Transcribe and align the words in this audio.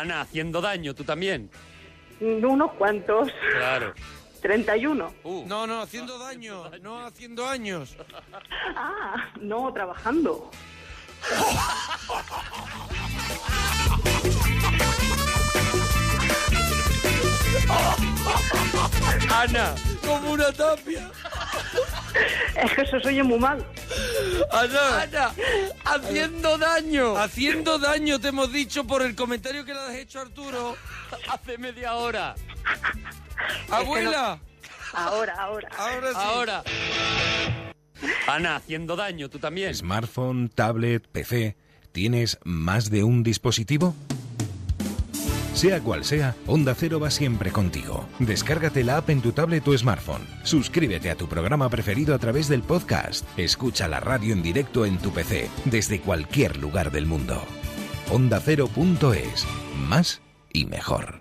Ana, 0.00 0.22
haciendo 0.22 0.60
daño, 0.60 0.94
tú 0.94 1.04
también. 1.04 1.48
Unos 2.20 2.72
cuantos. 2.72 3.28
Claro. 3.52 3.94
31. 4.42 5.12
Uh, 5.24 5.44
No, 5.46 5.66
no, 5.66 5.80
haciendo 5.80 6.18
daño, 6.18 6.70
no 6.80 7.04
haciendo 7.04 7.48
años. 7.48 7.96
Ah, 8.76 9.30
no, 9.40 9.72
trabajando. 9.72 10.50
Ana, 19.30 19.74
Como 20.04 20.30
una 20.32 20.52
tapia. 20.52 21.10
Es 22.62 22.72
que 22.72 22.82
eso 22.82 23.00
se 23.00 23.08
oye 23.08 23.22
muy 23.22 23.38
mal. 23.38 23.64
Ana, 24.52 25.02
Ana, 25.02 25.30
haciendo 25.84 26.56
daño. 26.58 27.16
haciendo 27.16 27.78
daño 27.78 28.18
te 28.20 28.28
hemos 28.28 28.52
dicho 28.52 28.84
por 28.84 29.02
el 29.02 29.14
comentario 29.14 29.64
que 29.64 29.74
le 29.74 29.80
has 29.80 29.94
hecho 29.94 30.18
a 30.20 30.22
Arturo. 30.22 30.76
Hace 31.28 31.58
media 31.58 31.94
hora. 31.94 32.34
Abuela, 33.70 34.38
Ahora, 34.92 35.34
ahora. 35.38 35.68
ahora 35.76 36.08
sí. 36.10 36.16
Ahora. 36.18 36.64
Ana, 38.26 38.56
haciendo 38.56 38.96
daño, 38.96 39.28
tú 39.28 39.38
también. 39.38 39.74
Smartphone, 39.74 40.48
tablet, 40.48 41.06
PC. 41.08 41.56
¿Tienes 41.92 42.38
más 42.44 42.90
de 42.90 43.04
un 43.04 43.22
dispositivo? 43.22 43.94
Sea 45.56 45.80
cual 45.80 46.04
sea, 46.04 46.36
Onda 46.46 46.74
Cero 46.74 47.00
va 47.00 47.10
siempre 47.10 47.50
contigo. 47.50 48.06
Descárgate 48.18 48.84
la 48.84 48.98
app 48.98 49.08
en 49.08 49.22
tu 49.22 49.32
tablet 49.32 49.66
o 49.66 49.76
smartphone. 49.76 50.20
Suscríbete 50.42 51.08
a 51.08 51.14
tu 51.14 51.28
programa 51.28 51.70
preferido 51.70 52.14
a 52.14 52.18
través 52.18 52.46
del 52.48 52.62
podcast. 52.62 53.26
Escucha 53.38 53.88
la 53.88 53.98
radio 53.98 54.34
en 54.34 54.42
directo 54.42 54.84
en 54.84 54.98
tu 54.98 55.12
PC, 55.12 55.48
desde 55.64 56.00
cualquier 56.00 56.58
lugar 56.58 56.90
del 56.90 57.06
mundo. 57.06 57.42
OndaCero.es. 58.12 59.46
Más 59.88 60.20
y 60.52 60.66
mejor. 60.66 61.20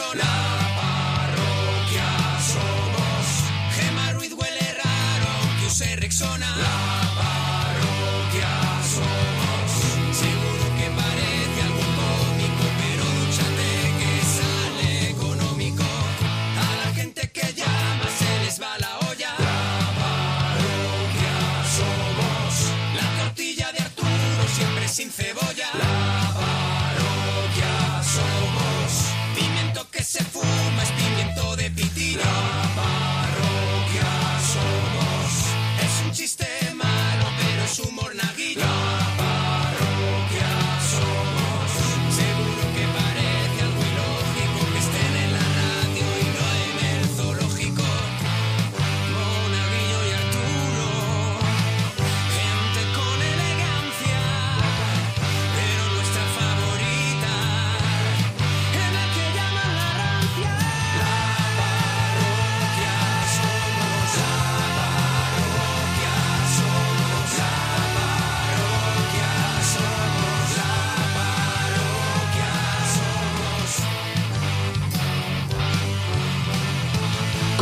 Escuchar 0.00 0.29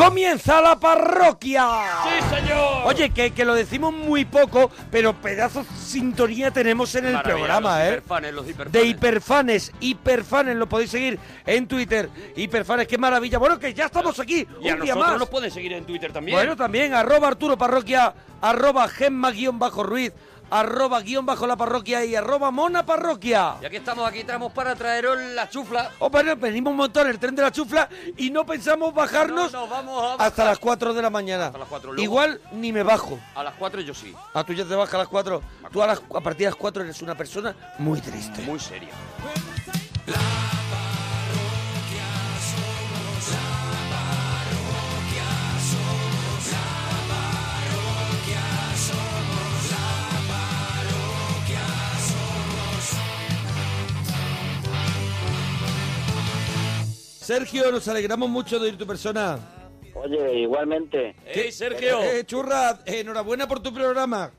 ¡Comienza 0.09 0.63
la 0.63 0.75
parroquia! 0.81 1.69
¡Sí, 2.03 2.35
señor! 2.37 2.87
Oye, 2.87 3.11
que, 3.11 3.33
que 3.33 3.45
lo 3.45 3.55
decimos 3.55 3.93
muy 3.93 4.25
poco, 4.25 4.71
pero 4.91 5.13
pedazo 5.13 5.65
de 5.65 5.69
sintonía 5.79 6.51
tenemos 6.51 6.95
en 6.95 7.05
el 7.05 7.13
Maravilla, 7.13 7.37
programa, 7.37 7.71
los 7.77 7.85
¿eh? 7.85 7.89
hiperfanes, 7.93 8.33
los 8.33 8.49
hiperfanes. 8.49 8.73
De 8.73 8.89
hiperfanes, 8.89 9.73
hiperfanes, 9.81 10.57
lo 10.57 10.67
podéis 10.67 10.91
seguir 10.93 11.19
en 11.45 11.69
Twitter. 11.69 12.09
Hiperfanes, 12.37 12.89
qué 12.89 12.97
maravilla. 12.97 13.37
Bueno, 13.37 13.59
que 13.59 13.75
ya 13.75 13.85
estamos 13.85 14.19
aquí, 14.19 14.47
Y 14.63 14.71
a 14.71 14.77
un 14.77 14.81
día 14.81 14.95
nosotros 14.95 15.11
más. 15.11 15.19
nos 15.21 15.29
pueden 15.29 15.51
seguir 15.51 15.75
en 15.75 15.85
Twitter 15.85 16.11
también. 16.11 16.39
Bueno, 16.39 16.57
también, 16.57 16.95
arroba 16.95 17.29
Arturo 17.29 17.59
Parroquia, 17.59 18.15
arroba 18.41 18.89
Gemma 18.89 19.31
guion 19.31 19.59
bajo 19.59 19.83
Ruiz, 19.83 20.15
arroba 20.51 21.01
guion 21.01 21.25
bajo 21.27 21.47
la 21.47 21.57
parroquia 21.57 22.05
y 22.05 22.15
arroba 22.15 22.51
Mona 22.51 22.85
Parroquia. 22.87 23.57
Y 23.63 23.67
aquí 23.67 23.77
estamos, 23.77 24.07
aquí 24.09 24.25
traemos 24.25 24.53
para 24.53 24.75
traeros 24.75 25.19
la 25.35 25.49
chufla. 25.49 25.91
Oh, 25.99 26.11
bueno, 26.11 26.37
venimos 26.37 26.71
un 26.71 26.77
montón 26.77 27.07
el 27.09 27.19
tren 27.19 27.35
de 27.35 27.43
la 27.43 27.53
chufla 27.53 27.89
y 28.17 28.31
no 28.31 28.45
pensamos 28.47 28.93
bajarnos 28.95 29.53
No, 29.53 29.61
no, 29.61 29.69
vamos 29.69 30.17
hasta 30.19 30.45
las 30.45 30.59
4 30.59 30.95
de 30.95 31.03
la 31.03 31.11
mañana. 31.11 31.47
Hasta 31.47 31.59
las 31.59 31.69
4, 31.69 31.93
luego- 31.93 32.03
Igual 32.03 32.41
ni 32.53 32.73
me 32.73 32.83
bajo. 32.83 33.19
A 33.35 33.43
las 33.43 33.55
4 33.55 33.81
yo 33.81 33.95
sí. 33.95 34.15
A 34.35 34.45
tú 34.45 34.53
ya 34.53 34.65
te 34.65 34.75
bajas 34.75 34.95
a 34.95 34.99
las 34.99 35.09
4. 35.09 35.43
Tú 35.73 35.83
a, 35.83 35.87
las, 35.87 35.99
a 35.99 36.21
partir 36.21 36.47
de 36.47 36.51
las 36.51 36.57
4 36.57 36.83
eres 36.83 37.03
una 37.03 37.15
persona 37.15 37.55
muy 37.79 38.01
triste. 38.01 38.43
Muy 38.43 38.59
seria. 38.59 38.91
Sergio, 57.33 57.71
nos 57.71 57.87
alegramos 57.89 58.27
mucho 58.31 58.59
de 58.59 58.71
ir 58.71 58.79
tu 58.79 58.87
persona. 58.87 59.39
Oye, 59.93 60.39
igualmente, 60.39 61.15
¡Ey, 61.27 61.53
Sergio! 61.53 62.03
Eh, 62.03 62.25
churra, 62.25 62.79
enhorabuena 62.87 63.47
por 63.47 63.61
tu 63.61 63.71
programa. 63.71 64.33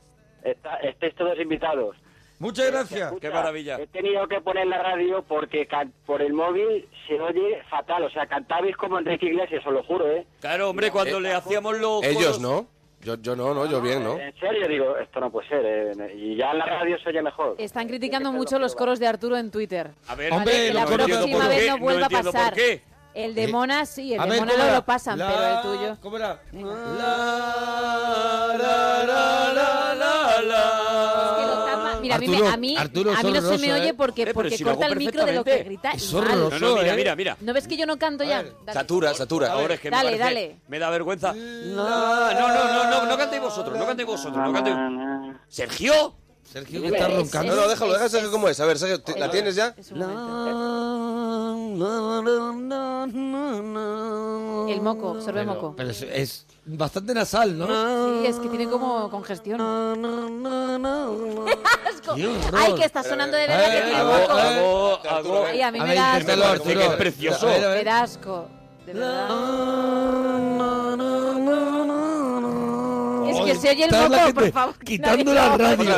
está, 0.44 0.78
estáis 0.78 1.14
todos 1.14 1.40
invitados. 1.40 1.96
Muchas 2.40 2.72
gracias. 2.72 3.02
Escucha, 3.10 3.28
Qué 3.28 3.32
maravilla. 3.32 3.80
He 3.80 3.86
tenido 3.86 4.28
que 4.28 4.42
poner 4.42 4.66
la 4.66 4.82
radio 4.82 5.22
porque 5.22 5.68
por 6.08 6.24
el 6.24 6.34
móvil 6.34 6.90
se 7.08 7.22
oye 7.22 7.62
fatal. 7.70 8.06
O 8.06 8.10
sea, 8.10 8.26
cantabais 8.26 8.76
como 8.76 8.98
Enrique 8.98 9.28
Iglesias, 9.28 9.64
os 9.68 9.72
lo 9.74 9.84
juro, 9.84 10.10
¿eh? 10.10 10.26
Claro, 10.42 10.72
hombre, 10.72 10.90
cuando 10.90 11.20
le 11.20 11.32
hacíamos 11.32 11.78
los 11.78 12.04
Ellos 12.04 12.40
coros- 12.40 12.42
no. 12.42 12.68
Yo, 13.02 13.16
yo 13.16 13.36
no, 13.36 13.54
no, 13.54 13.66
yo 13.66 13.82
bien, 13.82 14.04
¿no? 14.04 14.20
En 14.20 14.34
serio, 14.40 14.68
digo, 14.68 14.98
esto 14.98 15.20
no 15.22 15.32
puede 15.32 15.48
ser. 15.48 15.62
¿eh? 15.66 16.14
Y 16.16 16.36
ya 16.36 16.52
en 16.52 16.58
la 16.60 16.66
radio 16.66 16.98
se 17.02 17.10
oye 17.10 17.22
mejor. 17.22 17.56
Están 17.58 17.88
criticando 17.88 18.32
mucho 18.34 18.60
los 18.60 18.74
lo 18.74 18.78
coros 18.78 19.00
de 19.00 19.08
Arturo 19.08 19.38
en 19.38 19.52
Twitter. 19.52 19.92
A 20.08 20.16
ver, 20.16 20.34
Hombre, 20.34 20.52
que 20.68 20.74
la 20.74 20.82
no 20.82 20.88
próxima 20.92 21.38
por 21.40 21.48
vez 21.48 21.64
qué, 21.64 21.70
no 21.70 21.78
vuelva 21.78 22.06
a 22.08 22.10
pasar. 22.10 22.46
por 22.50 22.54
qué. 22.56 22.82
El 23.14 23.34
de 23.36 23.48
Mona 23.48 23.86
sí, 23.86 24.14
el 24.14 24.20
A 24.20 24.26
de 24.26 24.30
ver, 24.32 24.40
Mona 24.42 24.52
¿cómo 24.54 24.64
no 24.66 24.74
lo 24.74 24.86
pasan, 24.86 25.18
La- 25.18 25.28
pero 25.28 25.74
el 25.74 25.78
tuyo. 25.80 25.98
Mira, 32.10 32.16
a 32.16 32.20
mí, 32.20 32.28
me- 32.28 32.36
Arturo, 32.38 32.50
a 32.54 32.58
mí, 32.58 32.76
Arturo, 32.78 33.12
a 33.12 33.24
mí 33.24 33.32
no 33.32 33.42
se 33.42 33.58
me 33.58 33.74
oye 33.74 33.88
¿eh? 33.90 33.94
porque, 33.94 34.24
Eh, 34.24 34.34
porque 34.34 34.58
si 34.58 34.64
corta 34.64 34.88
el 34.88 34.96
micro 34.96 35.26
de 35.26 35.34
lo 35.34 35.44
que 35.44 35.64
grita. 35.64 35.92
Es 35.92 36.14
horroroso. 36.14 36.60
No, 36.60 36.70
no, 36.76 36.82
mira, 36.82 36.94
¿eh? 36.94 36.96
mira, 36.96 37.16
mira. 37.16 37.38
¿No 37.42 37.54
ves 37.54 37.68
que 37.68 37.78
yo 37.78 37.86
no 37.86 37.98
canto 37.98 38.24
ya? 38.24 38.44
Dale. 38.44 38.54
Satura, 38.74 39.14
satura. 39.14 39.52
Ahora 39.52 39.76
es 39.76 39.80
que 39.80 39.90
me 39.92 39.98
Dale, 39.98 40.10
parece- 40.18 40.24
dale. 40.24 40.60
Me 40.68 40.80
da 40.80 40.90
vergüenza. 40.90 41.34
No, 41.34 42.34
no, 42.34 42.34
no, 42.34 42.84
no, 42.92 43.06
no 43.06 43.18
cantéis 43.18 43.42
vosotros, 43.42 43.78
no 43.78 43.86
cantéis 43.86 44.08
vosotros, 44.08 44.44
no 44.44 44.54
cantéis. 44.54 44.76
¿Sergio? 45.48 46.16
Sergio, 46.52 46.82
que 46.82 46.88
está 46.88 47.08
roncando. 47.08 47.56
No, 47.56 47.62
no, 47.62 47.68
déjalo, 47.68 47.92
déjalo, 47.94 48.10
Sergio, 48.10 48.32
¿cómo 48.32 48.50
es? 48.50 48.60
A 48.60 48.66
ver, 48.66 48.80
Sergio, 48.80 49.00
¿te- 49.02 49.20
¿la 49.20 49.30
tienes 49.30 49.56
ya? 49.56 49.76
El 54.68 54.82
moco, 54.82 55.12
absorbe 55.12 55.46
moco. 55.46 55.74
Pero 55.76 55.90
es, 55.90 56.02
es 56.04 56.46
bastante 56.66 57.14
nasal, 57.14 57.58
¿no? 57.58 57.68
Sí, 57.68 58.26
es 58.28 58.38
que 58.40 58.48
tiene 58.50 58.68
como 58.70 59.10
congestión. 59.10 59.60
Asco. 59.62 61.46
Ay, 62.54 62.74
que 62.76 62.86
está 62.86 63.04
sonando 63.04 63.36
de 63.38 63.48
verdad 63.48 63.66
que 63.72 63.78
Eh, 63.78 63.82
tiene 63.84 64.04
moco. 64.04 65.00
Hago. 65.10 65.46
Ay, 65.46 65.62
a 65.62 65.72
mí 65.72 65.80
A 65.80 65.84
me 65.84 65.96
da 65.96 66.14
asco. 66.14 66.64
Que 66.64 66.86
es 66.86 66.92
precioso. 66.94 67.48
Me 67.48 67.84
da 67.84 68.02
asco. 68.02 68.48
De 68.86 68.94
verdad. 68.94 69.30
Que 73.54 73.60
se 73.60 73.70
oye 73.70 73.86
el 73.86 73.92
la 73.92 74.02
moco, 74.10 74.16
gente 74.16 74.34
por 74.34 74.52
favor. 74.52 74.76
que 74.78 74.86
Quitando 74.86 75.34
la 75.34 75.58
radio. 75.58 75.90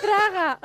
Traga. 0.00 0.58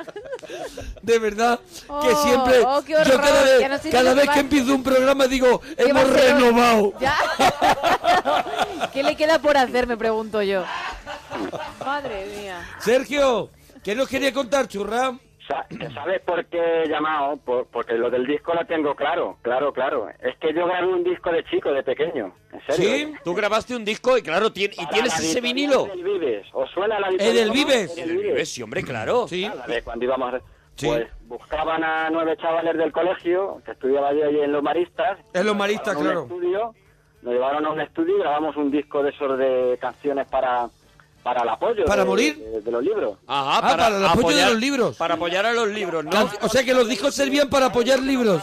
De 1.02 1.18
verdad, 1.18 1.58
que 1.58 1.84
Oh, 1.88 2.22
siempre. 2.22 2.60
oh, 2.64 2.82
qué 2.84 2.92
yo 2.92 3.20
cada 3.20 3.42
vez, 3.42 3.70
no 3.70 3.78
sé 3.78 3.90
cada 3.90 4.10
que 4.10 4.16
vez 4.20 4.28
va- 4.28 4.34
que 4.34 4.40
empiezo 4.40 4.74
un 4.74 4.82
programa 4.82 5.26
digo, 5.26 5.60
¿Qué 5.60 5.92
va 5.92 6.00
a 6.00 6.02
hemos 6.02 6.14
renovado. 6.14 6.92
Ya. 7.00 7.16
¿Qué 8.92 9.02
le 9.02 9.16
queda 9.16 9.38
por 9.40 9.56
hacer, 9.56 9.86
me 9.86 9.96
pregunto 9.96 10.42
yo? 10.42 10.64
Madre 11.84 12.26
mía. 12.36 12.60
Sergio, 12.80 13.50
¿qué 13.82 13.94
nos 13.94 14.08
quería 14.08 14.32
contar, 14.32 14.68
churra? 14.68 15.16
Sa- 15.48 15.66
¿Sabes 15.94 16.20
por 16.20 16.44
qué 16.46 16.82
he 16.84 16.88
llamado? 16.88 17.36
Por- 17.38 17.66
porque 17.66 17.94
lo 17.94 18.08
del 18.10 18.26
disco 18.26 18.54
lo 18.54 18.64
tengo 18.64 18.94
claro, 18.94 19.38
claro, 19.42 19.72
claro. 19.72 20.08
Es 20.20 20.36
que 20.38 20.54
yo 20.54 20.66
grabé 20.66 20.86
un 20.86 21.02
disco 21.02 21.30
de 21.32 21.42
chico, 21.44 21.72
de 21.72 21.82
pequeño. 21.82 22.32
¿En 22.52 22.60
serio? 22.66 23.08
¿Sí? 23.08 23.14
Tú 23.24 23.34
grabaste 23.34 23.74
un 23.74 23.84
disco 23.84 24.16
y 24.16 24.22
claro, 24.22 24.50
tien- 24.52 24.72
y 24.72 24.86
tienes 24.86 25.18
ese 25.18 25.40
vinilo. 25.40 25.86
del 25.86 26.04
Vives. 26.04 26.46
¿Os 26.52 26.70
suena 26.70 27.00
la 27.00 27.08
¿El 27.08 27.14
editorial? 27.14 27.34
del 27.36 27.48
no? 27.48 27.54
Vives? 27.54 27.98
El 27.98 28.08
del 28.08 28.16
Vives. 28.18 28.48
Sí, 28.52 28.62
hombre, 28.62 28.82
claro. 28.84 29.26
Sí. 29.28 29.44
Ah, 29.44 29.66
de 29.66 29.82
cuando 29.82 30.04
íbamos 30.04 30.34
a... 30.34 30.40
Sí. 30.74 30.86
Pues 30.86 31.06
buscaban 31.26 31.84
a 31.84 32.08
nueve 32.10 32.36
chavales 32.38 32.76
del 32.78 32.92
colegio, 32.92 33.60
que 33.64 33.72
estudiaba 33.72 34.12
yo 34.14 34.24
allí 34.26 34.40
en 34.40 34.52
Los 34.52 34.62
Maristas. 34.62 35.18
En 35.34 35.44
Los 35.46 35.54
Maristas, 35.56 35.96
claro. 35.96 36.22
un 36.24 36.28
estudio, 36.32 36.74
nos 37.22 37.34
llevaron 37.34 37.66
a 37.66 37.70
un 37.70 37.80
estudio 37.80 38.16
y 38.16 38.20
grabamos 38.20 38.56
un 38.56 38.70
disco 38.70 39.02
de 39.02 39.10
esos 39.10 39.38
de 39.38 39.76
canciones 39.80 40.26
para, 40.28 40.68
para 41.22 41.42
el 41.42 41.48
apoyo. 41.48 41.84
¿Para 41.84 42.02
de- 42.02 42.08
morir? 42.08 42.36
De, 42.36 42.60
de 42.60 42.70
los 42.70 42.82
libros. 42.82 43.18
Ajá, 43.26 43.58
Ah, 43.58 43.60
para 43.62 43.88
el 43.88 44.04
apoyo 44.06 44.36
de 44.36 44.46
los 44.46 44.56
libros. 44.60 44.96
Para 44.96 45.14
apoyar 45.14 45.46
a 45.46 45.52
los 45.52 45.68
libros, 45.68 46.04
O 46.40 46.48
sea 46.48 46.64
que 46.64 46.74
los 46.74 46.88
discos 46.88 47.14
servían 47.14 47.48
para 47.48 47.66
apoyar 47.66 48.00
libros. 48.00 48.42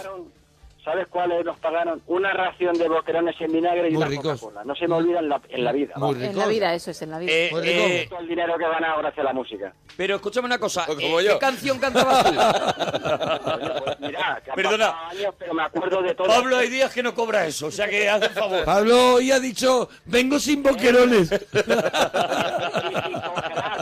¿Sabes 0.89 1.07
cuáles 1.07 1.45
nos 1.45 1.55
pagaron? 1.59 2.01
Una 2.07 2.33
ración 2.33 2.73
de 2.75 2.89
boquerones 2.89 3.35
en 3.39 3.51
vinagre 3.51 3.89
y 3.89 3.91
Muy 3.93 4.01
una. 4.07 4.15
Coca-Cola. 4.15 4.63
No 4.63 4.73
se 4.75 4.87
me 4.87 4.95
olvida 4.95 5.19
en 5.19 5.29
la, 5.29 5.39
en 5.49 5.63
la 5.63 5.71
vida. 5.71 5.93
Muy. 5.97 6.23
En 6.25 6.35
la 6.35 6.47
vida, 6.47 6.73
eso 6.73 6.89
es, 6.89 6.99
en 7.03 7.11
la 7.11 7.19
vida. 7.19 7.31
Eh, 7.31 7.49
Muy 7.51 7.61
eh. 7.69 8.07
Todo 8.09 8.19
el 8.21 8.27
dinero 8.27 8.57
que 8.57 8.63
ganado 8.63 8.97
gracias 8.97 9.19
a 9.19 9.23
la 9.29 9.33
música. 9.33 9.71
pero 9.95 10.15
escúchame 10.15 10.47
una 10.47 10.57
cosa. 10.57 10.87
Como 10.87 11.19
eh, 11.19 11.25
yo. 11.25 11.33
¿Qué 11.33 11.39
canción 11.39 11.77
cantabas 11.77 12.23
tú? 12.23 12.31
Pues 13.85 13.99
mira, 13.99 14.41
que 14.43 14.51
Perdona. 14.51 15.09
años, 15.09 15.33
pero 15.37 15.53
me 15.53 15.63
acuerdo 15.63 16.01
de 16.01 16.15
todo. 16.15 16.27
Pablo, 16.27 16.57
hay 16.57 16.69
días 16.69 16.91
que 16.93 17.03
no 17.03 17.13
cobra 17.13 17.45
eso, 17.45 17.67
o 17.67 17.71
sea 17.71 17.87
que 17.87 18.09
haz 18.09 18.21
el 18.23 18.29
favor. 18.31 18.63
Pablo 18.65 19.13
hoy 19.15 19.31
ha 19.31 19.39
dicho, 19.39 19.89
vengo 20.05 20.39
sin 20.39 20.63
boquerones. 20.63 21.29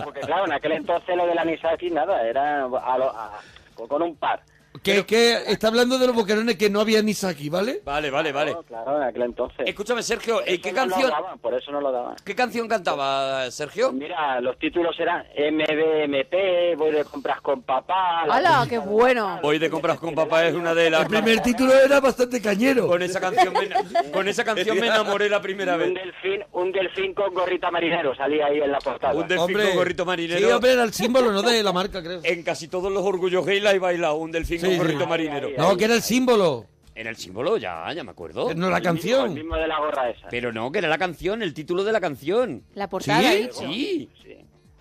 porque 0.04 0.19
claro, 0.21 0.45
en 0.45 0.51
aquel 0.54 0.71
entonces 0.74 1.15
lo 1.15 1.25
de 1.25 1.36
la 1.36 1.45
Nisaki 1.45 1.89
nada, 1.89 2.21
era 2.27 2.65
a 2.65 2.98
lo- 2.98 3.12
a- 3.12 3.39
con 3.88 4.01
un 4.01 4.15
par. 4.15 4.42
Que, 4.83 5.06
que 5.06 5.33
está 5.47 5.68
hablando 5.68 5.97
de 5.97 6.07
los 6.07 6.15
boquerones 6.15 6.56
que 6.57 6.69
no 6.69 6.81
había 6.81 7.01
ni 7.01 7.13
aquí, 7.24 7.50
¿vale? 7.50 7.81
Vale, 7.83 8.09
vale, 8.12 8.31
vale. 8.31 8.51
Claro, 8.51 8.63
claro, 8.68 8.97
en 9.01 9.07
aquel 9.09 9.21
entonces. 9.24 9.68
Escúchame, 9.68 10.03
Sergio, 10.03 10.41
¿eh, 10.45 10.59
¿qué 10.62 10.71
no 10.71 10.85
lo 10.85 10.89
canción, 10.91 11.09
daban, 11.12 11.39
por 11.39 11.53
eso 11.56 11.71
no 11.71 11.81
lo 11.81 11.91
daban. 11.91 12.15
qué 12.24 12.35
canción 12.35 12.68
cantaba 12.68 13.50
Sergio? 13.50 13.88
Pues 13.89 14.01
mira, 14.01 14.39
los 14.41 14.57
títulos 14.59 14.95
eran 15.00 15.25
MBMP, 15.35 16.77
voy 16.77 16.91
de 16.91 17.03
compras 17.06 17.41
con 17.41 17.62
papá. 17.63 18.25
la 18.27 18.35
¡Hala, 18.35 18.65
qué 18.69 18.77
bueno! 18.77 19.39
Voy 19.41 19.59
de 19.59 19.69
compras 19.69 20.00
con 20.00 20.13
papá 20.13 20.45
es 20.45 20.53
una 20.53 20.74
de 20.74 20.89
las 20.89 21.01
El 21.01 21.07
primer 21.07 21.41
título 21.41 21.73
era 21.73 22.00
bastante 22.00 22.41
cañero. 22.41 22.88
con 22.88 23.01
esa 23.01 23.19
canción 23.19 23.53
me, 23.53 24.12
con 24.12 24.27
esa 24.27 24.44
canción 24.44 24.80
me 24.80 24.88
enamoré 24.88 25.30
la 25.30 25.41
primera 25.41 25.73
Un 25.75 25.80
vez. 25.80 25.94
delfín, 25.94 26.44
un 26.53 26.71
delfín 26.71 27.13
con 27.13 27.33
gorrita 27.33 27.71
marinero 27.71 28.15
salía 28.15 28.45
ahí 28.47 28.59
en 28.59 28.71
la 28.71 28.80
portada. 28.80 29.13
Un 29.13 29.27
delfín 29.27 29.57
con 29.57 29.75
gorrito 29.75 30.06
marinero. 30.06 30.39
Sí, 30.47 30.53
hombre, 30.53 30.73
era 30.73 30.83
el 30.83 30.94
símbolo, 30.94 31.31
no 31.31 31.41
de 31.41 31.63
la 31.63 31.73
marca, 31.73 32.01
creo. 32.03 32.19
En 32.23 32.44
casi 32.44 32.68
todos 32.68 32.91
los 32.91 33.03
orgullos 33.03 33.45
gay 33.45 33.59
la 33.59 33.71
he 33.73 33.80
bailado, 33.80 34.15
un 34.15 34.31
delfín 34.31 34.59
Sí, 34.71 34.77
con 34.77 34.85
sí. 34.87 34.93
gorrito 34.93 35.07
marinero. 35.07 35.49
No, 35.57 35.75
que 35.77 35.85
era 35.85 35.93
el 35.95 36.01
símbolo, 36.01 36.65
Era 36.95 37.09
el 37.11 37.15
símbolo, 37.15 37.57
ya, 37.57 37.91
ya 37.93 38.03
me 38.03 38.11
acuerdo. 38.11 38.53
no 38.55 38.69
la 38.69 38.77
El 38.77 38.83
canción. 38.83 39.33
mismo 39.33 39.55
de 39.55 39.67
la 39.67 39.79
gorra 39.79 40.09
esa. 40.09 40.27
Pero 40.29 40.51
no, 40.51 40.71
que 40.71 40.79
era 40.79 40.87
la 40.87 40.97
canción, 40.97 41.41
el 41.43 41.53
título 41.53 41.83
de 41.83 41.91
la 41.91 42.01
canción. 42.01 42.63
La 42.73 42.89
portada, 42.89 43.21
¿Sí? 43.31 43.37
dicho. 43.37 43.59
Sí. 43.59 44.09
Sí. 44.23 44.37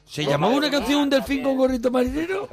¿Se 0.08 0.24
llamaba 0.24 0.54
una 0.54 0.70
canción 0.70 1.00
Un 1.02 1.10
delfín 1.10 1.42
con 1.42 1.56
gorrito 1.56 1.90
marinero? 1.90 2.48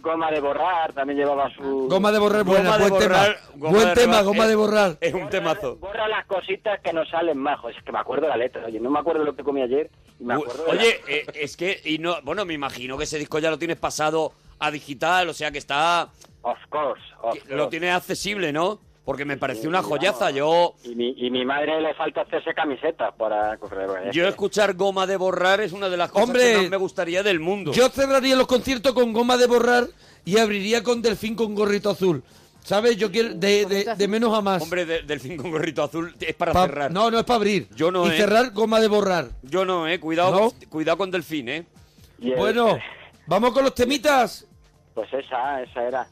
Goma 0.00 0.32
de 0.32 0.40
borrar, 0.40 0.92
también 0.92 1.20
llevaba 1.20 1.48
su... 1.54 1.86
Goma 1.88 2.10
de 2.10 2.18
borrar, 2.18 2.42
buena, 2.42 2.72
Goma 2.72 2.78
de 2.84 2.90
buen 2.90 3.02
borrar, 3.04 3.36
tema. 3.36 3.50
goma 3.54 3.70
Buen 3.70 3.88
de 3.88 3.94
tema, 3.94 4.12
borrar, 4.16 4.24
goma 4.24 4.42
es- 4.42 4.48
de 4.48 4.54
borrar. 4.56 4.98
Es 5.00 5.14
un 5.14 5.30
temazo. 5.30 5.76
Borra 5.76 6.08
las 6.08 6.26
cositas 6.26 6.80
que 6.80 6.92
nos 6.92 7.08
salen 7.08 7.38
majos. 7.38 7.72
Es 7.76 7.84
que 7.84 7.92
me 7.92 8.00
acuerdo 8.00 8.26
la 8.26 8.36
letra. 8.36 8.64
Oye, 8.66 8.80
no 8.80 8.90
me 8.90 8.98
acuerdo 8.98 9.22
lo 9.24 9.36
que 9.36 9.44
comí 9.44 9.62
ayer. 9.62 9.88
Y 10.18 10.24
me 10.24 10.34
acuerdo 10.34 10.64
de 10.64 10.74
la- 10.74 10.80
Oye, 10.82 11.00
eh, 11.06 11.26
es 11.34 11.56
que, 11.56 11.80
y 11.84 11.98
no, 11.98 12.16
bueno, 12.24 12.44
me 12.44 12.54
imagino 12.54 12.98
que 12.98 13.04
ese 13.04 13.16
disco 13.16 13.38
ya 13.38 13.48
lo 13.50 13.58
tienes 13.60 13.76
pasado 13.76 14.32
a 14.58 14.72
digital, 14.72 15.28
o 15.28 15.34
sea 15.34 15.52
que 15.52 15.58
está, 15.58 16.08
Of 16.42 16.58
course, 16.70 17.02
of 17.22 17.32
course. 17.38 17.54
lo 17.54 17.68
tienes 17.68 17.92
accesible, 17.94 18.52
¿no? 18.52 18.80
Porque 19.04 19.24
me 19.24 19.36
pareció 19.38 19.68
una 19.70 19.82
joyaza. 19.82 20.30
Yo, 20.30 20.74
Y 20.84 20.94
mi, 20.94 21.14
y 21.16 21.30
mi 21.30 21.44
madre 21.44 21.80
le 21.80 21.94
falta 21.94 22.20
hacerse 22.22 22.52
camisetas 22.52 23.14
para 23.16 23.56
coger... 23.56 23.86
bueno, 23.86 24.12
yo 24.12 24.28
escuchar 24.28 24.74
goma 24.74 25.06
de 25.06 25.16
borrar 25.16 25.60
es 25.62 25.72
una 25.72 25.88
de 25.88 25.96
las 25.96 26.10
cosas 26.10 26.28
Hombre, 26.28 26.52
que 26.52 26.56
más 26.58 26.70
me 26.70 26.76
gustaría 26.76 27.22
del 27.22 27.40
mundo. 27.40 27.72
Yo 27.72 27.88
cerraría 27.88 28.36
los 28.36 28.46
conciertos 28.46 28.92
con 28.92 29.12
goma 29.14 29.38
de 29.38 29.46
borrar 29.46 29.86
y 30.26 30.38
abriría 30.38 30.82
con 30.82 31.00
delfín 31.00 31.34
con 31.34 31.54
gorrito 31.54 31.88
azul. 31.90 32.22
¿Sabes? 32.62 32.98
Yo 32.98 33.10
quiero 33.10 33.32
de, 33.34 33.64
de- 33.64 33.94
de 33.96 34.08
menos 34.08 34.36
a 34.36 34.42
más. 34.42 34.62
Hombre, 34.62 34.84
de- 34.84 35.00
delfín 35.00 35.38
con 35.38 35.50
gorrito 35.50 35.82
azul 35.82 36.14
es 36.20 36.34
para 36.34 36.52
Pa- 36.52 36.66
cerrar. 36.66 36.90
No, 36.92 37.10
no 37.10 37.18
es 37.18 37.24
para 37.24 37.36
abrir. 37.36 37.66
Yo 37.74 37.90
no, 37.90 38.06
Y 38.06 38.10
¿eh? 38.10 38.16
cerrar 38.18 38.50
goma 38.52 38.78
de 38.78 38.88
borrar. 38.88 39.28
Yo 39.42 39.64
no, 39.64 39.88
eh. 39.88 39.98
Cuidado, 39.98 40.38
¿No? 40.38 40.68
cuidado 40.68 40.98
con 40.98 41.10
delfín, 41.10 41.48
eh. 41.48 41.64
Bueno, 42.36 42.76
vamos 43.26 43.52
con 43.52 43.64
los 43.64 43.74
temitas. 43.74 44.46
Pues 44.92 45.10
esa, 45.14 45.62
esa 45.62 45.82
era. 45.82 46.06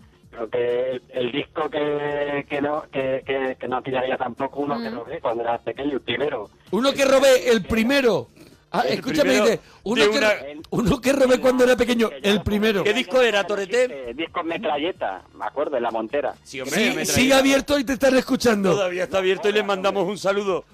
Que 0.50 0.90
el, 0.92 1.02
el 1.10 1.32
disco 1.32 1.68
que, 1.70 2.44
que 2.48 2.60
no 2.60 2.84
que, 2.92 3.22
que, 3.26 3.56
que 3.58 3.68
no 3.68 3.82
pillaría 3.82 4.16
tampoco 4.16 4.60
uno 4.60 4.76
Mm. 4.78 4.82
que 4.82 4.90
robé 4.90 5.20
cuando 5.20 5.42
era 5.42 5.58
pequeño, 5.58 5.92
el 5.92 6.00
primero. 6.02 6.50
Uno 6.70 6.92
que 6.92 7.04
robé 7.04 7.50
el 7.50 7.64
primero. 7.64 8.28
Ah, 8.70 8.82
El 8.86 8.94
escúchame, 8.94 9.30
primero 9.30 9.44
dice, 9.46 9.60
uno, 9.84 10.02
que, 10.10 10.18
una- 10.18 10.32
uno 10.70 11.00
que 11.00 11.12
robé 11.12 11.40
cuando 11.40 11.64
era 11.64 11.76
pequeño, 11.76 12.10
el 12.22 12.42
primero. 12.42 12.84
¿Qué 12.84 12.92
disco 12.92 13.22
era, 13.22 13.44
Torete? 13.44 14.12
Disco 14.14 14.42
metralleta, 14.42 15.22
me 15.38 15.46
acuerdo, 15.46 15.76
en 15.78 15.84
la 15.84 15.90
montera. 15.90 16.34
Sí, 16.42 16.60
hombre, 16.60 17.04
Sí, 17.06 17.12
sigue 17.12 17.32
abierto 17.34 17.78
y 17.78 17.84
te 17.84 17.94
están 17.94 18.16
escuchando. 18.16 18.72
Todavía 18.72 19.04
está 19.04 19.18
abierto 19.18 19.48
y 19.48 19.52
les 19.52 19.64
mandamos 19.64 20.06
un 20.06 20.18
saludo. 20.18 20.64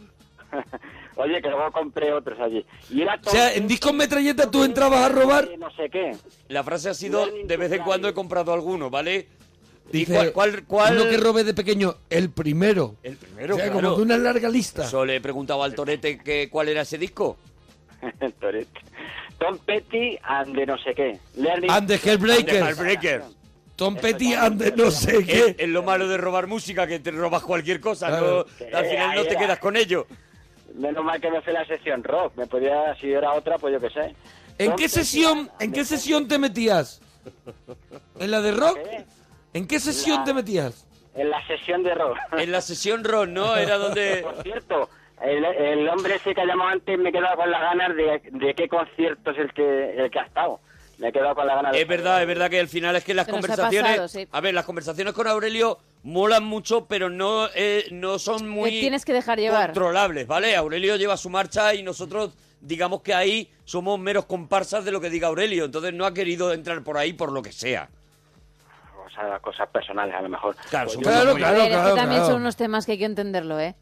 Oye, 1.17 1.43
que 1.43 1.49
luego 1.51 1.71
compré 1.71 2.13
otros 2.13 2.41
allí. 2.41 2.65
Y 2.91 3.03
era 3.03 3.21
O 3.25 3.31
sea, 3.31 3.53
en 3.53 3.69
discos 3.69 3.93
metralleta 3.93 4.51
tú 4.51 4.65
entrabas 4.65 5.01
a 5.03 5.09
robar. 5.11 5.49
No 5.59 5.71
sé 5.77 5.91
qué. 5.91 6.17
La 6.49 6.65
frase 6.65 6.89
ha 6.89 6.95
sido, 6.95 7.27
de 7.45 7.57
vez 7.57 7.71
en 7.73 7.83
cuando 7.83 8.09
he 8.09 8.15
comprado 8.15 8.53
alguno, 8.55 8.89
¿vale? 8.91 9.29
¿Y 9.93 9.99
Dice, 9.99 10.15
cuál, 10.15 10.33
cuál, 10.33 10.65
cuál- 10.65 10.97
uno 11.01 11.11
que 11.11 11.17
robé 11.19 11.45
de 11.45 11.53
pequeño, 11.55 11.95
el 12.09 12.31
primero. 12.31 12.97
El 13.03 13.17
primero, 13.17 13.55
o 13.55 13.59
sea, 13.59 13.67
claro. 13.71 13.89
como 13.89 13.97
de 13.99 14.03
una 14.03 14.17
larga 14.19 14.49
lista. 14.49 14.85
Eso 14.85 15.05
le 15.05 15.17
he 15.17 15.21
preguntado 15.21 15.63
al 15.63 15.75
Torete 15.75 16.19
que, 16.19 16.49
cuál 16.51 16.69
era 16.69 16.81
ese 16.83 16.97
disco. 16.99 17.37
El 18.21 18.33
Toretto. 18.33 18.81
Tom 19.39 19.59
Petty 19.59 20.19
and 20.23 20.55
de 20.57 20.67
no 20.67 20.79
sé 20.79 20.95
qué. 20.95 21.19
Learning- 21.37 21.71
And 21.71 21.87
the 21.89 21.97
Hellbreakers. 21.97 23.01
The. 23.01 23.21
Tom 23.77 23.97
Petty 23.97 24.33
and 24.35 24.61
the 24.63 24.73
no 24.77 24.91
sé 24.91 25.17
Es, 25.19 25.27
qué. 25.27 25.57
es 25.59 25.69
lo 25.69 25.83
malo 25.83 26.07
de 26.09 26.17
robar 26.17 26.47
música, 26.47 26.87
que 26.87 26.99
te 27.01 27.11
robas 27.11 27.43
cualquier 27.43 27.81
cosa, 27.81 28.09
Claro. 28.09 28.47
no- 28.71 28.77
al 28.79 28.87
final 28.87 29.17
no 29.17 29.25
te 29.25 29.37
quedas 29.37 29.59
con 29.59 29.77
ello. 29.77 30.07
Menos 30.75 31.05
mal 31.05 31.21
que 31.21 31.31
me 31.31 31.43
fui 31.43 31.55
a 31.55 31.61
la 31.61 31.67
sección 31.67 32.03
rock. 32.03 32.33
Me 32.37 32.47
podía, 32.47 32.95
si 33.01 33.13
era 33.13 33.33
otra, 33.35 33.59
pues 33.59 33.75
yo 33.75 33.81
qué 33.81 33.91
sé. 33.91 34.15
¿En 34.59 34.69
Tom 34.71 34.77
qué 34.79 34.89
sesión, 34.89 35.39
and 35.39 35.51
en 35.63 35.73
qué 35.73 35.85
sesión 35.85 36.29
te 36.29 36.39
metías? 36.39 37.01
¿En 38.19 38.31
la 38.31 38.41
de 38.41 38.53
rock? 38.53 38.79
¿Qué? 38.83 39.05
¿En 39.55 39.67
qué 39.67 39.79
sesión 39.81 40.19
La- 40.19 40.25
te 40.25 40.35
metías? 40.35 40.87
En 41.15 41.29
la 41.31 41.47
sesión 41.47 41.83
de 41.83 41.95
rock. 41.95 42.17
En 42.39 42.51
la 42.53 42.61
sesión 42.63 43.05
rock, 43.05 43.29
¿no? 43.29 43.57
Era 43.57 43.77
donde... 43.77 44.23
Por 44.23 44.43
cierto, 44.43 44.89
el, 45.23 45.45
el 45.45 45.89
hombre 45.89 46.15
ese 46.17 46.35
que 46.35 46.41
ha 46.41 46.47
llamado 46.47 46.71
antes 46.71 46.99
me 46.99 47.11
he 47.11 47.13
quedado 47.13 47.37
con 47.37 47.51
las 47.51 47.61
ganas 47.61 47.95
de, 47.95 48.23
de 48.33 48.55
qué 48.55 48.69
concierto 48.69 49.31
es 49.31 49.39
el 49.39 49.53
que, 49.53 49.95
el 50.05 50.11
que 50.11 50.19
ha 50.19 50.25
estado. 50.25 50.61
Me 50.99 51.09
he 51.09 51.13
quedado 51.13 51.35
con 51.35 51.47
las 51.47 51.57
ganas 51.57 51.73
de... 51.73 51.83
Es 51.83 51.89
verdad, 51.89 52.23
es 52.23 52.29
verdad 52.29 52.49
que 52.49 52.61
al 52.61 52.69
final 52.69 52.95
es 52.97 53.05
que 53.05 53.13
las 53.13 53.27
Se 53.27 53.33
nos 53.33 53.39
ha 53.39 53.41
conversaciones... 53.43 53.91
pasado, 53.93 54.09
sí. 54.09 54.27
A 54.31 54.41
ver, 54.41 54.55
las 54.55 54.65
conversaciones 54.65 55.13
con 55.13 55.27
Aurelio 55.27 55.79
molan 56.03 56.45
mucho, 56.45 56.87
pero 56.87 57.11
no, 57.11 57.49
eh, 57.55 57.87
no 57.91 58.19
son 58.19 58.49
muy... 58.49 58.71
Te 58.71 58.81
tienes 58.81 59.05
que 59.05 59.13
dejar 59.13 59.39
llevar. 59.39 59.67
controlables, 59.67 60.27
¿vale? 60.27 60.55
Aurelio 60.57 60.97
lleva 60.97 61.17
su 61.17 61.29
marcha 61.29 61.75
y 61.75 61.83
nosotros, 61.83 62.35
digamos 62.61 63.03
que 63.03 63.13
ahí 63.15 63.51
somos 63.65 63.99
meros 63.99 64.27
comparsas 64.27 64.85
de 64.85 64.93
lo 64.93 65.01
que 65.01 65.11
diga 65.11 65.29
Aurelio. 65.29 65.65
Entonces 65.65 65.93
no 65.93 66.07
ha 66.07 66.15
querido 66.15 66.53
entrar 66.53 66.83
por 66.85 66.97
ahí 66.97 67.13
por 67.13 67.33
lo 67.33 67.43
que 67.43 67.53
sea. 67.53 67.89
Sea, 69.29 69.39
cosas 69.41 69.69
personales 69.69 70.15
a 70.15 70.23
lo 70.23 70.29
mejor. 70.29 70.57
Claro, 70.71 70.91
Pues 70.95 71.07
Claro, 71.07 71.33
A 71.33 71.35
claro, 71.37 71.63
que 71.63 71.69
claro, 71.69 71.95
también 71.95 72.21
claro. 72.21 72.33
son 72.35 72.41
unos 72.43 72.57
temas 72.57 72.87
que 72.87 72.93
hay 72.93 72.99
que 72.99 73.05
entenderlo, 73.05 73.59
¿eh? 73.61 73.75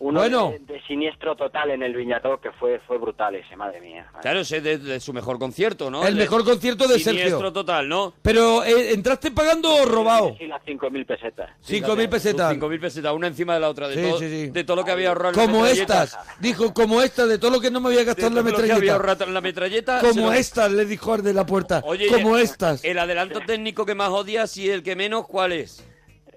Uno 0.00 0.20
Bueno. 0.20 0.50
de, 0.50 0.74
de 0.74 0.82
siniestro 0.82 1.36
total 1.36 1.70
en 1.70 1.82
el 1.82 1.94
Viñató 1.94 2.38
que 2.40 2.50
fue, 2.52 2.80
fue 2.86 2.98
brutal 2.98 3.36
ese, 3.36 3.56
madre 3.56 3.80
mía. 3.80 4.06
Claro, 4.20 4.40
ese 4.40 4.56
es 4.58 4.64
de, 4.64 4.78
de 4.78 5.00
su 5.00 5.12
mejor 5.12 5.38
concierto, 5.38 5.88
¿no? 5.90 6.04
El 6.06 6.14
De- 6.16 6.20
mejor 6.22 6.44
concierto 6.44 6.88
de 6.88 6.98
Siniestro 6.98 7.38
Sergio. 7.38 7.52
total, 7.52 7.88
¿no? 7.88 8.12
Pero, 8.20 8.64
eh, 8.64 8.92
¿entraste 8.92 9.30
pagando 9.30 9.72
o 9.74 9.84
robado? 9.86 10.34
Sí, 10.38 10.46
las 10.46 10.60
5.000 10.62 11.06
pesetas. 11.06 11.50
Cinco 11.62 11.94
mil 11.96 12.08
pesetas. 12.08 12.52
5.000 12.54 12.80
pesetas, 12.80 13.12
una 13.14 13.28
encima 13.28 13.54
de 13.54 13.60
la 13.60 13.70
otra. 13.70 13.88
De, 13.88 13.94
Sí, 13.94 14.02
todo, 14.10 14.18
sí, 14.18 14.28
sí. 14.28 14.50
de 14.50 14.64
todo 14.64 14.76
lo 14.76 14.84
que 14.84 14.90
había 14.90 15.08
ahorrado 15.08 15.40
en 15.40 15.46
la 15.46 15.52
Como 15.52 15.64
estas. 15.66 16.18
Dijo, 16.40 16.74
como 16.74 17.00
estas, 17.00 17.28
de 17.28 17.38
todo 17.38 17.52
lo 17.52 17.60
que 17.60 17.70
no 17.70 17.80
me 17.80 17.88
había 17.90 18.04
gastado 18.04 18.28
en 18.28 18.34
la 18.34 18.40
lo 18.42 18.46
que 18.48 18.52
había 18.56 18.62
metralleta. 18.74 18.92
ahorrado 18.94 19.24
en 19.24 19.34
la 19.34 19.40
metralleta. 19.40 20.00
se 20.00 20.08
Como 20.08 20.26
lo- 20.26 20.32
estas, 20.32 20.72
le 20.72 20.84
dijo 20.86 21.14
al 21.14 21.22
de 21.22 21.32
la 21.32 21.46
puerta. 21.46 21.80
Oye, 21.86 22.08
como 22.08 22.36
estas. 22.36 22.84
El 22.84 22.98
adelanto 22.98 23.40
técnico 23.46 23.86
que 23.86 23.94
más 23.94 24.10
odias 24.10 24.56
y 24.56 24.68
el 24.68 24.82
que 24.82 24.96
menos, 24.96 25.26
¿cuál 25.26 25.52
es? 25.52 25.84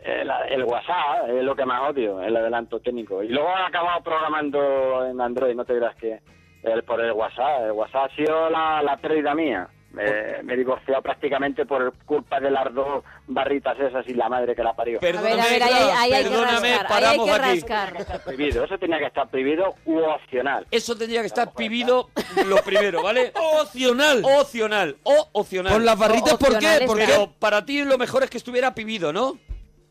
El, 0.08 0.32
el 0.50 0.64
WhatsApp 0.64 1.30
es 1.30 1.44
lo 1.44 1.56
que 1.56 1.66
más 1.66 1.90
odio, 1.90 2.22
el 2.22 2.36
adelanto 2.36 2.80
técnico. 2.80 3.22
Y 3.24 3.30
luego 3.30 3.50
he 3.50 3.68
acabado 3.68 4.02
programando 4.04 5.06
en 5.06 5.20
Android, 5.22 5.56
no 5.56 5.66
te 5.66 5.74
dirás 5.74 5.96
que 5.96 6.20
el, 6.64 6.84
por 6.84 7.02
el 7.02 7.12
WhatsApp. 7.12 7.64
El 7.66 7.72
WhatsApp 7.72 8.10
ha 8.12 8.16
sido 8.16 8.50
la, 8.50 8.82
la 8.82 8.98
pérdida 8.98 9.34
mía. 9.36 9.68
Me, 9.92 10.44
me 10.44 10.54
he 10.54 10.58
divorciado 10.58 11.02
prácticamente 11.02 11.66
por 11.66 11.92
culpa 12.06 12.40
de 12.40 12.52
las 12.52 12.72
dos 12.74 13.04
barritas 13.26 13.80
esas 13.80 14.06
y 14.08 14.14
la 14.14 14.28
madre 14.30 14.54
que 14.54 14.62
la 14.62 14.74
parió. 14.76 15.00
A 15.00 15.02
ver, 15.02 15.18
a 15.18 15.22
ver, 15.22 15.40
ahí, 15.40 15.62
hay- 15.62 15.90
ahí 15.96 16.14
hay 16.14 16.24
que 16.24 16.30
perdóname, 16.30 16.78
rascar, 16.78 17.04
ahí 17.04 17.04
hay 17.04 17.18
paramos 17.18 17.26
que 17.26 17.32
aquí. 17.32 17.60
rascar. 17.96 18.24
Prohibido, 18.24 18.64
eso 18.66 18.78
tenía 18.78 19.00
que 19.00 19.06
estar 19.06 19.28
prohibido 19.30 19.74
u 19.86 19.98
opcional. 20.00 20.68
Eso 20.70 20.96
tendría 20.98 21.22
que 21.22 21.28
estar 21.28 21.52
prohibido 21.54 22.10
lo 22.46 22.58
primero, 22.58 23.02
¿vale? 23.02 23.32
Opcional. 23.62 24.22
Opcional. 24.24 24.98
O 25.04 25.30
opcional. 25.32 25.74
Con 25.74 25.86
las 25.86 25.98
barritas, 25.98 26.36
¿por 26.38 26.50
qué? 26.50 26.56
Opcional 26.68 26.86
¿Por 26.86 27.00
está. 27.00 27.06
qué? 27.14 27.18
Pero 27.20 27.32
para 27.40 27.66
ti 27.66 27.84
lo 27.84 27.98
mejor 27.98 28.24
es 28.24 28.30
que 28.30 28.38
estuviera 28.38 28.76
pibido, 28.76 29.12
¿no? 29.14 29.40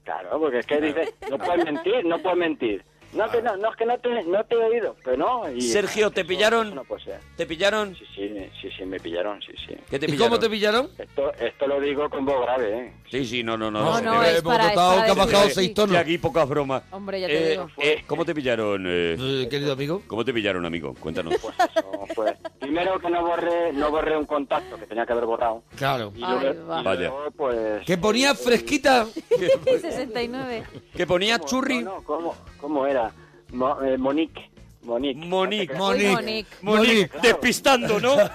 Claro, 0.06 0.38
porque 0.40 0.60
es 0.60 0.66
que 0.66 0.80
dices, 0.80 1.12
no 1.30 1.36
puedes 1.36 1.64
mentir, 1.64 2.04
no 2.06 2.18
puedes 2.22 2.38
mentir. 2.38 2.82
No, 3.12 3.30
que 3.30 3.40
no, 3.40 3.56
no, 3.56 3.70
es 3.70 3.76
que 3.76 3.86
no 3.86 3.98
te, 3.98 4.22
no 4.25 4.44
te 4.44 4.54
he 4.56 4.58
oído, 4.58 4.96
pero 5.02 5.16
no. 5.16 5.50
Y 5.50 5.60
Sergio, 5.62 6.10
¿te 6.10 6.20
eso- 6.20 6.28
pillaron? 6.28 6.66
eso 6.66 6.75
No 6.75 6.84
puede 6.84 7.04
ser. 7.04 7.20
¿Te 7.36 7.46
pillaron? 7.46 7.94
Sí, 7.94 8.04
sí, 8.14 8.28
sí, 8.60 8.68
sí, 8.76 8.84
me 8.84 8.98
pillaron, 9.00 9.40
sí, 9.42 9.52
sí. 9.66 9.75
¿Qué 9.88 9.98
te 9.98 10.06
¿Y 10.06 10.10
pillaron? 10.10 10.28
cómo 10.28 10.40
te 10.40 10.50
pillaron? 10.50 10.90
Esto, 10.98 11.32
esto 11.34 11.66
lo 11.66 11.80
digo 11.80 12.10
con 12.10 12.25
voz 12.26 12.42
grave, 12.42 12.78
¿eh? 12.78 12.92
Sí, 13.10 13.25
sí, 13.25 13.42
no, 13.42 13.56
no, 13.56 13.70
no. 13.70 13.84
No, 13.84 14.00
no, 14.00 14.22
es 14.22 14.40
hemos 14.40 14.42
para, 14.42 14.68
es 14.68 14.75
para 14.75 15.04
que 15.06 15.10
ha 15.12 15.14
bajado 15.14 15.48
seis 15.50 15.72
tonos. 15.72 15.94
Y 15.94 15.98
aquí 15.98 16.18
pocas 16.18 16.48
bromas. 16.48 16.82
Hombre, 16.90 17.20
ya 17.20 17.26
te 17.28 17.46
Eh, 17.46 17.50
digo. 17.52 17.70
eh, 17.78 18.04
¿Cómo 18.06 18.25
te 18.25 18.34
pillaron? 18.34 18.84
eh? 18.86 19.16
Eh, 19.18 19.48
querido 19.48 19.72
amigo. 19.72 20.02
¿Cómo 20.08 20.25
te 20.25 20.34
pillaron, 20.34 20.66
amigo? 20.66 20.94
Cuéntanos. 21.00 21.36
Pues 21.40 21.54
eso, 21.75 21.90
pues. 22.14 22.34
Primero 22.60 22.98
que 22.98 23.10
no 23.10 23.25
borré, 23.26 23.72
no 23.72 23.90
borré 23.90 24.16
un 24.16 24.26
contacto 24.26 24.76
que 24.78 24.86
tenía 24.86 25.04
que 25.06 25.12
haber 25.12 25.26
borrado. 25.26 25.62
Claro. 25.76 26.12
Y 26.14 26.22
Ay, 26.25 26.38
luego, 26.40 26.66
va. 26.66 26.80
y 26.80 26.84
Vaya. 26.84 27.00
luego, 27.08 27.30
pues... 27.36 27.84
Que 27.84 27.98
ponía 27.98 28.34
fresquita. 28.34 29.06
69. 29.80 30.64
¿Que 30.94 31.06
ponía 31.06 31.38
¿cómo- 31.38 31.48
churri? 31.50 31.82
No, 31.82 31.96
no, 31.96 32.04
¿cómo, 32.04 32.34
cómo 32.60 32.86
era? 32.86 33.10
Mo- 33.52 33.80
eh, 33.82 33.96
Monique. 33.98 34.50
Monique. 34.82 35.26
Monique. 35.26 35.75
Monique. 35.75 36.12
Monique. 36.12 36.48
Monique, 36.62 37.10
despistando, 37.20 37.98
¿no? 38.00 38.16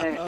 Eh, 0.00 0.18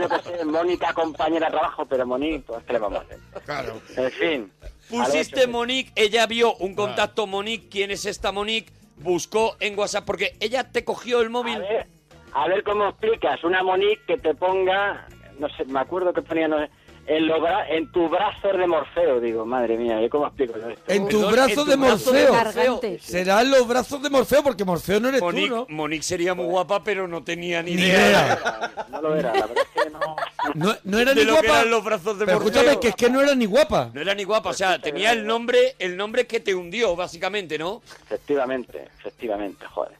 yo 0.00 0.08
sé, 0.22 0.44
Mónica 0.44 0.92
compañera 0.94 1.46
de 1.46 1.52
trabajo, 1.52 1.84
pero 1.86 2.06
Monique, 2.06 2.40
pues 2.46 2.64
¿qué 2.64 2.72
le 2.74 2.78
vamos 2.78 2.98
a 3.00 3.02
hacer? 3.02 3.18
Claro. 3.44 3.80
En 3.96 4.10
fin. 4.10 4.52
Pusiste 4.90 5.44
a 5.44 5.48
Monique, 5.48 5.92
ella 5.96 6.26
vio 6.26 6.54
un 6.56 6.74
contacto 6.74 7.26
Monique, 7.26 7.68
¿quién 7.70 7.90
es 7.90 8.04
esta 8.04 8.32
Monique? 8.32 8.70
Buscó 8.98 9.56
en 9.60 9.78
WhatsApp, 9.78 10.04
porque 10.04 10.36
ella 10.40 10.70
te 10.70 10.84
cogió 10.84 11.20
el 11.20 11.26
A 11.28 11.30
móvil. 11.30 11.58
ver, 11.58 11.86
a 12.34 12.48
ver 12.48 12.62
cómo 12.62 12.88
explicas 12.88 13.42
una 13.44 13.62
Monique 13.62 14.02
que 14.06 14.18
te 14.18 14.34
ponga, 14.34 15.06
no 15.38 15.48
sé, 15.50 15.64
me 15.66 15.80
acuerdo 15.80 16.12
que 16.12 16.22
ponía, 16.22 16.48
no 16.48 16.58
sé, 16.58 16.70
en, 17.04 17.26
los 17.26 17.40
bra- 17.40 17.66
en 17.68 17.90
tu 17.90 18.08
brazo 18.08 18.52
de 18.52 18.64
Morfeo, 18.64 19.18
digo, 19.18 19.44
madre 19.44 19.76
mía, 19.76 20.00
¿y 20.00 20.08
cómo 20.08 20.24
explico 20.28 20.54
yo 20.56 20.68
esto? 20.70 20.84
En 20.92 21.08
tu 21.08 21.16
Perdón, 21.18 21.32
brazo 21.32 21.48
en 21.50 21.56
tu 21.56 21.64
de 21.64 21.76
brazo 21.76 22.12
de 22.12 22.28
Morfeo. 22.28 22.44
Cargante. 22.54 22.98
Serán 23.00 23.50
los 23.50 23.66
brazos 23.66 24.02
de 24.04 24.08
Morfeo, 24.10 24.42
porque 24.44 24.64
Morfeo 24.64 25.00
no 25.00 25.08
eres 25.08 25.20
Monique, 25.20 25.48
tú, 25.48 25.54
¿no? 25.56 25.66
Monique 25.68 26.04
sería 26.04 26.34
muy 26.34 26.44
guapa, 26.46 26.84
pero 26.84 27.08
no 27.08 27.24
tenía 27.24 27.60
ni, 27.60 27.74
Ni 27.74 27.82
idea. 27.82 28.08
idea. 28.08 28.86
No 28.88 29.02
lo 29.02 29.16
era, 29.16 29.34
la 29.34 29.46
verdad 29.46 29.64
es 29.74 29.82
que 29.84 29.90
no. 29.90 30.16
No, 30.54 30.74
no 30.84 30.98
era 31.00 31.12
De 31.14 31.20
ni 31.24 31.26
lo 31.26 31.40
que 31.40 31.46
guapa. 31.46 31.58
eran 31.60 31.70
los 31.72 31.84
brazos 31.84 32.18
de 32.20 32.24
Pero 32.26 32.38
Morfeo. 32.38 32.52
escúchame, 32.60 32.80
que 32.80 32.88
es 32.88 32.94
que 32.94 33.10
no 33.10 33.20
era 33.20 33.34
ni 33.34 33.46
guapa. 33.46 33.90
No 33.92 34.00
era 34.00 34.14
ni 34.14 34.22
guapa, 34.22 34.50
o 34.50 34.54
sea, 34.54 34.78
tenía 34.80 35.10
el 35.10 35.26
nombre, 35.26 35.74
el 35.80 35.96
nombre 35.96 36.28
que 36.28 36.38
te 36.38 36.54
hundió, 36.54 36.94
básicamente, 36.94 37.58
¿no? 37.58 37.82
Efectivamente, 38.04 38.88
efectivamente, 39.00 39.66
joder. 39.66 39.94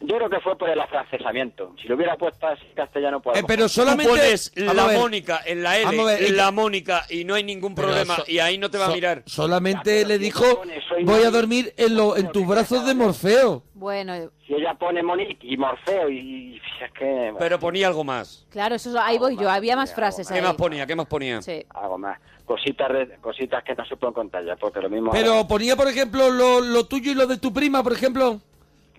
Yo 0.00 0.16
creo 0.16 0.28
que 0.28 0.40
fue 0.40 0.56
por 0.58 0.68
el 0.68 0.78
afrancesamiento. 0.80 1.74
Si 1.80 1.88
lo 1.88 1.96
hubiera 1.96 2.16
puesto 2.16 2.46
así 2.46 2.64
castellano, 2.74 3.20
pues... 3.22 3.38
Eh, 3.38 3.44
pero 3.46 3.68
solamente. 3.68 4.04
Tú 4.12 4.18
pones 4.18 4.52
la 4.56 4.86
Mónica 4.88 5.40
en 5.46 5.62
la 5.62 5.78
L, 5.78 6.04
ver, 6.04 6.22
en 6.22 6.36
la 6.36 6.50
Mónica, 6.50 7.04
y 7.08 7.24
no 7.24 7.34
hay 7.34 7.44
ningún 7.44 7.74
problema, 7.74 8.16
so- 8.16 8.24
y 8.26 8.38
ahí 8.38 8.58
no 8.58 8.70
te 8.70 8.76
va 8.78 8.86
a 8.86 8.90
mirar. 8.90 9.22
Solamente 9.26 10.02
Ya, 10.02 10.08
le 10.08 10.18
dijo: 10.18 10.44
pone, 10.58 10.80
Voy 11.04 11.22
a 11.24 11.30
dormir 11.30 11.72
en, 11.78 11.96
lo, 11.96 12.16
en 12.16 12.30
tus 12.30 12.46
brazos 12.46 12.86
de 12.86 12.94
Morfeo. 12.94 13.62
Bueno, 13.74 14.12
Si 14.46 14.54
ella 14.54 14.74
pone 14.74 15.02
Monique 15.02 15.38
y 15.46 15.56
Morfeo 15.56 16.08
y... 16.10 16.18
y 16.56 16.60
es 16.84 16.92
que... 16.92 17.04
bueno, 17.04 17.36
Pero 17.38 17.58
ponía 17.58 17.86
algo 17.88 18.04
más. 18.04 18.46
claro, 18.50 18.74
eso 18.74 18.98
ahí 19.00 19.18
voy 19.18 19.36
yo. 19.38 19.48
Había 19.50 19.76
más 19.76 19.94
frases 19.94 20.28
¿Qué 20.28 20.34
ahí. 20.34 20.42
más 20.42 20.54
ponía? 20.54 20.86
¿Qué 20.86 20.94
más 20.94 21.06
ponía? 21.06 21.40
Sí. 21.42 21.64
Algo 21.70 21.96
más. 21.98 22.18
Cositas, 22.44 22.92
de- 22.92 23.16
cositas 23.20 23.64
que 23.64 23.74
no 23.74 23.84
se 23.86 23.96
pueden 23.96 24.12
contar 24.14 24.44
ya, 24.44 24.56
porque 24.56 24.80
lo 24.80 24.88
mismo... 24.90 25.10
Pero 25.10 25.46
ponía, 25.48 25.74
por 25.74 25.88
ejemplo, 25.88 26.30
lo, 26.30 26.60
lo 26.60 26.84
tuyo 26.86 27.10
y 27.12 27.14
lo 27.14 27.26
de 27.26 27.38
tu 27.38 27.52
prima, 27.52 27.82
por 27.82 27.92
ejemplo. 27.92 28.40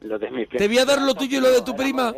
Lo 0.01 0.19
de 0.19 0.29
mi 0.31 0.45
Te 0.45 0.67
voy 0.67 0.77
a 0.79 0.85
dar 0.85 1.01
lo 1.01 1.13
tuyo 1.15 1.37
y 1.39 1.41
lo 1.41 1.49
de 1.49 1.61
tu 1.61 1.75
prima. 1.75 2.13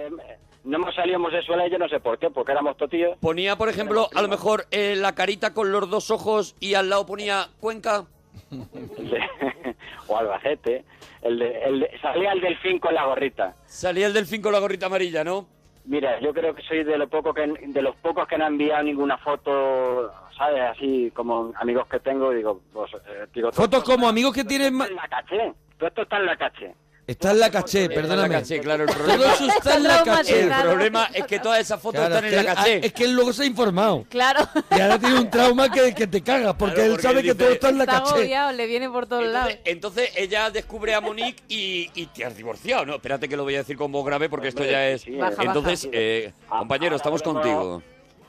No 0.64 0.76
hemos 0.78 0.94
salido 0.94 1.18
homosexuales, 1.18 1.72
yo 1.72 1.78
no 1.78 1.88
sé 1.88 2.00
por 2.00 2.20
qué, 2.20 2.30
porque 2.30 2.52
éramos 2.52 2.76
totillos. 2.78 3.18
Ponía, 3.20 3.56
por 3.56 3.70
ejemplo, 3.70 4.10
a 4.14 4.22
lo 4.22 4.28
mejor 4.28 4.66
eh, 4.72 4.96
la 4.98 5.16
carita 5.16 5.54
con 5.54 5.72
los 5.72 5.90
dos 5.90 6.12
ojos 6.12 6.56
y 6.60 6.74
al 6.74 6.90
lado 6.90 7.06
ponía 7.06 7.48
Cuenca. 7.60 8.06
De- 8.52 9.76
o 10.08 10.18
Albacete. 10.18 10.84
El 11.22 11.40
de, 11.40 11.64
el 11.64 11.80
de- 11.82 11.92
salía 12.02 12.34
el 12.34 12.42
delfín 12.42 12.80
con 12.80 12.94
la 12.94 13.06
gorrita. 13.06 13.56
Salía 13.66 14.08
el 14.08 14.14
delfín 14.14 14.42
con 14.42 14.52
la 14.52 14.60
gorrita 14.60 14.88
amarilla, 14.88 15.24
¿no? 15.24 15.48
Mira, 15.86 16.20
yo 16.20 16.34
creo 16.34 16.54
que 16.54 16.62
soy 16.64 16.84
de, 16.84 16.98
lo 16.98 17.08
poco 17.08 17.34
que, 17.34 17.48
de 17.48 17.82
los 17.82 17.96
pocos 17.96 18.28
que 18.28 18.38
no 18.38 18.46
han 18.46 18.54
enviado 18.54 18.84
ninguna 18.84 19.18
foto, 19.18 20.12
¿sabes? 20.38 20.62
Así 20.62 21.10
como 21.16 21.52
amigos 21.56 21.88
que 21.88 22.00
tengo, 22.00 22.32
digo, 22.32 22.62
pues, 22.74 22.92
eh, 22.94 23.26
digo 23.34 23.50
todo 23.50 23.62
Fotos 23.64 23.84
como 23.86 24.08
amigos 24.08 24.34
que 24.36 24.44
tienen. 24.44 24.74
está 24.74 24.78
ma- 24.78 24.88
en 24.88 24.96
la 24.96 25.08
caché. 25.08 25.54
Todo 25.78 25.88
esto 25.88 26.02
está 26.04 26.18
en 26.18 26.26
la 26.26 26.36
caché. 26.38 26.76
Está 27.10 27.32
en 27.32 27.40
la 27.40 27.50
caché, 27.50 27.86
Está 27.86 27.94
en 27.94 28.02
la 28.02 28.08
perdóname. 28.08 28.36
caché, 28.36 28.60
claro, 28.60 28.84
el 28.84 28.90
Todo 28.90 28.98
problema, 29.04 29.34
eso 29.34 29.48
está 29.48 29.76
en 29.78 29.84
la 29.84 29.98
el 29.98 30.04
caché. 30.04 30.46
Claro. 30.46 30.70
problema 30.70 31.10
es 31.14 31.26
que 31.26 31.40
todas 31.40 31.60
esas 31.60 31.82
fotos 31.82 32.00
Claro, 32.06 32.16
están 32.16 32.26
es 32.26 32.34
en 32.40 32.46
la 32.46 32.56
caché. 32.56 32.74
ah, 32.76 32.86
es 32.86 32.94
que 32.94 33.04
él 33.06 33.14
luego 33.14 33.34
se 33.34 33.44
ha 33.44 33.46
informado. 33.48 34.06
Claro. 34.10 34.48
Y 34.70 34.80
ahora 34.80 35.00
tiene 35.00 35.20
un 35.20 35.30
trauma 35.30 35.72
que, 35.72 35.96
que 35.96 36.06
te 36.06 36.22
cagas, 36.22 36.54
porque 36.54 36.76
Claro, 36.76 36.94
él 36.94 37.00
sabe 37.00 37.20
él 37.22 37.26
que 37.26 37.36
todo 37.36 37.50
está 37.50 37.70
en 37.70 37.78
la 37.80 37.84
Está 37.86 38.00
caché. 38.04 38.14
agobiado, 38.14 38.52
le 38.52 38.68
viene 38.68 38.90
por 38.90 39.08
todos 39.08 39.26
lados. 39.26 39.54
Entonces, 39.66 39.80
entonces 40.10 40.12
ella 40.18 40.50
descubre 40.52 40.94
a 40.94 41.02
Monique 41.02 41.42
y, 41.48 41.90
y 41.96 42.06
te 42.08 42.26
has 42.26 42.38
divorciado, 42.38 42.86
¿no? 42.86 42.96
Espérate 42.96 43.28
que 43.28 43.36
lo 43.36 43.44
voy 43.44 43.56
a 43.56 43.60
decir 43.60 43.76
con 43.76 43.92
voz 43.92 44.06
grave 44.06 44.30
porque 44.30 44.50
esto 44.50 44.64
ya 44.64 44.88
es... 44.90 45.02
sí, 45.02 45.16
Baja, 45.16 45.42
Entonces, 45.44 45.86
baja. 45.86 45.98
eh, 45.98 46.34
Ah, 46.50 46.60
compañero, 46.60 46.96
estamos 46.96 47.24
contigo. 47.24 47.82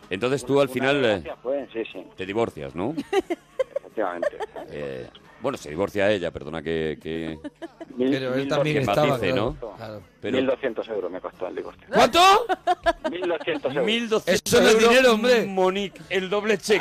Entonces 0.09 0.45
tú 0.45 0.59
al 0.61 0.69
final 0.71 1.05
eh, 1.05 1.23
te 2.17 2.25
divorcias, 2.27 2.75
¿no? 2.75 2.95
efectivamente. 3.77 4.39
Eh, 4.71 5.07
bueno, 5.43 5.59
se 5.59 5.71
divorcia 5.71 6.11
ella, 6.11 6.31
perdona 6.31 6.63
que... 6.63 6.99
que- 7.03 7.39
Mil- 7.97 8.11
Pero 8.13 8.35
él 8.35 8.49
también 8.49 8.77
que 8.77 8.81
estaba, 8.83 9.07
matice, 9.09 9.33
claro, 9.33 9.57
¿no? 9.61 9.77
claro. 9.77 10.03
Pero 10.23 10.39
1.200 10.39 10.89
euros 10.91 11.11
me 11.11 11.21
costó 11.21 11.49
el 11.49 11.57
divorcio. 11.57 11.87
¿Cuánto? 11.93 12.19
1.200 13.05 13.75
euros. 13.75 13.75
1.200 13.75 14.23
Eso 14.27 14.63
es 14.63 14.75
euros, 14.75 14.89
dinero, 14.89 15.13
hombre. 15.15 15.45
Monique, 15.47 16.01
el 16.09 16.31
doble 16.31 16.57
check. 16.59 16.81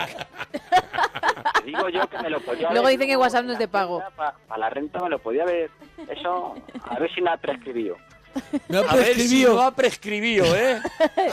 Te 1.60 1.66
digo 1.66 1.89
yo 1.89 2.08
que 2.08 2.18
me 2.20 2.30
lo 2.30 2.39
podía 2.42 2.70
Luego 2.72 2.86
haber- 2.88 2.98
dicen 3.00 3.08
que 3.10 3.18
WhatsApp 3.18 3.46
no 3.46 3.54
es 3.54 3.60
de 3.60 3.68
pago. 3.68 4.04
Para 4.16 4.36
la 4.58 4.70
renta 4.70 5.00
me 5.04 5.10
lo 5.10 5.20
podía 5.20 5.44
haber. 5.44 5.70
Eso, 6.08 6.56
a 6.84 7.00
ver 7.00 7.13
si 7.13 7.22
me 7.22 7.32
ha 7.32 7.38
prescribido. 7.38 7.98
Me 8.70 8.78
ha 8.78 8.82
A 8.82 8.96
ver 8.96 9.06
si 9.08 9.13
prescribido. 9.16 9.54
no 9.56 9.62
ha 9.62 9.75
prescribido, 9.75 10.56
¿eh? 10.56 10.80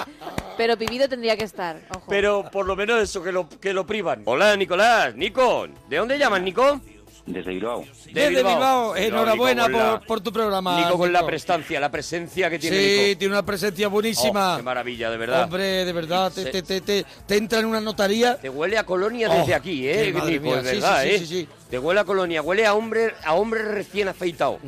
Pero 0.57 0.77
Pibido 0.79 1.07
tendría 1.09 1.37
que 1.37 1.45
estar. 1.45 1.77
Ojo. 1.91 2.07
Pero 2.09 2.51
por 2.51 2.67
lo 2.67 2.75
menos 2.75 3.01
eso, 3.03 3.23
que 3.23 3.31
lo, 3.31 3.47
que 3.49 3.75
lo 3.75 3.87
privan. 3.87 4.23
Hola, 4.25 4.57
Nicolás. 4.57 5.15
Nico, 5.15 5.67
¿de 5.89 5.97
dónde 5.99 6.19
llamas, 6.19 6.41
Nico? 6.41 6.81
Desde 7.27 7.51
Bilbao. 7.51 7.85
Desde 8.13 8.31
Bilbao, 8.43 8.95
enhorabuena 8.95 9.67
Nico, 9.67 9.79
con 9.81 9.87
la- 9.93 10.01
por, 10.01 10.21
tu 10.21 10.33
programa. 10.33 10.79
Nico 10.81 10.97
con 10.97 11.13
la 11.13 11.27
prestancia, 11.27 11.81
la 11.81 11.91
presencia 11.91 12.49
que 12.49 12.59
tiene 12.61 12.77
Sí, 12.79 13.05
Nico. 13.09 13.19
tiene 13.19 13.35
una 13.35 13.45
presencia 13.45 13.89
Oh, 13.89 13.91
buenísima. 13.91 14.55
qué 14.57 14.63
maravilla, 14.63 15.11
de 15.11 15.17
verdad. 15.17 15.43
Hombre, 15.45 15.85
de 15.85 15.93
verdad, 15.93 16.33
te, 16.33 16.45
te, 16.47 16.63
te, 16.63 16.81
te- 16.81 17.05
te 17.27 17.37
entra 17.37 17.59
en 17.59 17.65
una 17.67 17.81
notaría. 17.81 18.37
Te 18.37 18.49
huele 18.49 18.79
a 18.79 18.85
colonia 18.87 19.29
Oh, 19.29 19.35
desde 19.41 19.55
aquí, 19.55 19.89
¿eh? 19.89 20.05
qué 20.05 20.13
madre 20.13 20.33
Nico, 20.39 20.45
mía. 20.45 20.61
es 20.61 20.63
Sí, 20.63 20.69
sí, 20.69 20.75
verdad, 20.81 21.03
sí, 21.03 21.09
¿eh? 21.09 21.19
sí, 21.19 21.27
sí. 21.27 21.49
Te 21.69 21.79
huele 21.81 22.01
a 22.01 22.05
colonia, 22.05 22.43
huele 22.43 22.65
a 22.65 22.75
hombre, 22.75 23.15
a 23.25 23.35
hombre 23.35 23.63
recién 23.65 24.07
afeitado. 24.07 24.61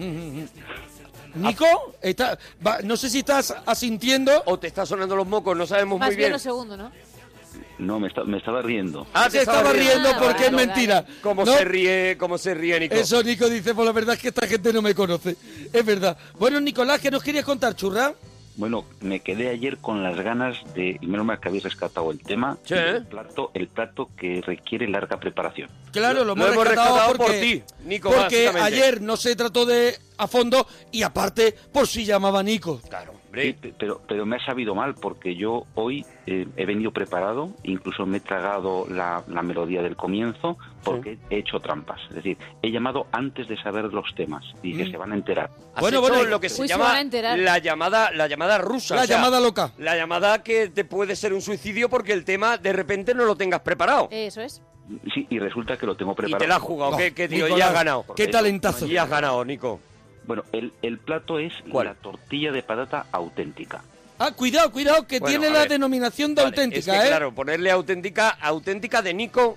Nico, 1.35 1.95
está, 2.03 2.39
va- 2.67 2.81
no 2.83 2.97
sé 2.97 3.09
si 3.11 3.21
estás 3.21 3.55
asintiendo. 3.67 4.43
O 4.47 4.59
te 4.59 4.67
está 4.67 4.85
sonando 4.85 5.15
los 5.15 5.27
mocos, 5.29 5.57
no 5.57 5.67
sabemos 5.67 6.01
Más 6.01 6.09
muy 6.09 6.17
bien 6.17 6.27
bien. 6.27 6.33
lo 6.33 6.39
segundo, 6.41 6.77
¿no? 6.77 6.91
No, 7.79 8.01
me, 8.01 8.09
esta- 8.09 8.25
me 8.25 8.39
estaba 8.39 8.61
riendo. 8.63 9.07
Ah, 9.15 9.31
se 9.31 9.39
estaba 9.41 9.73
riendo 9.73 10.09
Ah, 10.11 10.19
porque 10.21 10.47
es 10.47 10.53
mentira. 10.53 11.05
¿Cómo 11.23 11.45
¿no? 11.45 11.53
se 11.57 11.65
ríe, 11.65 12.17
cómo 12.19 12.37
se 12.39 12.55
ríe, 12.55 12.81
Nico? 12.81 12.95
Eso 12.95 13.23
Nico 13.23 13.49
dice, 13.49 13.75
pues 13.75 13.87
la 13.87 13.93
verdad 13.93 14.17
es 14.17 14.21
que 14.21 14.29
esta 14.29 14.47
gente 14.47 14.73
no 14.73 14.83
me 14.83 14.95
conoce. 14.95 15.37
Es 15.73 15.85
verdad. 15.85 16.17
Bueno, 16.39 16.61
Nicolás, 16.61 17.01
¿qué 17.01 17.11
nos 17.11 17.23
querías 17.23 17.45
contar, 17.45 17.75
churra? 17.77 18.13
Bueno, 18.57 18.85
me 19.03 19.21
quedé 19.21 19.51
ayer 19.51 19.79
con 19.79 20.03
las 20.03 20.17
ganas 20.19 20.57
de, 20.75 20.99
y 21.01 21.07
menos 21.07 21.25
mal 21.25 21.39
que 21.39 21.47
habéis 21.47 21.63
rescatado 21.63 22.11
el 22.11 22.19
tema, 22.19 22.59
Sí. 22.65 22.75
el 22.75 23.07
plato, 23.07 23.53
el 23.55 23.69
plato 23.69 24.11
que 24.19 24.43
requiere 24.45 24.89
larga 24.89 25.21
preparación. 25.21 25.71
Claro, 25.93 26.25
lo, 26.25 26.35
Lo 26.35 26.45
hemos 26.49 26.67
rescatado, 26.67 26.97
rescatado 26.97 27.17
porque, 27.17 27.33
por 27.33 27.41
ti, 27.41 27.63
Nico, 27.89 28.11
Porque 28.11 28.49
ayer 28.49 29.01
no 29.01 29.17
se 29.17 29.37
trató 29.37 29.65
de 29.65 29.97
a 30.17 30.27
fondo 30.27 30.67
y 30.91 31.03
aparte 31.03 31.55
por 31.73 31.87
si 31.87 32.05
llamaba 32.05 32.43
Nico. 32.43 32.81
Claro, 32.89 33.13
Sí, 33.35 33.55
pero, 33.79 34.01
pero 34.09 34.25
me 34.25 34.37
ha 34.37 34.45
sabido 34.47 34.75
mal 34.75 34.95
porque 34.95 35.35
yo 35.37 35.65
hoy 35.75 36.05
eh, 36.27 36.47
he 36.57 36.65
venido 36.65 36.91
preparado, 36.93 37.51
incluso 37.63 38.07
me 38.07 38.17
he 38.17 38.21
tragado 38.21 38.87
la, 38.89 39.23
la 39.29 39.43
melodía 39.43 39.83
del 39.83 39.97
comienzo 39.97 40.57
porque 40.83 41.19
he 41.31 41.39
hecho 41.39 41.61
trampas. 41.61 42.01
Es 42.09 42.17
decir, 42.17 42.39
he 42.63 42.71
llamado 42.71 43.07
antes 43.13 43.47
de 43.49 43.57
saber 43.63 43.85
los 43.93 44.15
temas 44.15 44.45
y 44.63 44.77
que 44.77 44.85
Mm. 44.87 44.91
se 44.91 44.97
van 44.97 45.13
a 45.13 45.15
enterar. 45.15 45.51
Bueno, 45.79 46.01
bueno, 46.01 46.23
lo 46.25 46.41
que 46.41 46.49
se 46.49 46.63
Uy, 46.63 46.69
llama 46.69 46.95
la 47.37 47.59
llamada, 47.59 48.11
la 48.13 48.27
llamada 48.29 48.59
rusa. 48.59 48.95
La 48.97 49.03
o 49.03 49.07
sea, 49.07 49.17
llamada 49.17 49.41
loca. 49.41 49.73
La 49.79 49.95
llamada 49.97 50.43
que 50.43 50.69
te 50.69 50.85
puede 50.85 51.15
ser 51.15 51.33
un 51.35 51.43
suicidio 51.43 51.89
porque 51.89 52.13
el 52.15 52.25
tema 52.25 52.57
de 52.57 52.73
repente 52.73 53.15
no 53.15 53.25
lo 53.25 53.37
tengas 53.37 53.61
preparado. 53.61 54.09
Eso 54.11 54.41
es. 54.41 54.63
Sí, 55.13 55.27
y 55.29 55.39
resulta 55.39 55.77
que 55.77 55.85
lo 55.85 55.95
tengo 55.97 56.13
Y 56.13 56.15
preparado. 56.15 56.39
te 56.39 56.49
la 56.49 56.57
has 56.57 56.63
jugado, 56.63 56.97
¿qué, 56.97 57.13
qué 57.13 57.29
tío? 57.29 57.45
Nicolás, 57.45 57.59
Y 57.59 57.63
has 57.63 57.75
ganado. 57.75 58.05
qué 58.17 58.27
talentazo. 58.29 58.87
Y 58.87 58.97
has 58.97 59.09
ganado, 59.11 59.45
Nico. 59.45 59.81
Bueno, 60.29 60.45
el, 60.53 60.73
el 60.83 60.99
plato 60.99 61.39
es 61.39 61.55
la 61.73 61.95
tortilla 61.95 62.53
de 62.53 62.63
patata 62.63 63.07
auténtica. 63.11 63.83
Ah, 64.19 64.31
cuidado, 64.33 64.71
cuidado, 64.71 65.07
que 65.07 65.21
Bueno, 65.21 65.41
tiene 65.41 65.51
la 65.53 65.61
ver. 65.61 65.71
denominación 65.71 66.35
de 66.35 66.43
Vale, 66.43 66.55
auténtica, 66.55 66.93
es 66.95 67.01
que, 67.01 67.07
¿eh? 67.07 67.09
claro, 67.09 67.33
ponerle 67.35 67.71
auténtica, 67.71 68.29
auténtica 68.29 69.01
de 69.01 69.15
Nico. 69.15 69.57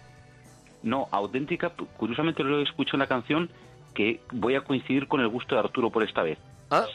No, 0.81 1.09
auténtica, 1.11 1.73
curiosamente 1.97 2.41
lo 2.43 2.61
escucho 2.63 2.95
en 2.95 2.99
la 2.99 3.07
canción 3.07 3.49
que 3.93 4.21
voy 4.31 4.55
a 4.55 4.61
coincidir 4.61 5.07
con 5.09 5.19
el 5.19 5.27
gusto 5.27 5.55
de 5.55 5.59
Arturo 5.59 5.89
por 5.89 6.03
esta 6.03 6.23
vez. 6.23 6.37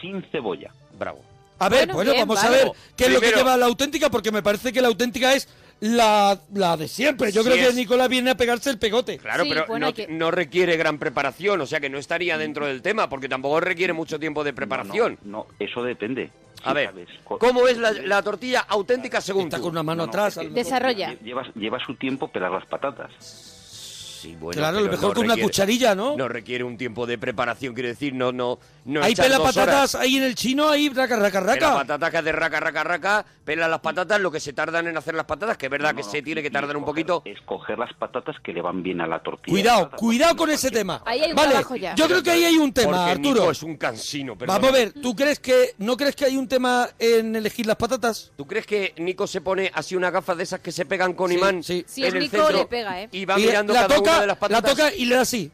Sin 0.01 0.23
cebolla. 0.33 0.71
Bravo. 0.99 1.21
A 1.59 1.69
ver, 1.69 1.81
Bueno, 1.81 1.95
bueno, 1.97 2.13
bien, 2.13 2.27
vamos 2.27 2.43
a 2.43 2.49
ver 2.49 2.71
qué 2.97 3.05
es 3.05 3.13
lo 3.13 3.21
que 3.21 3.31
lleva 3.31 3.59
la 3.59 3.67
auténtica, 3.67 4.09
porque 4.09 4.33
me 4.33 4.43
parece 4.43 4.73
que 4.73 4.81
la 4.81 4.89
auténtica 4.89 5.35
es 5.35 5.49
la, 5.81 6.39
la 6.55 6.77
de 6.77 6.89
siempre. 6.89 7.31
Yo 7.33 7.43
Sí 7.43 7.51
creo 7.51 7.69
que. 7.69 7.75
Nicolás 7.75 8.09
viene 8.09 8.31
a 8.31 8.37
pegarse 8.37 8.71
el 8.71 8.79
pegote. 8.79 9.19
Claro, 9.19 9.45
Sí, 9.45 9.51
pero 9.51 9.67
bueno, 9.67 9.87
no, 9.87 9.95
que- 9.95 10.07
no 10.09 10.31
requiere 10.31 10.77
gran 10.77 10.99
preparación, 10.99 11.61
o 11.61 11.67
sea 11.67 11.81
que 11.81 11.89
no 11.91 11.99
estaría 11.99 12.39
dentro 12.39 12.67
del 12.67 12.83
tema, 12.83 13.09
porque 13.09 13.29
tampoco 13.29 13.61
requiere 13.61 13.93
mucho 13.93 14.19
tiempo 14.19 14.43
de 14.45 14.53
preparación. 14.53 15.19
No, 15.23 15.47
eso 15.59 15.83
depende. 15.83 16.31
A 16.65 16.73
ver, 16.73 16.93
¿cómo 17.25 17.69
es 17.69 17.77
la, 17.79 17.93
la 17.93 18.23
tortilla 18.23 18.61
auténtica 18.69 19.21
según 19.21 19.45
Está 19.45 19.59
tú? 19.59 19.65
con 19.65 19.73
una 19.73 19.83
mano 19.83 19.99
No, 19.99 20.07
no, 20.07 20.09
atrás. 20.11 20.37
es 20.39 20.43
que-. 20.49 20.55
Desarrolla. 20.55 21.15
Lleva, 21.23 21.43
lleva 21.55 21.79
su 21.85 21.95
tiempo 21.97 22.29
pelar 22.29 22.51
las 22.51 22.67
patatas. 22.67 23.56
Sí, 24.27 24.37
bueno, 24.41 24.59
Claro, 24.59 24.79
a 24.79 24.81
lo 24.81 24.91
mejor 24.91 25.09
no 25.09 25.15
con 25.15 25.25
una 25.25 25.37
cucharilla, 25.37 25.95
¿no? 25.95 26.17
No 26.17 26.27
requiere 26.29 26.65
un 26.65 26.77
tiempo 26.77 27.07
de 27.07 27.17
preparación, 27.19 27.75
quiero 27.75 27.89
decir, 27.89 28.15
no, 28.15 28.33
no, 28.33 28.59
no 28.85 29.03
Hay 29.03 29.13
echar 29.13 29.27
pela 29.27 29.39
dos 29.39 29.47
patatas 29.55 29.95
horas. 29.95 30.05
ahí 30.05 30.17
en 30.17 30.25
el 30.25 30.35
chino, 30.35 30.69
ahí 30.69 30.89
raca, 30.89 31.17
raca, 31.17 31.41
Pela 31.41 31.53
raca. 31.55 31.75
patatas 31.75 32.11
que 32.11 32.17
hace 32.19 32.33
raca, 32.33 32.61
raca, 32.61 32.85
raca, 32.85 33.27
pela 33.45 33.69
las 33.69 33.81
patatas, 33.81 34.21
lo 34.21 34.31
que 34.31 34.41
se 34.41 34.53
tardan 34.53 34.87
en 34.89 34.97
hacer 34.97 35.15
las 35.15 35.27
patatas, 35.27 35.57
que 35.57 35.67
es 35.67 35.71
verdad 35.71 35.91
No, 35.93 35.97
que 35.99 36.03
no, 36.03 36.11
se 36.11 36.23
tiene 36.23 36.43
que 36.43 36.51
tardar 36.51 36.77
un 36.77 36.85
poquito. 36.85 37.23
Escoger 37.25 37.79
las 37.79 37.93
patatas 37.95 38.37
que 38.43 38.53
le 38.53 38.61
van 38.63 38.83
bien 38.83 39.01
a 39.01 39.07
la 39.07 39.21
tortilla. 39.23 39.53
Cuidado, 39.53 39.91
cuidado 39.97 40.37
con 40.37 40.51
ese 40.51 40.71
tema. 40.71 41.03
Ahí 41.07 41.21
hay 41.21 41.31
un 41.31 41.37
vale, 41.37 41.51
trabajo 41.51 41.77
ya. 41.77 41.95
yo 41.95 42.07
creo 42.07 42.23
que 42.23 42.31
ahí 42.31 42.45
hay 42.45 42.57
un 42.57 42.73
tema, 42.73 42.97
porque 42.97 43.11
Arturo. 43.13 43.41
Nico 43.41 43.51
es 43.53 43.63
un 43.63 43.77
cansino, 43.77 44.37
perdón. 44.37 44.57
Vamos 44.57 44.71
a 44.71 44.73
ver, 44.73 44.93
¿tú 44.93 45.15
crees 45.15 45.39
que 45.39 45.75
no 45.79 45.97
crees 45.97 46.17
que 46.17 46.25
hay 46.25 46.37
un 46.37 46.49
tema 46.49 46.89
en 46.99 47.37
elegir 47.37 47.67
las 47.67 47.77
patatas? 47.77 48.33
¿Tú 48.37 48.47
crees 48.47 48.67
que 48.67 48.93
Nico 48.99 49.27
se 49.27 49.41
pone 49.41 49.71
así 49.73 49.95
una 49.95 50.11
gafas 50.11 50.37
de 50.37 50.43
esas 50.43 50.61
que 50.61 50.73
se 50.73 50.85
pegan 50.85 51.13
con 51.15 51.31
Sí, 51.31 51.37
imán 51.37 51.63
sí. 51.63 51.85
Si 51.87 52.03
en 52.03 52.09
es 52.09 52.15
el 52.15 52.21
Nico, 52.21 52.37
centro 52.39 52.59
le 52.59 52.67
pega, 52.67 53.03
¿eh? 53.03 53.09
y 53.13 53.25
va 53.25 53.39
Y 53.39 53.47
mirando 53.47 53.73
la 53.75 53.83
cada 53.87 53.95
toca, 53.97 54.16
una 54.17 54.21
de 54.23 54.27
las 54.41 54.51
la 54.51 54.63
toca 54.63 54.95
y 54.95 55.05
le 55.05 55.15
da 55.15 55.21
así. 55.23 55.51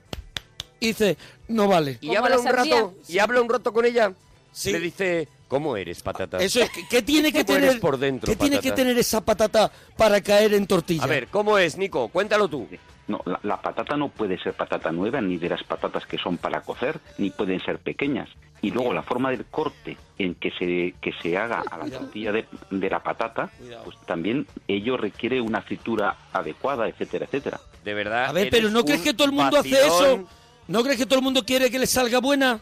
Y 0.81 0.89
dice, 0.89 1.17
no 1.49 1.69
vale. 1.69 1.99
y 2.01 2.09
Como 2.09 2.19
habla 2.19 2.37
la 2.37 2.41
un 2.41 2.47
rato 2.49 2.95
y 3.09 3.19
habla 3.19 3.41
un 3.41 3.49
rato 3.49 3.73
con 3.73 3.85
ella. 3.85 4.13
Sí. 4.53 4.73
Le 4.73 4.81
dice, 4.81 5.29
¿cómo 5.49 5.77
eres, 5.77 6.03
patata? 6.03 6.39
Eso 6.39 6.61
es, 6.61 6.71
¿qué- 6.71 6.87
¿qué 6.91 7.03
tiene 7.03 7.33
que 7.33 7.45
¿Cómo 7.45 7.57
eres 7.59 7.69
tener 7.71 7.81
por 7.81 7.99
dentro, 7.99 8.27
¿Qué 8.27 8.37
tiene 8.37 8.59
que 8.61 8.73
tener 8.73 8.99
esa 8.99 9.21
patata 9.21 9.71
para 9.97 10.21
caer 10.21 10.55
en 10.55 10.67
tortilla? 10.67 11.05
A 11.05 11.07
ver, 11.07 11.29
¿cómo 11.29 11.57
es, 11.59 11.77
Nico? 11.79 12.09
Cuéntalo 12.09 12.49
tú. 12.49 12.67
No, 13.09 13.21
la, 13.25 13.41
la 13.43 13.61
patata 13.61 13.97
no 13.97 14.09
puede 14.09 14.39
ser 14.39 14.55
patata 14.55 14.93
nueva, 14.93 15.21
ni 15.21 15.37
de 15.37 15.49
las 15.49 15.65
patatas 15.65 16.07
que 16.07 16.19
son 16.19 16.39
para 16.39 16.61
cocer, 16.61 17.01
ni 17.19 17.31
pueden 17.31 17.61
ser 17.61 17.79
pequeñas. 17.79 18.29
Y 18.61 18.71
luego 18.71 18.95
la 18.95 19.03
forma 19.03 19.31
del 19.31 19.45
corte 19.47 19.97
en 20.19 20.37
que 20.37 20.53
se, 20.53 20.95
que 21.01 21.13
se 21.21 21.37
haga 21.37 21.65
a 21.69 21.79
la 21.79 21.91
tortilla 21.91 22.31
de, 22.31 22.47
de 22.71 22.91
la 22.91 23.03
patata, 23.03 23.51
pues 23.85 23.97
también 24.07 24.47
ello 24.69 24.97
requiere 24.97 25.41
una 25.41 25.63
fritura 25.63 26.17
adecuada, 26.33 26.87
etcétera, 26.87 27.25
etcétera. 27.25 27.61
De 27.85 27.93
verdad. 27.93 28.27
A 28.27 28.33
ver, 28.33 28.49
pero 28.51 28.71
¿no 28.71 28.85
crees 28.85 29.01
que 29.03 29.15
todo 29.15 29.27
el 29.27 29.33
mundo 29.33 29.59
hace 29.59 29.85
eso? 29.85 30.25
¿No 30.69 30.85
crees 30.85 30.97
que 30.97 31.07
todo 31.07 31.19
el 31.19 31.25
mundo 31.25 31.45
quiere 31.45 31.73
que 31.73 31.81
le 31.81 31.89
salga 31.89 32.21
buena? 32.21 32.61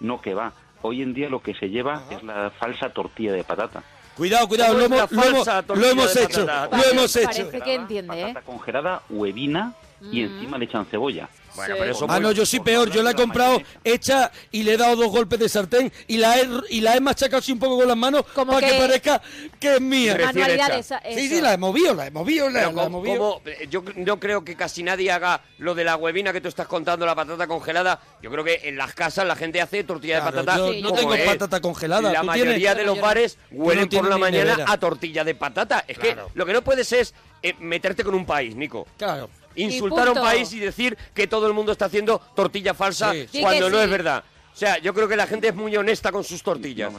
No 0.00 0.20
que 0.20 0.34
va. 0.34 0.52
Hoy 0.82 1.00
en 1.00 1.14
día 1.14 1.30
lo 1.30 1.40
que 1.40 1.54
se 1.54 1.70
lleva 1.70 2.02
es 2.10 2.22
la 2.22 2.50
falsa 2.50 2.90
tortilla 2.90 3.32
de 3.32 3.44
patata. 3.44 3.82
Cuidado, 4.16 4.46
cuidado, 4.48 4.74
¿Cómo 4.74 4.80
lo 4.80 4.86
hemos, 4.86 5.10
lo 5.12 5.22
hemos- 5.24 5.44
falsa 5.44 5.56
lo 5.56 5.62
tortilla 5.66 5.90
hemos 5.90 6.14
de 6.14 6.22
hecho, 6.22 6.46
lo 6.46 6.84
hemos 6.84 7.16
hecho. 7.16 7.26
Parece 7.26 7.60
que 7.60 7.74
entiende, 7.74 8.22
¿eh? 8.22 8.34
Congelada, 8.46 9.02
huevina 9.10 9.74
y 10.12 10.22
encima 10.22 10.56
le 10.58 10.66
echan 10.66 10.86
cebolla. 10.86 11.28
Bueno, 11.54 11.74
Sí. 11.74 11.80
pero 11.80 11.92
eso 11.92 12.06
Ah, 12.08 12.14
muy- 12.14 12.20
no, 12.22 12.32
yo 12.32 12.44
sí 12.46 12.60
peor, 12.60 12.90
yo 12.90 13.02
la 13.02 13.10
he 13.12 13.14
comprado 13.14 13.62
hecha 13.84 14.30
y 14.50 14.62
le 14.62 14.74
he 14.74 14.76
dado 14.76 14.96
dos 14.96 15.08
golpes 15.10 15.38
de 15.38 15.48
sartén 15.48 15.92
y 16.08 16.16
la 16.16 16.38
he, 16.38 16.48
y 16.70 16.80
la 16.80 16.96
he 16.96 17.00
machacado 17.00 17.38
así 17.38 17.52
un 17.52 17.58
poco 17.58 17.76
con 17.78 17.88
las 17.88 17.96
manos 17.96 18.24
Como 18.34 18.52
para 18.52 18.66
que... 18.66 18.72
que- 18.72 18.78
parezca 18.80 19.22
que 19.60 19.74
es 19.74 19.80
mía. 19.80 20.14
Recién 20.14 20.34
Manualidades. 20.40 20.86
hecha. 20.90 21.02
Sí, 21.14 21.28
sí, 21.28 21.40
la 21.40 21.54
he 21.54 21.58
movido, 21.58 21.94
la 21.94 22.06
he 22.06 22.10
movido, 22.10 22.48
la, 22.50 22.62
la 22.62 22.68
he 22.70 22.72
como- 22.74 22.90
movido. 22.90 23.18
como- 23.18 23.42
eh, 23.46 23.66
yo 23.70 23.82
no 23.96 24.18
creo 24.18 24.44
que 24.44 24.56
casi 24.56 24.82
nadie 24.82 25.10
haga 25.12 25.42
lo 25.58 25.74
de 25.74 25.84
la 25.84 25.96
huevina 25.96 26.32
que 26.32 26.40
tú 26.40 26.48
estás 26.48 26.66
contando, 26.66 27.06
la 27.06 27.14
patata 27.14 27.46
congelada. 27.46 28.00
Yo 28.22 28.30
creo 28.30 28.42
que 28.44 28.60
en 28.64 28.76
las 28.76 28.94
casas 28.94 29.26
la 29.26 29.36
gente 29.36 29.60
hace 29.60 29.84
tortilla 29.84 30.20
Claro, 30.20 30.36
de 30.38 30.42
patata. 30.44 30.58
yo 30.58 30.72
Sí, 30.72 30.82
no 30.82 30.92
tengo 30.92 31.14
es. 31.14 31.24
patata 31.24 31.60
congelada. 31.60 32.12
La 32.12 32.20
¿Tú 32.20 32.26
mayoría 32.26 32.54
tienes? 32.56 32.76
de 32.78 32.84
los 32.84 33.00
bares 33.00 33.36
Tú 33.50 33.56
no 33.58 33.64
huelen 33.64 33.88
por 33.88 34.08
la 34.08 34.18
mañana 34.18 34.50
nevera. 34.52 34.64
a 34.72 34.78
tortilla 34.78 35.24
de 35.24 35.34
patata. 35.34 35.84
Es 35.86 35.98
Claro. 35.98 36.26
que 36.32 36.38
lo 36.38 36.46
que 36.46 36.52
no 36.52 36.62
puedes 36.62 36.92
es 36.92 37.14
eh, 37.42 37.54
meterte 37.60 38.02
con 38.04 38.14
un 38.14 38.24
país, 38.24 38.56
Nico. 38.56 38.86
Claro. 38.96 39.28
Insultar 39.56 40.08
a 40.08 40.12
un 40.12 40.18
país 40.20 40.52
y 40.52 40.60
decir 40.60 40.96
que 41.14 41.26
todo 41.26 41.46
el 41.46 41.52
mundo 41.52 41.72
está 41.72 41.86
haciendo 41.86 42.20
tortilla 42.34 42.74
falsa 42.74 43.12
Sí. 43.12 43.40
Cuando 43.40 43.70
no 43.70 43.78
sí. 43.78 43.84
es 43.84 43.90
verdad. 43.90 44.24
O 44.52 44.56
sea, 44.56 44.78
yo 44.78 44.94
creo 44.94 45.08
que 45.08 45.16
la 45.16 45.26
gente 45.26 45.48
es 45.48 45.54
muy 45.54 45.76
honesta 45.76 46.12
con 46.12 46.22
sus 46.24 46.42
tortillas. 46.42 46.92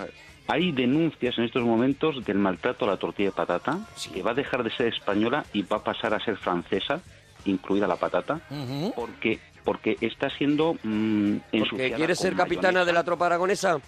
Hay 0.47 0.71
denuncias 0.71 1.37
en 1.37 1.45
estos 1.45 1.63
momentos 1.63 2.23
del 2.23 2.37
maltrato 2.37 2.85
a 2.85 2.89
la 2.89 2.97
tortilla 2.97 3.29
de 3.29 3.35
patata, 3.35 3.79
que 4.13 4.21
va 4.21 4.31
a 4.31 4.33
dejar 4.35 4.63
de 4.63 4.69
ser 4.75 4.87
española 4.93 5.43
y 5.53 5.63
va 5.63 5.77
a 5.77 5.83
pasar 5.83 6.13
a 6.13 6.23
ser 6.23 6.37
francesa, 6.37 7.01
incluida 7.45 7.87
la 7.87 7.95
patata, 7.95 8.41
porque 8.95 9.39
porque 9.63 9.97
está 10.01 10.29
siendo 10.29 10.75
mm, 10.83 11.37
Porque 11.37 11.57
ensuciada 11.57 11.95
quieres 11.95 12.19
ser 12.19 12.35
capitana 12.35 12.67
mayonesa. 12.67 12.85
de 12.85 12.93
la 12.93 13.03
tropa 13.03 13.25
aragonesa. 13.25 13.79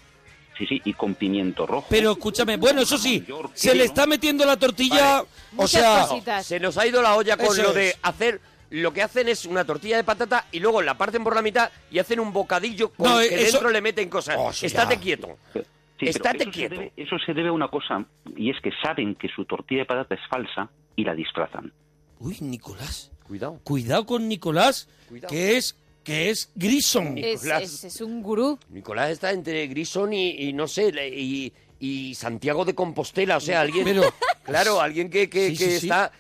Sí, 0.58 0.66
sí, 0.66 0.82
y 0.86 0.94
con 0.94 1.14
pimiento 1.14 1.68
rojo. 1.68 1.86
Pero 1.88 2.14
escúchame, 2.14 2.58
bueno, 2.58 2.82
eso 2.82 2.98
sí, 2.98 3.24
se 3.54 3.76
le 3.76 3.84
está 3.84 4.08
metiendo 4.08 4.44
la 4.44 4.58
tortilla, 4.58 5.22
o 5.22 5.28
Muchas 5.52 5.70
sea, 5.70 6.08
cositas. 6.08 6.46
Se 6.48 6.60
nos 6.60 6.76
ha 6.80 6.88
ido 6.88 7.00
la 7.04 7.14
olla 7.16 7.38
con 7.38 7.46
Eso 7.46 7.62
lo 7.62 7.74
de 7.74 7.90
es. 7.90 7.98
hacer. 8.02 8.42
Lo 8.70 8.92
que 8.94 9.02
hacen 9.02 9.30
es 9.30 9.46
una 9.46 9.64
tortilla 9.66 9.98
de 9.98 10.04
patata 10.04 10.46
y 10.52 10.60
luego 10.60 10.82
la 10.82 10.98
parten 10.98 11.24
por 11.24 11.34
la 11.36 11.42
mitad 11.42 11.72
y 11.90 12.00
hacen 12.00 12.20
un 12.20 12.34
bocadillo 12.34 12.90
con 12.90 13.10
No, 13.10 13.20
que 13.20 13.26
eso- 13.44 13.54
dentro 13.54 13.70
le 13.70 13.82
meten 13.82 14.10
cosas. 14.10 14.36
Oh, 14.38 14.52
sí, 14.52 14.66
Estate 14.66 14.96
ya. 14.96 15.02
quieto. 15.02 15.38
Sí, 15.54 16.08
Estate 16.10 16.44
eso 16.44 16.52
quieto. 16.52 16.76
Se 16.76 16.82
debe, 16.82 16.94
eso 16.98 17.16
se 17.26 17.34
debe 17.34 17.50
a 17.50 17.52
una 17.54 17.70
cosa, 17.70 18.06
y 18.36 18.50
es 18.52 18.58
que 18.62 18.70
saben 18.84 19.16
que 19.16 19.28
su 19.30 19.46
tortilla 19.46 19.82
de 19.82 19.86
patata 19.86 20.16
es 20.16 20.22
falsa 20.30 20.70
y 20.96 21.04
la 21.04 21.16
disfrazan. 21.16 21.72
uy, 22.20 22.38
Nicolás, 22.42 23.12
Cuidado. 23.28 23.60
cuidado 23.64 24.06
con 24.06 24.28
Nicolás, 24.28 24.88
Cuidado. 25.10 25.30
que 25.32 25.58
es 25.58 25.76
que 26.04 26.30
es 26.30 26.52
Grison. 26.56 27.18
Es, 27.18 27.42
Nicolás. 27.44 27.64
es- 27.64 27.84
es 27.84 28.02
un 28.02 28.22
gurú. 28.24 28.58
Nicolás 28.70 29.12
está 29.12 29.32
entre 29.32 29.68
Grison 29.68 30.14
y, 30.14 30.30
y 30.48 30.54
no 30.54 30.66
sé, 30.68 30.90
y, 31.14 31.52
y 31.80 32.16
Santiago 32.16 32.64
de 32.64 32.74
Compostela. 32.76 33.36
O 33.38 33.42
sea, 33.42 33.60
alguien. 33.62 33.84
Pero- 33.84 34.04
claro, 34.44 34.80
alguien 34.80 35.10
que, 35.10 35.30
que- 35.30 35.50
Sí, 35.50 35.58
que 35.58 35.66
sí, 35.72 35.80
sí. 35.82 35.86
está 35.88 36.12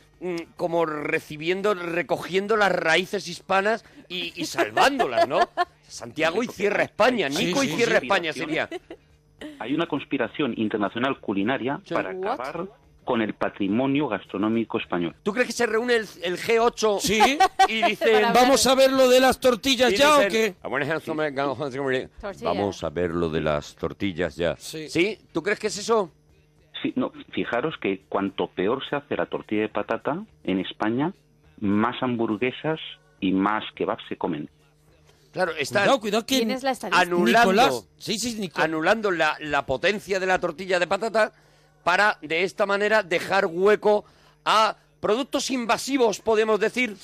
como 0.55 0.85
recibiendo, 0.85 1.73
recogiendo 1.73 2.57
las 2.57 2.71
raíces 2.71 3.27
hispanas 3.27 3.85
y, 4.09 4.33
y 4.35 4.45
salvándolas, 4.45 5.27
¿no? 5.27 5.39
Santiago 5.87 6.43
y 6.43 6.47
cierra 6.47 6.83
España. 6.83 7.29
Sí, 7.29 7.45
Nico 7.45 7.63
y 7.63 7.67
cierra 7.69 7.99
sí. 7.99 8.05
España 8.07 8.33
sería. 8.33 8.69
Hay 9.59 9.73
una 9.73 9.87
conspiración 9.87 10.53
internacional 10.57 11.19
culinaria 11.19 11.79
para 11.89 12.09
What? 12.09 12.17
acabar 12.17 12.67
con 13.07 13.21
el 13.21 13.33
patrimonio 13.35 14.09
gastronómico 14.09 14.79
español. 14.79 15.15
¿Tú 15.23 15.31
crees 15.31 15.47
que 15.47 15.53
se 15.53 15.65
reúne 15.65 15.95
el, 15.95 16.07
el 16.23 16.37
G8 16.37 16.99
Sí, 16.99 17.37
y 17.69 17.81
dicen... 17.81 18.25
Vamos 18.33 18.67
a 18.67 18.75
ver 18.75 18.91
lo 18.91 19.07
de 19.07 19.21
las 19.21 19.39
tortillas 19.39 19.93
ya 19.93 20.17
o 20.17 20.27
qué? 20.27 20.55
"I 20.61 20.67
wanna 20.67 20.85
have 20.85 20.99
some, 20.99 21.25
uh, 21.25 21.33
Tortilla. 21.33 22.09
Vamos 22.43 22.83
a 22.83 22.89
ver 22.89 23.11
lo 23.11 23.29
de 23.29 23.39
las 23.39 23.75
tortillas 23.75 24.35
ya. 24.35 24.57
Sí. 24.57 25.17
¿Tú 25.31 25.41
crees 25.41 25.57
que 25.57 25.67
es 25.67 25.77
eso? 25.77 26.11
Sí, 26.81 26.93
no, 26.95 27.11
fijaros 27.31 27.75
que 27.81 28.01
cuanto 28.09 28.47
peor 28.47 28.83
se 28.89 28.95
hace 28.95 29.15
la 29.15 29.25
tortilla 29.25 29.61
de 29.61 29.69
patata 29.69 30.23
en 30.43 30.59
España, 30.59 31.13
más 31.59 32.01
hamburguesas 32.01 32.79
y 33.19 33.31
más 33.31 33.63
kebabs 33.75 34.03
se 34.07 34.17
comen. 34.17 34.49
Claro, 35.31 35.51
están 35.53 35.83
Cuidado, 35.83 35.99
cuidado 35.99 36.25
que 36.25 36.37
¿Quién 36.37 36.51
es 36.51 36.63
la 36.63 36.73
anulando, 36.91 37.51
Nicolás, 37.51 37.87
sí, 37.97 38.17
sí, 38.17 38.39
Nicolás. 38.39 38.65
anulando 38.65 39.11
la, 39.11 39.37
la 39.39 39.65
potencia 39.65 40.19
de 40.19 40.25
la 40.25 40.39
tortilla 40.39 40.79
de 40.79 40.87
patata 40.87 41.31
para 41.83 42.17
de 42.21 42.43
esta 42.43 42.65
manera 42.65 43.03
dejar 43.03 43.45
hueco 43.45 44.05
a 44.45 44.77
productos 44.99 45.51
invasivos, 45.51 46.19
podemos 46.19 46.59
decir. 46.59 46.95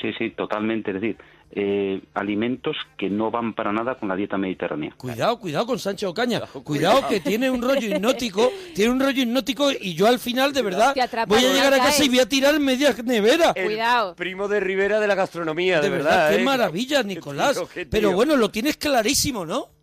Sí, 0.00 0.12
sí, 0.18 0.30
totalmente. 0.32 0.90
Es 0.90 1.00
decir, 1.00 1.16
eh, 1.50 2.02
alimentos 2.14 2.76
que 2.96 3.08
no 3.08 3.30
van 3.30 3.54
para 3.54 3.72
nada 3.72 3.96
con 3.96 4.08
la 4.08 4.16
dieta 4.16 4.36
mediterránea. 4.36 4.94
Cuidado, 4.96 5.38
cuidado 5.38 5.66
con 5.66 5.78
Sancho 5.78 6.10
Ocaña. 6.10 6.40
Cuidado 6.40 7.08
que 7.08 7.20
tiene 7.20 7.50
un 7.50 7.62
rollo 7.62 7.88
hipnótico, 7.96 8.50
tiene 8.74 8.92
un 8.92 9.00
rollo 9.00 9.22
hipnótico 9.22 9.70
y 9.72 9.94
yo 9.94 10.06
al 10.06 10.18
final 10.18 10.52
de 10.52 10.62
verdad 10.62 10.94
voy 11.26 11.44
a 11.44 11.52
llegar 11.52 11.74
a 11.74 11.78
casa 11.78 12.04
y 12.04 12.08
voy 12.08 12.20
a 12.20 12.28
tirar 12.28 12.58
media 12.60 12.94
nevera. 13.04 13.52
El 13.54 13.66
Cuidado. 13.66 14.14
primo 14.14 14.48
de 14.48 14.60
Rivera 14.60 15.00
de 15.00 15.06
la 15.06 15.14
gastronomía, 15.14 15.80
de, 15.80 15.88
De 15.88 15.96
verdad, 15.96 16.30
qué 16.30 16.40
¿eh? 16.40 16.44
maravilla, 16.44 17.02
Nicolás. 17.02 17.56
tío, 17.56 17.68
qué 17.72 17.86
Pero 17.86 18.12
bueno, 18.12 18.36
lo 18.36 18.50
tienes 18.50 18.76
clarísimo, 18.76 19.46
¿no? 19.46 19.77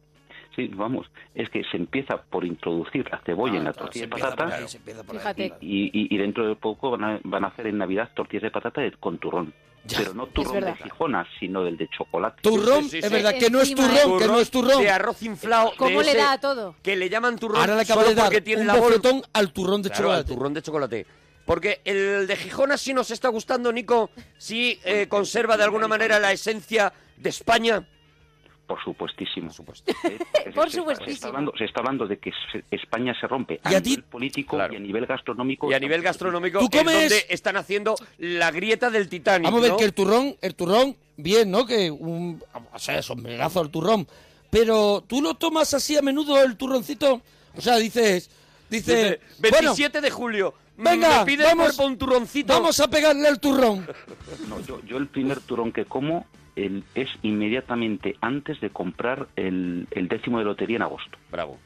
Sí, 0.55 0.67
vamos, 0.73 1.07
es 1.33 1.49
que 1.49 1.63
se 1.69 1.77
empieza 1.77 2.17
por 2.17 2.45
introducir 2.45 3.05
la 3.11 3.19
cebolla 3.25 3.57
en 3.57 3.65
la 3.65 3.73
tortilla 3.73 4.05
de 4.05 4.09
patata 4.09 4.49
Fíjate. 5.11 5.53
y, 5.59 5.85
y- 5.87 6.15
y 6.15 6.17
dentro 6.17 6.47
de 6.47 6.55
poco 6.55 6.91
van 6.91 7.03
a, 7.03 7.19
van 7.23 7.43
a 7.43 7.47
hacer 7.47 7.67
en 7.67 7.77
Navidad 7.77 8.09
tortillas 8.15 8.43
de 8.43 8.51
patata 8.51 8.81
con 8.99 9.17
turrón. 9.17 9.53
Pero 9.97 10.13
no 10.15 10.25
turrón 10.27 10.61
de. 10.61 10.73
Gijona, 10.77 11.27
sino 11.39 11.63
del 11.63 11.77
de 11.77 11.87
chocolate. 11.89 12.41
Turrón, 12.41 12.85
Sí, 12.85 12.89
sí, 12.89 12.97
es 12.99 13.05
sí. 13.05 13.13
verdad 13.13 13.35
que 13.37 13.49
no 13.51 13.61
es 13.61 13.75
turrón, 13.75 14.17
que 14.17 14.27
no 14.27 14.39
es 14.39 14.49
turrón. 14.49 14.81
De 14.81 14.89
arroz 14.89 15.21
inflado. 15.21 15.73
¿Cómo 15.77 16.01
le 16.01 16.15
da 16.15 16.31
a 16.31 16.39
todo? 16.39 16.75
Que 16.81 16.95
le 16.95 17.07
llaman 17.07 17.37
turrón 17.37 17.59
Ahora 17.61 17.75
le 17.75 17.81
acaba 17.83 18.01
solo 18.01 18.09
de 18.09 18.15
dar 18.15 18.25
porque 18.25 18.41
tiene 18.41 18.61
un 18.61 18.67
la 18.67 18.75
bofetón 18.77 19.21
al 19.33 19.51
turrón 19.53 19.83
de 19.83 19.89
Claro, 19.91 20.05
al 20.11 20.17
chocolate. 20.23 20.33
turrón 20.33 20.53
de 20.55 20.61
chocolate. 20.63 21.05
Porque 21.45 21.81
el 21.85 22.25
de 22.25 22.35
Gijón 22.35 22.71
así 22.71 22.95
nos 22.95 23.11
está 23.11 23.29
gustando, 23.29 23.71
Nico, 23.71 24.09
sí 24.39 24.79
eh, 24.85 25.05
conserva 25.07 25.55
de 25.57 25.65
alguna 25.65 25.87
manera 25.87 26.17
la 26.19 26.31
esencia 26.31 26.91
de 27.17 27.29
España. 27.29 27.87
Por 28.67 28.83
supuestísimo. 28.83 29.51
supuesto. 29.51 29.91
Eh, 30.05 30.17
se- 30.45 30.51
Por 30.51 30.69
se- 30.69 30.77
supuestísimo. 30.77 31.07
Se 31.07 31.13
está, 31.13 31.27
hablando, 31.27 31.51
se 31.57 31.65
está 31.65 31.79
hablando 31.81 32.07
de 32.07 32.17
que 32.17 32.31
se- 32.51 32.63
España 32.71 33.13
se 33.19 33.27
rompe 33.27 33.59
a, 33.63 33.71
¿Y 33.71 33.75
a 33.75 33.81
ti? 33.81 33.89
nivel 33.91 34.03
político 34.05 34.55
Claro. 34.57 34.73
y 34.73 34.77
a 34.77 34.79
nivel 34.79 35.05
gastronómico. 35.05 35.69
Y 35.69 35.73
a 35.73 35.79
nivel 35.79 36.01
gastronómico 36.01 36.59
¿Tú 36.59 36.65
es 36.71 36.79
comes? 36.83 36.93
donde 37.09 37.25
están 37.29 37.57
haciendo 37.57 37.95
la 38.17 38.51
grieta 38.51 38.89
del 38.89 39.07
Titanic, 39.09 39.45
Vamos 39.45 39.59
a 39.59 39.63
ver 39.63 39.71
¿no? 39.71 39.77
que 39.77 39.85
el 39.85 39.93
turrón, 39.93 40.35
el 40.41 40.55
turrón, 40.55 40.95
bien, 41.17 41.51
¿no? 41.51 41.65
Que 41.65 41.91
un, 41.91 42.43
o 42.73 42.79
sea, 42.79 43.01
sombrerazo 43.01 43.61
el 43.61 43.69
turrón. 43.69 44.07
Pero 44.49 45.03
tú 45.07 45.21
lo 45.21 45.33
tomas 45.35 45.73
así 45.73 45.97
a 45.97 46.01
menudo 46.01 46.41
el 46.41 46.55
turroncito. 46.57 47.21
O 47.57 47.61
sea, 47.61 47.77
dices, 47.77 48.29
dices, 48.69 49.19
Dice, 49.19 49.19
bueno, 49.39 49.57
27 49.59 50.01
de 50.01 50.09
julio. 50.11 50.53
venga, 50.77 51.19
me 51.19 51.25
pide 51.25 51.43
vamos, 51.45 51.77
un 51.79 51.97
turroncito. 51.97 52.53
vamos 52.53 52.79
a 52.79 52.87
pegarle 52.89 53.27
el 53.29 53.39
turrón. 53.39 53.87
No, 54.49 54.59
yo, 54.61 54.81
yo 54.85 54.97
el 54.97 55.07
primer 55.07 55.39
turón 55.41 55.71
que 55.71 55.85
como 55.85 56.25
el- 56.55 56.83
es 56.95 57.09
inmediatamente 57.21 58.15
antes 58.21 58.59
de 58.61 58.69
comprar 58.69 59.27
el, 59.35 59.87
el 59.91 60.07
décimo 60.07 60.39
de 60.39 60.45
lotería 60.45 60.77
en 60.77 60.81
agosto. 60.83 61.17
Bravo. 61.31 61.57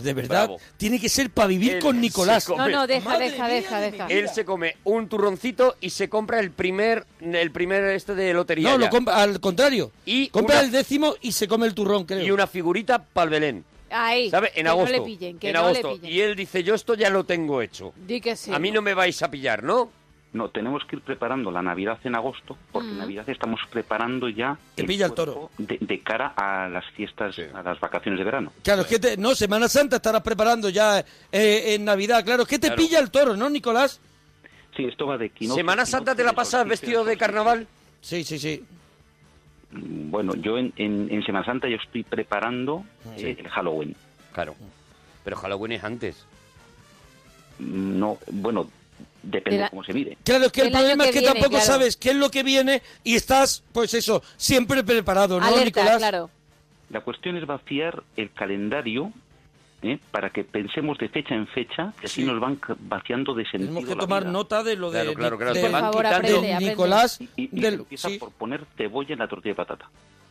De 0.00 0.14
verdad, 0.14 0.44
Bravo. 0.46 0.58
tiene 0.76 1.00
que 1.00 1.08
ser 1.08 1.28
para 1.30 1.48
vivir 1.48 1.72
Él 1.74 1.78
con 1.82 2.00
Nicolás. 2.00 2.48
No, 2.48 2.68
no, 2.68 2.86
deja, 2.86 3.08
Madre 3.08 3.32
deja, 3.32 3.46
mía 3.46 3.54
deja, 3.56 3.80
deja. 3.80 4.06
Él 4.06 4.28
se 4.28 4.44
come 4.44 4.76
un 4.84 5.08
turroncito 5.08 5.74
y 5.80 5.90
se 5.90 6.08
compra 6.08 6.38
el 6.38 6.52
primer 6.52 7.04
el 7.20 7.50
primer 7.50 7.82
este 7.86 8.14
de 8.14 8.32
lotería 8.32 8.70
No, 8.70 8.78
lo 8.78 8.88
compra, 8.90 9.20
al 9.20 9.40
contrario. 9.40 9.90
Y 10.06 10.28
compra 10.28 10.58
una- 10.58 10.64
el 10.66 10.70
décimo 10.70 11.16
y 11.20 11.32
se 11.32 11.48
come 11.48 11.66
el 11.66 11.74
turrón, 11.74 12.04
creo. 12.04 12.22
y 12.24 12.30
una 12.30 12.46
figurita 12.46 13.02
para 13.02 13.24
el 13.24 13.30
Belén. 13.30 13.64
Ahí. 13.90 14.30
¿Sabes? 14.30 14.52
En 14.54 14.62
que 14.62 14.68
agosto. 14.68 14.92
no 14.92 14.98
le 15.00 15.04
pillen, 15.04 15.38
que 15.40 15.48
en 15.48 15.54
no 15.54 15.58
agosto. 15.60 15.88
le 15.94 15.98
pillen. 15.98 16.12
Y 16.12 16.20
él 16.20 16.36
dice, 16.36 16.62
yo 16.62 16.76
esto 16.76 16.94
ya 16.94 17.10
lo 17.10 17.24
tengo 17.24 17.60
hecho. 17.60 17.92
Di 18.06 18.20
que 18.20 18.36
sí. 18.36 18.52
A 18.54 18.60
mí 18.60 18.70
no 18.70 18.82
me 18.82 18.94
vais 18.94 19.20
a 19.20 19.28
pillar, 19.32 19.64
¿no? 19.64 19.90
No, 20.32 20.48
tenemos 20.48 20.84
que 20.84 20.94
ir 20.94 21.02
preparando 21.02 21.50
la 21.50 21.60
Navidad 21.60 21.98
en 22.04 22.14
agosto, 22.14 22.56
porque 22.70 22.88
en 22.88 22.98
Navidad 22.98 23.28
estamos 23.28 23.58
preparando 23.68 24.28
ya 24.28 24.56
Te 24.76 24.84
pilla 24.84 25.06
el 25.06 25.12
toro. 25.12 25.50
De, 25.58 25.76
de 25.80 26.00
cara 26.00 26.34
a 26.36 26.68
las 26.68 26.84
fiestas, 26.92 27.34
a 27.52 27.62
las 27.64 27.80
vacaciones 27.80 28.16
de 28.18 28.24
verano. 28.24 28.52
Claro, 28.62 28.82
es 28.82 28.86
que 28.86 29.00
te- 29.00 29.16
no, 29.16 29.34
Semana 29.34 29.68
Santa 29.68 29.96
estarás 29.96 30.22
preparando 30.22 30.68
ya 30.68 31.00
eh, 31.32 31.74
en 31.74 31.84
Navidad. 31.84 32.24
Claro, 32.24 32.42
es 32.44 32.48
que 32.48 32.60
te 32.60 32.68
Claro. 32.68 32.80
pilla 32.80 33.00
el 33.00 33.10
toro, 33.10 33.36
¿no, 33.36 33.50
Nicolás? 33.50 34.00
Sí, 34.76 34.84
esto 34.84 35.04
va 35.08 35.18
de 35.18 35.30
quinoa. 35.30 35.56
¿Semana 35.56 35.84
Santa 35.84 36.14
te 36.14 36.22
la 36.22 36.32
pasas 36.32 36.64
vestido 36.66 37.04
de 37.04 37.16
carnaval? 37.16 37.66
Sí, 38.00 38.22
sí, 38.22 38.38
sí. 38.38 38.64
Bueno, 39.72 40.36
yo 40.36 40.58
en, 40.58 40.72
en- 40.76 41.08
en 41.10 41.24
Semana 41.24 41.44
Santa 41.44 41.68
yo 41.68 41.76
estoy 41.76 42.04
preparando 42.04 42.84
eh, 43.16 43.36
el 43.36 43.48
Halloween. 43.48 43.96
Claro. 44.32 44.54
Pero 45.24 45.36
Halloween 45.36 45.72
es 45.72 45.82
antes. 45.82 46.24
No, 47.58 48.18
bueno, 48.30 48.70
depende 49.22 49.50
De 49.50 49.58
la- 49.58 49.64
de 49.64 49.70
cómo 49.70 49.84
se 49.84 49.92
mire. 49.92 50.18
Claro, 50.24 50.46
es 50.46 50.52
que 50.52 50.60
el, 50.62 50.66
El 50.68 50.72
problema 50.72 51.04
es 51.04 51.10
que 51.10 51.14
que 51.14 51.20
viene, 51.20 51.34
tampoco 51.34 51.50
claro. 51.56 51.66
sabes 51.66 51.96
qué 51.96 52.10
es 52.10 52.16
lo 52.16 52.30
que 52.30 52.42
viene 52.42 52.82
y 53.04 53.14
estás, 53.16 53.62
pues 53.72 53.94
eso, 53.94 54.22
siempre 54.36 54.82
preparado, 54.84 55.38
¿no, 55.40 55.46
Alerta, 55.46 55.64
Nicolás? 55.64 55.98
claro. 55.98 56.30
La 56.90 57.00
cuestión 57.02 57.36
es 57.36 57.46
vaciar 57.46 58.02
el 58.16 58.32
calendario 58.32 59.12
¿eh? 59.82 59.98
para 60.10 60.30
que 60.30 60.44
pensemos 60.44 60.98
de 60.98 61.08
fecha 61.08 61.34
en 61.34 61.46
fecha, 61.46 61.92
que 62.00 62.06
así 62.06 62.22
Sí. 62.22 62.26
nos 62.26 62.40
van 62.40 62.60
vaciando 62.80 63.32
de 63.34 63.44
sentido. 63.44 63.68
Tenemos 63.74 63.88
que 63.88 63.94
la 63.94 64.00
tomar 64.02 64.22
vida. 64.24 64.32
nota 64.32 64.62
de 64.64 64.76
lo 64.76 64.90
de, 64.90 65.00
Claro, 65.00 65.14
claro, 65.14 65.38
claro, 65.38 65.54
de- 65.54 65.62
van 65.62 65.72
Por 65.72 65.80
favor, 65.80 66.06
aprende, 66.06 66.32
de 66.32 66.52
aprende. 66.54 66.70
Nicolás. 66.70 67.20
Y, 67.20 67.28
y 67.36 67.60
del- 67.60 67.74
empieza 67.74 68.08
sí. 68.08 68.18
por 68.18 68.30
poner 68.32 68.64
cebolla 68.76 69.12
en 69.12 69.18
la 69.20 69.28
tortilla 69.28 69.52
de 69.52 69.56
patata. 69.56 69.88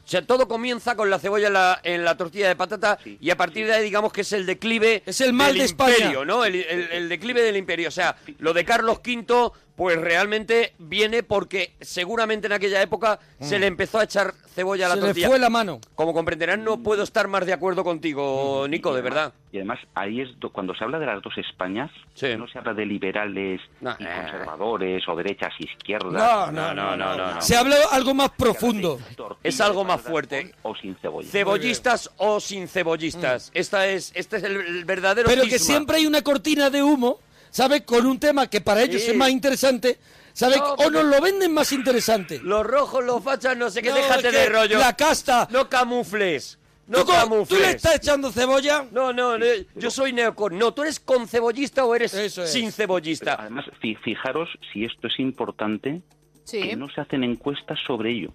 O 0.10 0.12
sea, 0.12 0.24
todo 0.26 0.48
comienza 0.48 0.95
con 0.95 1.12
la 1.12 1.19
cebolla 1.19 1.48
en 1.50 1.54
la, 1.54 1.80
en 1.84 2.04
la 2.04 2.17
tortilla 2.17 2.48
de 2.48 2.56
patata 2.56 2.98
Sí. 3.04 3.19
y 3.22 3.30
a 3.30 3.38
partir 3.38 3.67
de 3.67 3.76
ahí 3.76 3.84
digamos 3.84 4.12
que 4.12 4.22
es 4.22 4.34
el 4.34 4.48
declive 4.48 5.04
Es 5.06 5.22
el 5.22 5.34
mal 5.34 5.50
del 5.50 5.60
de 5.60 5.65
España. 5.65 5.93
imperio, 5.98 6.26
¿no? 6.26 6.43
El, 6.45 6.56
el- 6.56 6.91
el 6.91 7.10
declive 7.10 7.43
del 7.43 7.56
imperio. 7.58 7.89
O 7.89 7.91
sea, 7.91 8.15
lo 8.39 8.52
de 8.54 8.65
Carlos 8.65 9.02
V, 9.06 9.52
pues 9.80 9.98
realmente 10.02 10.74
viene 10.78 11.24
porque 11.24 11.72
seguramente 11.80 12.48
en 12.48 12.52
aquella 12.52 12.82
época 12.82 13.18
se 13.39 13.58
le 13.60 13.65
empezó 13.68 13.98
a 13.98 14.04
echar 14.04 14.34
cebolla 14.54 14.88
a 14.88 14.89
la 14.89 14.96
Mm. 14.96 14.98
Se 14.98 15.02
le 15.02 15.08
tortilla. 15.08 15.28
fue 15.30 15.39
la 15.39 15.50
mano. 15.50 15.80
Como 15.96 16.13
comprenderán, 16.13 16.65
no 16.65 16.84
puedo 16.84 17.02
estar 17.02 17.30
más 17.30 17.46
de 17.46 17.54
acuerdo 17.54 17.86
contigo, 17.86 18.68
Nico, 18.70 18.94
de 18.94 19.02
verdad. 19.02 19.34
Y 19.54 19.58
además 19.58 19.80
ahí 19.96 20.20
es 20.20 20.38
do- 20.38 20.52
cuando 20.52 20.76
se 20.76 20.84
habla 20.84 21.00
de 21.00 21.06
las 21.06 21.22
dos 21.24 21.34
Españas, 21.38 21.89
Sí. 22.13 22.28
no 22.38 22.46
se 22.50 22.58
habla 22.60 22.74
de 22.74 22.86
liberales 22.86 23.62
No, 23.80 23.96
y 23.98 24.04
eh. 24.04 24.08
conservadores 24.22 25.08
o 25.08 25.15
derechas 25.15 25.54
y 25.60 25.63
izquierdas. 25.63 26.12
No, 26.12 26.52
no, 26.52 26.74
no, 26.74 26.98
no, 26.98 27.15
no, 27.15 27.36
no. 27.36 27.42
Se 27.42 27.56
habla 27.56 27.78
algo 27.94 28.13
más 28.13 28.32
profundo. 28.32 29.00
Tortilla 29.15 29.39
Es 29.50 29.62
algo 29.62 29.86
más 29.86 30.02
fuerte. 30.02 30.54
O 30.63 30.76
sin 30.76 30.94
cebolla. 30.98 31.26
Cebollistas 31.30 32.12
o 32.18 32.42
sin 32.42 32.68
cebollistas. 32.68 33.50
Esta 33.54 33.88
es, 33.88 34.12
este 34.13 34.36
es 34.38 34.44
el, 34.44 34.58
el 34.58 34.84
verdadero 34.84 35.30
Mm. 35.30 35.32
Pero 35.32 35.44
que 35.46 35.58
siempre 35.58 35.96
hay 35.98 36.06
una 36.06 36.22
cortina 36.22 36.70
de 36.70 36.84
humo, 36.84 37.20
¿sabes? 37.51 37.81
Con 37.83 38.05
un 38.05 38.19
tema 38.19 38.47
que 38.47 38.62
para 38.62 38.81
ellos 38.83 39.01
Sí. 39.01 39.12
es 39.12 39.15
más 39.17 39.29
interesante, 39.29 39.97
¿sabes? 40.33 40.57
No, 40.57 40.73
o 40.73 40.89
nos 40.89 41.05
lo 41.05 41.21
venden 41.21 41.53
más 41.53 41.71
interesante. 41.71 42.39
Los 42.43 42.65
rojos, 42.65 43.03
los 43.03 43.23
fachas, 43.23 43.55
no 43.57 43.69
sé 43.69 43.81
qué, 43.81 43.89
No, 43.89 43.95
déjate 43.95 44.27
es 44.29 44.33
que 44.33 44.39
de 44.39 44.49
rollo. 44.49 44.79
La 44.79 44.95
casta. 44.95 45.47
No 45.51 45.69
camufles. 45.69 46.57
No 46.88 47.05
¿Tú, 47.05 47.12
camufles. 47.12 47.49
¿Tú 47.49 47.55
le 47.55 47.71
estás 47.71 47.95
echando 47.97 48.31
cebolla? 48.31 48.83
No, 48.91 49.13
no, 49.13 49.38
no, 49.38 49.45
yo 49.75 49.91
soy 49.91 50.12
neocon. 50.12 50.57
No, 50.57 50.73
tú 50.73 50.81
eres 50.81 50.99
con 50.99 51.27
cebollista 51.27 51.85
o 51.85 51.93
eres 51.93 52.13
es. 52.15 52.33
sin 52.51 52.71
cebollista. 52.71 53.35
además, 53.39 53.65
fi- 53.79 53.95
fijaros 53.95 54.49
si 54.73 54.85
esto 54.85 55.07
es 55.07 55.19
importante, 55.19 56.01
Sí. 56.45 56.62
que 56.63 56.75
no 56.75 56.89
se 56.89 56.99
hacen 57.01 57.23
encuestas 57.23 57.77
sobre 57.85 58.09
ello. 58.12 58.31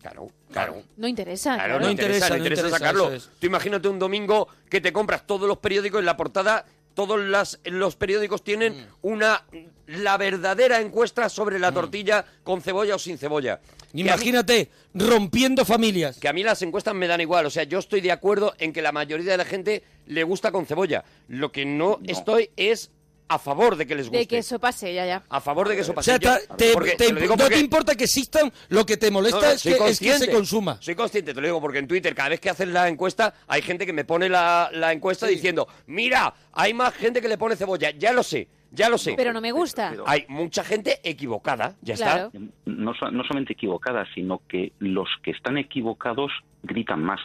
Claro, 0.00 0.28
claro. 0.52 0.82
No 0.96 1.08
interesa. 1.08 1.54
Claro, 1.54 1.64
claro. 1.64 1.80
no, 1.80 1.86
No 1.86 1.90
interesa, 1.90 2.14
interesa, 2.26 2.28
no 2.28 2.44
interesa 2.44 2.62
interesa, 2.68 2.78
sacarlo. 2.78 3.12
es. 3.12 3.28
Tú 3.40 3.46
imagínate 3.48 3.88
un 3.88 3.98
domingo 3.98 4.46
que 4.70 4.80
te 4.80 4.92
compras 4.92 5.26
todos 5.26 5.48
los 5.48 5.58
periódicos 5.58 5.98
en 5.98 6.06
la 6.06 6.16
portada, 6.16 6.64
todos 6.96 7.20
las, 7.20 7.60
los 7.64 7.94
periódicos 7.94 8.42
tienen 8.42 8.72
Mm. 8.76 8.86
una 9.02 9.44
la 9.86 10.16
verdadera 10.16 10.80
encuesta 10.80 11.28
sobre 11.28 11.60
la 11.60 11.70
tortilla 11.70 12.24
con 12.42 12.60
cebolla 12.60 12.96
o 12.96 12.98
sin 12.98 13.18
cebolla. 13.18 13.60
Mí- 13.92 14.00
Imagínate, 14.02 14.68
rompiendo 14.94 15.64
familias. 15.64 16.18
que 16.18 16.26
a 16.28 16.32
mí 16.32 16.42
las 16.42 16.60
encuestas 16.62 16.94
me 16.94 17.06
dan 17.06 17.20
igual. 17.20 17.46
O 17.46 17.50
sea, 17.50 17.62
yo 17.62 17.78
estoy 17.78 18.00
de 18.00 18.10
acuerdo 18.10 18.54
en 18.58 18.72
que 18.72 18.82
la 18.82 18.90
mayoría 18.90 19.30
de 19.30 19.36
la 19.36 19.44
gente 19.44 19.84
le 20.06 20.24
gusta 20.24 20.50
con 20.50 20.66
cebolla. 20.66 21.04
Lo 21.28 21.52
que 21.52 21.64
no, 21.64 22.00
estoy 22.08 22.50
es 22.56 22.90
a 23.28 23.38
favor 23.38 23.76
de 23.76 23.86
que 23.86 23.94
les 23.94 24.06
guste. 24.06 24.18
De 24.18 24.26
que 24.26 24.38
eso 24.38 24.58
pase, 24.58 24.94
ya, 24.94 25.04
ya. 25.06 25.22
A 25.28 25.40
favor 25.40 25.68
de 25.68 25.74
que 25.74 25.80
eso 25.82 25.92
O 25.92 25.94
pase. 25.94 26.12
sea, 26.12 26.18
Yo- 26.18 26.46
ta- 26.46 26.56
te- 26.56 26.72
porque- 26.72 26.94
te- 26.96 27.12
lo 27.12 27.20
digo 27.20 27.34
no 27.34 27.42
porque- 27.42 27.54
te 27.56 27.60
importa 27.60 27.94
que 27.94 28.04
existan, 28.04 28.52
lo 28.68 28.86
que 28.86 28.96
te 28.96 29.10
molesta 29.10 29.40
no, 29.40 29.46
no, 29.46 29.50
es, 29.52 29.62
que, 29.62 29.70
es 29.88 29.98
que 30.00 30.18
se 30.18 30.30
consuma. 30.30 30.78
Soy 30.80 30.94
consciente, 30.94 31.34
te 31.34 31.40
lo 31.40 31.46
digo, 31.46 31.60
porque 31.60 31.78
en 31.78 31.88
Twitter, 31.88 32.14
cada 32.14 32.28
vez 32.30 32.40
que 32.40 32.50
hacen 32.50 32.72
la 32.72 32.88
encuesta, 32.88 33.34
hay 33.48 33.62
gente 33.62 33.84
que 33.86 33.92
me 33.92 34.04
pone 34.04 34.28
la, 34.28 34.70
la 34.72 34.92
encuesta 34.92 35.26
diciendo, 35.26 35.66
mira, 35.86 36.32
hay 36.52 36.72
más 36.72 36.94
gente 36.94 37.20
que 37.20 37.28
le 37.28 37.36
pone 37.38 37.56
cebolla. 37.56 37.90
Ya 37.90 38.12
lo 38.12 38.22
sé, 38.22 38.46
ya 38.70 38.88
lo 38.88 38.96
sé. 38.98 39.14
Pero 39.16 39.32
no 39.32 39.40
me 39.40 39.50
gusta. 39.52 39.90
pero- 39.90 40.04
Hay 40.08 40.24
mucha 40.28 40.62
gente 40.62 41.00
equivocada, 41.02 41.74
ya 41.82 41.94
Claro. 41.96 42.26
está. 42.32 42.38
No, 42.66 42.92
no 43.10 43.22
solamente 43.24 43.54
equivocadas, 43.54 44.06
sino 44.14 44.40
que 44.48 44.72
los 44.78 45.08
que 45.24 45.32
están 45.32 45.58
equivocados 45.58 46.30
gritan 46.62 47.02
más. 47.02 47.20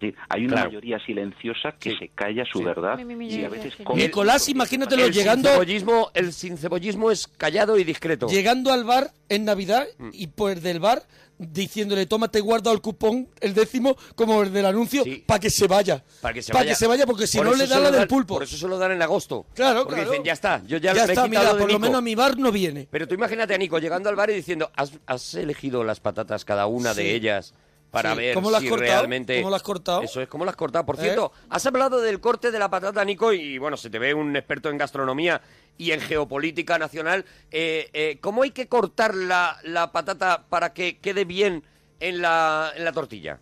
Sí, 0.00 0.14
hay 0.28 0.44
una 0.46 0.54
Claro. 0.54 0.68
mayoría 0.70 0.98
silenciosa 1.04 1.72
que 1.78 1.90
Sí. 1.90 1.96
se 1.98 2.08
calla 2.08 2.44
su 2.50 2.58
Sí. 2.60 2.64
verdad 2.64 2.96
Mi, 2.98 3.04
mi, 3.04 3.16
mi, 3.16 3.28
y 3.28 3.44
a 3.44 3.48
veces 3.50 3.74
Nicolás, 3.94 4.48
imagínatelo 4.48 5.04
El 5.04 5.12
llegando, 5.12 5.48
sincebollismo, 5.50 6.10
el 6.14 6.32
sincebollismo 6.32 7.10
es 7.10 7.26
callado 7.26 7.76
y 7.78 7.84
discreto. 7.84 8.26
llegando 8.28 8.72
al 8.72 8.84
bar 8.84 9.12
en 9.28 9.44
Navidad 9.44 9.86
Mm. 9.98 10.10
y 10.12 10.26
pues 10.28 10.62
del 10.62 10.80
bar 10.80 11.02
diciéndole, 11.38 12.04
toma, 12.04 12.28
te 12.28 12.38
he 12.38 12.42
guardado 12.42 12.74
el 12.74 12.82
cupón, 12.82 13.26
el 13.40 13.54
décimo, 13.54 13.96
como 14.14 14.42
el 14.42 14.52
del 14.52 14.66
anuncio, 14.66 15.04
Sí. 15.04 15.24
para 15.26 15.40
que 15.40 15.48
se 15.48 15.66
vaya. 15.66 16.04
Para 16.20 16.34
que 16.34 16.42
se 16.42 16.52
Pa' 16.52 16.58
vaya. 16.58 16.70
que 16.70 16.74
se 16.76 16.86
vaya, 16.86 17.06
porque 17.06 17.26
si 17.26 17.38
Por 17.38 17.46
no 17.46 17.52
le 17.54 17.66
da 17.66 17.66
se 17.66 17.74
la 17.76 17.80
lo 17.80 17.84
del 17.92 18.00
dan- 18.00 18.08
pulpo. 18.08 18.34
Por 18.34 18.42
eso 18.42 18.56
se 18.58 18.68
lo 18.68 18.76
dan 18.78 18.92
en 18.92 19.00
agosto. 19.00 19.46
Claro, 19.54 19.80
Porque 19.84 19.94
claro. 19.96 20.10
dicen, 20.10 20.24
ya 20.24 20.34
está, 20.34 20.62
yo 20.66 20.76
ya, 20.76 20.92
Ya 20.92 20.92
me 20.92 20.98
he 20.98 21.02
está, 21.02 21.12
quitado 21.12 21.28
mira, 21.28 21.42
de 21.44 21.48
por 21.50 21.60
lo 21.60 21.66
Nico. 21.68 21.78
menos 21.80 21.96
a 21.96 22.00
mi 22.02 22.14
bar 22.14 22.36
no 22.38 22.52
viene. 22.52 22.88
Pero 22.90 23.08
tú 23.08 23.14
imagínate 23.14 23.54
a 23.54 23.58
Nico 23.58 23.78
llegando 23.78 24.10
al 24.10 24.16
bar 24.16 24.28
y 24.28 24.34
diciendo, 24.34 24.70
¿has, 24.76 24.92
has 25.06 25.32
elegido 25.34 25.82
las 25.82 25.98
patatas 26.00 26.44
cada 26.44 26.66
una 26.66 26.92
Sí. 26.92 27.02
de 27.04 27.14
ellas 27.14 27.54
para 27.90 28.12
Sí. 28.12 28.18
ver 28.18 28.34
¿Cómo 28.34 28.50
las 28.50 28.58
has 28.58 28.62
si 28.64 28.68
cortado? 28.68 28.90
realmente... 28.90 29.36
¿Cómo 29.38 29.50
las 29.50 29.56
has 29.58 29.62
cortado? 29.66 30.02
Eso 30.02 30.20
es, 30.20 30.28
¿cómo 30.28 30.44
las 30.44 30.52
has 30.52 30.56
cortado? 30.56 30.86
Por 30.86 30.96
¿Eh? 30.96 31.02
cierto, 31.02 31.32
has 31.48 31.66
hablado 31.66 32.00
del 32.00 32.20
corte 32.20 32.50
de 32.50 32.58
la 32.58 32.68
patata, 32.70 33.04
Nico, 33.04 33.32
y 33.32 33.58
bueno, 33.58 33.76
se 33.76 33.90
te 33.90 33.98
ve 33.98 34.14
un 34.14 34.36
experto 34.36 34.68
en 34.70 34.78
gastronomía 34.78 35.40
y 35.76 35.92
en 35.92 36.00
geopolítica 36.00 36.78
nacional. 36.78 37.24
Eh, 37.50 37.88
eh, 37.92 38.18
¿Cómo 38.20 38.42
hay 38.42 38.50
que 38.52 38.68
cortar 38.68 39.14
la, 39.14 39.56
la 39.64 39.92
patata 39.92 40.44
para 40.48 40.72
que 40.72 40.98
quede 40.98 41.24
bien 41.24 41.62
en 42.00 42.22
la, 42.22 42.70
en 42.76 42.84
la 42.84 42.92
tortilla? 42.92 43.38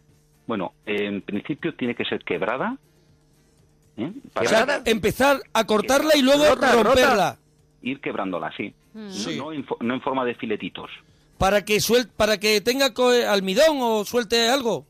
Bueno, 0.47 0.73
en 0.87 1.21
principio 1.23 1.75
tiene 1.75 1.95
que 1.95 2.05
ser 2.07 2.25
quebrada. 2.25 2.77
¿eh? 3.99 4.11
O 4.29 4.31
Para 4.31 4.49
sea, 4.49 4.83
empezar 4.87 5.41
a 5.53 5.65
cortarla 5.67 6.17
y 6.17 6.23
luego 6.23 6.45
Rota, 6.45 6.73
romperla. 6.73 7.11
rota. 7.11 7.39
ir 7.83 8.01
quebrándola, 8.01 8.51
sí. 8.57 8.73
Sí. 9.11 9.37
No, 9.37 9.53
en, 9.53 9.67
no 9.81 9.95
en 9.95 10.01
forma 10.01 10.25
de 10.25 10.35
filetitos. 10.37 10.91
Para 11.39 11.65
que 11.65 11.81
suel 11.81 12.09
para 12.09 12.39
que 12.39 12.61
tenga 12.61 12.93
almidón 13.31 13.79
o 13.81 14.05
suelte 14.05 14.49
algo. 14.49 14.87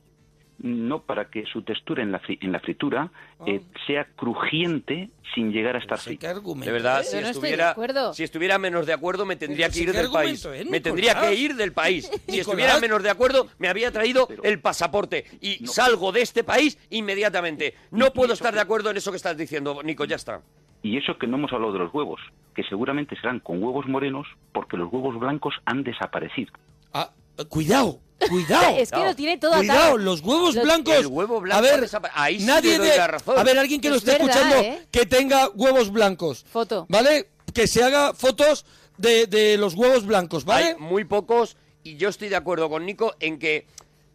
No 0.61 1.03
para 1.03 1.31
que 1.31 1.45
su 1.47 1.63
textura 1.63 2.03
en 2.03 2.11
la, 2.11 2.21
fri- 2.21 2.39
en 2.41 2.51
la 2.51 2.59
fritura 2.59 3.13
eh, 3.47 3.61
sea 3.87 4.09
crujiente 4.17 5.09
sin 5.33 5.53
llegar 5.53 5.77
a 5.77 5.79
estar 5.79 5.99
frita. 5.99 6.31
argumento 6.31 6.67
De 6.67 6.73
verdad, 6.73 7.05
si 7.05 7.15
no 7.15 7.23
de 7.23 7.31
estuviera, 7.31 7.77
si 8.13 8.25
estuviera 8.25 8.59
menos 8.59 8.85
de 8.85 8.93
acuerdo, 8.93 9.25
me 9.25 9.37
tendría 9.37 9.69
Pero 9.69 9.75
que 9.75 9.81
ir 9.83 9.93
del 9.93 10.11
país. 10.11 10.45
es, 10.45 10.67
Me 10.67 10.81
tendría 10.81 11.21
que 11.21 11.33
ir 11.35 11.55
del 11.55 11.73
país. 11.73 12.07
Si 12.11 12.17
Nicolás. 12.17 12.39
estuviera 12.41 12.81
menos 12.81 13.03
de 13.05 13.11
acuerdo, 13.11 13.47
me 13.59 13.69
había 13.69 13.93
traído 13.93 14.27
Pero- 14.27 14.43
el 14.43 14.61
pasaporte 14.61 15.27
y 15.41 15.65
salgo 15.69 16.11
de 16.11 16.23
este 16.23 16.43
país 16.43 16.77
inmediatamente. 16.91 17.75
No 17.93 18.13
puedo 18.13 18.33
estar 18.33 18.53
de 18.53 18.61
acuerdo 18.61 18.91
en 18.91 18.97
eso 18.97 19.13
que 19.13 19.17
estás 19.19 19.37
diciendo, 19.37 19.81
Nico, 19.85 20.07
ya 20.07 20.17
está. 20.17 20.43
Y 20.83 20.97
eso 20.97 21.19
que 21.19 21.27
no 21.27 21.37
hemos 21.37 21.53
hablado 21.53 21.73
de 21.73 21.81
los 21.81 21.93
huevos, 21.95 22.21
que 22.55 22.63
seguramente 22.65 23.17
serán 23.17 23.41
con 23.41 23.63
huevos 23.63 23.87
morenos 23.87 24.27
porque 24.53 24.77
los 24.77 24.93
huevos 24.93 25.19
blancos 25.19 25.55
han 25.65 25.83
desaparecido. 25.85 26.53
Ah, 26.93 27.11
cuidado, 27.49 28.01
cuidado. 28.29 28.77
Es 28.79 28.91
que 28.91 29.05
lo 29.05 29.15
tiene 29.17 29.39
todo 29.39 29.57
Cuidado, 29.57 29.79
atado. 29.81 29.99
los 29.99 30.21
huevos 30.21 30.55
Los- 30.55 30.65
blancos. 30.65 30.95
El 30.95 31.07
huevo 31.09 31.41
blanco 31.41 31.59
a 31.59 31.71
ver, 31.71 31.89
ahí 32.15 32.41
sí 32.41 32.47
nadie 32.47 32.73
te 32.73 32.79
doy 32.79 32.89
de- 32.89 32.97
la 32.97 33.07
razón. 33.09 33.39
A 33.39 33.43
ver, 33.45 33.59
alguien 33.59 33.81
que 33.81 33.89
Es 33.89 33.95
nos 33.95 34.03
esté 34.05 34.13
verdad, 34.13 34.29
escuchando 34.37 34.57
¿eh? 34.65 34.87
que 34.91 35.07
tenga 35.07 35.49
huevos 35.51 35.91
blancos. 35.91 36.45
Foto. 36.45 36.87
¿Vale? 36.89 37.29
Que 37.55 37.67
se 37.67 37.83
haga 37.83 38.15
fotos 38.15 38.65
de, 38.97 39.27
de 39.27 39.57
los 39.59 39.75
huevos 39.75 40.07
blancos, 40.07 40.45
¿vale? 40.45 40.67
Hay 40.69 40.77
muy 40.79 41.05
pocos 41.05 41.57
y 41.83 41.97
yo 41.97 42.09
estoy 42.09 42.29
de 42.29 42.37
acuerdo 42.37 42.69
con 42.69 42.85
Nico 42.87 43.15
en 43.21 43.39
que 43.39 43.67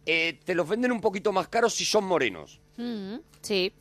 eh, 0.06 0.40
te 0.44 0.54
los 0.56 0.68
venden 0.68 0.92
un 0.92 1.02
poquito 1.02 1.32
más 1.32 1.48
caros 1.48 1.74
si 1.74 1.86
son 1.86 2.04
morenos. 2.06 2.60
Mm, 2.78 3.16
sí. 3.42 3.74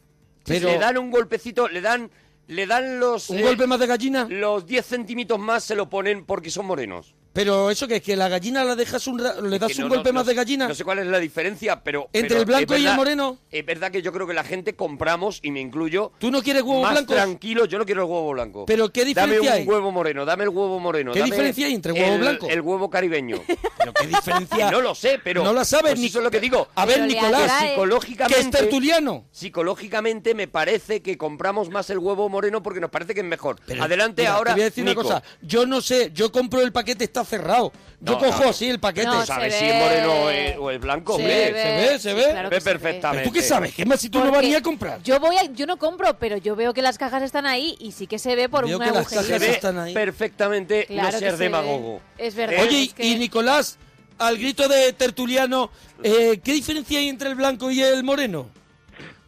Pero- 0.44 0.68
le 0.68 0.78
dan 0.78 0.98
un 0.98 1.10
golpecito, 1.10 1.68
le 1.68 1.80
dan, 1.80 2.10
le 2.46 2.66
dan 2.66 3.00
los... 3.00 3.30
¿Un 3.30 3.38
eh, 3.38 3.42
golpe 3.42 3.66
más 3.66 3.78
de 3.78 3.86
gallina? 3.86 4.26
Los 4.28 4.66
10 4.66 4.84
centímetros 4.84 5.38
más 5.38 5.64
se 5.64 5.74
lo 5.74 5.88
ponen 5.88 6.24
porque 6.24 6.50
son 6.50 6.66
morenos. 6.66 7.14
Pero 7.32 7.70
eso 7.70 7.88
que 7.88 7.96
es 7.96 8.02
que 8.02 8.14
la 8.16 8.28
gallina 8.28 8.62
la 8.64 8.76
dejas 8.76 9.06
un 9.06 9.18
ra- 9.18 9.40
le 9.40 9.58
das 9.58 9.72
Que 9.74 9.82
un 9.82 9.88
golpe 9.88 10.10
no- 10.10 10.14
más 10.14 10.24
no 10.26 10.28
de 10.30 10.34
gallina. 10.34 10.68
No 10.68 10.74
sé 10.74 10.84
cuál 10.84 10.98
es 10.98 11.06
la 11.06 11.18
diferencia, 11.18 11.82
pero... 11.82 12.08
¿Entre 12.12 12.28
pero 12.28 12.40
el 12.40 12.46
blanco 12.46 12.76
y 12.76 12.86
el 12.86 12.94
moreno? 12.94 13.38
Es 13.50 13.64
verdad 13.64 13.90
que 13.90 14.02
yo 14.02 14.12
creo 14.12 14.26
que 14.26 14.34
la 14.34 14.44
gente 14.44 14.74
compramos, 14.74 15.40
y 15.42 15.50
me 15.50 15.60
incluyo... 15.60 16.12
¿Tú 16.18 16.30
no 16.30 16.42
quieres 16.42 16.62
huevos 16.62 16.82
más 16.82 16.92
blancos? 16.92 17.16
tranquilo, 17.16 17.64
yo 17.64 17.78
no 17.78 17.86
quiero 17.86 18.02
el 18.02 18.08
huevo 18.10 18.32
blanco. 18.32 18.66
Pero 18.66 18.92
¿qué 18.92 19.04
diferencia 19.04 19.38
Dame 19.50 19.50
hay? 19.50 19.62
un 19.62 19.68
huevo 19.72 19.92
moreno, 19.92 20.24
dame 20.24 20.44
el 20.44 20.50
huevo 20.50 20.78
moreno. 20.78 21.12
¿Qué 21.12 21.20
dame 21.20 21.30
diferencia 21.30 21.66
hay 21.66 21.74
entre 21.74 21.92
huevo 21.92 22.14
el- 22.14 22.20
blanco? 22.20 22.48
El 22.48 22.60
huevo 22.60 22.90
caribeño. 22.90 23.36
Pero 23.78 23.92
qué 23.94 24.06
diferencia. 24.06 24.70
no 24.70 24.80
lo 24.80 24.94
sé, 24.94 25.18
pero... 25.24 25.42
No 25.42 25.52
la 25.52 25.64
sabes, 25.64 25.92
pues 25.92 26.00
ni 26.00 26.06
eso 26.06 26.18
es 26.18 26.24
lo 26.24 26.30
que 26.30 26.38
digo. 26.38 26.68
A 26.76 26.86
ver, 26.86 27.00
Nicolás, 27.02 27.50
psicológicamente... 27.62 28.34
que 28.34 28.40
es 28.40 28.50
tertuliano. 28.50 29.24
Psicológicamente 29.32 30.34
me 30.34 30.46
parece 30.48 31.02
que 31.02 31.18
compramos 31.18 31.68
más 31.68 31.90
el 31.90 31.98
huevo 31.98 32.28
moreno 32.28 32.62
porque 32.62 32.78
nos 32.80 32.90
parece 32.90 33.12
que 33.14 33.20
es 33.20 33.26
mejor. 33.26 33.56
Pero, 33.66 33.82
Adelante 33.82 34.22
mira, 34.22 34.34
ahora, 34.34 34.50
Te 34.52 34.54
voy 34.54 34.62
a 34.62 34.64
decir 34.66 34.84
Nico. 34.84 35.00
una 35.00 35.08
cosa. 35.08 35.22
Yo 35.42 35.66
no 35.66 35.80
sé, 35.80 36.10
yo 36.14 36.30
compro 36.30 36.60
el 36.62 36.70
paquete, 36.72 37.04
está 37.04 37.21
cerrado. 37.24 37.72
Yo 38.00 38.14
No, 38.14 38.18
cojo 38.18 38.44
no. 38.44 38.50
así 38.50 38.68
el 38.68 38.80
paquete. 38.80 39.06
No, 39.06 39.20
¿Tú 39.20 39.26
sabes 39.26 39.54
se 39.54 39.60
si 39.60 39.64
es 39.66 39.74
moreno 39.76 40.12
o 40.12 40.30
es, 40.30 40.56
o 40.58 40.70
es 40.70 40.80
blanco? 40.80 41.16
Se 41.16 41.22
hombre? 41.22 41.52
ve, 41.52 41.62
se 41.62 41.72
ve, 41.92 41.98
se 41.98 42.14
ve. 42.14 42.22
claro 42.32 42.50
Ve 42.50 42.56
que 42.56 42.60
se 42.60 42.68
ve. 42.68 42.78
perfectamente. 42.78 43.28
¿Tú 43.28 43.32
qué 43.32 43.42
sabes? 43.42 43.74
¿Qué 43.74 43.84
más 43.86 44.00
si 44.00 44.08
tú 44.10 44.18
no 44.18 44.24
Porque 44.24 44.36
vas 44.38 44.44
ni 44.46 44.54
a 44.54 44.62
comprar? 44.62 45.02
Yo 45.02 45.20
voy 45.20 45.36
a, 45.36 45.44
yo 45.44 45.66
no 45.66 45.76
compro, 45.78 46.18
pero 46.18 46.36
yo 46.36 46.56
veo 46.56 46.74
que 46.74 46.82
las 46.82 46.98
cajas 46.98 47.22
están 47.22 47.46
ahí 47.46 47.76
y 47.78 47.92
sí 47.92 48.06
que 48.06 48.18
se 48.18 48.34
ve 48.34 48.48
por 48.48 48.66
Veo 48.66 48.78
un 48.78 48.84
que 48.84 48.90
las. 48.90 49.08
Se 49.08 49.16
cajas 49.16 49.40
ve 49.40 49.50
están 49.50 49.78
ahí. 49.78 49.94
perfectamente 49.94 50.86
Claro 50.86 51.12
no 51.12 51.18
ser 51.18 51.30
se 51.32 51.36
ve. 51.36 51.44
demagogo. 51.44 52.00
Es 52.18 52.34
verdad. 52.34 52.62
Oye, 52.62 52.82
es 52.84 52.94
que- 52.94 53.04
y 53.06 53.14
Nicolás, 53.16 53.78
al 54.18 54.36
grito 54.38 54.66
de 54.68 54.92
tertuliano, 54.92 55.70
eh, 56.02 56.40
¿qué 56.42 56.52
diferencia 56.52 56.98
hay 56.98 57.08
entre 57.08 57.28
el 57.28 57.34
blanco 57.36 57.70
y 57.70 57.80
el 57.82 58.02
moreno? 58.04 58.48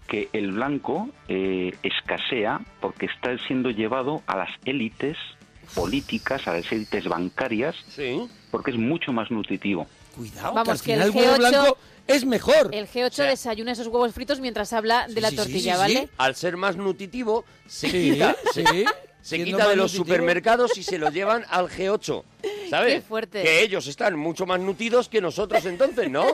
que 0.07 0.28
el 0.35 0.52
blanco 0.52 1.09
eh, 1.28 1.72
escasea 1.83 2.61
porque 2.83 3.07
está 3.07 3.38
siendo 3.46 3.70
llevado 3.70 4.22
a 4.26 4.37
las 4.37 4.50
élites 4.66 5.16
políticas, 5.74 6.46
a 6.48 6.54
las 6.54 6.70
élites 6.72 7.04
bancarias, 7.06 7.74
Sí. 7.94 8.20
porque 8.50 8.70
es 8.70 8.76
mucho 8.78 9.12
más 9.12 9.30
nutritivo. 9.30 9.87
Cuidado, 10.16 10.54
Vamos, 10.54 10.80
que 10.82 10.94
al 10.94 11.02
el 11.02 11.12
final 11.12 11.26
el 11.26 11.30
huevo 11.32 11.42
G8 11.44 11.50
blanco 11.50 11.78
es 12.06 12.24
mejor. 12.24 12.70
El 12.72 12.87
G8 12.88 13.26
desayuna 13.28 13.72
esos 13.72 13.88
huevos 13.88 14.12
fritos 14.14 14.38
mientras 14.40 14.72
habla 14.72 15.06
de 15.08 15.20
la 15.20 15.30
sí, 15.30 15.37
tortilla, 15.37 15.74
sí, 15.74 15.78
¿vale? 15.80 16.00
sí. 16.02 16.08
Al 16.18 16.34
ser 16.37 16.56
más 16.56 16.76
nutritivo, 16.76 17.44
se 17.66 17.90
Sí, 17.90 18.12
quita, 18.12 18.37
sí. 18.52 18.64
se 19.22 19.44
quita 19.44 19.68
de 19.68 19.76
los 19.76 19.92
nutritivo. 19.92 20.04
supermercados 20.04 20.78
y 20.78 20.82
se 20.84 20.98
lo 20.98 21.10
llevan 21.10 21.44
al 21.50 21.68
G8. 21.68 22.22
¿Sabes? 22.70 22.94
Qué 22.94 23.00
fuerte. 23.02 23.42
Que 23.42 23.62
ellos 23.62 23.87
están 23.87 24.16
mucho 24.18 24.46
más 24.46 24.61
nutridos 24.61 25.09
que 25.09 25.20
nosotros 25.20 25.64
entonces, 25.66 26.11
¿no? 26.11 26.24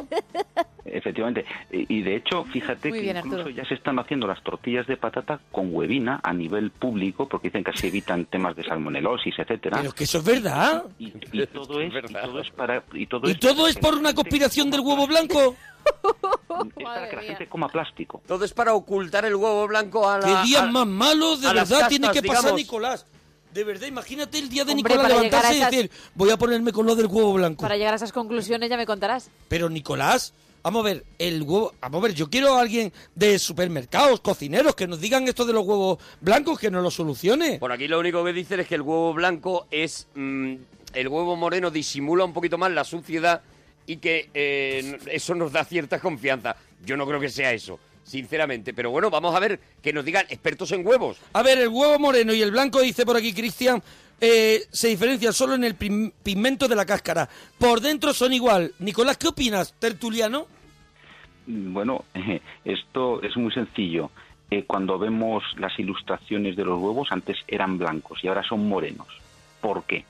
Efectivamente. 0.85 1.44
Y 1.70 2.03
de 2.03 2.16
hecho, 2.16 2.44
fíjate 2.44 2.88
Muy 2.88 2.99
que 2.99 3.03
bien, 3.05 3.16
incluso 3.18 3.38
Arturo. 3.38 3.55
ya 3.55 3.64
se 3.64 3.75
están 3.75 3.99
haciendo 3.99 4.27
las 4.27 4.42
tortillas 4.42 4.87
de 4.87 4.96
patata 4.96 5.38
con 5.53 5.73
huevina 5.75 6.20
a 6.23 6.33
nivel 6.33 6.70
público, 6.73 7.29
porque 7.29 7.49
dicen 7.49 7.62
que 7.62 7.70
así 7.70 7.87
evitan 7.88 8.25
temas 8.27 8.57
de 8.57 8.64
salmonelosis, 8.64 9.38
etcétera. 9.38 9.79
Pero 9.81 9.92
que 9.92 10.05
eso 10.05 10.18
es 10.18 10.25
verdad. 10.25 10.85
Y, 10.99 11.12
y 11.33 11.46
todo 11.46 11.81
es, 11.81 11.90
y 11.90 11.94
verdad. 11.94 12.23
todo 12.25 12.40
es 12.40 12.51
para 12.51 12.83
y 12.92 13.07
todo 13.07 13.29
¿Y 13.29 13.33
es 13.33 13.38
todo 13.40 13.68
es 13.68 13.77
por 13.77 13.94
una 13.94 14.14
conspiración 14.14 14.70
del 14.70 14.81
huevo 14.81 15.07
blanco? 15.07 15.55
es 16.77 16.85
para 16.85 17.09
que 17.09 17.16
la 17.16 17.23
gente 17.23 17.46
coma 17.46 17.68
plástico. 17.68 18.23
Todo 18.27 18.44
es 18.44 18.53
para 18.53 18.75
ocultar 18.75 19.25
el 19.25 19.35
huevo 19.37 19.66
blanco 19.68 20.09
a 20.09 20.18
la... 20.18 20.27
¿Qué 20.42 20.49
días 20.49 20.62
a- 20.62 20.66
más 20.66 20.87
malos 20.87 21.40
de 21.42 21.53
verdad 21.55 21.88
tiene 21.88 22.11
que 22.11 22.23
pasar 22.23 22.42
digamos. 22.42 22.61
Nicolás? 22.61 23.07
De 23.54 23.64
verdad, 23.64 23.86
imagínate 23.86 24.38
el 24.38 24.48
día 24.48 24.64
de 24.64 24.72
Hombre, 24.72 24.94
Nicolás 24.94 25.12
levantarse 25.12 25.56
y 25.56 25.60
decir, 25.60 25.90
voy 26.14 26.30
a 26.30 26.36
ponerme 26.36 26.72
con 26.72 26.86
lo 26.86 26.94
del 26.94 27.06
huevo 27.06 27.32
blanco. 27.32 27.62
Para 27.62 27.76
llegar 27.76 27.92
a 27.92 27.96
esas 27.96 28.12
conclusiones 28.12 28.70
ya 28.70 28.76
me 28.76 28.86
contarás. 28.86 29.30
Pero 29.48 29.68
Nicolás, 29.68 30.32
vamos 30.62 30.80
a 30.80 30.84
ver, 30.84 31.04
el 31.18 31.42
huevo, 31.42 31.74
vamos 31.80 31.98
a 31.98 32.06
ver, 32.06 32.14
yo 32.14 32.30
quiero 32.30 32.54
a 32.54 32.60
alguien 32.60 32.92
de 33.14 33.38
supermercados, 33.38 34.20
cocineros, 34.20 34.74
que 34.76 34.86
nos 34.86 35.00
digan 35.00 35.26
esto 35.26 35.44
de 35.44 35.52
los 35.52 35.66
huevos 35.66 35.98
blancos, 36.20 36.58
que 36.58 36.70
nos 36.70 36.82
lo 36.82 36.90
solucione. 36.90 37.58
Por 37.58 37.72
aquí 37.72 37.88
lo 37.88 37.98
único 37.98 38.24
que 38.24 38.32
dicen 38.32 38.60
es 38.60 38.68
que 38.68 38.76
el 38.76 38.82
huevo 38.82 39.12
blanco 39.14 39.66
es... 39.70 40.06
mm, 40.14 40.54
el 40.92 41.08
huevo 41.08 41.36
moreno 41.36 41.70
disimula 41.70 42.24
un 42.24 42.32
poquito 42.32 42.58
más 42.58 42.70
la 42.72 42.84
suciedad 42.84 43.42
y 43.86 43.96
que 43.96 44.30
eh, 44.34 44.98
eso 45.10 45.34
nos 45.34 45.52
da 45.52 45.64
cierta 45.64 45.98
confianza. 46.00 46.56
Yo 46.84 46.96
no 46.96 47.06
creo 47.06 47.20
que 47.20 47.28
sea 47.28 47.52
eso, 47.52 47.78
sinceramente. 48.11 48.75
Pero 48.75 48.90
bueno, 48.90 49.09
vamos 49.09 49.35
a 49.35 49.40
ver 49.40 49.61
que 49.81 49.92
nos 49.92 50.05
digan 50.05 50.27
expertos 50.29 50.73
en 50.73 50.87
huevos. 50.87 51.18
A 51.33 51.42
ver, 51.42 51.59
el 51.59 51.68
huevo 51.68 51.99
moreno 51.99 52.35
y 52.35 52.42
el 52.42 52.51
blanco, 52.51 52.81
dice 52.81 53.07
por 53.07 53.16
aquí 53.16 53.33
Cristian, 53.33 53.81
eh, 54.20 54.62
se 54.70 54.88
diferencian 54.88 55.33
solo 55.33 55.55
en 55.55 55.64
el 55.64 55.77
pigmento 55.77 56.66
de 56.66 56.77
la 56.77 56.85
cáscara. 56.85 57.29
Por 57.59 57.81
dentro 57.81 58.12
son 58.12 58.33
igual. 58.33 58.73
Nicolás, 58.81 59.16
¿qué 59.16 59.29
opinas, 59.29 59.75
tertuliano? 59.79 60.46
Bueno, 61.46 62.05
esto 62.64 63.23
es 63.23 63.37
muy 63.37 63.53
sencillo. 63.53 64.11
Eh, 64.51 64.64
cuando 64.66 64.99
vemos 64.99 65.44
las 65.59 65.79
ilustraciones 65.79 66.57
de 66.57 66.64
los 66.64 66.81
huevos, 66.81 67.09
antes 67.12 67.38
eran 67.46 67.79
blancos 67.79 68.18
y 68.25 68.29
ahora 68.29 68.42
son 68.42 68.68
morenos. 68.68 69.07
¿Por 69.61 69.85
qué? 69.85 70.05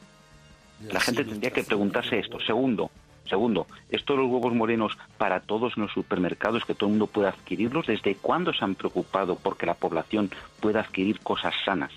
La 0.91 1.01
gente 1.01 1.25
tendría 1.25 1.51
que 1.51 1.63
preguntarse 1.63 2.19
esto. 2.19 2.41
Segundo, 2.41 2.91
segundo, 3.31 3.67
esto 3.89 4.13
de 4.13 4.21
los 4.21 4.31
huevos 4.31 4.53
morenos 4.53 4.99
para 5.17 5.41
todos 5.41 5.77
los 5.77 5.91
supermercados, 5.93 6.65
que 6.65 6.75
todo 6.75 6.89
el 6.89 6.93
mundo 6.93 7.07
pueda 7.07 7.31
adquirirlos, 7.31 7.87
¿desde 7.87 8.17
cuándo 8.17 8.53
se 8.53 8.65
han 8.65 8.75
preocupado 8.75 9.37
porque 9.37 9.65
la 9.65 9.75
población 9.75 10.31
pueda 10.61 10.81
adquirir 10.81 11.21
cosas 11.21 11.55
sanas? 11.65 11.93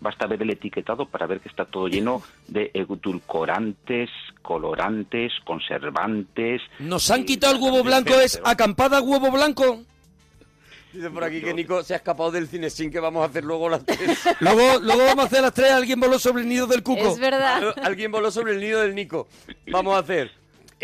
Basta 0.00 0.26
ver 0.26 0.42
el 0.42 0.50
etiquetado 0.50 1.06
para 1.06 1.26
ver 1.28 1.38
que 1.38 1.48
está 1.48 1.64
todo 1.64 1.86
lleno 1.86 2.22
de 2.48 2.72
edulcorantes, 2.74 4.10
colorantes, 4.42 5.32
conservantes. 5.44 6.60
Nos 6.80 7.08
han 7.12 7.24
quitado 7.24 7.54
el 7.54 7.62
huevo 7.62 7.84
blanco, 7.84 8.14
es 8.14 8.40
acampada 8.44 9.00
huevo 9.00 9.30
blanco. 9.30 9.84
Dice 10.92 11.10
por 11.10 11.24
aquí 11.24 11.40
que 11.40 11.54
Nico 11.54 11.82
se 11.82 11.94
ha 11.94 11.96
escapado 11.96 12.30
del 12.30 12.46
cine 12.48 12.68
sin 12.68 12.90
que 12.90 13.00
vamos 13.00 13.22
a 13.22 13.26
hacer 13.30 13.44
luego 13.44 13.68
las 13.68 13.84
tres. 13.84 14.18
Luego, 14.40 14.78
luego 14.80 15.04
vamos 15.04 15.24
a 15.24 15.26
hacer 15.28 15.40
las 15.42 15.54
tres, 15.54 15.70
alguien 15.72 15.98
voló 15.98 16.18
sobre 16.18 16.42
el 16.42 16.48
nido 16.48 16.66
del 16.66 16.82
cuco. 16.82 17.00
Es 17.12 17.18
verdad. 17.18 17.72
Al- 17.78 17.84
Alguien 17.86 18.12
voló 18.12 18.30
sobre 18.30 18.52
el 18.52 18.60
nido 18.60 18.80
del 18.82 18.94
Nico. 18.94 19.26
Vamos 19.68 19.94
a 19.96 19.98
hacer. 20.00 20.30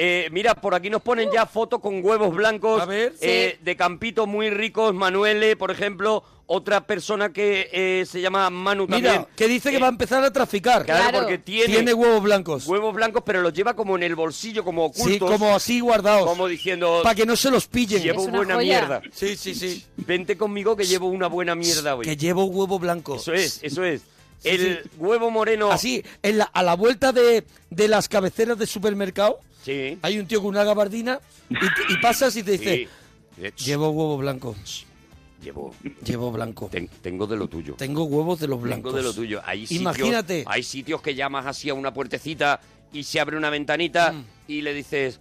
Eh, 0.01 0.29
mira, 0.31 0.55
por 0.55 0.75
aquí 0.77 0.91
nos 0.91 1.03
ponen 1.03 1.29
ya 1.33 1.45
fotos 1.45 1.81
con 1.81 2.05
huevos 2.05 2.33
blancos 2.33 2.81
A 2.81 2.85
ver. 2.87 3.15
eh, 3.21 3.59
de 3.61 3.77
campitos 3.77 4.29
muy 4.29 4.49
ricos. 4.49 4.95
Manuele, 4.95 5.57
por 5.57 5.73
ejemplo, 5.73 6.23
otra 6.47 6.87
persona 6.87 7.33
que 7.33 7.69
eh, 7.73 8.07
se 8.07 8.21
llama 8.21 8.49
Manu 8.49 8.87
Mira, 8.87 9.15
también. 9.15 9.27
que 9.35 9.49
dice 9.49 9.71
que 9.71 9.77
Eh, 9.77 9.81
va 9.81 9.89
a 9.89 9.91
empezar 9.91 10.23
a 10.23 10.33
traficar. 10.33 10.85
Claro, 10.85 11.03
Claro. 11.11 11.19
porque 11.19 11.39
tiene, 11.39 11.67
Tiene 11.75 11.93
huevos 11.93 12.23
blancos. 12.23 12.67
huevos 12.69 12.95
blancos, 12.95 13.25
pero 13.27 13.43
los 13.43 13.53
lleva 13.53 13.75
como 13.75 13.97
en 13.97 14.05
el 14.05 14.15
bolsillo, 14.15 14.63
como 14.63 14.85
ocultos. 14.85 15.13
Sí, 15.13 15.19
como 15.19 15.55
así 15.55 15.81
guardados. 15.81 16.27
como 16.29 16.47
diciendo, 16.47 17.01
Para 17.03 17.17
que 17.17 17.27
no 17.27 17.35
se 17.35 17.51
los 17.51 17.67
pillen. 17.67 18.01
llevo 18.01 18.23
una 18.23 18.37
buena 18.39 18.55
joya. 18.55 18.67
mierda. 18.79 19.03
Sí, 19.13 19.37
sí, 19.37 19.53
sí. 19.55 19.85
Vente 19.97 20.37
conmigo 20.39 20.77
que 20.77 20.85
llevo 20.87 21.09
una 21.09 21.27
buena 21.27 21.57
mierda 21.57 21.97
hoy. 21.97 22.05
Que 22.07 22.17
llevo 22.17 22.45
huevo 22.45 22.79
blanco. 22.79 23.17
Eso 23.17 23.33
es, 23.35 23.59
eso 23.65 23.83
es. 23.85 24.03
Sí, 24.41 24.51
el 24.51 24.81
sí. 24.85 24.91
huevo 24.99 25.33
moreno. 25.33 25.73
Así, 25.73 26.05
en 26.23 26.39
la- 26.39 26.45
a 26.45 26.63
la 26.63 26.75
vuelta 26.77 27.11
de, 27.13 27.45
de 27.71 27.89
las 27.89 28.09
cabeceras 28.09 28.57
de 28.57 28.67
supermercado, 28.69 29.41
Sí. 29.64 29.99
hay 30.03 30.18
un 30.18 30.27
tío 30.27 30.40
con 30.40 30.49
una 30.51 30.64
gabardina 30.64 31.21
y, 31.51 31.97
pasas 32.01 32.35
y 32.37 32.42
te 32.42 32.53
dice, 32.53 32.88
Sí. 33.57 33.64
llevo 33.64 33.90
huevo 33.90 34.16
blanco, 34.16 34.55
Llevo. 35.42 35.75
llevo 36.05 36.33
blanco. 36.33 36.68
ten- 36.71 36.88
tengo 37.03 37.27
de 37.27 37.37
lo 37.37 37.49
tuyo. 37.49 37.75
Tengo 37.75 38.05
huevos 38.05 38.40
de 38.40 38.49
los 38.49 38.61
blancos. 38.61 38.92
Tengo 38.92 38.97
de 38.97 39.03
lo 39.03 39.12
tuyo. 39.12 39.40
Hay 39.44 39.66
sitios, 39.66 39.81
Imagínate. 39.83 40.44
Hay 40.47 40.62
sitios 40.62 41.01
que 41.03 41.14
llamas 41.14 41.47
así 41.47 41.68
a 41.71 41.75
una 41.75 41.92
puertecita 41.92 42.61
y 42.92 43.05
se 43.05 43.21
abre 43.21 43.37
una 43.37 43.51
ventanita 43.51 44.12
Mm. 44.12 44.25
y 44.49 44.62
le 44.62 44.75
dices 44.75 45.21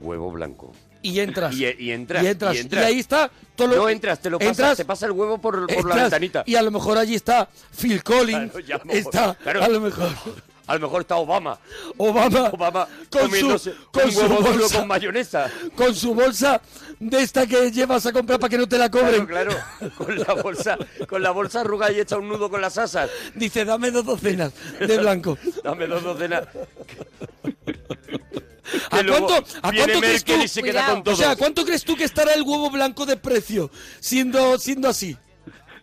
huevo 0.00 0.30
blanco. 0.30 0.72
Y 1.02 1.18
entras. 1.20 1.54
Y, 1.54 1.64
y 1.78 1.92
entras. 1.92 2.22
Y 2.22 2.26
entras. 2.26 2.54
Y, 2.54 2.58
entras. 2.58 2.82
Y 2.84 2.86
ahí 2.86 2.98
está 3.00 3.30
todo 3.56 3.68
lo 3.68 3.76
No 3.76 3.88
entras, 3.88 4.20
te 4.20 4.28
lo 4.30 4.38
pasas, 4.38 4.50
entras, 4.58 4.76
te 4.76 4.84
pasa 4.84 5.06
el 5.06 5.12
huevo 5.12 5.38
por, 5.38 5.66
por 5.66 5.88
la 5.88 5.94
ventanita. 5.96 6.42
Y 6.46 6.54
a 6.56 6.62
lo 6.62 6.70
mejor 6.70 6.98
allí 6.98 7.14
está 7.14 7.48
Phil 7.80 8.02
Collins. 8.02 8.52
Claro, 8.52 8.66
ya, 8.66 8.80
está, 8.92 9.34
claro. 9.34 9.62
a 9.64 9.68
lo 9.68 9.80
mejor 9.80 10.08
A 10.70 10.74
lo 10.74 10.80
mejor 10.82 11.00
está 11.00 11.16
Obama. 11.16 11.58
Obama, 11.96 12.48
Obama 12.52 12.86
con 13.10 13.22
comiéndose 13.22 13.72
su, 13.72 13.90
con 13.90 14.04
un 14.04 14.12
su 14.12 14.20
duro 14.20 14.40
bolsa, 14.40 14.78
con 14.78 14.86
mayonesa. 14.86 15.50
con 15.74 15.94
su 15.96 16.14
bolsa 16.14 16.62
de 17.00 17.22
esta 17.22 17.44
que 17.44 17.72
llevas 17.72 18.06
a 18.06 18.12
comprar 18.12 18.38
para 18.38 18.50
que 18.50 18.56
no 18.56 18.68
te 18.68 18.78
la 18.78 18.88
cobren. 18.88 19.26
Claro, 19.26 19.50
claro. 19.50 19.94
Con 19.96 20.16
la 20.16 20.32
bolsa, 20.34 20.78
con 21.08 21.22
la 21.24 21.32
bolsa 21.32 21.62
arrugada 21.62 21.90
y 21.90 21.98
hecha 21.98 22.18
un 22.18 22.28
nudo 22.28 22.48
con 22.48 22.60
las 22.60 22.78
asas. 22.78 23.10
Dice, 23.34 23.64
dame 23.64 23.90
dos 23.90 24.04
docenas 24.04 24.52
de 24.78 24.96
blanco. 24.98 25.36
Dame 25.64 25.88
dos 25.88 26.04
docenas. 26.04 26.46
¿A 28.92 29.04
cuánto, 29.04 29.34
a 29.62 29.70
viene 29.72 29.86
cuánto 29.92 30.00
crees 30.00 30.24
tú? 30.24 30.30
Merkel 30.32 30.44
y 30.44 30.48
se 30.48 30.62
queda 30.62 30.72
Cuidado. 30.72 30.94
con 30.94 31.02
todo. 31.02 31.14
O 31.14 31.18
sea, 31.18 31.34
¿cuánto 31.34 31.64
crees 31.64 31.82
tú 31.84 31.96
que 31.96 32.04
estará 32.04 32.32
el 32.34 32.42
huevo 32.42 32.70
blanco 32.70 33.06
de 33.06 33.16
precio 33.16 33.72
siendo, 33.98 34.56
siendo 34.60 34.88
así? 34.88 35.16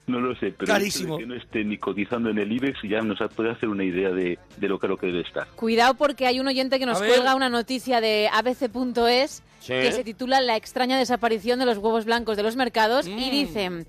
No 0.08 0.20
lo 0.22 0.34
sé, 0.36 0.54
pero 0.58 0.72
Carísimo. 0.72 1.18
que 1.18 1.26
no 1.26 1.36
esté 1.36 1.64
ni 1.66 1.78
cotizando 1.78 2.30
en 2.30 2.38
el 2.38 2.50
IBEX 2.52 2.80
ya 2.90 3.02
nos 3.02 3.20
puede 3.36 3.52
hacer 3.52 3.68
una 3.70 3.84
idea 3.84 4.10
de, 4.10 4.40
de 4.56 4.68
lo 4.70 4.80
caro 4.80 4.98
que 4.98 5.08
debe 5.08 5.22
estar. 5.22 5.48
Cuidado 5.56 5.94
porque 5.96 6.26
hay 6.26 6.40
un 6.40 6.48
oyente 6.48 6.80
que 6.80 6.86
nos 6.86 6.98
cuelga 7.00 7.36
una 7.36 7.50
noticia 7.50 8.00
de 8.02 8.30
abc.es 8.32 9.44
Sí. 9.60 9.74
que 9.74 9.92
se 9.92 10.04
titula 10.04 10.40
La 10.40 10.56
extraña 10.56 10.98
desaparición 10.98 11.60
de 11.60 11.66
los 11.66 11.78
huevos 11.80 12.06
blancos 12.06 12.38
de 12.38 12.44
los 12.44 12.56
mercados 12.56 13.06
y 13.08 13.30
dicen 13.30 13.86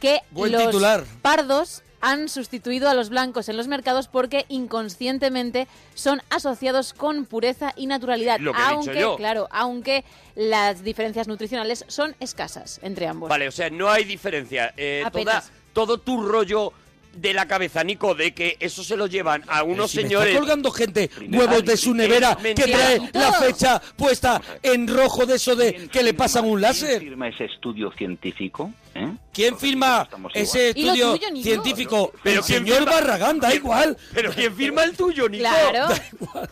que 0.00 0.20
Mm. 0.30 0.34
Buen 0.34 0.52
los 0.52 0.66
titular. 0.66 1.04
pardos 1.22 1.82
han 2.02 2.28
sustituido 2.28 2.88
a 2.90 2.94
los 2.94 3.08
blancos 3.08 3.48
en 3.48 3.56
los 3.56 3.68
mercados 3.68 4.08
porque 4.08 4.44
inconscientemente 4.48 5.68
son 5.94 6.20
asociados 6.30 6.92
con 6.92 7.24
pureza 7.24 7.72
y 7.76 7.86
naturalidad, 7.86 8.40
Lo 8.40 8.52
que 8.52 8.58
he 8.58 8.62
dicho 8.62 8.74
aunque 8.74 9.00
yo. 9.00 9.16
claro, 9.16 9.48
aunque 9.52 10.04
las 10.34 10.82
diferencias 10.82 11.28
nutricionales 11.28 11.84
son 11.86 12.16
escasas 12.18 12.80
entre 12.82 13.06
ambos. 13.06 13.28
Vale, 13.30 13.46
o 13.46 13.52
sea, 13.52 13.70
no 13.70 13.88
hay 13.88 14.02
diferencia. 14.04 14.74
Eh, 14.76 15.04
toda. 15.12 15.44
Todo 15.72 15.98
tu 15.98 16.22
rollo 16.26 16.72
de 17.14 17.34
la 17.34 17.46
cabeza, 17.46 17.84
Nico, 17.84 18.14
de 18.14 18.32
que 18.32 18.56
eso 18.58 18.82
se 18.82 18.96
lo 18.96 19.06
llevan 19.06 19.42
a 19.46 19.62
unos 19.64 19.90
Si 19.90 19.98
me 19.98 20.02
señores... 20.04 20.28
está 20.28 20.38
colgando 20.40 20.70
gente 20.70 21.10
huevos 21.30 21.62
de 21.64 21.76
su 21.76 21.92
nevera 21.94 22.36
que 22.36 22.54
trae 22.54 23.00
la 23.12 23.32
fecha 23.34 23.80
puesta 23.96 24.40
en 24.62 24.88
rojo 24.88 25.26
de 25.26 25.34
eso 25.36 25.54
de 25.54 25.74
¿Quién 25.74 25.88
que 25.90 26.02
le 26.02 26.14
pasan 26.14 26.44
un 26.44 26.52
¿Quién 26.52 26.60
láser. 26.62 27.00
firma 27.00 27.28
ese 27.28 27.44
estudio 27.44 27.92
científico? 27.92 28.72
¿Eh? 28.94 29.12
¿Quién 29.32 29.58
firma 29.58 30.08
ese 30.34 30.72
¿Y 30.74 30.84
lo 30.84 30.92
estudio 30.92 31.12
tuyo, 31.18 31.42
científico? 31.42 32.10
Pero 32.12 32.22
Pero 32.22 32.40
el 32.40 32.44
¿quién 32.46 32.58
señor 32.64 32.78
firma? 32.78 32.92
Barragán, 32.92 33.40
da 33.40 33.54
igual. 33.54 33.96
Pero 34.12 34.32
¿quién 34.32 34.54
firma 34.56 34.84
el 34.84 34.96
tuyo, 34.96 35.28
Nico? 35.28 35.44
Claro. 35.44 35.94
igual. 36.20 36.50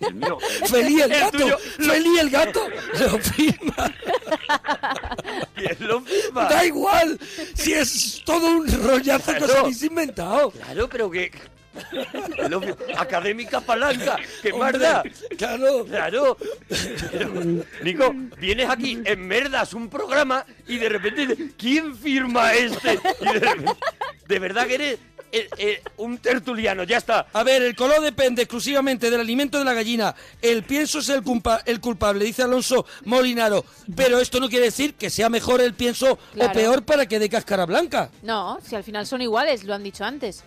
El 0.00 0.14
mío, 0.14 0.38
Feliz 0.66 1.02
el 1.02 1.12
El 1.12 1.20
gato. 1.20 1.38
tuyo. 1.38 1.58
Feliz 1.58 2.18
el 2.20 2.30
gato. 2.30 2.68
Lo 2.98 3.18
firma. 3.18 3.94
¿Quién 5.54 5.76
lo 5.80 6.00
firma? 6.00 6.44
Da 6.48 6.64
igual. 6.64 7.18
Si 7.54 7.72
es 7.72 8.22
todo 8.24 8.46
un 8.48 8.66
rollazo 8.84 9.32
que 9.34 9.38
os 9.38 9.44
Claro. 9.46 9.60
habéis 9.60 9.82
inventado. 9.82 10.50
Claro, 10.50 10.88
pero 10.88 11.10
que... 11.10 11.30
Académica 12.96 13.60
palanca, 13.60 14.16
qué 14.42 14.52
Hombre, 14.52 14.72
marda. 14.78 15.02
Claro. 15.36 15.84
Claro. 15.86 16.36
Pero, 17.12 17.34
Nico, 17.82 18.14
vienes 18.38 18.68
aquí 18.68 18.98
en 19.04 19.26
merdas 19.26 19.74
un 19.74 19.88
programa 19.88 20.44
y 20.66 20.78
de 20.78 20.88
repente 20.88 21.26
dices, 21.26 21.52
¿quién 21.56 21.96
firma 21.96 22.52
este? 22.54 22.98
Y 23.20 23.24
de, 23.24 23.32
repente- 23.40 23.72
de 24.28 24.38
verdad 24.38 24.66
que 24.66 24.74
eres 24.74 24.98
eh, 25.32 25.48
eh, 25.58 25.82
un 25.98 26.18
tertuliano, 26.18 26.82
ya 26.84 26.96
está. 26.98 27.26
A 27.32 27.42
ver, 27.44 27.62
el 27.62 27.76
color 27.76 28.00
depende 28.00 28.42
exclusivamente 28.42 29.10
del 29.10 29.20
alimento 29.20 29.58
de 29.58 29.64
la 29.64 29.74
gallina. 29.74 30.14
El 30.42 30.64
pienso 30.64 30.98
es 30.98 31.08
el, 31.08 31.22
culpa- 31.22 31.62
el 31.66 31.80
culpable, 31.80 32.24
dice 32.24 32.42
Alonso 32.42 32.84
Molinaro. 33.04 33.64
Pero 33.94 34.18
esto 34.18 34.40
no 34.40 34.48
quiere 34.48 34.66
decir 34.66 34.94
que 34.94 35.08
sea 35.08 35.28
mejor 35.28 35.60
el 35.60 35.74
pienso 35.74 36.18
o 36.36 36.52
peor 36.52 36.82
para 36.84 37.06
que 37.06 37.18
dé 37.20 37.28
cáscara 37.28 37.64
blanca. 37.64 38.10
No, 38.22 38.58
si 38.64 38.74
al 38.74 38.82
final 38.84 39.06
son 39.06 39.22
iguales, 39.22 39.62
lo 39.64 39.74
han 39.74 39.84
dicho 39.84 40.04
antes. 40.04 40.42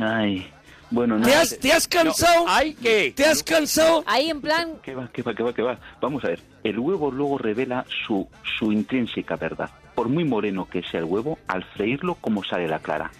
Ay, 0.00 0.46
bueno, 0.90 1.18
no. 1.18 1.26
¿Te 1.26 1.34
has, 1.34 1.58
te 1.58 1.72
has 1.72 1.88
cansado? 1.88 2.44
¿Hay 2.48 2.74
qué? 2.74 3.12
¿Te 3.16 3.24
has 3.26 3.42
cansado? 3.42 4.04
Ahí 4.06 4.30
en 4.30 4.40
plan, 4.40 4.74
¿Qué 4.82 4.94
va, 4.94 5.08
qué 5.12 5.22
va, 5.22 5.34
qué 5.34 5.42
va, 5.42 5.52
qué 5.52 5.62
va? 5.62 5.78
Vamos 6.00 6.24
a 6.24 6.28
ver, 6.28 6.40
el 6.62 6.78
huevo 6.78 7.10
luego 7.10 7.38
revela 7.38 7.84
su, 8.06 8.28
su 8.58 8.70
intrínseca 8.72 9.36
verdad. 9.36 9.70
Por 9.94 10.08
muy 10.08 10.24
moreno 10.24 10.68
que 10.68 10.82
sea 10.82 11.00
el 11.00 11.06
huevo, 11.06 11.38
al 11.48 11.64
freírlo, 11.64 12.16
¿cómo 12.20 12.44
sale 12.44 12.68
la 12.68 12.78
clara? 12.78 13.10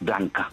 Blanca. 0.00 0.50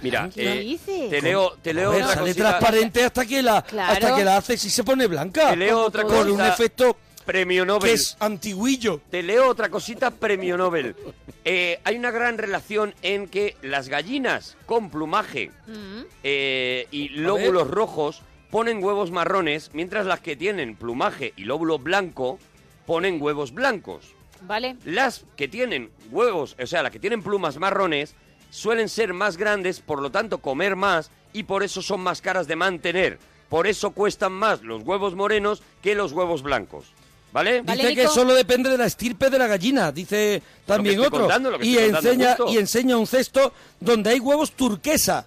Mira, 0.00 0.30
¿Qué 0.32 0.52
eh, 0.52 0.60
dices? 0.60 1.10
te 1.10 1.20
leo, 1.20 1.56
te 1.60 1.74
leo 1.74 1.90
ver, 1.90 2.02
otra 2.04 2.14
sale 2.14 2.28
cosita. 2.28 2.48
transparente 2.50 3.04
hasta 3.04 3.26
que 3.26 3.42
la 3.42 3.62
Claro. 3.62 3.92
hasta 3.92 4.14
que 4.16 4.24
la 4.24 4.36
haces 4.36 4.64
y 4.64 4.70
se 4.70 4.84
pone 4.84 5.06
blanca. 5.08 5.50
Te 5.50 5.56
leo 5.56 5.80
otra 5.86 6.04
Con 6.04 6.30
un 6.30 6.40
efecto 6.40 6.96
Premio 7.28 7.64
que 7.64 7.66
Nobel. 7.66 7.90
es 7.90 8.16
antiguillo. 8.20 9.02
Te 9.10 9.22
leo 9.22 9.50
otra 9.50 9.68
cosita, 9.68 10.10
premio 10.10 10.56
Nobel. 10.56 10.96
Eh, 11.44 11.78
hay 11.84 11.96
una 11.96 12.10
gran 12.10 12.38
relación 12.38 12.94
en 13.02 13.28
que 13.28 13.54
las 13.60 13.90
gallinas 13.90 14.56
con 14.64 14.88
plumaje 14.88 15.50
mm, 15.66 16.00
eh, 16.24 16.86
y 16.90 17.10
lóbulos 17.10 17.68
rojos 17.68 18.22
ponen 18.50 18.82
huevos 18.82 19.10
marrones, 19.10 19.70
mientras 19.74 20.06
las 20.06 20.20
que 20.20 20.36
tienen 20.36 20.74
plumaje 20.74 21.34
y 21.36 21.44
lóbulo 21.44 21.78
blanco 21.78 22.38
ponen 22.86 23.20
huevos 23.20 23.52
blancos. 23.52 24.14
vale. 24.40 24.76
Las 24.86 25.26
que 25.36 25.48
tienen 25.48 25.90
huevos, 26.10 26.56
o 26.58 26.66
sea, 26.66 26.82
las 26.82 26.92
que 26.92 26.98
tienen 26.98 27.22
plumas 27.22 27.58
marrones, 27.58 28.14
suelen 28.48 28.88
ser 28.88 29.12
más 29.12 29.36
grandes, 29.36 29.80
por 29.80 30.00
lo 30.00 30.10
tanto 30.10 30.38
comer 30.38 30.76
más 30.76 31.10
y 31.34 31.42
por 31.42 31.62
eso 31.62 31.82
son 31.82 32.00
más 32.00 32.22
caras 32.22 32.48
de 32.48 32.56
mantener. 32.56 33.18
Por 33.50 33.66
eso 33.66 33.90
cuestan 33.90 34.32
más 34.32 34.62
los 34.62 34.82
huevos 34.82 35.14
morenos 35.14 35.62
que 35.82 35.94
los 35.94 36.12
huevos 36.12 36.42
blancos. 36.42 36.94
¿Vale? 37.32 37.60
Vale, 37.62 37.82
Dice 37.88 37.94
que 37.94 38.08
solo 38.08 38.34
depende 38.34 38.70
de 38.70 38.78
la 38.78 38.86
estirpe 38.86 39.28
de 39.28 39.38
la 39.38 39.46
gallina, 39.46 39.92
dice 39.92 40.42
también 40.64 40.98
otro. 41.00 41.20
contando, 41.20 41.58
y, 41.60 41.76
enseña, 41.76 42.36
y 42.48 42.56
enseña 42.56 42.96
un 42.96 43.06
cesto 43.06 43.52
donde 43.78 44.10
hay 44.10 44.18
huevos 44.18 44.52
turquesa. 44.52 45.26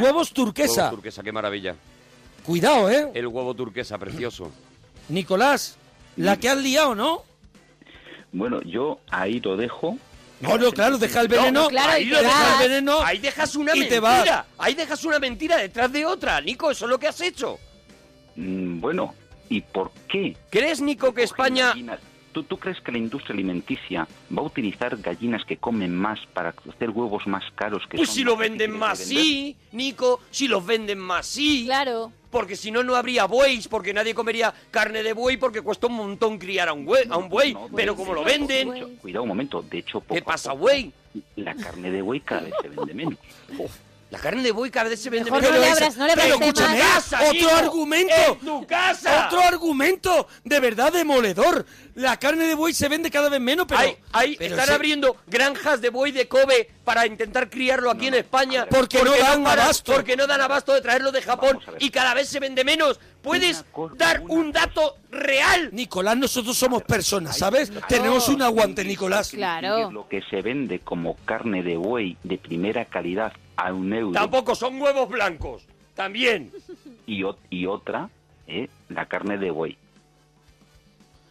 Huevos 0.00 0.32
turquesa. 0.32 0.84
Huevo 0.84 0.96
turquesa, 0.96 1.22
qué 1.22 1.32
maravilla. 1.32 1.76
Cuidado, 2.44 2.90
¿eh? 2.90 3.10
El 3.14 3.26
huevo 3.28 3.54
turquesa, 3.54 3.98
precioso. 3.98 4.50
Nicolás, 5.08 5.76
la 6.16 6.38
que 6.38 6.48
has 6.48 6.58
liado, 6.58 6.94
¿no? 6.94 7.22
Bueno, 8.32 8.60
yo 8.62 8.98
ahí 9.10 9.40
lo 9.40 9.56
dejo. 9.56 9.98
No, 10.40 10.58
no, 10.58 10.70
claro, 10.70 10.98
deja 10.98 11.20
el 11.22 11.28
veneno. 11.28 11.62
No, 11.62 11.68
claro, 11.68 11.92
ahí 11.92 12.04
lo 12.04 12.18
dejas, 12.18 12.34
vas. 12.34 12.62
el 12.62 12.68
veneno. 12.68 13.00
Ahí 13.02 13.18
dejas 13.18 13.56
una 13.56 13.74
y 13.74 13.80
mentira. 13.80 14.46
Ahí 14.58 14.74
dejas 14.74 15.04
una 15.04 15.18
mentira 15.18 15.56
detrás 15.56 15.90
de 15.90 16.04
otra. 16.04 16.40
Nico, 16.40 16.70
eso 16.70 16.84
es 16.84 16.90
lo 16.90 16.98
que 16.98 17.08
has 17.08 17.20
hecho. 17.20 17.58
Mm, 18.36 18.80
bueno, 18.80 19.14
¿y 19.48 19.60
por 19.60 19.90
qué? 20.08 20.36
¿Crees, 20.50 20.80
Nico, 20.80 21.12
que 21.14 21.22
España... 21.22 21.74
¿Tú, 22.32 22.42
¿Tú 22.42 22.58
crees 22.58 22.78
que 22.82 22.92
la 22.92 22.98
industria 22.98 23.32
alimenticia 23.32 24.06
va 24.30 24.42
a 24.42 24.44
utilizar 24.44 24.94
gallinas 24.98 25.42
que 25.46 25.56
comen 25.56 25.96
más 25.96 26.18
para 26.34 26.54
hacer 26.68 26.90
huevos 26.90 27.26
más 27.26 27.42
caros 27.54 27.84
que 27.88 27.96
Pues 27.96 28.10
son 28.10 28.16
si 28.16 28.24
lo 28.24 28.36
venden 28.36 28.76
más, 28.76 28.98
sí, 28.98 29.56
Nico. 29.72 30.20
Si 30.30 30.46
los 30.46 30.66
venden 30.66 30.98
más, 30.98 31.24
sí. 31.24 31.62
Claro. 31.64 32.12
Porque 32.30 32.54
si 32.54 32.70
no, 32.70 32.82
no 32.82 32.94
habría 32.94 33.24
bueyes, 33.24 33.68
porque 33.68 33.94
nadie 33.94 34.14
comería 34.14 34.52
carne 34.70 35.02
de 35.02 35.14
buey 35.14 35.38
porque 35.38 35.62
cuesta 35.62 35.86
un 35.86 35.94
montón 35.94 36.36
criar 36.36 36.68
a 36.68 36.74
un 36.74 36.84
buey. 36.84 37.04
A 37.08 37.16
un 37.16 37.30
buey. 37.30 37.54
No, 37.54 37.68
no, 37.70 37.74
pero 37.74 37.92
no, 37.92 37.96
como 37.96 38.12
no, 38.12 38.20
lo 38.20 38.24
venden... 38.26 38.98
Cuidado 38.98 39.22
un 39.22 39.28
momento, 39.30 39.62
de 39.62 39.78
hecho, 39.78 40.00
poco 40.00 40.16
¿Qué 40.16 40.20
pasa, 40.20 40.52
buey? 40.52 40.92
La 41.36 41.54
carne 41.54 41.90
de 41.90 42.02
buey 42.02 42.20
cada 42.20 42.42
vez 42.42 42.52
se 42.60 42.68
vende 42.68 42.92
menos. 42.92 43.18
La 44.16 44.22
carne 44.22 44.42
de 44.42 44.50
buey 44.50 44.70
cada 44.70 44.88
vez 44.88 44.98
se 45.02 45.10
vende 45.10 45.30
Mejor 45.30 45.42
menos. 45.42 45.58
no 45.58 45.62
le 45.62 45.70
abras- 45.72 45.96
no 45.96 46.06
le 46.06 46.14
pero 46.14 46.34
abras 46.34 46.48
escúchame, 46.48 46.78
temas. 46.78 46.94
casa, 47.04 47.20
otro 47.30 47.50
argumento. 47.54 48.14
en 48.32 48.38
tu 48.38 48.66
casa. 48.66 49.26
Otro 49.26 49.40
argumento 49.42 50.26
de 50.42 50.60
verdad 50.60 50.90
demoledor. 50.90 51.66
La 51.96 52.18
carne 52.18 52.44
de 52.44 52.54
buey 52.54 52.74
se 52.74 52.88
vende 52.90 53.10
cada 53.10 53.30
vez 53.30 53.40
menos, 53.40 53.66
pero... 53.66 53.80
Hay, 53.80 53.96
hay- 54.12 54.36
pero 54.36 54.54
están 54.56 54.74
abriendo 54.74 55.16
granjas 55.26 55.80
de 55.80 55.88
buey 55.88 56.12
de 56.12 56.28
Kobe 56.28 56.70
para 56.84 57.06
intentar 57.06 57.48
criarlo 57.48 57.90
aquí 57.90 58.06
en 58.08 58.14
España. 58.14 58.66
Porque 58.70 59.02
no 59.02 59.12
dan 59.12 59.42
paran- 59.42 59.64
abasto. 59.64 59.94
Porque 59.94 60.14
no 60.14 60.26
dan 60.26 60.42
abasto 60.42 60.74
de 60.74 60.82
traerlo 60.82 61.10
de 61.10 61.22
Japón 61.22 61.58
y 61.78 61.88
cada 61.88 62.12
vez 62.12 62.28
se 62.28 62.38
vende 62.38 62.64
menos. 62.64 63.00
¿Puedes 63.22 63.64
cosa, 63.72 63.94
dar 63.96 64.22
un 64.28 64.52
dato 64.52 64.98
real? 65.10 65.70
Nicolás, 65.72 66.18
nosotros 66.18 66.56
somos 66.56 66.82
personas, 66.82 67.38
¿sabes? 67.38 67.72
Tenemos 67.88 68.28
un 68.28 68.42
aguante, 68.42 68.84
Nicolás. 68.84 69.30
Claro. 69.30 69.90
Lo 69.90 70.06
que 70.06 70.20
se 70.28 70.42
vende 70.42 70.80
como 70.80 71.16
carne 71.24 71.62
de 71.62 71.78
buey 71.78 72.18
de 72.22 72.36
primera 72.36 72.84
calidad 72.84 73.32
a 73.56 73.72
un 73.72 73.90
euro 73.94 74.12
Tampoco 74.12 74.54
son 74.54 74.80
huevos 74.80 75.08
blancos. 75.08 75.62
También. 75.94 76.52
y, 77.06 77.22
y 77.48 77.64
otra, 77.66 78.10
eh, 78.46 78.68
la 78.90 79.06
carne 79.06 79.38
de 79.38 79.50
buey. 79.50 79.78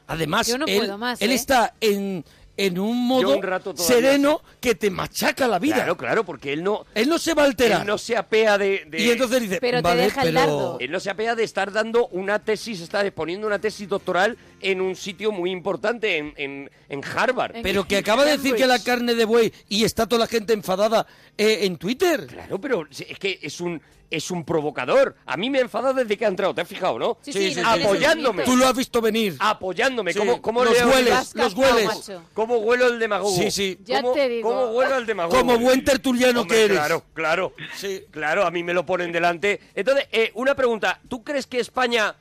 Además, 0.08 0.48
no 0.58 0.66
él, 0.66 0.78
puedo 0.80 0.98
más, 0.98 1.22
él 1.22 1.32
¿eh? 1.32 1.36
está 1.36 1.74
en, 1.82 2.24
en 2.58 2.80
un 2.80 3.08
modo 3.08 3.36
un 3.36 3.44
rato 3.44 3.74
todavía 3.74 3.96
sereno 3.96 4.42
que 4.62 4.76
te 4.76 4.90
machaca 4.90 5.48
la 5.48 5.60
vida. 5.60 5.76
Claro, 5.76 5.98
claro, 5.98 6.24
porque 6.26 6.54
él 6.54 6.64
no, 6.64 6.86
Él 6.94 7.10
no 7.10 7.18
se 7.18 7.34
va 7.34 7.44
a 7.44 7.46
alterar. 7.46 7.82
él 7.82 7.88
no 7.88 7.98
se 7.98 8.16
apea 8.16 8.58
de, 8.58 8.86
de- 8.88 9.02
Y 9.02 9.10
entonces 9.10 9.42
dice, 9.42 9.58
Pero 9.60 9.80
te 9.80 9.82
vale, 9.84 10.04
deja 10.04 10.22
el 10.24 10.34
pero... 10.34 10.78
Él 10.80 10.92
no 10.92 11.00
se 11.00 11.10
apea 11.10 11.36
de 11.36 11.44
estar 11.44 11.72
dando 11.72 12.08
una 12.08 12.40
tesis, 12.40 12.80
está 12.82 13.06
exponiendo 13.06 13.46
una 13.48 13.60
tesis 13.60 13.90
doctoral 13.90 14.38
en 14.72 14.82
un 14.82 14.96
sitio 14.96 15.32
muy 15.32 15.52
importante, 15.52 16.18
en, 16.18 16.34
en, 16.38 16.72
en 16.90 17.02
Harvard. 17.04 17.56
Pero 17.62 17.88
que 17.88 17.98
acaba 17.98 18.26
de 18.26 18.38
decir 18.38 18.56
que 18.56 18.66
la 18.68 18.84
carne 18.84 19.14
de 19.16 19.26
buey 19.26 19.54
y 19.70 19.84
está 19.84 20.08
toda 20.08 20.22
la 20.22 20.28
gente 20.28 20.54
enfadada 20.54 21.06
eh, 21.38 21.60
en 21.62 21.78
Twitter. 21.78 22.26
Claro, 22.28 22.60
pero 22.60 22.88
es 22.90 23.20
que 23.20 23.40
es 23.42 23.62
un, 23.62 23.82
es 24.10 24.32
un 24.32 24.44
provocador. 24.44 25.16
A 25.26 25.38
mí 25.38 25.50
me 25.50 25.60
enfada 25.60 25.94
desde 25.94 26.18
que 26.18 26.26
ha 26.26 26.30
entrado, 26.30 26.54
¿te 26.56 26.62
has 26.62 26.68
fijado, 26.68 26.98
no? 26.98 27.18
Sí, 27.22 27.32
sí, 27.32 27.54
sí, 27.54 27.62
no 27.62 27.70
Apoyándome. 27.70 28.44
Tú 28.44 28.56
lo 28.56 28.66
has 28.68 28.76
visto 28.76 29.02
venir. 29.02 29.36
Apoyándome. 29.40 30.14
Sí, 30.14 30.20
¿Cómo, 30.20 30.42
cómo 30.42 30.64
los 30.64 30.74
leo- 30.74 30.90
hueles, 30.90 31.36
los 31.36 31.54
hueles. 31.54 32.12
¿Cómo 32.34 32.58
huelo 32.58 32.88
el 32.88 33.00
demagogo? 33.00 33.36
Sí, 33.36 33.52
sí. 33.52 33.78
Ya 33.84 34.02
¿Cómo, 34.02 34.14
te 34.14 34.30
digo. 34.30 34.50
¿Cómo 34.50 34.66
huelo 34.72 34.98
el 34.98 35.06
demagogo? 35.06 35.38
Como 35.38 35.60
buen 35.60 35.84
tertuliano 35.84 36.42
Hombre, 36.42 36.58
que 36.58 36.64
eres. 36.66 36.78
Claro, 36.78 37.04
claro. 37.14 37.54
Sí. 37.76 38.04
Claro, 38.12 38.46
a 38.46 38.52
mí 38.52 38.64
me 38.64 38.74
lo 38.74 38.86
ponen 38.86 39.12
delante. 39.12 39.60
Entonces, 39.76 40.08
eh, 40.12 40.32
una 40.36 40.56
pregunta. 40.56 41.00
¿Tú 41.08 41.24
crees 41.24 41.48
que 41.48 41.60
España 41.60 42.16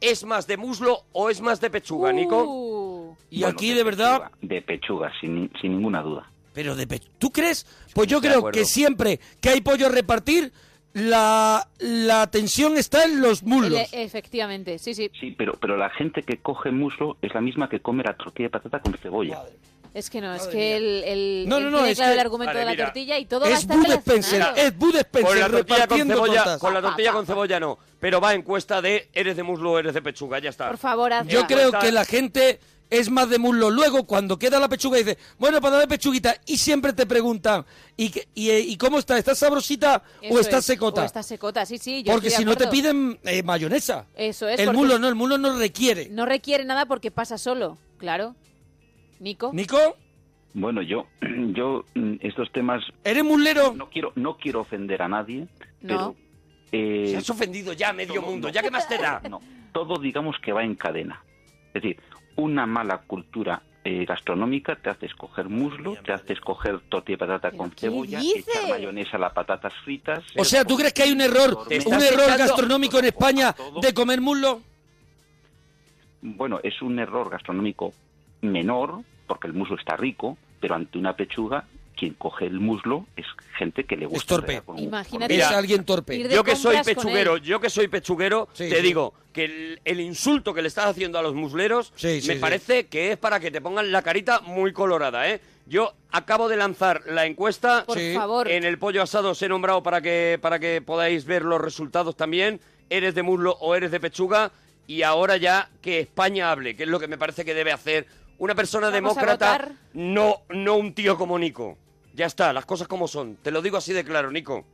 es 0.00 0.24
más 0.24 0.46
de 0.46 0.56
muslo 0.56 1.04
o 1.12 1.30
es 1.30 1.40
más 1.40 1.60
de 1.60 1.70
pechuga, 1.70 2.12
Nico? 2.12 2.44
Uh, 2.44 3.16
Y 3.30 3.40
Bueno, 3.40 3.52
aquí 3.54 3.74
de 3.74 3.82
verdad... 3.84 4.18
pechuga, 4.22 4.38
de 4.42 4.62
pechuga, 4.62 5.12
sin, 5.20 5.50
sin 5.60 5.72
ninguna 5.72 6.02
duda. 6.02 6.30
Pero 6.54 6.74
de 6.74 6.86
pe- 6.86 7.00
¿Tú 7.18 7.30
crees? 7.30 7.66
Pues 7.94 8.08
yo 8.08 8.20
De 8.20 8.28
creo 8.28 8.38
acuerdo. 8.38 8.58
que 8.58 8.64
siempre 8.64 9.20
que 9.40 9.50
hay 9.50 9.60
pollo 9.60 9.86
a 9.86 9.90
repartir, 9.90 10.52
la, 10.94 11.68
la 11.78 12.26
tensión 12.30 12.76
está 12.76 13.04
en 13.04 13.20
los 13.20 13.42
muslos. 13.42 13.72
ele- 13.92 14.04
efectivamente, 14.04 14.78
sí, 14.78 14.94
sí. 14.94 15.10
Sí, 15.20 15.34
pero, 15.36 15.54
pero 15.60 15.76
la 15.76 15.90
gente 15.90 16.22
que 16.22 16.38
coge 16.38 16.70
muslo 16.70 17.16
es 17.22 17.32
la 17.34 17.40
misma 17.40 17.68
que 17.68 17.80
come 17.80 18.02
la 18.02 18.16
tortilla 18.16 18.46
de 18.46 18.50
patata 18.50 18.80
con 18.80 18.94
cebolla. 18.94 19.42
Es 19.98 20.10
que 20.10 20.20
no, 20.20 20.32
es 20.34 20.46
que 20.46 20.76
el, 20.76 21.02
el, 21.04 21.48
No, 21.48 21.58
no, 21.58 21.70
no, 21.70 21.78
tiene 21.78 21.90
es 21.92 21.98
claro 21.98 22.10
que- 22.10 22.14
el 22.14 22.20
argumento 22.20 22.48
Vale, 22.50 22.58
de 22.60 22.64
la 22.66 22.70
mira. 22.70 22.84
tortilla 22.84 23.18
y 23.18 23.24
todo 23.26 23.40
va 23.40 23.46
a 23.46 23.50
Es 23.50 23.58
estar 23.60 23.76
Bud 23.76 23.90
Spencer, 23.90 24.46
es 24.56 24.78
Bud 24.78 24.94
Spencer 24.96 25.28
Con 25.30 25.38
la 25.40 25.48
tortilla 25.48 25.58
con 25.66 25.76
repartiendo 25.80 26.14
cebolla, 26.14 26.34
tortas. 26.44 26.60
con 26.60 26.74
la 26.74 26.80
tortilla 26.82 27.12
con 27.12 27.26
cebolla 27.26 27.60
no, 27.60 27.78
pero 27.98 28.20
va 28.20 28.34
encuesta 28.34 28.80
de 28.80 29.08
eres 29.12 29.36
de 29.36 29.42
muslo 29.42 29.72
o 29.72 29.78
eres 29.80 29.94
de 29.94 30.02
pechuga, 30.02 30.38
ya 30.38 30.50
está. 30.50 30.68
Por 30.68 30.78
favor, 30.78 31.12
haz 31.12 31.26
Yo 31.26 31.46
creo 31.48 31.72
que 31.72 31.90
la 31.90 32.04
gente 32.04 32.60
es 32.90 33.10
más 33.10 33.28
de 33.28 33.38
muslo. 33.38 33.68
Luego, 33.70 34.04
cuando 34.06 34.38
queda 34.38 34.58
la 34.60 34.68
pechuga, 34.68 34.96
dice, 34.98 35.18
bueno, 35.36 35.60
para 35.60 35.76
darme 35.78 35.88
pechuguita. 35.96 36.36
Y 36.46 36.56
siempre 36.56 36.92
te 36.94 37.04
preguntan, 37.04 37.66
¿y, 37.96 38.08
qué- 38.10 38.28
y, 38.34 38.48
eh, 38.50 38.60
¿y 38.60 38.76
cómo 38.78 38.98
está? 38.98 39.18
¿Está 39.18 39.34
sabrosita 39.34 40.02
Eso 40.22 40.34
o 40.34 40.40
está 40.40 40.58
es, 40.58 40.64
secota? 40.64 41.02
O 41.02 41.04
está 41.04 41.22
secota, 41.22 41.66
sí, 41.66 41.76
sí. 41.76 42.02
yo 42.02 42.12
Porque 42.12 42.30
si 42.30 42.44
no 42.46 42.56
te 42.56 42.66
piden 42.68 43.18
eh, 43.24 43.42
mayonesa. 43.42 44.06
Eso 44.16 44.48
es, 44.48 44.58
El 44.60 44.72
mulo 44.72 44.98
no, 44.98 45.08
el 45.08 45.16
mulo 45.16 45.36
no 45.36 45.58
requiere. 45.58 46.08
No 46.10 46.24
requiere 46.24 46.64
nada 46.64 46.86
porque 46.86 47.10
pasa 47.10 47.36
solo, 47.36 47.76
claro. 47.98 48.34
Nico. 49.20 49.50
¿Nico? 49.52 49.96
Bueno, 50.54 50.82
yo, 50.82 51.06
yo 51.52 51.84
mm, 51.94 52.14
estos 52.20 52.50
temas 52.52 52.82
¿Eres 53.04 53.24
mulero? 53.24 53.74
no 53.74 53.88
quiero, 53.90 54.12
no 54.16 54.36
quiero 54.36 54.60
ofender 54.60 55.02
a 55.02 55.08
nadie, 55.08 55.46
No. 55.82 55.88
pero 55.88 56.16
eh, 56.72 57.08
Se 57.10 57.16
has 57.18 57.30
ofendido 57.30 57.72
ya 57.72 57.90
a 57.90 57.92
medio 57.92 58.22
mundo, 58.22 58.48
ya 58.48 58.62
que 58.62 58.70
más 58.70 58.88
te 58.88 58.98
da. 58.98 59.20
no, 59.28 59.40
todo 59.72 59.98
digamos 59.98 60.36
que 60.42 60.52
va 60.52 60.64
en 60.64 60.74
cadena. 60.74 61.22
Es 61.74 61.82
decir, 61.82 62.00
una 62.36 62.66
mala 62.66 62.98
cultura 63.02 63.62
eh, 63.84 64.04
gastronómica 64.04 64.76
te 64.76 64.90
hace 64.90 65.06
escoger 65.06 65.48
muslo, 65.48 65.96
te 66.04 66.12
hace 66.12 66.32
escoger 66.34 66.80
tortilla 66.88 67.16
de 67.16 67.18
patata 67.26 67.56
con 67.56 67.70
qué 67.70 67.82
cebolla, 67.82 68.18
dice? 68.20 68.38
echar 68.50 68.68
mayonesa 68.68 69.16
a 69.16 69.20
las 69.20 69.32
patatas 69.32 69.72
fritas. 69.84 70.22
O 70.36 70.44
sea, 70.44 70.64
¿tú 70.64 70.76
crees 70.76 70.92
que 70.92 71.02
hay 71.04 71.12
un 71.12 71.20
error, 71.20 71.66
un 71.86 71.92
error 72.02 72.36
gastronómico 72.36 72.98
en 72.98 73.06
España 73.06 73.54
de 73.80 73.94
comer 73.94 74.20
muslo? 74.20 74.60
Bueno, 76.20 76.58
es 76.62 76.80
un 76.82 76.98
error 76.98 77.30
gastronómico 77.30 77.92
menor, 78.40 79.02
porque 79.26 79.46
el 79.46 79.52
muslo 79.52 79.76
está 79.76 79.96
rico, 79.96 80.36
pero 80.60 80.74
ante 80.74 80.98
una 80.98 81.14
pechuga, 81.16 81.64
quien 81.96 82.14
coge 82.14 82.46
el 82.46 82.60
muslo 82.60 83.06
es 83.16 83.26
gente 83.56 83.82
que 83.84 83.96
le 83.96 84.06
gusta. 84.06 84.36
torpe. 84.36 84.46
verla 84.46 84.62
con- 84.64 84.78
Imagínate. 84.78 85.34
Es 85.36 85.46
Mira, 85.46 85.58
alguien 85.58 85.84
torpe. 85.84 86.28
Yo 86.28 86.44
que 86.44 86.54
soy 86.54 86.76
pechuguero, 86.84 87.36
yo 87.38 87.60
que 87.60 87.70
soy 87.70 87.88
pechuguero, 87.88 88.48
Sí, 88.52 88.68
te 88.68 88.76
sí. 88.76 88.82
digo 88.82 89.14
que 89.32 89.44
el, 89.46 89.80
el 89.84 90.00
insulto 90.00 90.54
que 90.54 90.62
le 90.62 90.68
estás 90.68 90.86
haciendo 90.86 91.18
a 91.18 91.22
los 91.22 91.34
musleros 91.34 91.92
Sí, 91.96 92.20
sí, 92.20 92.28
me 92.28 92.34
sí. 92.34 92.40
parece 92.40 92.86
que 92.86 93.10
es 93.12 93.18
para 93.18 93.40
que 93.40 93.50
te 93.50 93.60
pongan 93.60 93.90
la 93.90 94.02
carita 94.02 94.40
muy 94.40 94.72
colorada, 94.72 95.28
¿eh? 95.28 95.40
Yo 95.66 95.92
acabo 96.12 96.48
de 96.48 96.56
lanzar 96.56 97.02
la 97.06 97.26
encuesta. 97.26 97.84
Por 97.84 97.98
Sí. 97.98 98.14
favor. 98.14 98.48
En 98.48 98.64
el 98.64 98.78
pollo 98.78 99.02
asado 99.02 99.30
os 99.32 99.42
he 99.42 99.48
nombrado 99.48 99.82
para 99.82 100.00
que, 100.00 100.38
para 100.40 100.58
que 100.60 100.80
podáis 100.80 101.24
ver 101.24 101.44
los 101.44 101.60
resultados 101.60 102.16
también. 102.16 102.60
¿Eres 102.90 103.14
de 103.14 103.22
muslo 103.22 103.56
o 103.60 103.74
eres 103.74 103.90
de 103.90 104.00
pechuga? 104.00 104.50
Y 104.86 105.02
ahora 105.02 105.36
ya 105.36 105.68
que 105.82 106.00
España 106.00 106.50
hable, 106.50 106.74
que 106.74 106.84
es 106.84 106.88
lo 106.88 106.98
que 106.98 107.08
me 107.08 107.18
parece 107.18 107.44
que 107.44 107.52
debe 107.52 107.72
hacer 107.72 108.06
una 108.38 108.54
persona 108.54 108.88
Vamos 108.90 109.16
a 109.16 109.20
demócrata, 109.20 109.52
votar. 109.52 109.72
no, 109.94 110.42
no 110.50 110.76
un 110.76 110.94
tío 110.94 111.16
como 111.16 111.38
Nico. 111.38 111.76
Ya 112.14 112.26
está, 112.26 112.52
las 112.52 112.66
cosas 112.66 112.88
como 112.88 113.06
son. 113.08 113.36
Te 113.36 113.50
lo 113.50 113.62
digo 113.62 113.76
así 113.76 113.92
de 113.92 114.04
claro, 114.04 114.30
Nico. 114.30 114.64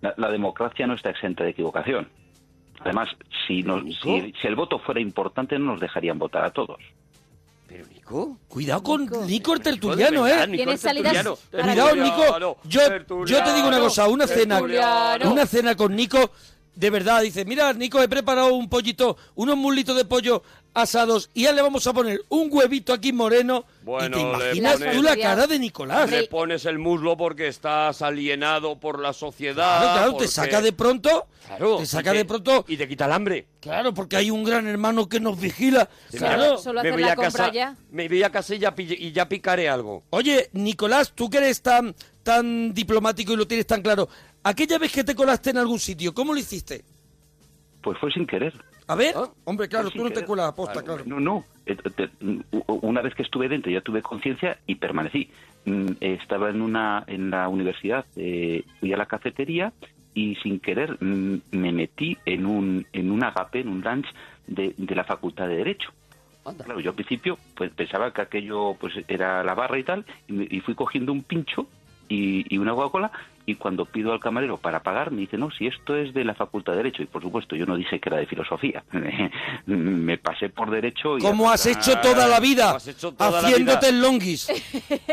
La, 0.00 0.14
la 0.16 0.30
democracia 0.30 0.86
no 0.86 0.94
está 0.94 1.10
exenta 1.10 1.44
de 1.44 1.50
equivocación. 1.50 2.08
Además, 2.80 3.08
si, 3.46 3.62
nos- 3.62 3.84
¿Nico? 3.84 4.00
si, 4.02 4.32
si 4.40 4.46
el 4.48 4.56
voto 4.56 4.78
fuera 4.80 5.00
importante, 5.00 5.58
no 5.58 5.72
nos 5.72 5.80
dejarían 5.80 6.18
votar 6.18 6.44
a 6.44 6.50
todos. 6.50 6.78
Pero 7.68 7.86
Nico... 7.86 8.36
Cuidado 8.48 8.82
con 8.82 9.02
Nico. 9.02 9.24
Nico 9.24 9.54
el 9.54 9.60
tertuliano, 9.60 10.22
verdad, 10.24 10.48
¿eh? 10.52 10.62
El 10.62 10.78
salidas 10.78 11.24
para- 11.50 11.62
Cuidado, 11.62 11.96
Nico. 11.96 12.58
Yo, 12.64 12.80
yo 13.24 13.44
te 13.44 13.54
digo 13.54 13.68
una 13.68 13.78
cosa, 13.78 14.08
una 14.08 14.26
cena, 14.26 14.60
una 14.60 15.46
cena 15.46 15.76
con 15.76 15.94
Nico, 15.94 16.32
de 16.74 16.90
verdad, 16.90 17.22
dice, 17.22 17.44
mira, 17.44 17.72
Nico, 17.72 18.02
he 18.02 18.08
preparado 18.08 18.54
un 18.54 18.68
pollito, 18.68 19.16
unos 19.34 19.56
muslitos 19.56 19.96
de 19.96 20.04
pollo 20.04 20.42
asados 20.74 21.28
y 21.34 21.42
ya 21.42 21.52
le 21.52 21.60
vamos 21.60 21.86
a 21.86 21.92
poner 21.92 22.22
un 22.30 22.48
huevito 22.50 22.94
aquí 22.94 23.12
moreno. 23.12 23.64
Bueno, 23.82 24.06
y 24.06 24.10
te 24.10 24.20
imaginas 24.20 24.78
pones- 24.78 24.96
tú 24.96 25.02
la 25.02 25.16
cara 25.18 25.46
de 25.46 25.58
Nicolás. 25.58 26.10
Le 26.10 26.24
pones 26.28 26.64
el 26.64 26.78
muslo 26.78 27.14
porque 27.16 27.48
estás 27.48 28.00
alienado 28.00 28.80
por 28.80 28.98
la 28.98 29.12
sociedad. 29.12 29.54
Claro, 29.80 29.92
claro, 29.92 30.12
porque- 30.12 30.26
te 30.26 30.32
saca 30.32 30.62
de 30.62 30.72
pronto, 30.72 31.26
Claro, 31.46 31.76
te 31.76 31.82
y 31.82 31.86
saca 31.86 32.12
de 32.14 32.24
pronto, 32.24 32.64
Y 32.68 32.78
te 32.78 32.88
quita 32.88 33.04
el 33.04 33.12
hambre. 33.12 33.46
claro, 33.60 33.92
porque 33.92 34.16
hay 34.16 34.30
un 34.30 34.44
gran 34.44 34.66
hermano 34.66 35.06
que 35.10 35.20
nos 35.20 35.38
vigila. 35.38 35.90
Sí, 36.10 36.16
Claro. 36.16 36.56
Solo 36.56 36.82
me 36.82 36.88
hacer 36.88 36.92
voy 36.94 37.02
la 37.02 37.12
a 37.12 37.16
casa, 37.16 37.38
compra 37.44 37.52
ya. 37.52 37.76
Me 37.90 38.08
voy 38.08 38.22
a 38.22 38.30
casa 38.30 38.54
y 38.54 38.58
ya, 38.58 38.74
pille- 38.74 38.96
y 38.98 39.12
ya 39.12 39.28
picaré 39.28 39.68
algo. 39.68 40.04
Oye, 40.08 40.48
Nicolás, 40.54 41.12
tú 41.14 41.28
que 41.28 41.36
eres 41.36 41.60
tan, 41.60 41.94
tan 42.22 42.72
diplomático 42.72 43.34
y 43.34 43.36
lo 43.36 43.46
tienes 43.46 43.66
tan 43.66 43.82
claro, 43.82 44.08
aquella 44.42 44.78
vez 44.78 44.92
que 44.92 45.04
te 45.04 45.14
colaste 45.14 45.50
en 45.50 45.58
algún 45.58 45.78
sitio, 45.78 46.12
¿cómo 46.14 46.32
lo 46.32 46.38
hiciste? 46.38 46.84
Pues 47.82 47.98
fue 47.98 48.12
sin 48.12 48.26
querer. 48.26 48.52
A 48.88 48.94
ver, 48.94 49.14
¿Ah? 49.16 49.28
hombre, 49.44 49.68
claro, 49.68 49.90
Fue 49.90 49.98
tú 49.98 50.04
no 50.04 50.12
te 50.12 50.24
cuelas 50.24 50.46
a 50.48 50.54
posta, 50.54 50.82
claro. 50.82 51.04
No, 51.06 51.20
no. 51.20 51.44
Eh, 51.66 51.76
u- 52.52 52.78
Una 52.82 53.00
vez 53.00 53.14
que 53.14 53.22
estuve 53.22 53.48
dentro 53.48 53.70
ya 53.70 53.80
tuve 53.80 54.02
conciencia 54.02 54.58
y 54.66 54.74
permanecí. 54.74 55.30
Mm, 55.64 55.92
Estaba 56.00 56.50
en 56.50 56.60
una 56.62 57.04
en 57.06 57.30
la 57.30 57.48
universidad, 57.48 58.04
eh, 58.16 58.64
fui 58.80 58.92
a 58.92 58.96
la 58.96 59.06
cafetería 59.06 59.72
y 60.14 60.34
sin 60.42 60.58
querer 60.60 60.96
mm, 61.02 61.36
me 61.52 61.72
metí 61.72 62.18
en 62.26 62.44
un 62.46 62.86
en 62.92 63.10
un 63.12 63.22
agape, 63.24 63.60
en 63.60 63.68
un 63.68 63.80
lunch 63.82 64.06
de, 64.46 64.74
de 64.76 64.94
la 64.94 65.04
Facultad 65.04 65.46
de 65.48 65.56
Derecho. 65.56 65.90
Claro, 66.64 66.80
yo 66.80 66.90
al 66.90 66.96
principio 66.96 67.38
pues 67.54 67.70
pensaba 67.70 68.12
que 68.12 68.20
aquello 68.20 68.74
pues 68.80 68.92
era 69.06 69.44
la 69.44 69.54
barra 69.54 69.78
y 69.78 69.84
tal 69.84 70.04
y, 70.26 70.32
me- 70.32 70.48
y 70.50 70.58
fui 70.60 70.74
cogiendo 70.74 71.12
un 71.12 71.22
pincho 71.22 71.68
y, 72.08 72.44
y 72.54 72.58
una 72.58 72.72
Coca-Cola 72.74 73.10
y 73.44 73.56
cuando 73.56 73.86
pido 73.86 74.12
al 74.12 74.20
camarero 74.20 74.56
para 74.58 74.84
pagar 74.84 75.10
me 75.10 75.22
dice 75.22 75.36
no 75.36 75.50
si 75.50 75.66
esto 75.66 75.96
es 75.96 76.14
de 76.14 76.24
la 76.24 76.32
Facultad 76.34 76.72
de 76.74 76.78
Derecho 76.78 77.02
y 77.02 77.06
por 77.06 77.22
supuesto 77.22 77.56
yo 77.56 77.66
no 77.66 77.74
dije 77.76 77.98
que 77.98 78.08
era 78.08 78.18
de 78.18 78.26
filosofía 78.26 78.84
me 79.66 80.16
pasé 80.18 80.48
por 80.48 80.70
derecho 80.70 81.18
y 81.18 81.22
Como 81.22 81.50
has 81.50 81.66
hecho 81.66 81.98
toda 81.98 82.28
la 82.28 82.38
vida, 82.38 82.66
Como 82.66 82.76
has 82.76 82.86
hecho 82.88 83.12
toda 83.12 83.30
la 83.42 83.48
haciéndote 83.48 83.78
vida. 83.86 83.88
el 83.88 84.00
longuis, 84.02 84.48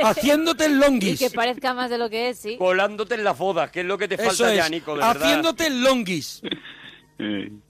haciéndote 0.04 0.66
el 0.66 0.74
Y 0.76 0.76
longuis. 0.76 1.20
que 1.20 1.30
parezca 1.32 1.74
más 1.74 1.90
de 1.90 1.98
lo 1.98 2.10
que 2.10 2.30
es, 2.30 2.40
sí. 2.40 2.56
Colándote 2.58 3.16
en 3.16 3.24
las 3.24 3.38
bodas, 3.38 3.72
que 3.72 3.80
es 3.82 3.86
lo 3.88 3.98
que 3.98 4.08
te 4.08 4.16
Eso 4.16 4.26
falta 4.26 4.54
ya, 4.54 4.70
Nico, 4.70 4.92
de 4.96 4.98
verdad. 5.00 5.24
haciéndote 5.24 5.68
el 5.68 5.84
longuis. 5.84 6.42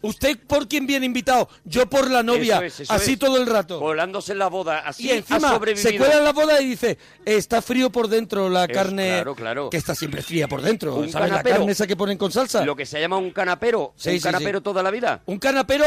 Usted 0.01 0.37
por 0.47 0.67
quién 0.67 0.85
viene 0.85 1.05
invitado, 1.07 1.49
yo 1.65 1.89
por 1.89 2.09
la 2.11 2.21
novia, 2.21 2.57
Eso 2.57 2.65
es, 2.65 2.79
eso 2.81 2.93
así 2.93 3.13
es. 3.13 3.19
todo 3.19 3.37
el 3.37 3.47
rato. 3.47 3.79
Colándose 3.79 4.33
en 4.33 4.37
la 4.39 4.47
boda, 4.47 4.79
así 4.79 5.07
Y 5.07 5.11
encima 5.11 5.55
ha 5.55 5.75
se 5.75 5.97
cuela 5.97 6.17
en 6.19 6.23
la 6.23 6.33
boda 6.33 6.61
y 6.61 6.67
dice, 6.67 6.97
está 7.25 7.61
frío 7.61 7.89
por 7.91 8.07
dentro 8.09 8.47
la 8.49 8.65
Es- 8.65 8.71
carne, 8.71 9.07
claro, 9.07 9.35
claro. 9.35 9.69
que 9.71 9.77
está 9.77 9.95
siempre 9.95 10.21
fría 10.21 10.47
por 10.47 10.61
dentro, 10.61 10.95
Un 10.95 11.09
¿sabes? 11.09 11.29
La 11.29 11.37
canapero. 11.37 11.55
carne 11.57 11.71
esa 11.71 11.87
que 11.87 11.95
ponen 11.95 12.17
con 12.19 12.31
salsa. 12.31 12.63
Lo 12.63 12.75
que 12.75 12.85
se 12.85 12.99
llama 13.01 13.17
un 13.17 13.31
canapero. 13.31 13.93
Sí, 13.95 14.09
un 14.11 14.15
sí, 14.17 14.21
canapero 14.21 14.59
sí. 14.59 14.63
toda 14.63 14.83
la 14.83 14.91
vida. 14.91 15.21
Un 15.25 15.39
canapero 15.39 15.85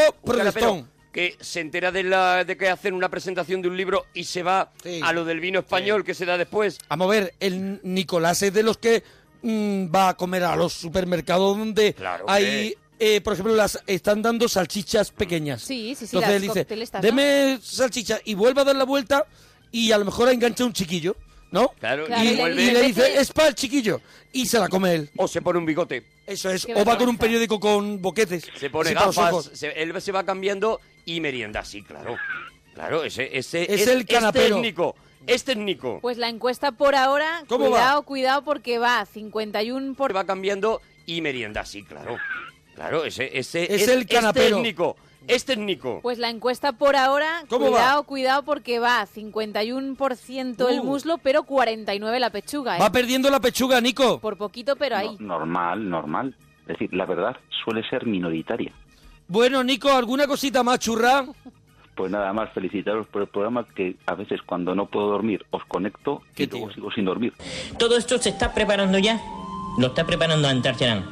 que 1.13 1.37
se 1.39 1.59
entera 1.59 1.91
de, 1.91 2.03
la, 2.03 2.43
de 2.43 2.57
que 2.57 2.67
hacen 2.69 2.93
una 2.95 3.07
presentación 3.09 3.61
de 3.61 3.67
un 3.69 3.77
libro 3.77 4.05
y 4.15 4.23
se 4.23 4.41
va 4.43 4.71
Sí. 4.83 4.99
a 5.03 5.13
lo 5.13 5.23
del 5.25 5.39
vino 5.39 5.59
español 5.59 6.03
que 6.03 6.15
se 6.15 6.25
da 6.25 6.37
después. 6.37 6.79
Vamos 6.89 7.05
a 7.07 7.09
ver, 7.11 7.33
el 7.39 7.79
Nicolás 7.83 8.41
es 8.41 8.51
de 8.53 8.63
los 8.63 8.77
que 8.77 9.03
mm, 9.43 9.93
va 9.93 10.09
a 10.09 10.17
comer 10.17 10.43
a 10.43 10.55
los 10.55 10.73
supermercados 10.73 11.55
donde 11.57 11.93
Claro, 11.93 12.25
hay, 12.27 12.75
eh, 12.99 13.21
por 13.21 13.33
ejemplo, 13.33 13.55
las 13.55 13.79
están 13.87 14.21
dando 14.21 14.47
salchichas 14.47 15.11
pequeñas. 15.11 15.61
Sí, 15.61 15.95
sí, 15.97 16.07
sí, 16.07 16.15
Entonces 16.15 16.41
dice, 16.41 16.59
cocteletas, 16.61 17.01
¿no? 17.01 17.05
deme 17.05 17.59
salchicha 17.61 18.19
y 18.25 18.33
vuelve 18.33 18.61
a 18.61 18.63
dar 18.63 18.75
la 18.75 18.85
vuelta 18.85 19.25
y 19.71 19.91
a 19.91 19.97
lo 19.97 20.05
mejor 20.05 20.29
engancha 20.29 20.63
un 20.65 20.73
chiquillo, 20.73 21.15
¿no? 21.51 21.69
Claro, 21.79 22.05
Claro, 22.05 22.23
y, 22.23 22.27
y 22.27 22.35
le- 22.35 22.61
y 22.63 22.67
y 22.69 22.71
le 22.71 22.81
dice, 22.83 23.19
es 23.19 23.31
para 23.31 23.49
el 23.49 23.55
chiquillo. 23.55 24.01
Y 24.31 24.45
se 24.47 24.59
la 24.59 24.67
come 24.69 24.93
él. 24.95 25.09
O 25.17 25.27
se 25.27 25.41
pone 25.41 25.59
un 25.59 25.65
bigote. 25.65 26.05
Eso 26.25 26.49
es. 26.49 26.65
Qué 26.65 26.73
O 26.75 26.83
va 26.85 26.97
con 26.97 27.07
un 27.09 27.17
periódico 27.17 27.59
con 27.59 28.01
boquetes. 28.01 28.45
Se 28.57 28.69
pone 28.69 28.93
los 28.93 29.03
gafas. 29.15 29.31
ojos. 29.33 29.51
se- 29.53 29.81
él 29.81 29.99
se 30.01 30.11
va 30.11 30.23
cambiando 30.23 30.79
y 31.05 31.19
merienda, 31.19 31.63
sí, 31.65 31.83
claro. 31.83 32.17
Claro, 32.73 33.03
ese, 33.03 33.37
ese 33.37 33.71
Es 33.71 33.85
el 33.87 34.05
canapero. 34.05 34.55
Es 34.55 34.61
Nico. 34.61 34.95
Este 35.27 35.51
es 35.51 35.57
Nico. 35.57 35.99
Pues 36.01 36.17
la 36.17 36.27
encuesta 36.29 36.71
por 36.71 36.95
ahora, 36.95 37.43
¿Cómo 37.47 37.69
cuidado, 37.69 38.01
cuidado, 38.03 38.43
porque 38.43 38.77
va 38.79 39.05
51 39.05 39.93
por... 39.95 40.15
va 40.15 40.25
cambiando 40.25 40.81
y 41.05 41.21
merienda, 41.21 41.63
sí, 41.65 41.83
claro. 41.83 42.17
Claro, 42.75 43.05
ese, 43.05 43.37
ese 43.37 43.73
Es 43.73 43.87
el 43.87 44.05
canapero. 44.07 44.45
Este 44.45 44.57
es 44.57 44.63
Nico. 44.63 44.95
Este 45.27 45.53
es 45.53 45.59
Nico. 45.59 45.99
Pues 46.01 46.17
la 46.17 46.29
encuesta 46.29 46.73
por 46.73 46.95
ahora, 46.97 47.43
¿Cómo 47.47 47.67
cuidado, 47.67 48.01
va? 48.01 48.05
cuidado, 48.05 48.43
porque 48.43 48.79
va 48.79 49.05
51% 49.05 50.69
el 50.69 50.79
Uh. 50.79 50.83
muslo, 50.83 51.17
pero 51.19 51.43
49% 51.43 52.19
la 52.19 52.29
pechuga, 52.29 52.77
¿eh? 52.77 52.79
Va 52.81 52.91
perdiendo 52.91 53.29
la 53.29 53.39
pechuga, 53.39 53.79
Nico. 53.79 54.19
Por 54.19 54.37
poquito, 54.37 54.75
pero 54.75 54.97
ahí. 54.97 55.15
no- 55.19 55.37
normal, 55.39 55.89
normal. 55.89 56.35
Es 56.61 56.67
decir, 56.79 56.93
la 56.93 57.05
verdad 57.05 57.35
suele 57.63 57.87
ser 57.89 58.05
minoritaria. 58.05 58.71
Bueno, 59.27 59.63
Nico, 59.63 59.89
¿alguna 59.91 60.27
cosita 60.27 60.63
más 60.63 60.79
churra? 60.79 61.25
Pues 61.95 62.11
nada 62.11 62.33
más 62.33 62.51
felicitaros 62.53 63.05
por 63.07 63.21
el 63.21 63.27
programa 63.27 63.67
que 63.75 63.95
a 64.07 64.15
veces 64.15 64.41
cuando 64.45 64.73
no 64.73 64.87
puedo 64.87 65.07
dormir 65.09 65.45
os 65.51 65.63
conecto 65.65 66.21
Qué 66.35 66.43
y 66.43 66.47
luego 66.47 66.71
sigo 66.73 66.91
sin 66.91 67.05
dormir. 67.05 67.33
Todo 67.77 67.97
esto 67.97 68.17
se 68.17 68.29
está 68.29 68.53
preparando 68.53 68.97
ya. 68.97 69.21
Lo 69.77 69.87
está 69.87 70.05
preparando 70.05 70.47
Antarcharán. 70.47 71.05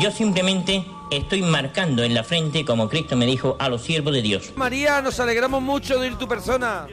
Yo 0.00 0.10
simplemente 0.10 0.84
estoy 1.16 1.42
marcando 1.42 2.02
en 2.02 2.14
la 2.14 2.24
frente, 2.24 2.64
como 2.64 2.88
Cristo 2.88 3.16
me 3.16 3.26
dijo, 3.26 3.56
a 3.58 3.68
los 3.68 3.82
siervos 3.82 4.12
de 4.14 4.22
Dios. 4.22 4.52
María, 4.56 5.00
nos 5.02 5.18
alegramos 5.20 5.62
mucho 5.62 5.98
de 6.00 6.08
ir 6.08 6.16
tu 6.16 6.26
persona. 6.28 6.86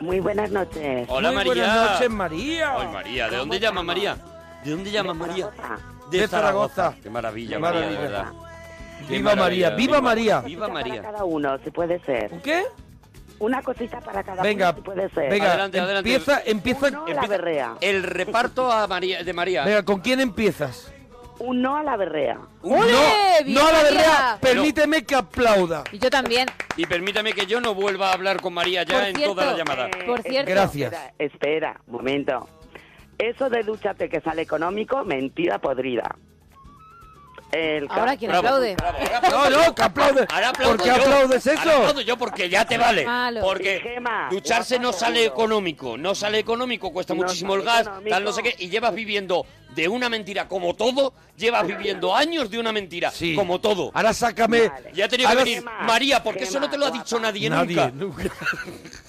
Muy 0.00 0.20
buenas 0.20 0.50
noches. 0.50 1.06
Hola, 1.08 1.28
Muy 1.28 1.36
María. 1.36 1.52
buenas 1.64 1.90
noches, 1.92 2.10
María. 2.10 2.74
Ay, 2.78 2.88
María, 2.92 3.28
¿de 3.30 3.36
dónde 3.36 3.60
llamas, 3.60 3.84
María? 3.84 4.16
¿De 4.64 4.70
dónde 4.70 4.90
llamas, 4.90 5.16
María? 5.16 5.50
De 6.10 6.28
Zaragoza. 6.28 6.94
Qué 7.02 7.10
maravilla, 7.10 7.56
Qué 7.56 7.58
María, 7.58 7.80
maravilla. 7.80 8.00
¿verdad? 8.02 8.32
Qué 9.08 9.12
Viva 9.16 9.34
María, 9.34 9.70
maravilla. 9.70 9.70
viva 9.70 10.00
María. 10.00 10.40
Viva 10.40 10.66
Para 10.68 10.74
María. 10.80 11.02
cada 11.02 11.24
uno, 11.24 11.58
si 11.62 11.70
puede 11.70 12.00
ser. 12.00 12.30
¿Qué? 12.42 12.62
una 13.40 13.60
cosita 13.62 14.00
para 14.00 14.22
cada 14.22 14.42
Venga, 14.42 14.70
uno, 14.70 14.76
si 14.76 14.82
puede 14.82 15.10
ser. 15.10 15.28
venga, 15.30 15.48
Adelante, 15.50 15.80
adelante. 15.80 16.14
empieza, 16.14 16.42
empieza, 16.46 16.86
Uno 16.88 17.06
la 17.08 17.26
berrea. 17.26 17.74
El 17.80 18.02
reparto 18.04 18.70
a 18.70 18.86
María, 18.86 19.22
de 19.24 19.32
María. 19.32 19.64
venga, 19.64 19.82
¿con 19.82 20.00
quién 20.00 20.20
empiezas? 20.20 20.90
Un 21.40 21.62
no 21.62 21.76
a 21.76 21.82
la 21.82 21.96
berrea. 21.96 22.38
¡Ole! 22.62 22.78
No, 22.78 22.84
¡Bien, 23.44 23.54
no 23.54 23.60
a 23.66 23.72
la 23.72 23.82
María! 23.82 23.90
verdad, 23.90 24.40
permíteme 24.40 25.04
que 25.04 25.14
aplauda. 25.14 25.84
Y 25.92 25.98
yo 25.98 26.08
también. 26.10 26.48
Y 26.76 26.86
permítame 26.86 27.32
que 27.32 27.46
yo 27.46 27.60
no 27.60 27.74
vuelva 27.74 28.10
a 28.10 28.12
hablar 28.14 28.40
con 28.40 28.54
María 28.54 28.82
ya 28.84 28.94
Por 28.94 29.04
en 29.04 29.16
cierto, 29.16 29.34
toda 29.34 29.46
la 29.52 29.58
llamada. 29.58 29.86
Eh, 29.88 30.04
Por 30.06 30.22
cierto. 30.22 30.50
Gracias. 30.50 30.92
Espera, 30.92 31.12
espera, 31.18 31.80
un 31.86 31.92
momento. 31.94 32.48
Eso 33.18 33.48
de 33.50 33.62
dúchate 33.62 34.08
que 34.08 34.20
sale 34.20 34.42
económico, 34.42 35.04
mentira 35.04 35.58
podrida. 35.58 36.16
El 37.54 37.86
Ahora, 37.88 38.16
¿quién 38.16 38.30
Bravo, 38.30 38.46
aplaude? 38.48 38.74
bravo, 38.76 38.98
No, 39.30 39.50
no, 39.50 39.74
que 39.74 39.82
aplaude. 39.82 40.26
Ahora 40.28 40.48
aplaudo 40.48 40.76
¿Por 40.76 40.82
qué 40.82 40.88
yo. 40.88 40.94
aplaudes 40.96 41.46
Ahora 41.46 41.60
eso? 41.62 41.70
aplaudo 41.78 42.00
yo 42.00 42.16
porque 42.18 42.48
ya 42.48 42.64
te 42.64 42.76
vale. 42.78 43.04
Malo. 43.04 43.40
Porque 43.42 43.80
Gema, 43.80 44.28
ducharse 44.30 44.78
no 44.80 44.92
sale 44.92 45.24
económico, 45.24 45.96
no 45.96 46.14
sale 46.14 46.38
económico, 46.40 46.92
cuesta 46.92 47.14
No 47.14 47.22
muchísimo 47.22 47.54
el 47.54 47.62
gas, 47.62 47.82
económico. 47.82 48.10
tal 48.10 48.24
no 48.24 48.32
sé 48.32 48.42
qué, 48.42 48.56
y 48.58 48.68
llevas 48.70 48.92
viviendo 48.94 49.46
de 49.74 49.88
una 49.88 50.08
mentira 50.08 50.48
como 50.48 50.74
todo, 50.74 51.14
llevas 51.36 51.66
viviendo 51.66 52.14
años 52.14 52.50
de 52.50 52.58
una 52.58 52.72
mentira 52.72 53.10
Sí. 53.10 53.34
como 53.34 53.60
todo. 53.60 53.90
Ahora 53.94 54.12
sácame. 54.12 54.68
Vale. 54.68 54.90
Ya 54.92 55.08
tenido 55.08 55.30
que 55.30 55.36
venir 55.36 55.58
Gema, 55.58 55.78
María, 55.82 56.22
porque 56.22 56.44
eso 56.44 56.58
no 56.58 56.68
te 56.68 56.76
lo 56.78 56.86
ha 56.86 56.90
dicho 56.90 57.18
nadie, 57.20 57.48
Nadie, 57.50 57.76
nunca. 57.76 57.90
nunca. 57.92 58.24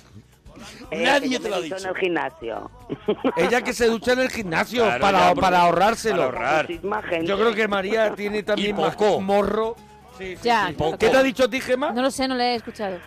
Eh, 0.92 1.04
Nadie 1.04 1.40
te 1.40 1.50
lo 1.50 1.56
ha 1.56 1.62
dicho. 1.62 1.78
en 1.78 1.86
el 1.88 1.96
gimnasio. 1.96 2.72
Ella 3.38 3.62
que 3.62 3.74
se 3.74 3.88
ducha 3.88 4.14
en 4.14 4.20
el 4.20 4.30
gimnasio 4.30 4.84
Claro, 4.84 5.02
para, 5.02 5.20
ya, 5.20 5.28
porque- 5.30 5.42
para 5.42 5.60
ahorrárselo. 5.62 6.16
para 6.18 6.26
ahorrar. 6.28 6.70
Muchísima 6.70 7.02
gente. 7.04 7.26
Yo 7.28 7.38
creo 7.38 7.54
que 7.54 7.68
María 7.68 8.14
tiene 8.16 8.44
también 8.44 8.70
Y 8.78 8.82
más 8.82 8.96
poco. 8.96 9.22
morro. 9.22 9.76
Sí, 10.18 10.36
sí, 10.38 10.44
Ya, 10.44 10.68
sí. 10.70 10.74
poco. 10.74 10.98
¿Qué 10.98 11.10
te 11.10 11.18
ha 11.18 11.24
dicho 11.24 11.44
a 11.44 11.50
ti, 11.50 11.60
Gemma? 11.60 11.92
No 11.92 12.02
lo 12.02 12.12
sé, 12.12 12.28
no 12.28 12.36
le 12.36 12.54
he 12.54 12.56
escuchado. 12.56 12.98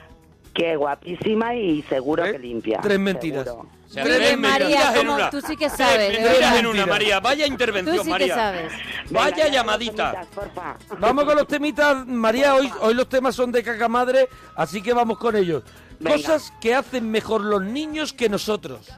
Que 0.52 0.76
guapísima 0.76 1.54
y 1.54 1.82
seguro 1.82 2.24
¿Eh? 2.24 2.32
que 2.32 2.38
limpia. 2.38 2.80
Tres 2.82 2.98
mentiras. 2.98 3.44
seguro. 3.44 3.68
O 3.86 3.90
sea, 3.90 4.04
Muy 4.04 4.12
tres 4.12 4.36
María, 4.38 4.90
en 4.90 4.96
como 4.98 5.14
una. 5.14 5.30
tú 5.30 5.40
sí 5.40 5.56
que 5.56 5.66
Tres 5.68 5.78
sabes, 5.78 5.98
de 5.98 6.08
mentiras 6.18 6.32
verdad. 6.40 6.58
en 6.58 6.66
una, 6.66 6.84
María. 6.86 7.20
Vaya 7.20 7.46
Tú 7.46 7.52
intervención, 7.52 7.96
sí 7.98 8.02
que 8.04 8.10
María. 8.10 8.34
sabes. 8.34 8.72
Venga, 9.06 9.20
Vaya 9.20 9.36
ya, 9.46 9.48
llamadita. 9.48 10.26
porfa. 10.34 10.76
Vamos 10.98 11.24
con 11.24 11.36
los 11.36 11.46
temitas, 11.46 12.06
María. 12.06 12.54
Hoy, 12.54 12.70
hoy 12.80 12.92
los 12.92 13.08
temas 13.08 13.34
son 13.34 13.50
de 13.50 13.62
caca 13.62 13.88
madre, 13.88 14.28
así 14.56 14.82
que 14.82 14.92
vamos 14.92 15.16
con 15.16 15.36
ellos. 15.36 15.62
Venga. 16.00 16.16
Cosas 16.16 16.52
que 16.60 16.74
hacen 16.74 17.10
mejor 17.10 17.42
los 17.42 17.62
niños 17.62 18.12
que 18.12 18.28
nosotros. 18.28 18.88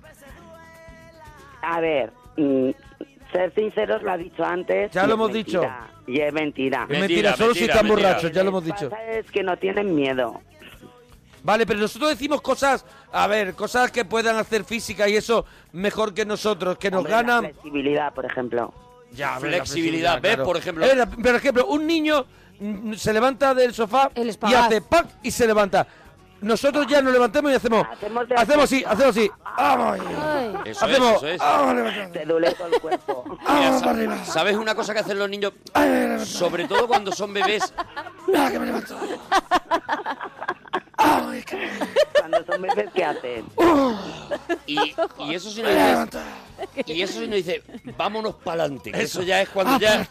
A 1.62 1.80
ver, 1.80 2.12
mm, 2.36 2.70
ser 3.32 3.54
sinceros 3.54 4.02
lo 4.02 4.12
ha 4.12 4.16
dicho 4.16 4.44
antes. 4.44 4.90
Ya 4.92 5.04
y 5.04 5.06
lo 5.06 5.12
es 5.12 5.14
hemos 5.16 5.30
mentira, 5.32 5.60
dicho. 5.60 6.10
Y 6.12 6.20
es 6.20 6.32
mentira. 6.32 6.82
Es 6.82 6.88
Mentira, 6.88 7.00
mentira, 7.30 7.36
solo 7.36 7.54
si 7.54 7.64
están 7.64 7.86
borrachos, 7.88 8.32
ya 8.32 8.42
lo 8.42 8.48
hemos 8.50 8.64
dicho. 8.64 8.90
pasa 8.90 9.04
es 9.12 9.30
que 9.30 9.42
no 9.42 9.56
tienen 9.56 9.94
miedo. 9.94 10.40
Vale, 11.42 11.64
pero 11.66 11.78
nosotros 11.78 12.10
decimos 12.10 12.42
cosas, 12.42 12.84
a 13.12 13.26
ver, 13.26 13.54
cosas 13.54 13.90
que 13.90 14.04
puedan 14.04 14.36
hacer 14.36 14.62
física 14.64 15.08
y 15.08 15.16
eso 15.16 15.46
mejor 15.72 16.12
que 16.12 16.26
nosotros, 16.26 16.76
que 16.76 16.90
nos 16.90 16.98
Hombre, 16.98 17.12
la 17.12 17.22
ganan. 17.22 17.40
flexibilidad, 17.44 18.12
por 18.12 18.26
ejemplo. 18.26 18.74
Ya, 19.12 19.38
Flexibilidad, 19.40 20.20
¿ves? 20.20 20.36
Por 20.36 20.56
ejemplo. 20.58 20.84
Eh, 20.84 21.06
por 21.06 21.34
ejemplo, 21.34 21.66
un 21.66 21.86
niño 21.86 22.26
mm, 22.60 22.92
se 22.92 23.12
levanta 23.12 23.54
del 23.54 23.72
sofá 23.72 24.10
y 24.14 24.54
hace 24.54 24.82
¡pac! 24.82 25.06
y 25.22 25.30
se 25.30 25.46
levanta. 25.46 25.86
Nosotros 26.42 26.86
ya 26.86 27.02
nos 27.02 27.12
levantamos 27.12 27.52
y 27.52 27.54
hacemos. 27.54 27.86
Hacemos 27.90 28.28
de- 28.28 28.34
Hacemos 28.34 28.64
así, 28.64 28.84
hacemos 28.86 29.16
así. 29.16 29.30
¡Vamos! 29.56 29.98
Ay. 30.00 30.54
Eso 30.64 30.86
es, 30.86 30.92
Hacemos. 30.92 31.16
eso 31.16 31.28
es. 31.28 31.38
¡Vamos, 31.38 31.74
levantando! 31.74 32.12
Te 32.18 32.24
duele 32.26 32.52
todo 32.54 32.68
el 32.68 32.80
cuerpo. 32.80 33.24
¿Sabes 34.24 34.56
una 34.56 34.74
cosa 34.74 34.94
que 34.94 35.00
hacen 35.00 35.18
los 35.18 35.28
niños? 35.28 35.52
Sobre 36.24 36.66
todo 36.66 36.86
cuando 36.88 37.12
son 37.12 37.32
bebés. 37.34 37.72
¡Ah, 38.36 38.48
que 38.50 38.58
me 38.58 38.66
levanto! 38.66 38.96
Cuando 42.18 42.44
son 42.44 42.62
bebés, 42.62 42.90
¿qué 42.94 43.04
hacen? 43.04 43.44
Y, 44.66 44.78
y 45.18 45.34
eso 45.34 45.50
sí 45.50 45.62
nos 45.62 45.72
dice. 45.72 46.18
Y 46.86 47.02
eso 47.02 47.14
sí 47.20 47.26
nos 47.26 47.36
dice, 47.36 47.62
vámonos 47.96 48.34
para 48.36 48.64
adelante. 48.64 48.92
Eso 48.94 49.22
ya 49.22 49.40
es 49.42 49.48
cuando 49.48 49.78
ya. 49.78 50.06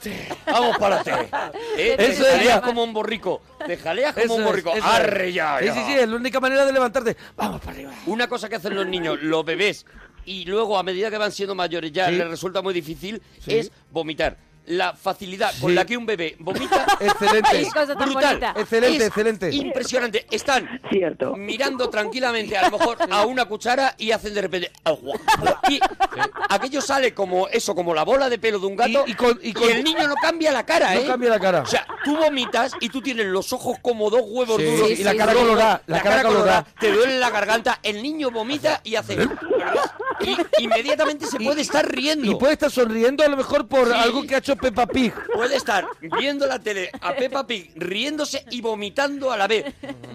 Vamos 0.48 0.78
para 0.78 1.00
adelante. 1.00 1.30
¿Eh? 1.78 1.96
Te 1.98 2.12
Eso 2.12 2.24
es 2.26 2.32
jaleas 2.32 2.56
ya. 2.56 2.62
como 2.62 2.84
un 2.84 2.94
borrico. 2.94 3.42
Te 3.66 3.78
jaleas 3.78 4.14
como 4.14 4.26
Eso 4.26 4.34
un 4.36 4.42
es, 4.42 4.48
borrico. 4.48 4.74
es. 4.76 4.84
Arre 4.84 5.32
ya, 5.34 5.60
Sí, 5.60 5.68
sí, 5.70 5.80
sí, 5.86 5.94
es 5.94 6.10
la 6.10 6.16
única 6.16 6.40
manera 6.40 6.66
de 6.66 6.74
levantarte. 6.74 7.16
¡Vamos 7.36 7.62
para 7.62 7.72
arriba! 7.74 7.92
Una 8.08 8.28
cosa 8.28 8.50
que 8.50 8.56
hacen 8.56 8.76
los 8.76 8.88
niños, 8.88 9.20
los 9.22 9.46
bebés, 9.46 9.86
y 10.26 10.46
luego 10.46 10.78
a 10.78 10.84
medida 10.84 11.10
que 11.12 11.18
van 11.18 11.32
siendo 11.32 11.56
mayores 11.56 11.92
ya 11.92 12.08
Sí. 12.10 12.16
les 12.16 12.28
resulta 12.28 12.62
muy 12.62 12.74
difícil, 12.74 13.22
Sí. 13.40 13.58
es 13.60 13.72
vomitar. 13.92 14.38
La 14.70 14.94
facilidad 14.94 15.52
con 15.60 15.74
la 15.74 15.84
que 15.86 15.98
un 15.98 16.06
bebé 16.06 16.36
vomita 16.40 16.86
Excelente. 17.00 17.68
Tan 17.74 18.10
brutal. 18.10 18.54
Excelente, 18.56 18.98
Es 18.98 19.08
excelente. 19.08 19.52
Impresionante. 19.52 20.28
Están 20.30 20.80
Cierto. 20.92 21.36
mirando 21.36 21.90
tranquilamente 21.90 22.56
a 22.56 22.70
lo 22.70 22.78
mejor 22.78 22.98
a 23.10 23.26
una 23.26 23.46
cuchara 23.46 23.96
y 23.98 24.12
hacen 24.12 24.34
de 24.36 24.42
repente 24.42 24.72
agua. 24.84 25.20
Y 25.70 25.80
aquello 26.50 26.82
sale 26.82 27.14
como 27.16 27.48
eso, 27.48 27.74
como 27.74 27.94
la 27.96 28.04
bola 28.04 28.30
de 28.30 28.38
pelo 28.38 28.60
de 28.60 28.68
un 28.68 28.76
gato 28.76 29.04
Y- 29.08 29.12
y 29.12 29.14
con- 29.16 29.40
y 29.42 29.54
con- 29.54 29.70
el 29.70 29.84
niño 29.84 30.08
no 30.08 30.14
cambia 30.22 30.52
la 30.52 30.64
cara, 30.66 30.94
No 30.94 31.00
¿eh? 31.02 31.06
cambia 31.08 31.30
la 31.32 31.40
cara. 31.40 31.62
O 31.62 31.66
sea, 31.66 31.88
tú 32.06 32.16
vomitas 32.16 32.74
y 32.80 32.90
tú 32.90 33.02
tienes 33.02 33.26
los 33.26 33.52
ojos 33.54 33.78
como 33.82 34.10
dos 34.12 34.22
huevos 34.26 34.58
Sí, 34.58 34.66
duros 34.66 34.92
y 34.92 35.04
la 35.04 35.12
sí, 35.14 35.18
cara 35.18 35.34
colorada. 35.34 35.82
La, 35.88 36.02
cara 36.02 36.22
colorada. 36.24 36.66
te 36.80 36.92
duele 36.92 37.18
la 37.18 37.32
garganta, 37.32 37.80
el 37.82 38.04
niño 38.04 38.30
vomita 38.30 38.82
y 38.84 38.96
hace 38.96 39.18
y 40.22 40.64
inmediatamente 40.64 41.26
se 41.26 41.40
puede 41.40 41.62
estar 41.62 41.88
riendo. 41.90 42.30
Y 42.32 42.36
puede 42.36 42.54
estar 42.54 42.72
sonriendo 42.72 43.24
a 43.24 43.28
lo 43.28 43.38
mejor 43.38 43.68
por 43.68 43.88
Sí. 43.88 43.94
algo 43.96 44.24
que 44.26 44.36
ha 44.36 44.38
hecho 44.40 44.56
Peppa 44.56 44.86
Pig. 44.88 45.14
Puede 45.34 45.56
estar 45.56 45.86
viendo 46.20 46.46
la 46.48 46.60
tele 46.60 46.90
a 47.02 47.14
Peppa 47.16 47.46
Pig 47.48 47.72
riéndose 47.76 48.46
y 48.52 48.62
vomitando 48.62 49.32
a 49.32 49.38
la 49.38 49.48
vez. 49.48 49.66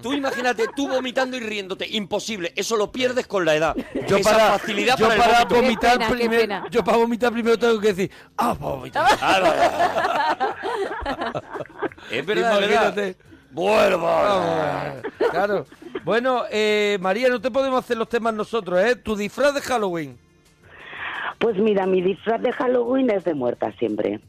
Tú 0.03 0.13
imagínate, 0.13 0.67
tú 0.77 0.89
vomitando 0.89 1.37
y 1.37 1.41
riéndote. 1.41 1.87
Imposible. 1.89 2.53
Eso 2.57 2.77
lo 2.77 2.91
pierdes 2.93 3.27
con 3.27 3.45
la 3.45 3.55
edad. 3.55 3.77
Yo 4.07 4.17
Esa 4.19 4.31
para, 4.31 4.59
facilidad 4.59 4.97
yo 4.99 5.09
para, 5.09 5.25
para 5.25 5.45
vomitar 5.45 5.99
pena, 5.99 6.11
primero, 6.11 6.65
yo 6.71 6.85
para 6.85 6.97
vomitar 6.99 7.33
primero 7.33 7.59
tengo 7.59 7.81
que 7.81 7.89
decir, 7.93 8.11
ah, 8.37 8.55
para 8.55 8.71
vomitar. 8.75 9.05
Es 12.11 12.25
verdad, 12.27 12.53
es 12.63 12.69
verdad. 12.69 12.93
Imagínate. 12.95 13.17
Vamos. 13.55 15.03
Claro. 15.31 15.67
Bueno, 16.05 16.43
eh, 16.51 16.99
María, 17.01 17.29
no 17.29 17.41
te 17.41 17.51
podemos 17.51 17.83
hacer 17.83 17.97
los 17.97 18.09
temas 18.09 18.35
nosotros, 18.35 18.79
¿eh? 18.81 18.97
Tu 18.97 19.17
disfraz 19.17 19.55
de 19.55 19.61
Halloween. 19.61 20.19
Pues 21.39 21.57
mira, 21.57 21.87
mi 21.87 22.03
disfraz 22.03 22.43
de 22.43 22.53
Halloween 22.53 23.11
es 23.11 23.25
de 23.25 23.35
muerta 23.35 23.73
siempre. 23.79 24.21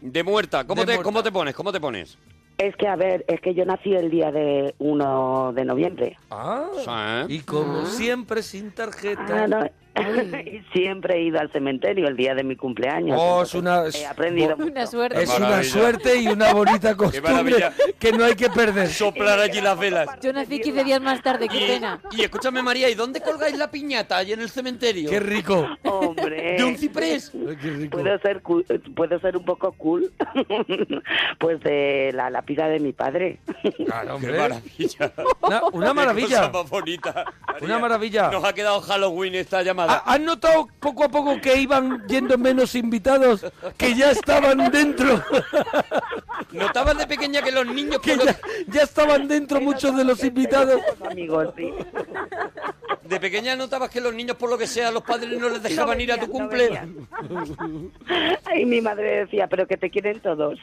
De 0.00 0.22
muerta. 0.22 0.66
¿Cómo, 0.66 0.82
De 0.82 0.86
te, 0.86 0.92
muerta. 0.92 1.04
¿Cómo 1.04 1.22
te 1.22 1.32
pones? 1.32 1.54
¿Cómo 1.54 1.72
te 1.72 1.80
pones? 1.80 2.18
Es 2.58 2.76
que, 2.76 2.86
a 2.86 2.94
ver, 2.94 3.24
es 3.26 3.40
que 3.40 3.54
yo 3.54 3.64
nací 3.64 3.94
el 3.94 4.10
día 4.10 4.30
de 4.30 4.74
1 4.78 5.52
de 5.54 5.64
noviembre. 5.64 6.18
Ah. 6.30 6.68
Sí. 7.26 7.34
Y 7.34 7.40
como 7.40 7.86
siempre, 7.86 8.42
sin 8.42 8.70
tarjeta. 8.70 9.44
Ah, 9.44 9.46
no. 9.48 9.68
y 10.44 10.62
siempre 10.72 11.16
he 11.16 11.22
ido 11.22 11.38
al 11.40 11.50
cementerio 11.52 12.08
el 12.08 12.16
día 12.16 12.34
de 12.34 12.42
mi 12.44 12.56
cumpleaños. 12.56 13.16
Oh, 13.20 13.42
es 13.42 13.54
una- 13.54 13.84
He 13.94 14.06
aprendido 14.06 14.56
Una 14.56 14.64
mucho. 14.64 14.86
suerte. 14.86 15.22
Es 15.22 15.28
una 15.30 15.38
maravilla. 15.40 15.70
suerte 15.72 16.16
y 16.16 16.26
una 16.28 16.52
bonita 16.52 16.96
costumbre 16.96 17.32
maravilla. 17.32 17.72
que 17.98 18.12
no 18.12 18.24
hay 18.24 18.34
que 18.34 18.48
perder. 18.50 18.88
Soplar 18.90 19.38
allí 19.38 19.60
las 19.60 19.78
velas. 19.78 20.08
Yo 20.22 20.32
nací 20.32 20.60
15 20.60 20.84
días 20.84 21.00
más 21.00 21.22
tarde, 21.22 21.48
qué 21.48 21.58
Y, 21.64 21.66
pena. 21.68 22.00
y 22.12 22.22
escúchame, 22.22 22.62
María, 22.62 22.88
¿y 22.90 22.94
dónde 22.94 23.20
colgáis 23.20 23.56
la 23.56 23.70
piñata? 23.70 24.16
Allí 24.16 24.32
en 24.32 24.40
el 24.40 24.50
cementerio. 24.50 25.08
Qué 25.10 25.20
rico. 25.20 25.68
Hombre. 25.84 26.56
¿De 26.58 26.64
un 26.64 26.76
ciprés? 26.76 27.30
Qué 27.60 27.70
rico. 27.70 27.98
Puedo 27.98 28.18
ser, 28.18 28.42
cool- 28.42 28.64
puedo 28.96 29.18
ser 29.20 29.36
un 29.36 29.44
poco 29.44 29.72
cool, 29.72 30.12
pues 31.38 31.60
de 31.60 32.10
la 32.14 32.30
lápida 32.30 32.68
de 32.68 32.80
mi 32.80 32.92
padre. 32.92 33.38
Claro, 33.86 34.06
Qué 34.06 34.26
hombre. 34.26 34.38
maravilla. 34.38 35.12
Una, 35.42 35.62
una 35.72 35.86
Qué 35.88 35.94
maravilla. 35.94 36.26
cosa 36.48 36.62
más 36.62 36.70
bonita. 36.70 37.12
María. 37.46 37.64
Una 37.66 37.78
maravilla. 37.78 38.30
Nos 38.30 38.44
ha 38.44 38.52
quedado 38.52 38.80
Halloween 38.80 39.34
esta 39.34 39.62
llamada. 39.62 39.83
¿Ha- 39.90 40.02
¿Has 40.14 40.20
notado 40.20 40.68
poco 40.80 41.04
a 41.04 41.08
poco 41.08 41.40
que 41.40 41.56
iban 41.56 42.04
yendo 42.06 42.36
menos 42.38 42.74
invitados? 42.74 43.44
Que 43.76 43.94
ya 43.94 44.10
estaban 44.10 44.70
dentro. 44.70 45.22
Notabas 46.52 46.96
de 46.98 47.06
pequeña 47.06 47.42
que 47.42 47.50
los 47.52 47.66
niños... 47.66 47.98
Que 48.00 48.16
ya, 48.16 48.36
ya 48.68 48.82
estaban 48.82 49.26
dentro 49.28 49.60
muchos 49.60 49.96
de 49.96 50.04
los 50.04 50.22
invitados. 50.22 50.80
Amigos, 51.10 51.48
sí. 51.56 51.72
De 53.02 53.20
pequeña 53.20 53.56
notabas 53.56 53.90
que 53.90 54.00
los 54.00 54.14
niños, 54.14 54.36
por 54.36 54.48
lo 54.50 54.56
que 54.56 54.66
sea, 54.66 54.90
los 54.90 55.02
padres 55.02 55.38
no 55.38 55.48
les 55.48 55.62
dejaban 55.62 55.98
No 55.98 56.02
ir 56.04 56.12
a 56.12 56.16
tu 56.16 56.26
no 56.26 56.32
cumple. 56.32 56.64
venían. 56.64 57.08
Ay, 58.46 58.64
mi 58.64 58.80
madre 58.80 59.24
decía, 59.24 59.46
pero 59.48 59.66
que 59.66 59.76
te 59.76 59.90
quieren 59.90 60.20
todos. 60.20 60.58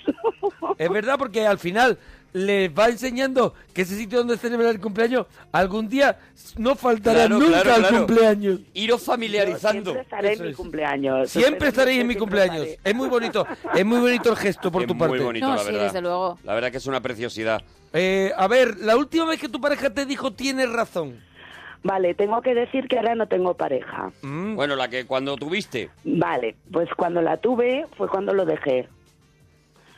Es 0.77 0.89
verdad, 0.89 1.17
porque 1.17 1.45
al 1.45 1.59
final 1.59 1.97
les 2.33 2.69
va 2.71 2.87
enseñando 2.87 3.53
que 3.73 3.81
ese 3.81 3.95
sitio 3.97 4.19
donde 4.19 4.37
celebrar 4.37 4.69
el 4.71 4.79
cumpleaños 4.79 5.25
algún 5.51 5.89
día 5.89 6.17
no 6.57 6.75
faltará 6.75 7.25
Claro, 7.27 7.39
nunca 7.39 7.61
claro, 7.61 7.73
al 7.73 7.79
claro. 7.87 7.97
cumpleaños. 8.05 8.59
Iros 8.73 9.03
familiarizando. 9.03 9.91
Siempre 9.91 10.01
estaré 10.03 10.31
Eso 10.33 10.41
en 10.43 10.45
mi 10.47 10.51
es. 10.51 10.57
cumpleaños. 10.57 11.29
Siempre 11.29 11.67
estaréis 11.69 12.01
en 12.01 12.07
mi 12.07 12.15
cumpleaños. 12.15 12.67
Es 12.83 12.95
muy 12.95 13.09
bonito. 13.09 13.45
Es 13.73 13.85
muy 13.85 13.99
bonito 13.99 14.29
el 14.29 14.37
gesto 14.37 14.71
por 14.71 14.81
Es 14.83 14.87
tu 14.87 14.95
muy 14.95 15.07
parte. 15.07 15.23
bonito, 15.23 15.47
No, 15.47 15.55
la 15.55 15.59
sí, 15.59 15.65
verdad. 15.71 15.83
desde 15.85 16.01
luego. 16.01 16.39
La 16.43 16.53
verdad 16.53 16.71
que 16.71 16.77
es 16.77 16.87
una 16.87 17.01
preciosidad. 17.01 17.61
Eh, 17.93 18.31
a 18.37 18.47
ver, 18.47 18.77
la 18.79 18.95
última 18.95 19.25
vez 19.25 19.39
que 19.39 19.49
tu 19.49 19.59
pareja 19.59 19.89
te 19.89 20.05
dijo 20.05 20.31
tienes 20.33 20.69
razón. 20.71 21.19
Vale, 21.83 22.13
tengo 22.13 22.41
que 22.43 22.53
decir 22.53 22.87
que 22.87 22.97
ahora 22.97 23.15
no 23.15 23.27
tengo 23.27 23.55
pareja. 23.55 24.11
Mm, 24.21 24.55
Bueno, 24.55 24.75
la 24.75 24.87
que 24.87 25.05
cuando 25.05 25.35
tuviste. 25.35 25.89
Vale, 26.03 26.55
pues 26.71 26.87
cuando 26.95 27.21
la 27.21 27.37
tuve 27.37 27.85
fue 27.97 28.07
cuando 28.07 28.33
lo 28.33 28.45
dejé. 28.45 28.87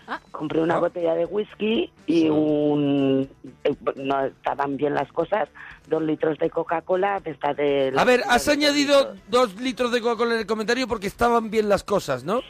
Ah. 0.08 0.20
Compré 0.32 0.62
una 0.62 0.76
Ah. 0.76 0.80
botella 0.80 1.16
de 1.16 1.26
whisky 1.26 1.92
y 2.08 2.30
un... 2.30 3.30
eh, 3.64 3.76
no 3.96 4.26
estaban 4.26 4.76
bien 4.78 4.94
las 4.94 5.12
cosas, 5.12 5.48
dos 5.88 6.02
litros 6.04 6.38
de 6.40 6.50
Coca-Cola, 6.50 7.20
de 7.22 7.32
esta 7.32 7.54
de... 7.54 7.94
A 7.96 8.04
ver, 8.04 8.24
has 8.30 8.48
añadido 8.50 9.16
dos 9.30 9.56
litros 9.62 9.92
de 9.92 10.02
Coca-Cola 10.02 10.34
en 10.34 10.40
el 10.42 10.46
comentario 10.48 10.88
porque 10.88 11.08
estaban 11.08 11.50
bien 11.50 11.70
las 11.70 11.84
cosas, 11.84 12.24
¿no? 12.24 12.42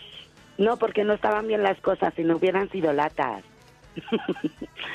No, 0.57 0.77
porque 0.77 1.03
no 1.03 1.13
estaban 1.13 1.47
bien 1.47 1.61
las 1.63 1.79
cosas, 1.81 2.13
si 2.15 2.23
no 2.23 2.37
hubieran 2.37 2.69
sido 2.71 2.91
latas. 2.93 3.43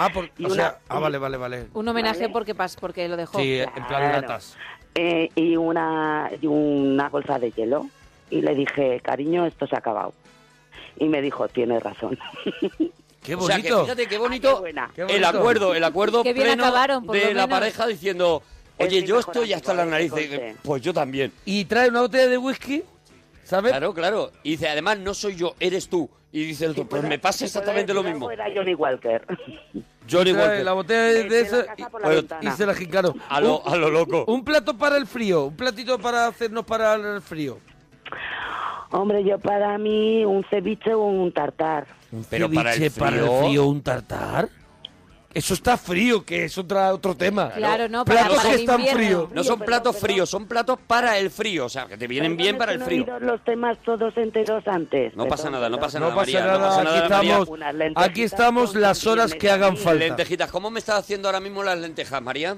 Ah, 0.01 0.11
por- 0.13 0.31
Y 0.39 0.45
o 0.45 0.47
una- 0.49 0.55
sea, 0.55 0.79
ah, 0.89 1.01
vale, 1.01 1.19
vale, 1.19 1.37
vale. 1.37 1.67
Un 1.75 1.89
homenaje 1.89 2.21
Vale. 2.23 2.33
porque, 2.33 2.55
pas, 2.55 2.77
porque 2.77 3.09
lo 3.09 3.17
dejó. 3.17 3.39
Sí, 3.39 3.59
en 3.59 3.87
plan 3.89 4.13
latas. 4.13 4.57
Eh, 4.95 5.29
y, 5.35 5.57
una, 5.57 6.31
y 6.41 6.47
una 6.47 7.09
bolsa 7.09 7.39
de 7.41 7.51
hielo. 7.51 7.87
Y 8.31 8.43
le 8.43 8.55
dije, 8.55 9.01
cariño, 9.01 9.45
esto 9.47 9.67
se 9.67 9.75
ha 9.75 9.79
acabado. 9.79 10.13
Y 11.01 11.09
me 11.09 11.21
dijo, 11.23 11.49
tienes 11.49 11.83
razón. 11.83 12.19
Qué 13.23 13.35
O 13.35 13.43
sea, 13.43 13.57
que 13.57 13.63
bonito. 13.63 13.83
fíjate 13.85 14.07
qué 14.07 14.15
Ay, 14.15 14.21
bonito, 14.21 14.55
qué 14.55 14.61
buena. 14.61 14.91
Qué 14.95 15.01
el 15.03 15.07
bonito. 15.09 15.29
acuerdo, 15.29 15.75
el 15.75 15.85
acuerdo 15.85 16.23
Qué 16.23 16.33
bien 16.33 16.47
pleno 16.47 16.65
acabaron, 16.65 17.05
por 17.05 17.15
de 17.17 17.27
lo 17.27 17.33
la 17.35 17.47
menos. 17.47 17.59
pareja 17.59 17.87
diciendo, 17.87 18.43
oye, 18.79 19.03
yo 19.03 19.19
estoy 19.19 19.53
hasta 19.53 19.73
¿eh? 19.73 19.87
narices. 19.87 20.19
Entonces- 20.31 20.57
Pues 20.63 20.83
yo 20.83 20.95
también. 20.95 21.33
Y 21.45 21.65
trae 21.67 21.89
una 21.91 22.01
botella 22.03 22.29
de 22.29 22.39
whisky, 22.39 22.83
¿sabes? 23.45 23.73
Claro, 23.73 23.93
claro. 23.93 24.33
Y 24.45 24.53
dice, 24.53 24.69
además, 24.69 24.99
no 24.99 25.13
soy 25.15 25.35
yo, 25.37 25.55
eres 25.61 25.89
tú. 25.89 26.09
Y 26.33 26.45
dice 26.45 26.67
el 26.67 26.71
otro, 26.71 26.87
pues 26.87 27.03
me 27.03 27.19
pasa 27.19 27.45
exactamente 27.45 27.93
lo 27.93 28.03
mismo. 28.03 28.31
Era 28.31 28.47
Johnny 28.55 28.75
Walker. 28.75 29.27
Johnny 30.11 30.33
Trae 30.33 30.47
Walker. 30.47 30.65
la 30.65 30.73
botella 30.73 31.03
de, 31.03 31.25
de 31.25 31.41
esa 31.41 31.57
la 31.59 31.65
la 32.01 32.13
y- 32.13 32.17
ventana. 32.17 32.51
y 32.55 32.57
se 32.57 32.67
la 32.67 32.75
jincaron. 32.75 33.21
A 33.29 33.41
lo, 33.41 33.67
a 33.67 33.77
lo 33.77 33.91
loco. 33.91 34.25
Un 34.29 34.43
plato 34.45 34.77
para 34.79 34.97
el 34.97 35.07
frío, 35.07 35.47
un 35.47 35.57
platito 35.57 35.99
para 35.99 36.27
hacernos 36.29 36.65
para 36.65 36.95
el 36.95 37.21
frío. 37.21 37.59
Hombre, 38.91 39.23
yo 39.25 39.39
para 39.39 39.77
mí 39.79 40.25
un 40.25 40.45
ceviche 40.45 40.95
o 40.95 41.05
un 41.05 41.31
tartar. 41.33 41.87
Un 42.11 42.25
Pero 42.31 42.51
para 42.51 42.73
el 42.73 42.79
ceviche, 42.79 42.99
para 43.01 43.17
el 43.17 43.23
frío- 43.23 43.41
frío, 43.41 43.67
un 43.67 43.83
tartar. 43.83 44.49
Eso 45.35 45.53
está 45.53 45.77
frío, 45.77 46.25
que 46.25 46.45
es 46.45 46.57
otra, 46.57 46.93
otro 46.95 47.15
tema. 47.15 47.51
Claro, 47.51 47.87
no, 47.89 48.03
para, 48.07 48.21
Platos 48.23 48.37
para 48.39 48.49
que 48.49 48.55
el 48.55 48.61
están 48.63 48.81
invierno. 48.81 48.99
fríos. 48.99 49.31
No 49.33 49.45
son 49.45 49.59
Pero- 49.59 49.67
platos 49.67 49.97
pero- 49.97 50.07
fríos, 50.07 50.31
son 50.31 50.47
platos 50.47 50.79
para 50.87 51.19
el 51.19 51.31
frío. 51.31 51.67
O 51.67 51.69
sea, 51.69 51.87
que 51.87 51.99
te 51.99 52.07
vienen 52.07 52.35
bien 52.37 52.57
para 52.57 52.73
el 52.73 52.81
frío. 52.81 53.05
Los 53.21 53.45
temas 53.45 53.77
todos 53.85 54.17
enteros 54.17 54.67
antes. 54.67 55.15
No 55.15 55.27
pasa 55.27 55.51
nada, 55.51 55.69
no 55.69 55.79
pasa 55.79 56.01
No 56.01 56.07
nada, 56.07 56.17
pasa 56.17 56.33
María. 56.33 56.41
nada, 56.47 56.59
no 56.59 56.65
pasa 56.65 56.85
nada, 56.85 56.99
aquí 56.99 57.09
María. 57.13 57.31
estamos, 57.33 57.49
Unas 57.51 57.75
lentejitas 57.75 58.11
aquí 58.11 58.23
estamos 58.23 58.73
con 58.73 58.81
las 58.81 59.07
horas 59.07 59.35
que 59.35 59.51
hagan 59.51 59.77
falta. 59.77 60.07
Lentejitas, 60.07 60.51
¿cómo 60.51 60.71
me 60.71 60.79
estás 60.79 60.99
haciendo 61.01 61.29
ahora 61.29 61.41
mismo 61.41 61.63
las 61.63 61.79
lentejas, 61.79 62.23
María? 62.23 62.57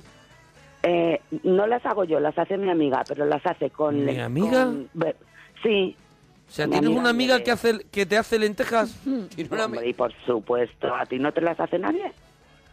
Eh, 0.85 1.21
no 1.43 1.67
las 1.67 1.85
hago 1.85 2.05
yo, 2.05 2.21
las 2.21 2.39
hace 2.39 2.57
mi 2.57 2.71
amiga, 2.71 3.03
pero 3.07 3.27
las 3.27 3.45
hace 3.45 3.69
con... 3.71 4.05
¿Mi 4.05 4.19
amiga? 4.21 4.65
con- 4.67 4.89
sí. 5.63 5.97
O 6.51 6.53
sea, 6.53 6.67
¿tienes 6.67 6.91
una 6.91 7.11
amiga 7.11 7.41
que, 7.45 7.53
hace, 7.53 7.79
que 7.93 8.05
te 8.07 8.19
hace 8.19 8.37
lentejas? 8.37 8.93
Tiene 9.35 9.49
una- 9.53 9.67
Hombre, 9.67 9.89
y 9.89 9.93
por 9.95 10.13
supuesto, 10.27 10.93
¿a 10.93 11.07
ti 11.07 11.19
no 11.21 11.33
te 11.33 11.41
las 11.41 11.59
hace 11.61 11.79
nadie? 11.79 12.13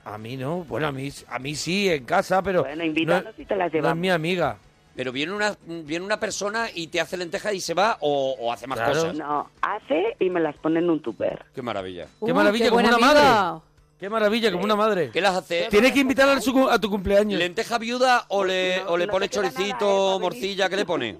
A 0.03 0.17
mí 0.17 0.36
no. 0.36 0.63
Bueno, 0.63 0.88
a 0.88 0.91
mí, 0.91 1.11
a 1.28 1.38
mí 1.38 1.53
sí, 1.55 1.88
en 1.89 2.05
casa, 2.05 2.41
pero 2.41 2.63
Bueno, 2.63 2.84
invítanos 2.84 3.25
no, 3.38 3.43
y 3.43 3.45
te 3.45 3.55
las 3.55 3.65
no 3.65 3.67
es 3.67 3.73
llevamos. 3.73 3.97
mi 3.99 4.09
amiga. 4.09 4.57
Pero 4.95 5.11
viene 5.11 5.32
una, 5.32 5.55
viene 5.67 6.03
una 6.03 6.19
persona 6.19 6.69
y 6.73 6.88
te 6.88 6.99
hace 6.99 7.17
lentejas 7.17 7.53
y 7.53 7.59
se 7.59 7.75
va 7.75 7.97
o, 7.99 8.36
o 8.39 8.51
hace 8.51 8.65
más 8.65 8.80
Claro. 8.80 8.93
cosas. 8.93 9.15
No, 9.15 9.47
hace 9.61 10.15
y 10.19 10.30
me 10.32 10.39
las 10.39 10.55
pone 10.57 10.80
en 10.80 10.89
un 10.89 10.99
tupper. 11.01 11.45
Qué 11.53 11.61
maravilla. 11.61 12.07
Qué 12.25 12.34
maravilla, 12.34 12.65
qué 12.65 12.71
como 12.71 12.88
una 12.88 12.97
madre. 12.97 13.61
Qué 13.99 14.09
maravilla, 14.09 14.51
como 14.51 14.63
una 14.63 14.75
madre. 14.75 15.11
¿Qué 15.11 15.21
las 15.21 15.36
hace? 15.36 15.67
Tienes 15.69 15.91
que 15.91 15.99
invitarla 15.99 16.34
a, 16.34 16.41
su- 16.41 16.67
a 16.69 16.80
tu 16.80 16.89
cumpleaños. 16.89 17.38
¿Lenteja 17.38 17.78
viuda 17.78 18.25
o 18.30 18.43
le, 18.43 18.78
No, 18.84 18.91
o 18.91 18.97
le 18.97 19.05
no 19.07 19.11
pone 19.11 19.28
queda 19.30 19.41
nada, 19.43 19.51
¿eh? 19.51 19.55
choricito, 19.55 20.19
morcilla? 20.19 20.67
¿Qué 20.69 20.75
le 20.78 20.86
pone? 20.86 21.17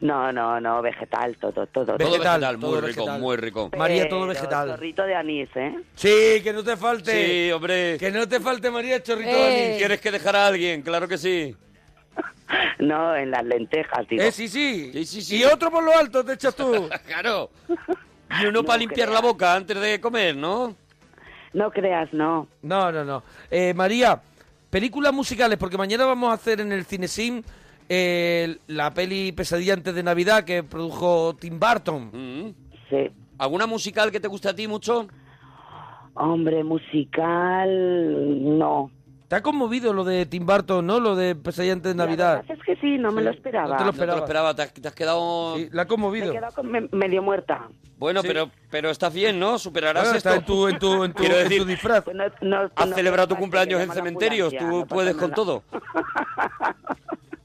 No, 0.00 0.32
no, 0.32 0.58
no, 0.60 0.80
vegetal, 0.80 1.36
todo, 1.36 1.66
todo. 1.66 1.96
Todo 1.96 1.98
Vegetal, 1.98 2.56
muy 2.56 2.70
todo 2.70 2.80
rico, 2.80 3.00
vegetal. 3.02 3.20
muy 3.20 3.36
rico. 3.36 3.70
María, 3.76 4.08
todo 4.08 4.26
vegetal. 4.26 4.68
Chorrito 4.70 5.02
de 5.02 5.14
anís, 5.14 5.48
¿eh? 5.54 5.74
Sí, 5.94 6.40
que 6.42 6.52
no 6.54 6.64
te 6.64 6.76
falte. 6.78 7.12
Sí, 7.46 7.52
hombre. 7.52 7.98
Que 7.98 8.10
no 8.10 8.26
te 8.26 8.40
falte, 8.40 8.70
María, 8.70 9.02
chorrito 9.02 9.28
Eh. 9.30 9.34
de 9.34 9.64
anís. 9.66 9.76
¿Quieres 9.78 10.00
que 10.00 10.10
dejar 10.10 10.36
a 10.36 10.46
alguien? 10.46 10.80
Claro 10.82 11.06
que 11.06 11.18
sí. 11.18 11.54
No, 12.78 13.14
en 13.14 13.30
las 13.30 13.44
lentejas, 13.44 14.08
digo. 14.08 14.22
Eh, 14.22 14.32
sí, 14.32 14.48
sí. 14.48 14.90
Sí, 14.92 15.04
sí, 15.04 15.22
sí. 15.22 15.36
Y 15.38 15.44
otro 15.44 15.70
por 15.70 15.82
lo 15.84 15.96
alto 15.96 16.24
te 16.24 16.32
echas 16.32 16.54
tú. 16.54 16.88
Claro. 17.06 17.50
Y 18.40 18.44
uno 18.46 18.62
No 18.62 18.64
para 18.64 18.78
limpiar 18.78 19.08
creas. 19.08 19.22
la 19.22 19.28
boca 19.28 19.54
antes 19.54 19.78
de 19.80 20.00
comer, 20.00 20.36
¿no? 20.36 20.76
No 21.52 21.70
creas, 21.72 22.12
no. 22.12 22.46
No, 22.62 22.92
no, 22.92 23.04
no. 23.04 23.24
Eh, 23.50 23.74
María, 23.74 24.20
películas 24.70 25.12
musicales, 25.12 25.58
porque 25.58 25.76
mañana 25.76 26.06
vamos 26.06 26.30
a 26.30 26.34
hacer 26.34 26.60
en 26.60 26.70
el 26.70 26.84
Cinesim 26.84 27.42
eh, 27.92 28.56
la 28.68 28.94
peli 28.94 29.32
Pesadilla 29.32 29.74
antes 29.74 29.92
de 29.94 30.02
Navidad 30.04 30.44
que 30.44 30.62
produjo 30.62 31.34
Tim 31.34 31.58
Burton. 31.58 32.10
Mm. 32.12 32.54
Sí. 32.88 33.10
¿Alguna 33.38 33.66
musical 33.66 34.12
que 34.12 34.20
te 34.20 34.28
guste 34.28 34.48
a 34.48 34.54
ti 34.54 34.68
mucho? 34.68 35.08
Hombre, 36.14 36.62
musical, 36.64 38.58
no. 38.58 38.90
¿Te 39.28 39.36
ha 39.36 39.42
conmovido 39.42 39.92
lo 39.92 40.02
de 40.04 40.26
Tim 40.26 40.44
Burton, 40.44 40.84
no? 40.86 40.98
Lo 41.00 41.14
de 41.16 41.34
Pesadilla 41.36 41.72
antes 41.74 41.92
de 41.92 41.96
Navidad. 41.96 42.44
es 42.48 42.58
que 42.64 42.74
sí, 42.76 42.98
no 42.98 43.10
me 43.12 43.20
Sí, 43.22 43.24
lo 43.26 43.30
no 43.30 43.36
esperaba. 43.36 43.76
te 43.76 43.84
lo 43.84 43.92
No 43.92 43.98
te 43.98 44.06
lo 44.06 44.16
Esperaba. 44.18 44.54
te 44.54 44.62
has, 44.62 44.72
te 44.74 44.88
has 44.88 44.94
quedado... 44.94 45.56
Sí, 45.56 45.68
la 45.72 45.82
ha 45.82 45.84
Me 45.84 45.86
he 45.86 45.86
conmovido. 45.88 46.32
quedado 46.32 46.52
con- 46.54 46.70
me- 46.70 46.88
medio 46.92 47.22
muerta. 47.22 47.68
Bueno, 47.96 48.22
Sí. 48.22 48.28
pero, 48.28 48.50
pero 48.70 48.90
estás 48.90 49.12
bien, 49.14 49.38
¿no? 49.38 49.58
Superarás 49.58 50.02
Bueno, 50.04 50.16
esto. 50.16 50.28
está 50.30 50.40
en 50.40 50.44
tu, 50.46 50.66
en 50.68 50.78
tu, 50.80 51.04
en 51.04 51.12
tu, 51.14 51.22
Quiero 51.22 51.38
en 51.40 51.58
tu 51.58 51.64
disfraz. 51.64 52.02
Pues 52.04 52.16
no- 52.16 52.24
no- 52.42 52.70
Has 52.74 52.88
no 52.88 52.94
celebrado 52.96 53.28
tu 53.28 53.36
cumpleaños 53.36 53.80
en 53.80 53.90
cementerios, 53.92 54.52
tú 54.56 54.84
puedes 54.88 55.14
con 55.14 55.30
nada. 55.30 55.34
todo. 55.34 55.62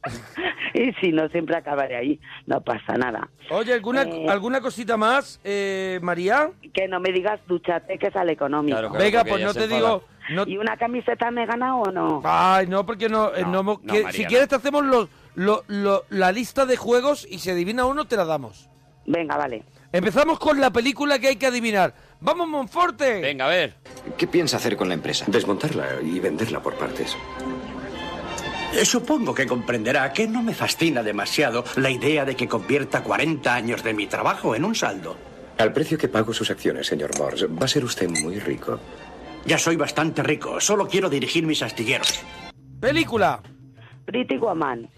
y 0.74 0.92
si 1.02 1.12
no, 1.12 1.28
siempre 1.30 1.58
acabaré 1.58 1.96
ahí. 1.98 2.20
No 2.46 2.62
pasa 2.62 2.94
nada. 2.94 3.30
Oye, 3.50 3.74
¿alguna, 3.74 4.04
Eh. 4.04 4.26
¿alguna 4.30 4.62
cosita 4.62 4.98
más, 4.98 5.40
eh, 5.44 6.00
María? 6.02 6.52
Que 6.74 6.88
no 6.88 7.00
me 7.00 7.12
digas 7.12 7.40
dúchate, 7.48 7.98
que 7.98 8.12
sale 8.12 8.34
económico. 8.34 8.76
Claro, 8.78 8.90
claro. 8.90 9.04
Venga, 9.04 9.24
pues 9.26 9.44
no 9.44 9.54
te 9.54 9.68
digo... 9.68 10.04
No, 10.32 10.44
¿Y 10.48 10.58
una 10.58 10.76
camiseta 10.76 11.30
me 11.30 11.46
gana 11.46 11.76
o 11.78 11.92
no? 11.92 12.20
Ay, 12.24 12.66
no, 12.66 12.84
porque 12.84 13.08
no... 13.08 13.34
eh, 13.36 13.44
No, 13.44 13.52
no 13.52 13.60
hemos- 13.60 13.84
no, 13.84 13.94
que- 13.94 14.04
María, 14.06 14.12
si 14.18 14.26
quieres 14.26 14.48
te 14.48 14.56
hacemos 14.56 14.84
los, 14.84 15.08
lo- 15.36 15.64
lo- 15.68 16.04
la 16.10 16.32
lista 16.32 16.66
de 16.66 16.78
juegos 16.78 17.28
y 17.30 17.38
si 17.38 17.52
adivina 17.52 17.86
uno 17.86 18.06
te 18.06 18.18
la 18.18 18.26
damos. 18.26 18.68
Venga, 19.06 19.38
vale. 19.38 19.64
Empezamos 19.92 20.40
con 20.40 20.60
la 20.60 20.72
película 20.72 21.20
que 21.20 21.28
hay 21.28 21.36
que 21.36 21.46
adivinar. 21.46 21.94
¡Vamos, 22.22 22.48
Monforte! 22.48 23.22
Venga, 23.22 23.46
a 23.46 23.50
ver. 23.50 23.76
¿Qué 24.18 24.26
piensa 24.26 24.58
hacer 24.58 24.76
con 24.76 24.88
la 24.88 24.96
empresa? 24.96 25.26
Desmontarla 25.28 26.02
y 26.02 26.20
venderla 26.20 26.60
por 26.60 26.74
partes. 26.74 27.16
Supongo 28.84 29.34
que 29.34 29.48
comprenderá 29.48 30.12
que 30.12 30.28
no 30.28 30.44
me 30.44 30.54
fascina 30.54 31.02
demasiado 31.02 31.64
la 31.78 31.90
idea 31.90 32.26
de 32.26 32.36
que 32.36 32.48
convierta 32.48 33.04
40 33.04 33.54
años 33.54 33.84
de 33.84 33.94
mi 33.94 34.08
trabajo 34.08 34.56
en 34.56 34.66
un 34.66 34.76
saldo. 34.76 35.16
Al 35.58 35.72
precio 35.72 35.98
que 35.98 36.10
pago 36.10 36.34
sus 36.34 36.52
acciones, 36.52 36.88
señor 36.88 37.18
Morse, 37.18 37.48
va 37.48 37.66
a 37.66 37.68
ser 37.68 37.86
usted 37.86 38.10
muy 38.10 38.40
rico. 38.40 38.80
Ya 39.46 39.58
soy 39.58 39.76
bastante 39.76 40.22
rico, 40.24 40.60
solo 40.60 40.88
quiero 40.88 41.10
dirigir 41.10 41.46
mis 41.46 41.62
astilleros. 41.62 42.20
Película. 42.80 43.42
Pretty 44.06 44.38
Woman. 44.38 44.90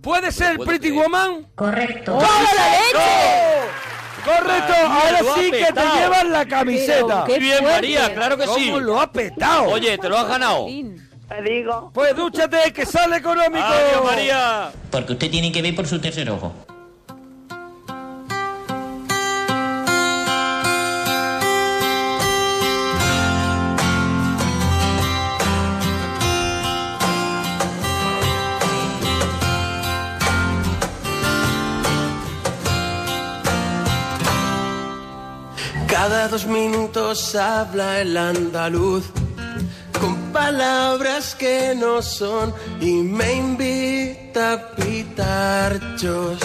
¿Puede 0.00 0.32
ser 0.32 0.58
Pretty 0.58 0.88
creer. 0.88 1.02
Woman? 1.02 1.46
Correcto. 1.54 2.12
¡Toma 2.12 2.52
la 2.54 2.70
leche! 2.70 3.86
Correcto, 4.24 4.72
María, 4.88 5.18
ahora 5.18 5.18
sí 5.36 5.50
que 5.50 5.72
te 5.72 5.98
llevas 5.98 6.26
la 6.26 6.46
camiseta. 6.46 7.24
Bien, 7.26 7.58
fuerte. 7.58 7.62
María, 7.62 8.14
claro 8.14 8.36
que 8.36 8.46
sí. 8.48 8.66
¿Cómo 8.66 8.80
lo 8.80 9.00
ha 9.00 9.12
petado? 9.12 9.64
Oye, 9.66 9.98
te 9.98 10.08
lo 10.08 10.18
has 10.18 10.28
ganado. 10.28 10.66
Te 11.28 11.42
digo. 11.42 11.90
Pues 11.92 12.14
dúchate, 12.14 12.72
que 12.72 12.86
sale 12.86 13.16
económico. 13.16 13.64
Adiós, 13.64 14.04
María. 14.04 14.70
Porque 14.90 15.14
usted 15.14 15.30
tiene 15.30 15.50
que 15.50 15.60
ver 15.60 15.74
por 15.74 15.86
su 15.86 15.98
tercer 16.00 16.30
ojo. 16.30 16.52
Cada 35.88 36.28
dos 36.28 36.46
minutos 36.46 37.34
habla 37.34 38.00
el 38.00 38.16
andaluz 38.16 39.10
con 40.00 40.14
palabras 40.32 41.34
que 41.34 41.74
no 41.76 42.02
son 42.02 42.54
y 42.80 42.92
me 42.94 43.34
invita 43.34 44.52
a 44.52 44.70
pitarchos. 44.74 46.38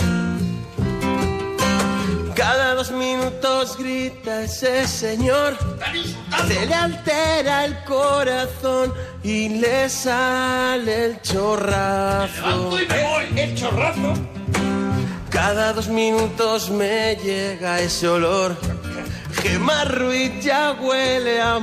Cada 2.36 2.76
dos 2.76 2.92
minutos 2.92 3.78
grita 3.78 4.44
ese 4.44 4.88
señor, 4.88 5.58
se 6.48 6.66
le 6.66 6.74
altera 6.74 7.66
el 7.66 7.84
corazón 7.84 8.94
y 9.24 9.50
le 9.50 9.90
sale 9.90 11.06
el 11.06 11.22
chorrazo. 11.22 12.78
el 13.36 13.56
chorrazo. 13.56 14.14
Cada 15.30 15.74
dos 15.74 15.88
minutos 15.88 16.70
me 16.70 17.16
llega 17.16 17.80
ese 17.80 18.08
olor. 18.08 18.58
Gemma 19.34 19.86
Ruiz 19.86 20.44
ya 20.44 20.74
huele 20.74 21.42
a 21.42 21.60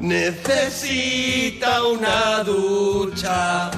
necesita 0.00 1.84
una 1.84 2.42
ducha. 2.44 3.70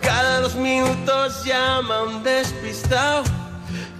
Cada 0.00 0.40
dos 0.40 0.54
minutos 0.54 1.44
llama 1.44 2.02
un 2.02 2.22
despistado 2.22 3.24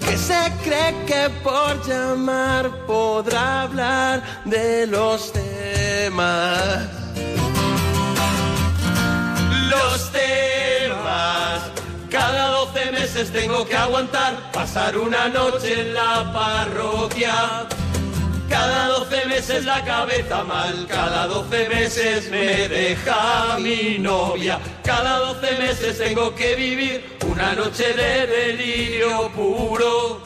que 0.00 0.16
se 0.16 0.52
cree 0.64 0.94
que 1.06 1.30
por 1.42 1.86
llamar 1.86 2.70
podrá 2.86 3.62
hablar 3.62 4.22
de 4.44 4.86
los 4.86 5.32
temas. 5.32 7.00
Tengo 13.28 13.66
que 13.66 13.76
aguantar 13.76 14.50
pasar 14.50 14.96
una 14.96 15.28
noche 15.28 15.82
en 15.82 15.92
la 15.92 16.32
parroquia. 16.32 17.66
Cada 18.48 18.86
12 18.88 19.26
meses 19.26 19.64
la 19.66 19.84
cabeza 19.84 20.42
mal, 20.42 20.86
cada 20.88 21.26
12 21.26 21.68
meses 21.68 22.30
me 22.30 22.66
deja 22.68 23.58
mi 23.58 23.98
novia. 23.98 24.58
Cada 24.82 25.18
12 25.18 25.58
meses 25.58 25.98
tengo 25.98 26.34
que 26.34 26.54
vivir 26.54 27.18
una 27.30 27.52
noche 27.52 27.92
de 27.92 28.26
delirio 28.26 29.30
puro. 29.36 30.22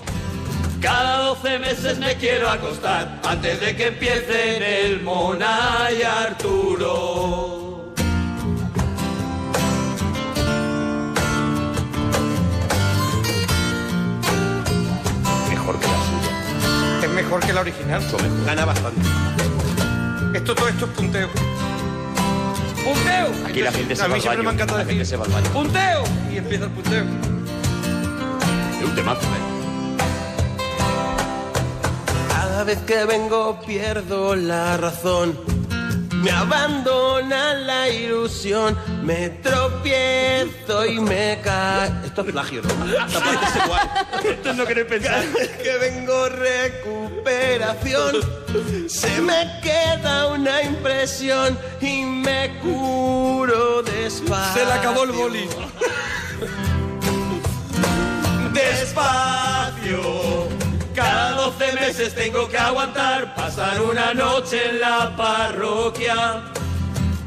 Cada 0.81 1.19
12 1.19 1.59
meses 1.59 1.99
me 1.99 2.15
quiero 2.15 2.49
acostar 2.49 3.21
antes 3.25 3.61
de 3.61 3.75
que 3.75 3.87
empiecen 3.89 4.63
el 4.63 5.03
Mona 5.03 5.89
y 5.99 6.03
Arturo. 6.03 7.64
Mejor 17.25 17.41
que 17.41 17.53
la 17.53 17.61
original. 17.63 18.03
Gana 18.47 18.65
bastante. 18.65 19.01
Esto, 20.35 20.55
todo 20.55 20.69
esto 20.69 20.85
es 20.85 20.91
punteo. 20.93 21.29
¡Punteo! 22.85 23.47
Aquí 23.47 23.63
la 23.63 23.73
gente 23.73 23.97
se 23.97 24.03
A 24.03 24.07
va 24.07 24.09
mí 24.09 24.15
al 24.17 24.21
siempre 24.21 24.45
baño. 24.45 24.49
me 24.51 24.55
encanta 24.55 24.73
La 24.75 24.79
decir 24.81 24.93
gente 24.95 25.05
se 25.07 25.17
va 25.17 25.25
al 25.25 25.33
baño. 25.33 25.51
¡Punteo! 25.51 26.05
Y 26.33 26.37
empieza 26.37 26.65
el 26.65 26.71
punteo. 26.71 27.05
Es 28.79 28.85
un 28.85 28.95
temazo, 28.95 29.21
¿eh? 29.21 29.45
Cada 32.29 32.65
vez 32.65 32.79
que 32.81 33.05
vengo 33.07 33.61
pierdo 33.67 34.37
la 34.37 34.77
razón. 34.77 35.54
Me 36.25 36.31
abandona 36.31 37.53
la 37.53 37.91
ilusión, 37.91 38.79
me 39.03 39.29
tropiezo 39.29 40.87
y 40.87 40.99
me 40.99 41.39
cae. 41.45 41.93
Esto 42.07 42.23
es 42.23 42.33
plagio, 42.33 42.63
¿no? 42.63 42.69
Parte 42.71 43.45
es 43.45 43.57
igual. 43.63 43.91
Esto 44.25 44.55
no 44.55 44.65
queréis 44.65 44.87
pensar. 44.87 45.23
Que 45.63 45.77
vengo 45.77 46.31
recuperación, 46.31 48.23
se 48.89 49.21
me 49.21 49.61
queda 49.63 50.29
una 50.29 50.63
impresión 50.63 51.59
y 51.83 52.05
me 52.05 52.59
curo 52.63 53.83
despacio. 53.83 54.63
Se 54.63 54.67
le 54.67 54.73
acabó 54.73 55.05
el 55.05 55.13
boli. 55.13 55.47
despacio. 58.55 60.54
Cada 61.45 61.57
12 61.59 61.73
meses 61.75 62.15
tengo 62.15 62.49
que 62.49 62.57
aguantar 62.57 63.35
pasar 63.35 63.83
una 63.83 64.15
noche 64.15 64.71
en 64.71 64.81
la 64.81 65.15
parroquia. 65.15 66.64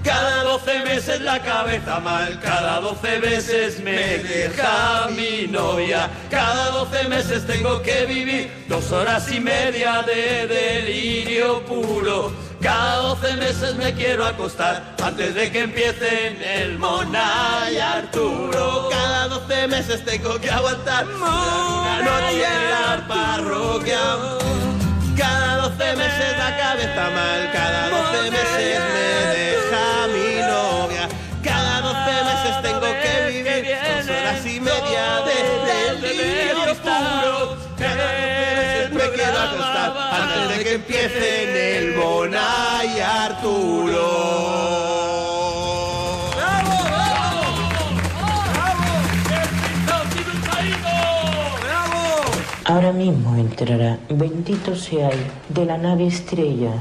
Cada 0.08 0.44
12 0.44 0.86
meses 0.86 1.20
la 1.20 1.42
cabeza 1.42 2.00
mal, 2.00 2.40
cada 2.40 2.80
12 2.80 3.20
meses 3.20 3.82
me 3.82 4.20
deja 4.20 5.10
mi 5.10 5.48
novia. 5.48 6.10
Cada 6.32 6.70
12 6.72 7.10
meses 7.10 7.46
tengo 7.46 7.82
que 7.82 8.06
vivir 8.06 8.50
dos 8.70 8.90
horas 8.94 9.30
y 9.30 9.42
media 9.42 10.04
de 10.04 10.48
delirio 10.48 11.62
puro. 11.66 12.32
Cada 12.62 12.96
12 13.00 13.34
meses 13.36 13.76
me 13.76 13.94
quiero 13.96 14.26
acostar 14.26 14.96
antes 15.04 15.36
de 15.36 15.52
que 15.52 15.64
empiecen 15.64 16.42
el 16.42 16.80
Mona 16.80 17.68
y 17.70 17.76
Arturo. 17.76 18.88
Cada 18.90 19.28
12 19.28 19.68
meses 19.68 20.06
tengo 20.06 20.40
que 20.40 20.50
aguantar 20.50 21.06
una 21.06 22.02
noche 22.02 22.46
en 22.46 22.72
la 22.72 23.06
parroquia. 23.10 24.00
Cada 25.18 25.58
12 25.68 25.96
meses 25.98 26.38
la 26.38 26.58
cabeza 26.58 27.10
mal, 27.10 27.52
cada 27.52 27.90
12 27.90 28.32
meses 28.32 28.80
me 28.94 29.47
Ahora 52.70 52.92
mismo 52.92 53.34
entrará, 53.38 53.98
bendito 54.10 54.76
seáis, 54.76 55.16
de 55.48 55.64
la 55.64 55.78
nave 55.78 56.06
estrella. 56.06 56.74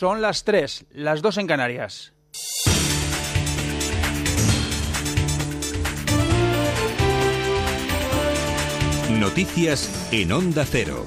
Son 0.00 0.22
las 0.22 0.44
3, 0.44 0.86
las 0.92 1.20
2 1.20 1.36
en 1.36 1.46
Canarias. 1.46 2.14
Noticias 9.10 10.08
en 10.10 10.32
Onda 10.32 10.64
Cero. 10.64 11.04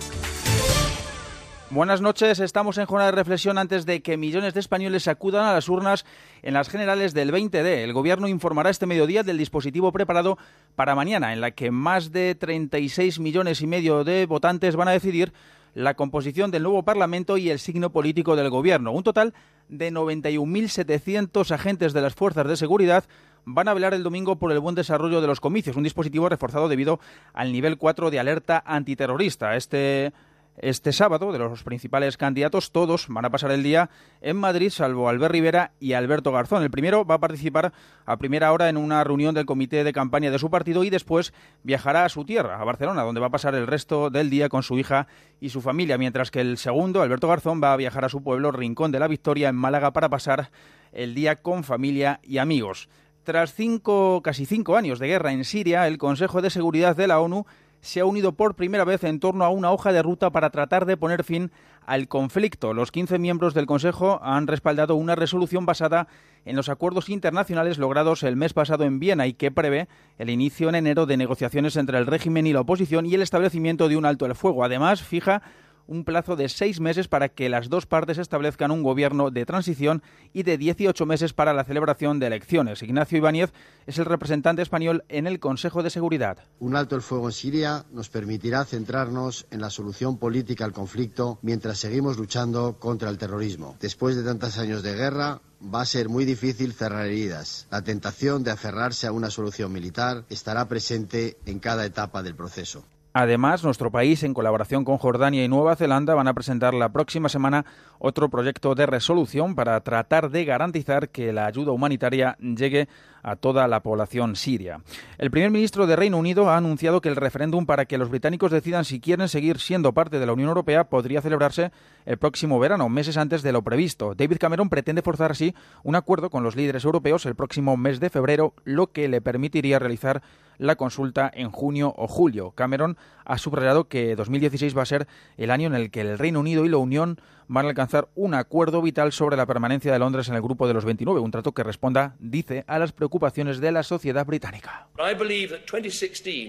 Buenas 1.72 2.02
noches, 2.02 2.40
estamos 2.40 2.78
en 2.78 2.86
jornada 2.86 3.10
de 3.10 3.18
reflexión 3.18 3.58
antes 3.58 3.88
de 3.88 4.04
que 4.04 4.16
millones 4.16 4.54
de 4.54 4.60
españoles 4.60 5.08
acudan 5.08 5.48
a 5.48 5.54
las 5.54 5.70
urnas 5.70 6.06
en 6.44 6.54
las 6.54 6.70
generales 6.70 7.16
del 7.16 7.32
20D. 7.32 7.66
El 7.66 7.94
Gobierno 7.94 8.28
informará 8.28 8.70
este 8.70 8.86
mediodía 8.86 9.24
del 9.24 9.40
dispositivo 9.40 9.92
preparado 9.92 10.38
para 10.76 10.94
mañana, 10.94 11.34
en 11.34 11.42
la 11.42 11.50
que 11.50 11.72
más 11.72 12.12
de 12.12 12.36
36 12.36 13.20
millones 13.20 13.62
y 13.62 13.66
medio 13.66 14.04
de 14.04 14.28
votantes 14.28 14.76
van 14.76 14.90
a 14.90 14.92
decidir 14.92 15.34
la 15.74 15.96
composición 15.96 16.52
del 16.52 16.64
nuevo 16.64 16.84
Parlamento 16.84 17.38
y 17.38 17.50
el 17.50 17.60
signo 17.60 17.92
político 17.92 18.36
del 18.36 18.50
Gobierno. 18.50 18.92
Un 18.92 19.04
total 19.04 19.34
de 19.70 19.92
91.700 19.92 21.52
agentes 21.52 21.94
de 21.94 22.02
las 22.02 22.14
fuerzas 22.14 22.48
de 22.48 22.58
seguridad 22.58 23.06
van 23.46 23.68
a 23.68 23.74
velar 23.74 23.94
el 23.94 24.04
domingo 24.04 24.38
por 24.38 24.52
el 24.52 24.60
buen 24.60 24.76
desarrollo 24.76 25.22
de 25.22 25.28
los 25.28 25.40
comicios, 25.40 25.76
un 25.76 25.84
dispositivo 25.84 26.30
reforzado 26.30 26.70
debido 26.70 27.00
al 27.34 27.52
nivel 27.52 27.78
4 27.78 28.12
de 28.12 28.20
alerta 28.20 28.64
antiterrorista. 28.66 29.56
Este 29.56 30.14
este 30.58 30.94
sábado, 30.94 31.32
de 31.32 31.40
los 31.40 31.64
principales 31.64 32.18
candidatos, 32.18 32.72
todos 32.72 33.08
van 33.10 33.26
a 33.26 33.30
pasar 33.30 33.52
el 33.52 33.64
día 33.64 33.90
en 34.22 34.38
Madrid, 34.38 34.70
salvo 34.70 35.10
Albert 35.10 35.32
Rivera 35.32 35.72
y 35.80 35.94
Alberto 35.94 36.32
Garzón. 36.32 36.64
El 36.64 36.72
primero 36.72 37.06
va 37.06 37.16
a 37.16 37.20
participar 37.20 37.74
a 38.06 38.18
primera 38.18 38.52
hora 38.52 38.70
en 38.70 38.78
una 38.78 39.04
reunión 39.04 39.34
del 39.34 39.46
comité 39.46 39.84
de 39.84 39.94
campaña 39.94 40.32
de 40.32 40.40
su 40.40 40.50
partido 40.50 40.84
y 40.84 40.90
después 40.90 41.34
viajará 41.64 42.06
a 42.06 42.10
su 42.10 42.26
tierra, 42.26 42.60
a 42.60 42.64
Barcelona, 42.64 43.04
donde 43.04 43.22
va 43.22 43.28
a 43.28 43.32
pasar 43.32 43.56
el 43.56 43.68
resto 43.68 44.10
del 44.10 44.30
día 44.30 44.50
con 44.50 44.64
su 44.64 44.78
hija 44.78 45.08
y 45.40 45.50
su 45.50 45.62
familia, 45.62 45.98
mientras 45.98 46.32
que 46.32 46.42
el 46.42 46.58
segundo, 46.58 47.02
Alberto 47.02 47.28
Garzón, 47.28 47.62
va 47.62 47.74
a 47.74 47.78
viajar 47.78 48.06
a 48.06 48.10
su 48.10 48.22
pueblo, 48.22 48.52
Rincón 48.52 48.92
de 48.92 49.00
la 49.00 49.08
Victoria, 49.08 49.50
en 49.50 49.56
Málaga, 49.56 49.92
para 49.92 50.10
pasar 50.10 50.52
el 50.92 51.16
día 51.16 51.38
con 51.38 51.64
familia 51.64 52.20
y 52.24 52.38
amigos. 52.38 52.90
Tras 53.24 53.54
cinco, 53.54 54.22
casi 54.22 54.46
cinco 54.46 54.76
años 54.76 55.00
de 55.00 55.08
guerra 55.08 55.32
en 55.32 55.46
Siria, 55.46 55.88
el 55.88 55.98
Consejo 55.98 56.42
de 56.42 56.50
Seguridad 56.50 56.96
de 56.96 57.08
la 57.08 57.22
ONU 57.22 57.46
se 57.84 58.00
ha 58.00 58.06
unido 58.06 58.32
por 58.32 58.56
primera 58.56 58.86
vez 58.86 59.04
en 59.04 59.20
torno 59.20 59.44
a 59.44 59.50
una 59.50 59.70
hoja 59.72 59.92
de 59.92 60.02
ruta 60.02 60.32
para 60.32 60.52
tratar 60.52 60.86
de 60.86 60.96
poner 60.96 61.26
fin 61.26 61.52
al 61.86 62.08
conflicto. 62.08 62.74
Los 62.74 62.94
15 62.94 63.20
miembros 63.20 63.54
del 63.54 63.66
Consejo 63.66 64.22
han 64.24 64.48
respaldado 64.48 64.96
una 64.96 65.16
resolución 65.16 65.66
basada 65.66 66.08
en 66.46 66.56
los 66.56 66.70
acuerdos 66.70 67.10
internacionales 67.10 67.78
logrados 67.78 68.24
el 68.24 68.38
mes 68.38 68.54
pasado 68.54 68.86
en 68.86 69.00
Viena 69.00 69.28
y 69.28 69.34
que 69.34 69.52
prevé 69.52 69.90
el 70.18 70.30
inicio 70.30 70.70
en 70.70 70.76
enero 70.76 71.06
de 71.06 71.18
negociaciones 71.18 71.76
entre 71.76 71.98
el 71.98 72.08
régimen 72.08 72.48
y 72.48 72.54
la 72.54 72.62
oposición 72.62 73.06
y 73.06 73.16
el 73.16 73.22
establecimiento 73.22 73.90
de 73.90 73.98
un 73.98 74.06
alto 74.06 74.26
el 74.26 74.36
fuego. 74.36 74.64
Además, 74.64 75.04
fija 75.04 75.42
un 75.88 76.04
plazo 76.04 76.36
de 76.36 76.50
seis 76.50 76.80
meses 76.80 77.08
para 77.08 77.30
que 77.30 77.50
las 77.50 77.70
dos 77.70 77.86
partes 77.86 78.18
establezcan 78.18 78.72
un 78.72 78.84
gobierno 78.84 79.32
de 79.32 79.46
transición 79.46 80.04
y 80.34 80.44
de 80.44 80.58
18 80.58 81.06
meses 81.06 81.34
para 81.34 81.54
la 81.54 81.64
celebración 81.64 82.20
de 82.20 82.28
elecciones. 82.28 82.82
Ignacio 82.82 83.18
Ibáñez 83.18 83.52
es 83.86 83.98
el 83.98 84.06
representante 84.06 84.62
español 84.62 85.04
en 85.10 85.28
el 85.28 85.40
Consejo 85.40 85.84
de 85.84 85.90
Seguridad. 85.90 86.38
Un 86.60 86.76
alto 86.76 86.96
el 86.96 87.02
fuego 87.02 87.28
en 87.28 87.34
Siria 87.34 87.86
nos 87.92 88.10
permitirá 88.10 88.66
centrarnos 88.66 89.46
en 89.52 89.62
la 89.62 89.70
solución 89.70 90.18
política 90.18 90.66
al 90.66 90.74
conflicto 90.74 91.40
mientras 91.42 91.80
seguimos 91.80 92.18
luchando 92.18 92.80
contra 92.80 93.10
el 93.10 93.18
terrorismo. 93.18 93.78
Después 93.80 94.16
de 94.16 94.24
tantos 94.24 94.58
años 94.58 94.84
de 94.84 94.94
guerra, 94.94 95.42
va 95.64 95.82
a 95.82 95.86
ser 95.86 96.10
muy 96.10 96.26
difícil 96.26 96.74
cerrar 96.74 97.08
heridas. 97.08 97.68
La 97.72 97.84
tentación 97.84 98.44
de 98.44 98.52
aferrarse 98.52 99.08
a 99.08 99.12
una 99.12 99.30
solución 99.30 99.72
militar 99.72 100.26
estará 100.30 100.68
presente 100.68 101.38
en 101.46 101.60
cada 101.60 101.86
etapa 101.86 102.24
del 102.24 102.36
proceso. 102.36 102.84
Además, 103.16 103.64
nuestro 103.64 103.92
país, 103.92 104.24
en 104.24 104.34
colaboración 104.34 104.84
con 104.84 104.98
Jordania 104.98 105.46
y 105.46 105.48
Nueva 105.48 105.76
Zelanda, 105.76 106.16
van 106.16 106.28
a 106.28 106.34
presentar 106.34 106.74
la 106.74 106.90
próxima 106.90 107.30
semana 107.30 107.64
otro 108.00 108.28
proyecto 108.30 108.74
de 108.74 108.88
resolución 108.88 109.54
para 109.54 109.80
tratar 109.82 110.32
de 110.32 110.46
garantizar 110.46 111.10
que 111.10 111.32
la 111.32 111.46
ayuda 111.46 111.74
humanitaria 111.74 112.36
llegue 112.40 112.88
a 113.22 113.36
toda 113.36 113.68
la 113.68 113.82
población 113.82 114.36
siria. 114.36 114.82
El 115.20 115.30
primer 115.30 115.52
ministro 115.52 115.86
de 115.86 115.96
Reino 115.96 116.18
Unido 116.18 116.50
ha 116.50 116.58
anunciado 116.58 117.02
que 117.02 117.10
el 117.10 117.16
referéndum 117.16 117.68
para 117.68 117.86
que 117.86 118.00
los 118.00 118.10
británicos 118.10 118.52
decidan 118.52 118.84
si 118.84 119.00
quieren 119.00 119.30
seguir 119.30 119.60
siendo 119.60 119.94
parte 119.94 120.18
de 120.18 120.26
la 120.26 120.34
Unión 120.34 120.50
Europea 120.50 120.86
podría 120.86 121.22
celebrarse 121.22 121.72
el 122.06 122.18
próximo 122.18 122.60
verano, 122.60 122.90
meses 122.90 123.18
antes 123.18 123.44
de 123.44 123.52
lo 123.52 123.62
previsto. 123.62 124.16
David 124.16 124.38
Cameron 124.40 124.70
pretende 124.70 125.04
forzar 125.04 125.32
así 125.32 125.54
un 125.84 125.96
acuerdo 125.96 126.32
con 126.32 126.44
los 126.44 126.56
líderes 126.56 126.84
europeos 126.84 127.28
el 127.28 127.36
próximo 127.36 127.78
mes 127.78 128.00
de 128.00 128.10
febrero, 128.10 128.56
lo 128.66 128.92
que 128.92 129.08
le 129.08 129.22
permitiría 129.22 129.78
realizar 129.78 130.24
la 130.64 130.76
consulta 130.76 131.30
en 131.34 131.52
junio 131.52 131.94
o 131.98 132.08
julio. 132.08 132.52
Cameron 132.52 132.98
ha 133.26 133.38
subrayado 133.38 133.88
que 133.88 134.16
2016 134.16 134.76
va 134.78 134.84
a 134.84 134.86
ser 134.86 135.08
el 135.38 135.52
año 135.52 135.68
en 135.68 135.76
el 135.76 135.92
que 135.92 136.02
el 136.02 136.18
Reino 136.18 136.40
Unido 136.40 136.66
y 136.66 136.70
la 136.70 136.78
Unión 136.78 137.20
van 137.48 137.66
a 137.66 137.70
alcanzar 137.70 138.08
un 138.16 138.34
acuerdo 138.34 138.82
vital 138.82 139.12
sobre 139.12 139.38
la 139.38 139.46
permanencia 139.46 139.92
de 139.92 140.00
Londres 140.00 140.30
en 140.30 140.36
el 140.36 140.42
grupo 140.42 140.68
de 140.68 140.74
los 140.74 140.86
29, 140.86 141.20
un 141.20 141.32
trato 141.32 141.52
que 141.52 141.64
responda, 141.64 142.16
dice, 142.20 142.64
a 142.68 142.80
las 142.80 142.92
preocupaciones 142.92 143.60
de 143.60 143.72
la 143.72 143.84
sociedad 143.84 144.26
británica. 144.26 144.88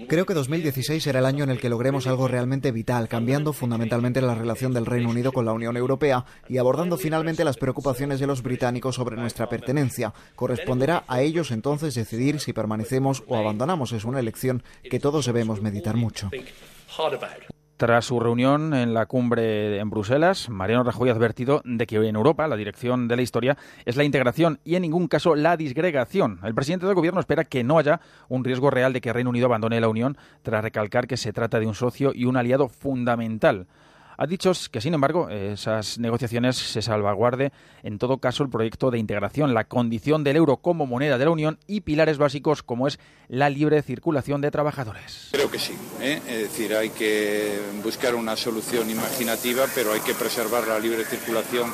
Creo 0.07 0.25
que 0.25 0.33
2016 0.33 1.03
será 1.03 1.19
el 1.19 1.25
año 1.25 1.43
en 1.43 1.49
el 1.49 1.59
que 1.59 1.69
logremos 1.69 2.07
algo 2.07 2.27
realmente 2.27 2.71
vital, 2.71 3.07
cambiando 3.07 3.53
fundamentalmente 3.53 4.21
la 4.21 4.35
relación 4.35 4.73
del 4.73 4.85
Reino 4.85 5.09
Unido 5.09 5.31
con 5.31 5.45
la 5.45 5.53
Unión 5.53 5.77
Europea 5.77 6.25
y 6.47 6.57
abordando 6.57 6.97
finalmente 6.97 7.43
las 7.43 7.57
preocupaciones 7.57 8.19
de 8.19 8.27
los 8.27 8.41
británicos 8.41 8.95
sobre 8.95 9.15
nuestra 9.15 9.49
pertenencia. 9.49 10.13
Corresponderá 10.35 11.03
a 11.07 11.21
ellos 11.21 11.51
entonces 11.51 11.93
decidir 11.95 12.39
si 12.39 12.53
permanecemos 12.53 13.23
o 13.27 13.35
abandonamos. 13.35 13.91
Una 14.05 14.19
elección 14.19 14.63
que 14.89 14.99
todos 14.99 15.25
debemos 15.25 15.61
meditar 15.61 15.95
mucho. 15.95 16.29
Tras 17.77 18.05
su 18.05 18.21
reunión 18.21 18.73
en 18.73 18.93
la 18.93 19.05
cumbre 19.05 19.79
en 19.79 19.89
Bruselas, 19.89 20.47
Mariano 20.49 20.85
Rajoy 20.85 21.09
ha 21.09 21.11
advertido 21.11 21.61
de 21.65 21.85
que 21.85 21.97
en 21.97 22.15
Europa 22.15 22.47
la 22.47 22.55
dirección 22.55 23.09
de 23.09 23.17
la 23.17 23.21
historia 23.21 23.57
es 23.83 23.97
la 23.97 24.05
integración 24.05 24.61
y 24.63 24.75
en 24.75 24.83
ningún 24.83 25.09
caso 25.09 25.35
la 25.35 25.57
disgregación. 25.57 26.39
El 26.43 26.55
presidente 26.55 26.85
del 26.85 26.95
gobierno 26.95 27.19
espera 27.19 27.43
que 27.43 27.65
no 27.65 27.77
haya 27.77 27.99
un 28.29 28.45
riesgo 28.45 28.69
real 28.69 28.93
de 28.93 29.01
que 29.01 29.11
Reino 29.11 29.29
Unido 29.29 29.47
abandone 29.47 29.81
la 29.81 29.89
Unión 29.89 30.17
tras 30.41 30.63
recalcar 30.63 31.05
que 31.05 31.17
se 31.17 31.33
trata 31.33 31.59
de 31.59 31.67
un 31.67 31.75
socio 31.75 32.13
y 32.15 32.23
un 32.23 32.37
aliado 32.37 32.69
fundamental. 32.69 33.67
Ha 34.17 34.27
dicho 34.27 34.51
que, 34.71 34.81
sin 34.81 34.93
embargo, 34.93 35.29
esas 35.29 35.97
negociaciones 35.97 36.55
se 36.55 36.81
salvaguarde, 36.81 37.51
en 37.83 37.97
todo 37.97 38.19
caso, 38.19 38.43
el 38.43 38.49
proyecto 38.49 38.91
de 38.91 38.99
integración, 38.99 39.53
la 39.53 39.65
condición 39.65 40.23
del 40.23 40.37
euro 40.37 40.57
como 40.57 40.85
moneda 40.85 41.17
de 41.17 41.25
la 41.25 41.31
Unión 41.31 41.59
y 41.67 41.81
pilares 41.81 42.17
básicos 42.17 42.63
como 42.63 42.87
es 42.87 42.99
la 43.27 43.49
libre 43.49 43.81
circulación 43.81 44.41
de 44.41 44.51
trabajadores. 44.51 45.29
Creo 45.31 45.51
que 45.51 45.59
sí. 45.59 45.73
¿eh? 46.01 46.21
Es 46.27 46.41
decir, 46.43 46.75
hay 46.75 46.89
que 46.91 47.59
buscar 47.83 48.15
una 48.15 48.35
solución 48.35 48.89
imaginativa, 48.89 49.65
pero 49.73 49.91
hay 49.91 49.99
que 50.01 50.13
preservar 50.13 50.67
la 50.67 50.79
libre 50.79 51.03
circulación 51.03 51.69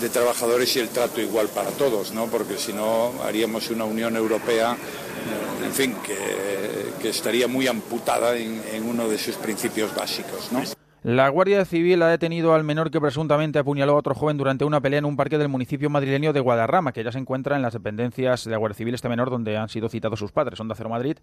de 0.00 0.08
trabajadores 0.08 0.74
y 0.76 0.80
el 0.80 0.88
trato 0.88 1.20
igual 1.20 1.48
para 1.48 1.70
todos, 1.70 2.12
¿no? 2.12 2.26
Porque 2.26 2.58
si 2.58 2.72
no 2.72 3.12
haríamos 3.22 3.70
una 3.70 3.84
Unión 3.84 4.16
Europea, 4.16 4.72
eh, 4.74 5.64
en 5.64 5.72
fin, 5.72 5.96
que, 6.04 6.86
estaría 7.06 7.46
muy 7.46 7.68
amputada 7.68 8.36
en, 8.36 8.60
en 8.72 8.82
uno 8.82 9.08
de 9.08 9.16
sus 9.16 9.36
principios 9.36 9.94
básicos, 9.94 10.50
¿no? 10.50 10.60
La 11.06 11.28
Guardia 11.28 11.64
Civil 11.64 12.02
ha 12.02 12.08
detenido 12.08 12.52
al 12.52 12.64
menor 12.64 12.90
que 12.90 13.00
presuntamente 13.00 13.60
apuñaló 13.60 13.92
a 13.92 13.98
otro 13.98 14.12
joven 14.12 14.38
durante 14.38 14.64
una 14.64 14.80
pelea 14.80 14.98
en 14.98 15.04
un 15.04 15.16
parque 15.16 15.38
del 15.38 15.46
municipio 15.46 15.88
madrileño 15.88 16.32
de 16.32 16.40
Guadarrama, 16.40 16.90
que 16.90 17.04
ya 17.04 17.12
se 17.12 17.18
encuentra 17.20 17.54
en 17.54 17.62
las 17.62 17.74
dependencias 17.74 18.44
de 18.44 18.50
la 18.50 18.56
Guardia 18.56 18.78
Civil 18.78 18.94
este 18.94 19.08
menor 19.08 19.30
donde 19.30 19.56
han 19.56 19.68
sido 19.68 19.88
citados 19.88 20.18
sus 20.18 20.32
padres. 20.32 20.58
Onda 20.58 20.74
Cero 20.74 20.88
Madrid. 20.88 21.18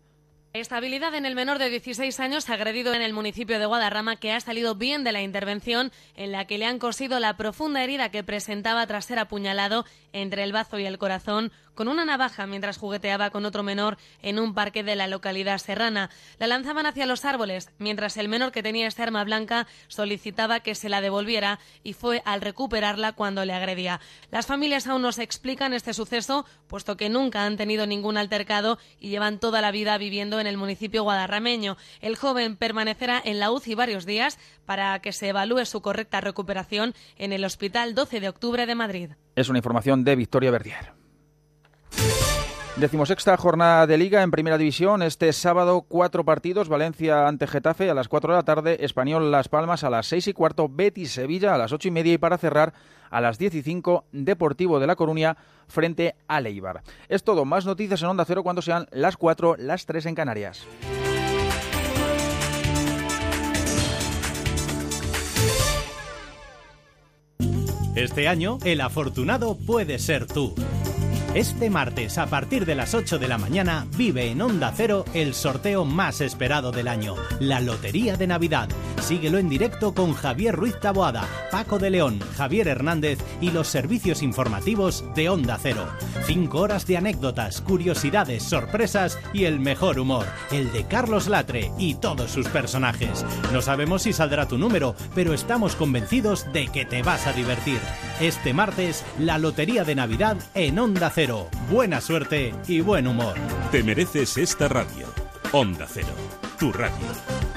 Estabilidad 0.54 1.16
en 1.16 1.26
el 1.26 1.36
menor 1.36 1.58
de 1.58 1.70
16 1.70 2.18
años 2.22 2.50
agredido 2.50 2.94
en 2.94 3.02
el 3.02 3.12
municipio 3.12 3.60
de 3.60 3.66
Guadarrama 3.66 4.16
que 4.16 4.32
ha 4.32 4.40
salido 4.40 4.76
bien 4.76 5.04
de 5.04 5.12
la 5.12 5.22
intervención 5.22 5.92
en 6.16 6.32
la 6.32 6.46
que 6.46 6.58
le 6.58 6.66
han 6.66 6.80
cosido 6.80 7.20
la 7.20 7.36
profunda 7.36 7.84
herida 7.84 8.10
que 8.10 8.24
presentaba 8.24 8.88
tras 8.88 9.04
ser 9.04 9.20
apuñalado 9.20 9.84
entre 10.14 10.44
el 10.44 10.54
bazo 10.54 10.80
y 10.80 10.86
el 10.86 10.98
corazón 10.98 11.52
con 11.76 11.88
una 11.88 12.06
navaja 12.06 12.48
mientras 12.48 12.78
jugueteaba 12.78 13.30
con 13.30 13.46
otro 13.46 13.64
menor 13.64 13.98
en 14.22 14.40
un 14.40 14.54
parque 14.54 14.84
de 14.84 14.96
la 14.96 15.08
localidad 15.08 15.58
serrana. 15.58 16.10
La 16.40 16.48
lanzaban 16.48 16.86
hacia 16.86 17.06
los 17.06 17.26
árboles, 17.26 17.70
mientras 17.78 18.18
el 18.18 18.30
menor 18.30 18.52
que 18.52 18.64
tenía 18.64 18.88
esta 18.88 19.04
arma 19.04 19.24
blanca 19.24 19.68
solicitaba 19.88 20.60
que 20.60 20.76
se 20.76 20.90
la 20.90 21.02
devolviera 21.02 21.60
y 21.84 21.94
fue 21.94 22.22
al 22.26 22.42
recuperarla 22.42 23.14
cuando 23.14 23.46
le 23.46 23.54
agredía. 23.54 24.00
Las 24.32 24.46
familias 24.46 24.88
aún 24.88 25.02
no 25.02 25.12
se 25.12 25.24
explican 25.24 25.74
este 25.74 25.94
suceso, 25.94 26.46
puesto 26.68 26.98
que 26.98 27.10
nunca 27.10 27.46
han 27.46 27.58
tenido 27.58 27.86
ningún 27.86 28.18
altercado 28.18 28.78
y 29.00 29.10
llevan 29.10 29.40
toda 29.40 29.62
la 29.62 29.72
vida 29.72 29.98
viviendo 29.98 30.40
en 30.40 30.48
el 30.48 30.58
municipio 30.58 31.04
guadarrameño. 31.04 31.78
El 32.02 32.16
joven 32.16 32.56
permanecerá 32.56 33.22
en 33.24 33.40
la 33.40 33.52
UCI 33.52 33.76
varios 33.76 34.06
días 34.06 34.40
para 34.66 35.00
que 35.00 35.12
se 35.12 35.30
evalúe 35.30 35.66
su 35.66 35.82
correcta 35.82 36.22
recuperación 36.22 36.94
en 37.18 37.34
el 37.34 37.46
Hospital 37.46 37.96
12 37.96 38.20
de 38.20 38.30
Octubre 38.30 38.66
de 38.66 38.76
Madrid. 38.76 39.10
Es 39.36 39.50
una 39.50 39.60
información 39.60 40.04
de 40.04 40.16
Victoria 40.16 40.52
Verdier. 40.52 41.03
Decimosexta 42.76 43.38
jornada 43.38 43.86
de 43.86 44.00
Liga 44.00 44.24
en 44.24 44.32
Primera 44.32 44.58
División. 44.58 45.04
Este 45.04 45.32
sábado, 45.32 45.86
cuatro 45.88 46.26
partidos. 46.26 46.70
Valencia 46.70 47.28
ante 47.28 47.46
Getafe 47.46 47.88
a 47.88 47.94
las 47.94 48.08
cuatro 48.08 48.34
de 48.34 48.40
la 48.40 48.44
tarde. 48.44 48.78
Español 48.84 49.30
Las 49.32 49.48
Palmas 49.48 49.84
a 49.84 49.92
las 49.92 50.08
seis 50.08 50.28
y 50.28 50.34
cuarto. 50.34 50.68
Betis 50.68 51.12
Sevilla 51.12 51.54
a 51.54 51.58
las 51.60 51.72
ocho 51.72 51.88
y 51.88 51.92
media. 51.92 52.14
Y 52.14 52.18
para 52.18 52.40
cerrar, 52.40 52.74
a 53.12 53.22
las 53.22 53.38
diez 53.38 53.54
y 53.54 53.62
cinco, 53.62 54.06
Deportivo 54.12 54.80
de 54.80 54.88
La 54.88 54.96
Coruña 54.96 55.38
frente 55.68 56.16
a 56.28 56.42
Leibar. 56.42 56.82
Es 57.10 57.24
todo. 57.24 57.46
Más 57.46 57.68
noticias 57.68 58.02
en 58.02 58.08
Onda 58.08 58.26
Cero 58.26 58.42
cuando 58.42 58.64
sean 58.64 58.88
las 58.92 59.18
cuatro, 59.18 59.56
las 59.56 59.86
tres 59.86 60.08
en 60.08 60.16
Canarias. 60.16 60.66
Este 67.96 68.28
año, 68.28 68.58
el 68.66 68.82
afortunado 68.82 69.56
puede 69.56 70.00
ser 70.00 70.26
tú. 70.26 70.56
Este 71.36 71.72
martes, 71.72 72.20
a 72.20 72.28
partir 72.28 72.64
de 72.64 72.76
las 72.76 72.94
8 72.94 73.18
de 73.18 73.28
la 73.28 73.40
mañana, 73.40 73.88
vive 73.98 74.30
en 74.30 74.40
Onda 74.40 74.72
Cero 74.78 75.04
el 75.16 75.34
sorteo 75.34 75.84
más 75.84 76.22
esperado 76.22 76.72
del 76.72 76.88
año, 76.88 77.16
la 77.40 77.60
Lotería 77.60 78.18
de 78.18 78.28
Navidad. 78.28 78.70
Síguelo 79.02 79.40
en 79.40 79.50
directo 79.50 79.96
con 79.96 80.14
Javier 80.14 80.56
Ruiz 80.56 80.80
Taboada, 80.80 81.28
Paco 81.50 81.80
de 81.80 81.90
León, 81.90 82.20
Javier 82.38 82.68
Hernández 82.68 83.18
y 83.42 83.50
los 83.50 83.68
servicios 83.68 84.22
informativos 84.22 85.04
de 85.16 85.30
Onda 85.30 85.58
Cero. 85.60 85.88
Cinco 86.28 86.60
horas 86.60 86.86
de 86.86 86.98
anécdotas, 86.98 87.62
curiosidades, 87.62 88.44
sorpresas 88.44 89.18
y 89.34 89.46
el 89.46 89.60
mejor 89.60 90.00
humor, 90.00 90.28
el 90.52 90.72
de 90.72 90.86
Carlos 90.86 91.28
Latre 91.28 91.72
y 91.80 91.96
todos 91.96 92.30
sus 92.30 92.48
personajes. 92.48 93.26
No 93.52 93.64
sabemos 93.64 94.04
si 94.04 94.14
saldrá 94.14 94.48
tu 94.48 94.60
número, 94.60 94.96
pero 95.16 95.34
estamos 95.34 95.76
convencidos 95.76 96.46
de 96.54 96.68
que 96.68 96.86
te 96.86 97.02
vas 97.02 97.26
a 97.26 97.34
divertir. 97.34 97.80
Este 98.22 98.54
martes, 98.54 99.04
la 99.18 99.40
Lotería 99.40 99.84
de 99.84 99.96
Navidad 99.96 100.38
en 100.54 100.78
Onda 100.78 101.10
Cero. 101.10 101.23
Buena 101.70 102.02
suerte 102.02 102.54
y 102.68 102.82
buen 102.82 103.08
humor. 103.08 103.36
Te 103.72 103.82
mereces 103.82 104.38
esta 104.38 104.68
radio. 104.68 105.08
Onda 105.54 105.88
Cero, 105.88 106.14
tu 106.60 106.74
radio. 106.74 107.53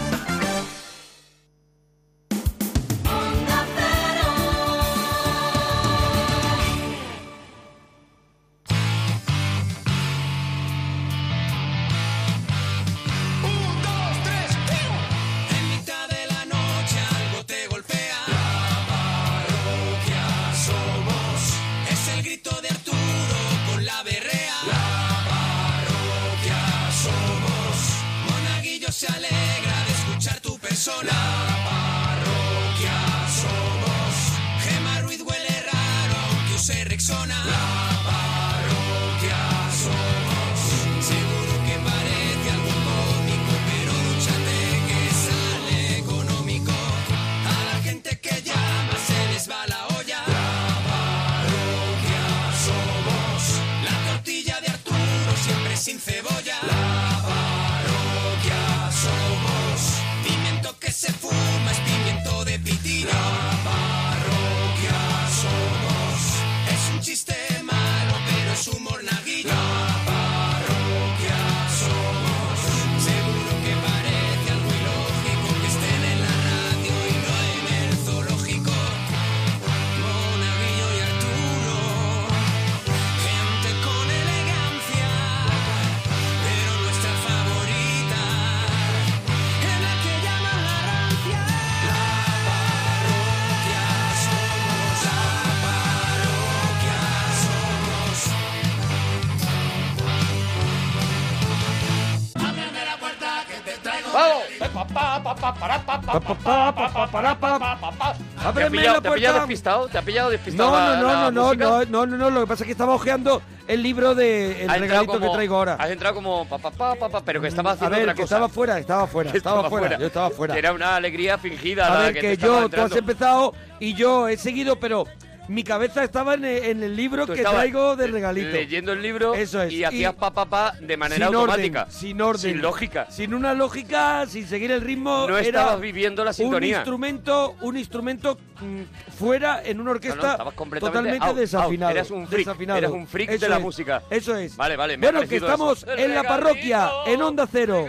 Ábreme 108.45 108.83
la 108.83 109.01
te 109.01 109.09
ha 109.09 109.13
pillado 109.13 109.13
puerta. 109.13 109.33
despistado? 109.41 109.89
¿Te 109.89 109.99
ha 109.99 110.03
pillado 110.03 110.31
despistado 110.31 110.71
No, 110.71 110.77
la- 110.77 110.97
no, 110.97 111.03
no, 111.03 111.31
no, 111.31 111.55
no, 111.55 111.55
no, 111.55 111.85
no, 111.85 112.07
no, 112.07 112.17
no, 112.17 112.31
lo 112.31 112.41
que 112.43 112.47
pasa 112.47 112.63
es 112.65 112.67
que 112.67 112.73
estaba 112.73 112.95
hojeando 112.95 113.43
el 113.67 113.83
libro 113.83 114.15
de 114.15 114.63
el 114.65 114.69
regalito 114.81 115.13
como- 115.13 115.27
que 115.27 115.33
traigo 115.35 115.57
ahora. 115.57 115.75
Has 115.79 115.91
entrado 115.91 116.15
como 116.15 116.47
pa, 116.49 116.59
pa, 116.59 116.71
pa, 116.71 116.95
pa, 116.95 117.09
pa, 117.09 117.21
pero 117.25 117.41
que 117.41 117.49
estaba 117.49 117.71
A 117.71 117.73
haciendo 117.75 117.97
ver, 117.97 118.03
otra 118.05 118.15
que 118.15 118.23
cosa. 118.23 118.35
estaba 118.37 118.49
fuera, 118.49 118.79
estaba 118.79 119.07
fuera, 119.09 119.31
estaba 119.33 119.69
fuera, 119.69 119.99
yo 119.99 120.07
estaba 120.07 120.31
fuera. 120.31 120.55
Que 120.55 120.59
era 120.61 120.73
una 120.73 120.97
alegría 120.97 121.39
fingida. 121.39 121.87
A 121.87 121.95
la 121.95 121.99
ver, 122.07 122.15
que, 122.15 122.37
te 122.37 122.37
yo, 122.37 122.69
tú 122.69 122.81
has 122.81 122.93
empezado 122.97 123.55
y 123.81 123.95
yo 123.95 124.29
he 124.29 124.37
seguido, 124.37 124.77
pero 124.79 125.05
mi 125.49 125.63
cabeza 125.65 126.03
estaba 126.05 126.35
en 126.35 126.45
el, 126.45 126.65
en 126.65 126.83
el 126.83 126.97
libro 126.97 127.27
Tú 127.27 127.35
que 127.35 127.43
traigo 127.43 127.97
de 127.97 128.07
regalito. 128.09 128.51
Leyendo 128.51 128.93
el 128.93 129.03
libro 129.03 129.35
Eso 129.35 129.63
es, 129.63 129.73
y 129.73 129.85
hacías 129.85 130.15
pa, 130.15 130.33
pa, 130.33 130.47
pa 130.47 130.73
de 130.81 130.97
manera 130.97 131.27
sin 131.27 131.35
automática. 131.35 131.83
Orden, 131.83 131.93
sin 131.93 132.23
orden. 132.23 132.41
Sin 132.41 132.63
lógica. 132.63 133.11
Sin 133.11 133.35
una 133.35 133.55
lógica, 133.55 134.27
sin 134.27 134.47
seguir 134.47 134.71
el 134.71 134.81
ritmo. 134.81 135.27
No 135.29 135.39
era 135.39 135.47
estabas 135.47 135.81
viviendo 135.81 136.25
la 136.25 136.33
sintonía. 136.33 136.77
Un 136.77 136.81
instrumento, 136.81 137.57
un 137.61 137.77
instrumento 137.77 138.39
mm, 138.61 138.83
fuera 139.19 139.63
en 139.65 139.77
una 139.81 139.85
No, 139.85 139.85
no, 139.85 139.91
orquesta 139.93 140.33
estabas 140.33 140.55
completamente 140.55 140.99
totalmente 140.99 141.25
out, 141.25 141.33
out. 141.33 141.39
desafinado. 141.39 141.93
Eras 141.93 142.11
un 142.11 142.27
freak, 142.27 142.47
desafinado. 142.47 142.79
eras 142.79 142.91
un 142.91 143.07
freak 143.07 143.31
de 143.39 143.49
la 143.49 143.57
es, 143.57 143.63
música. 143.63 144.03
Eso 144.11 144.37
es. 144.37 144.57
Vale, 144.57 144.77
vale, 144.77 144.97
me 144.97 145.07
Bueno, 145.11 145.29
que 145.29 145.37
estamos 145.37 145.83
eso. 145.83 145.93
en 145.93 146.15
la 146.15 146.23
parroquia, 146.23 146.91
en 147.07 147.23
Onda 147.23 147.47
Cero. 147.51 147.87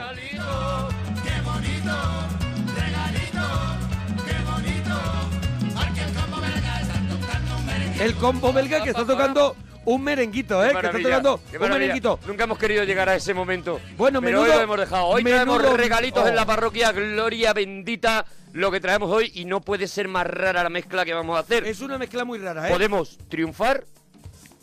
El 7.99 8.15
combo 8.15 8.53
belga 8.53 8.83
que 8.83 8.89
está 8.91 9.05
tocando 9.05 9.55
un 9.85 10.03
merenguito, 10.03 10.63
¿eh? 10.63 10.69
Que 10.71 10.85
está 10.87 10.91
tocando 10.99 11.39
un 11.59 11.69
merenguito. 11.69 12.19
Nunca 12.27 12.43
hemos 12.43 12.57
querido 12.57 12.83
llegar 12.83 13.09
a 13.09 13.15
ese 13.15 13.33
momento. 13.33 13.79
Bueno, 13.97 14.21
pero 14.21 14.41
hoy 14.41 14.45
menudo- 14.47 14.57
lo 14.57 14.63
hemos 14.63 14.77
dejado. 14.79 15.05
Hoy 15.07 15.23
traemos 15.23 15.57
menudo- 15.59 15.77
regalitos 15.77 16.27
en 16.27 16.35
la 16.35 16.43
oh. 16.43 16.47
parroquia, 16.47 16.91
gloria 16.91 17.53
bendita, 17.53 18.25
lo 18.53 18.69
que 18.71 18.79
traemos 18.79 19.09
hoy 19.11 19.31
y 19.33 19.45
no 19.45 19.61
puede 19.61 19.87
ser 19.87 20.07
más 20.07 20.27
rara 20.27 20.63
la 20.63 20.69
mezcla 20.69 21.05
que 21.05 21.13
vamos 21.13 21.37
a 21.37 21.39
hacer. 21.39 21.65
Es 21.65 21.81
una 21.81 21.97
mezcla 21.97 22.23
muy 22.25 22.37
rara, 22.39 22.67
¿eh? 22.67 22.71
Podemos 22.71 23.17
triunfar 23.29 23.85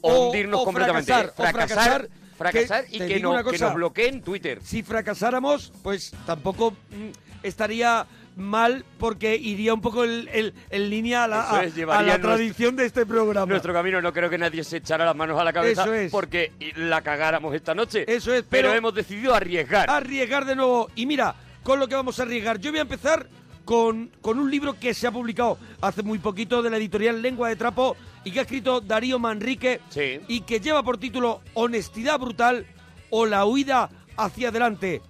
o, 0.01 0.13
O- 0.13 0.27
hundirnos 0.27 0.61
o 0.61 0.65
completamente. 0.65 1.13
fracasar, 1.13 1.27
¿eh? 1.27 1.33
o 1.37 1.43
fracasar, 1.53 2.09
fracasar, 2.37 2.37
fracasar 2.37 2.85
que 2.87 2.97
y 2.97 3.09
que, 3.09 3.21
no- 3.21 3.31
una 3.31 3.43
que 3.43 3.51
cosa. 3.51 3.67
nos 3.67 3.75
bloqueen 3.75 4.23
Twitter. 4.23 4.61
Si 4.63 4.83
fracasáramos, 4.85 5.73
pues 5.83 6.13
tampoco 6.27 6.71
mm, 6.73 7.11
estaría 7.43 8.07
mal 8.37 8.85
porque 8.99 9.37
iría 9.37 9.73
un 9.75 9.81
poco 9.81 10.03
el- 10.05 10.29
el- 10.33 10.55
en 10.71 10.91
línea 10.91 11.25
a 11.25 11.29
la, 11.29 11.43
a- 11.51 11.63
la 11.63 12.03
nuestro- 12.03 12.21
tradición 12.21 12.75
de 12.77 12.87
este 12.87 13.07
programa. 13.07 13.47
Nuestro 13.47 13.73
camino 13.73 14.01
no 14.03 14.13
creo 14.13 14.29
que 14.29 14.39
nadie 14.39 14.65
se 14.65 14.79
echara 14.79 15.05
las 15.05 15.15
manos 15.15 15.39
a 15.41 15.45
la 15.45 15.53
cabeza 15.53 15.83
Eso 15.83 15.95
es. 15.95 16.11
porque 16.11 16.53
la 16.77 17.03
cagáramos 17.03 17.55
esta 17.55 17.75
noche. 17.75 18.05
Eso 18.13 18.33
es, 18.35 18.43
pero, 18.49 18.69
pero- 18.69 18.75
hemos 18.79 18.95
decidido 18.95 19.35
arriesgar. 19.35 19.89
Arriesgar 19.89 20.45
de 20.45 20.57
nuevo. 20.57 20.91
Y 20.97 21.07
mira, 21.07 21.35
con 21.63 21.79
lo 21.79 21.87
que 21.89 21.95
vamos 21.95 22.19
a 22.19 22.25
arriesgar. 22.25 22.59
Yo 22.59 22.71
voy 22.71 22.79
a 22.81 22.83
empezar 22.83 23.29
con, 23.65 24.11
con 24.21 24.39
un 24.39 24.51
libro 24.51 24.79
que 24.79 24.93
se 24.95 25.07
ha 25.07 25.11
publicado 25.13 25.57
hace 25.81 26.03
muy 26.03 26.19
poquito 26.19 26.61
de 26.63 26.71
la 26.71 26.77
editorial 26.77 27.23
Lengua 27.23 27.49
de 27.49 27.57
Trapo 27.57 27.97
y 28.25 28.31
que 28.31 28.41
ha 28.41 28.43
escrito 28.43 28.81
Darío 28.81 29.19
Manrique 29.19 29.81
y 30.29 30.41
que 30.41 30.61
lleva 30.61 30.83
por 30.83 30.99
título 30.99 31.41
Honestidad 31.55 32.19
Brutal 32.19 32.67
o 33.11 33.25
la 33.27 33.45
huida 33.47 33.89
hacia 34.17 34.49
adelante. 34.49 35.01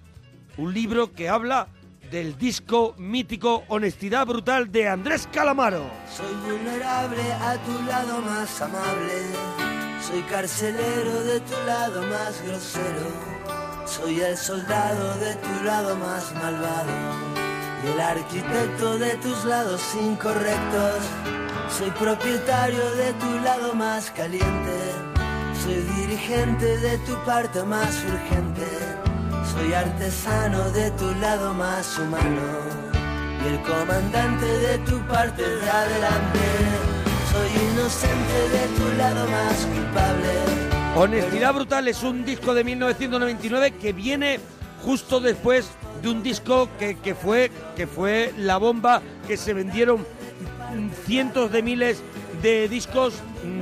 Un 0.57 0.73
libro 0.73 1.11
que 1.11 1.27
habla 1.27 1.67
del 2.11 2.37
disco 2.37 2.95
mítico 2.97 3.63
Honestidad 3.67 4.25
Brutal 4.25 4.71
de 4.71 4.87
Andrés 4.87 5.27
Calamaro. 5.31 5.83
Soy 6.09 6.33
vulnerable 6.45 7.21
a 7.33 7.57
tu 7.65 7.83
lado 7.83 8.21
más 8.21 8.61
amable. 8.61 9.13
Soy 10.01 10.21
carcelero 10.23 11.23
de 11.23 11.39
tu 11.39 11.55
lado 11.65 12.01
más 12.03 12.41
grosero. 12.45 13.85
Soy 13.85 14.21
el 14.21 14.37
soldado 14.37 15.17
de 15.19 15.35
tu 15.35 15.63
lado 15.63 15.95
más 15.95 16.33
malvado. 16.35 16.91
Y 17.83 17.87
el 17.93 18.01
arquitecto 18.01 18.97
de 18.97 19.15
tus 19.17 19.45
lados 19.45 19.81
incorrectos. 19.95 21.03
Soy 21.69 21.89
propietario 21.91 22.95
de 22.95 23.13
tu 23.13 23.39
lado 23.43 23.73
más 23.73 24.11
caliente. 24.11 24.79
Soy 25.63 25.81
dirigente 26.05 26.77
de 26.77 26.97
tu 26.99 27.15
parte 27.25 27.63
más 27.63 28.03
urgente. 28.03 29.04
Soy 29.53 29.73
artesano 29.73 30.71
de 30.71 30.91
tu 30.91 31.13
lado 31.15 31.53
más 31.53 31.97
humano 31.99 32.41
y 33.43 33.47
el 33.53 33.61
comandante 33.61 34.45
de 34.45 34.77
tu 34.79 34.97
parte 35.07 35.41
de 35.41 35.69
adelante. 35.69 36.39
Soy 37.31 37.49
inocente 37.71 38.49
de 38.51 38.67
tu 38.77 38.97
lado 38.97 39.27
más 39.27 39.65
culpable. 39.65 40.29
Honestidad 40.95 41.53
Brutal 41.53 41.87
es 41.87 42.03
un 42.03 42.25
disco 42.25 42.53
de 42.53 42.63
1999 42.63 43.71
que 43.71 43.93
viene 43.93 44.39
justo 44.83 45.19
después 45.19 45.69
de 46.01 46.09
un 46.09 46.23
disco 46.23 46.69
que, 46.79 47.15
fue, 47.15 47.51
que 47.75 47.87
fue 47.87 48.33
la 48.37 48.57
bomba, 48.57 49.01
que 49.27 49.37
se 49.37 49.53
vendieron 49.53 50.05
cientos 51.05 51.51
de 51.51 51.61
miles 51.61 52.01
de 52.41 52.67
discos 52.67 53.13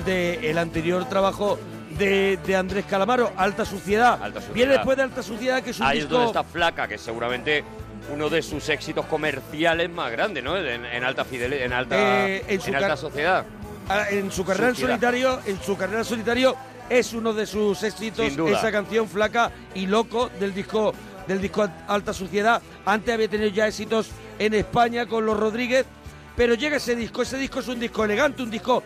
del 0.05 0.57
anterior 0.57 1.05
trabajo 1.09 1.59
de, 1.97 2.37
de 2.45 2.55
Andrés 2.55 2.85
Calamaro, 2.85 3.31
Alta 3.37 3.65
Suciedad. 3.65 4.17
Suciedad. 4.17 4.53
Viene 4.53 4.73
después 4.73 4.97
de 4.97 5.03
Alta 5.03 5.23
Suciedad, 5.23 5.63
que 5.63 5.71
es 5.71 5.79
un 5.79 5.85
Ahí 5.85 5.99
es 5.99 6.09
donde 6.09 6.27
está 6.27 6.43
Flaca, 6.43 6.87
que 6.87 6.95
es 6.95 7.01
seguramente 7.01 7.63
uno 8.11 8.29
de 8.29 8.41
sus 8.41 8.67
éxitos 8.69 9.05
comerciales 9.05 9.89
más 9.89 10.11
grandes, 10.11 10.43
¿no? 10.43 10.57
En, 10.57 10.85
en 10.85 11.03
alta 11.03 11.23
fidelidad, 11.23 11.63
en 11.63 11.73
alta, 11.73 12.27
Eh, 12.27 12.43
en 12.47 12.75
alta 12.75 12.97
sociedad. 12.97 13.45
Ah, 13.89 14.05
en 14.09 14.31
su 14.31 14.45
carrera 14.45 14.69
en 14.69 14.75
solitario, 14.75 15.39
en 15.45 15.61
su 15.61 15.77
carrera 15.77 16.03
solitario 16.03 16.55
es 16.89 17.13
uno 17.13 17.33
de 17.33 17.45
sus 17.45 17.81
éxitos 17.83 18.25
esa 18.25 18.71
canción 18.71 19.07
flaca 19.07 19.51
y 19.73 19.87
loco 19.87 20.29
del 20.39 20.53
disco 20.53 20.93
del 21.27 21.41
disco 21.41 21.67
Alta 21.87 22.13
Suciedad. 22.13 22.61
Antes 22.85 23.13
había 23.13 23.29
tenido 23.29 23.49
ya 23.49 23.67
éxitos 23.67 24.09
en 24.39 24.53
España 24.53 25.05
con 25.05 25.25
los 25.25 25.39
Rodríguez, 25.39 25.85
pero 26.35 26.55
llega 26.55 26.77
ese 26.77 26.95
disco. 26.95 27.21
Ese 27.21 27.37
disco 27.37 27.61
es 27.61 27.67
un 27.69 27.79
disco 27.79 28.03
elegante, 28.03 28.43
un 28.43 28.51
disco 28.51 28.83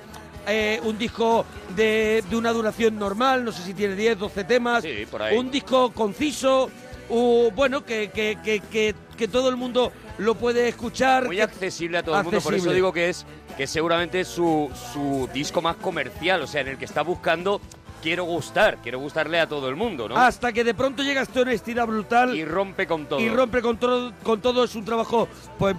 eh, 0.47 0.79
un 0.83 0.97
disco 0.97 1.45
de, 1.75 2.23
de 2.29 2.35
una 2.35 2.51
duración 2.51 2.97
normal, 2.97 3.43
no 3.43 3.51
sé 3.51 3.61
si 3.63 3.73
tiene 3.73 3.95
10, 3.95 4.17
12 4.19 4.43
temas, 4.45 4.83
por 5.11 5.21
ahí. 5.21 5.37
un 5.37 5.51
disco 5.51 5.91
conciso, 5.91 6.69
u- 7.09 7.51
bueno, 7.55 7.83
que, 7.85 8.09
que, 8.11 8.37
que, 8.43 8.59
que, 8.61 8.95
que 9.17 9.27
todo 9.27 9.49
el 9.49 9.55
mundo 9.57 9.91
lo 10.17 10.35
puede 10.35 10.67
escuchar. 10.67 11.25
Muy 11.25 11.41
accesible 11.41 11.97
a 11.99 12.03
todo 12.03 12.17
el 12.17 12.23
mundo, 12.23 12.41
por 12.41 12.53
eso 12.55 12.71
digo 12.71 12.91
que 12.93 13.09
es 13.09 13.25
que 13.57 13.67
seguramente 13.67 14.21
es 14.21 14.27
su, 14.27 14.69
su 14.93 15.29
disco 15.33 15.61
más 15.61 15.75
comercial, 15.77 16.41
o 16.41 16.47
sea, 16.47 16.61
en 16.61 16.69
el 16.69 16.77
que 16.77 16.85
está 16.85 17.01
buscando 17.01 17.59
quiero 18.01 18.23
gustar, 18.25 18.77
quiero 18.83 18.99
gustarle 18.99 19.39
a 19.39 19.47
todo 19.47 19.67
el 19.67 19.75
mundo, 19.75 20.07
¿no? 20.07 20.15
Hasta 20.15 20.53
que 20.53 20.63
de 20.63 20.73
pronto 20.75 21.01
llega 21.01 21.23
esta 21.23 21.41
honestidad 21.41 21.87
brutal. 21.87 22.35
Y 22.35 22.45
rompe 22.45 22.85
con 22.85 23.07
todo. 23.07 23.19
Y 23.19 23.27
rompe 23.29 23.61
con 23.61 23.77
todo, 23.77 24.13
con 24.23 24.39
todo. 24.39 24.63
Es 24.63 24.75
un 24.75 24.85
trabajo, 24.85 25.27
pues, 25.57 25.75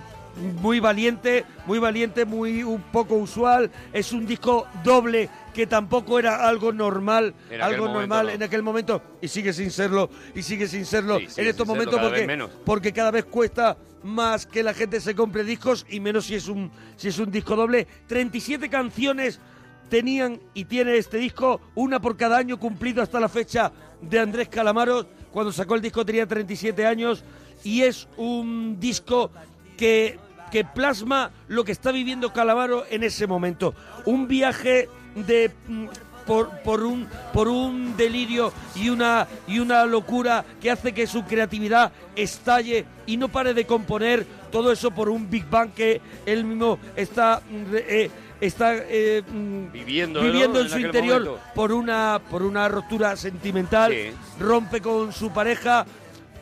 muy 0.61 0.81
valiente, 0.81 1.45
muy 1.67 1.79
valiente, 1.79 2.25
muy 2.25 2.63
un 2.63 2.81
poco 2.83 3.15
usual. 3.17 3.71
Es 3.93 4.13
un 4.13 4.27
disco 4.27 4.67
doble 4.85 5.29
que 5.55 5.67
tampoco 5.67 6.19
era 6.19 6.49
algo 6.49 6.73
normal, 6.73 7.35
En 7.51 7.61
aquel 7.61 7.63
algo 7.63 7.87
momento, 7.87 8.01
normal 8.01 8.27
no. 8.27 8.33
en 8.33 8.43
aquel 8.43 8.63
momento 8.63 9.03
y 9.21 9.29
sigue 9.29 9.53
sin 9.53 9.71
serlo 9.71 10.09
y 10.35 10.43
sigue 10.43 10.69
sin 10.69 10.85
serlo 10.87 11.19
Sí, 11.19 11.25
en 11.25 11.47
estos 11.49 11.67
serlo 11.67 11.67
momentos 11.67 12.01
porque 12.01 12.27
menos. 12.27 12.51
porque 12.65 12.93
cada 12.93 13.11
vez 13.11 13.25
cuesta 13.25 13.77
más 14.05 14.47
que 14.47 14.63
la 14.63 14.73
gente 14.75 15.01
se 15.01 15.15
compre 15.17 15.43
discos 15.43 15.85
y 15.89 15.99
menos 15.99 16.27
si 16.27 16.37
es 16.37 16.47
un 16.49 16.71
si 16.97 17.09
es 17.09 17.19
un 17.19 17.31
disco 17.31 17.57
doble. 17.57 17.87
37 18.07 18.69
canciones 18.69 19.41
tenían 19.89 20.39
y 20.55 20.67
tiene 20.67 20.97
este 20.99 21.17
disco, 21.19 21.61
una 21.75 22.01
por 22.01 22.17
cada 22.17 22.37
año 22.37 22.59
cumplido 22.61 23.03
hasta 23.03 23.19
la 23.19 23.29
fecha 23.29 23.73
de 24.01 24.19
Andrés 24.21 24.49
Calamaro. 24.49 25.07
Cuando 25.33 25.51
sacó 25.53 25.75
el 25.75 25.83
disco 25.83 26.05
tenía 26.05 26.27
37 26.27 26.87
años 26.87 27.25
y 27.65 27.83
es 27.83 28.07
un 28.17 28.79
disco 28.79 29.31
que, 29.77 30.19
que 30.51 30.65
plasma 30.65 31.31
lo 31.49 31.65
que 31.65 31.73
está 31.73 31.93
viviendo 31.93 32.33
Calamaro 32.33 32.85
en 32.91 33.03
ese 33.03 33.27
momento. 33.27 33.75
Un 34.05 34.29
viaje 34.29 34.89
de... 35.15 35.51
mm, 35.69 35.87
Por, 36.29 36.51
por 36.63 36.83
un 36.83 37.09
por 37.33 37.49
un 37.49 37.97
delirio 37.97 38.53
y 38.77 38.91
una 38.91 39.27
y 39.47 39.61
una 39.61 39.87
locura 39.87 40.45
que 40.61 40.71
hace 40.71 40.93
que 40.93 41.07
su 41.07 41.25
creatividad 41.25 41.91
estalle 42.17 42.85
y 43.07 43.17
no 43.17 43.29
pare 43.31 43.55
de 43.55 43.65
componer 43.65 44.27
todo 44.53 44.71
eso 44.71 44.91
por 44.91 45.09
un 45.09 45.31
Big 45.31 45.49
Bang 45.49 45.71
que 45.73 46.03
él 46.27 46.45
mismo 46.45 46.79
está 46.97 47.41
mm, 47.49 47.75
eh, 47.77 48.11
está 48.43 48.75
eh, 48.77 49.23
mm, 49.27 49.73
Viviendo, 49.73 50.21
¿no? 50.21 50.27
viviendo 50.27 50.59
en, 50.61 50.67
En 50.67 50.71
su 50.71 50.79
interior 50.81 51.25
momento. 51.25 51.41
por 51.55 51.73
una 51.73 52.21
por 52.31 52.43
una 52.43 52.69
ruptura 52.69 53.17
sentimental 53.17 53.91
Sí. 53.93 54.11
rompe 54.39 54.83
con 54.83 55.15
su 55.15 55.31
pareja 55.31 55.87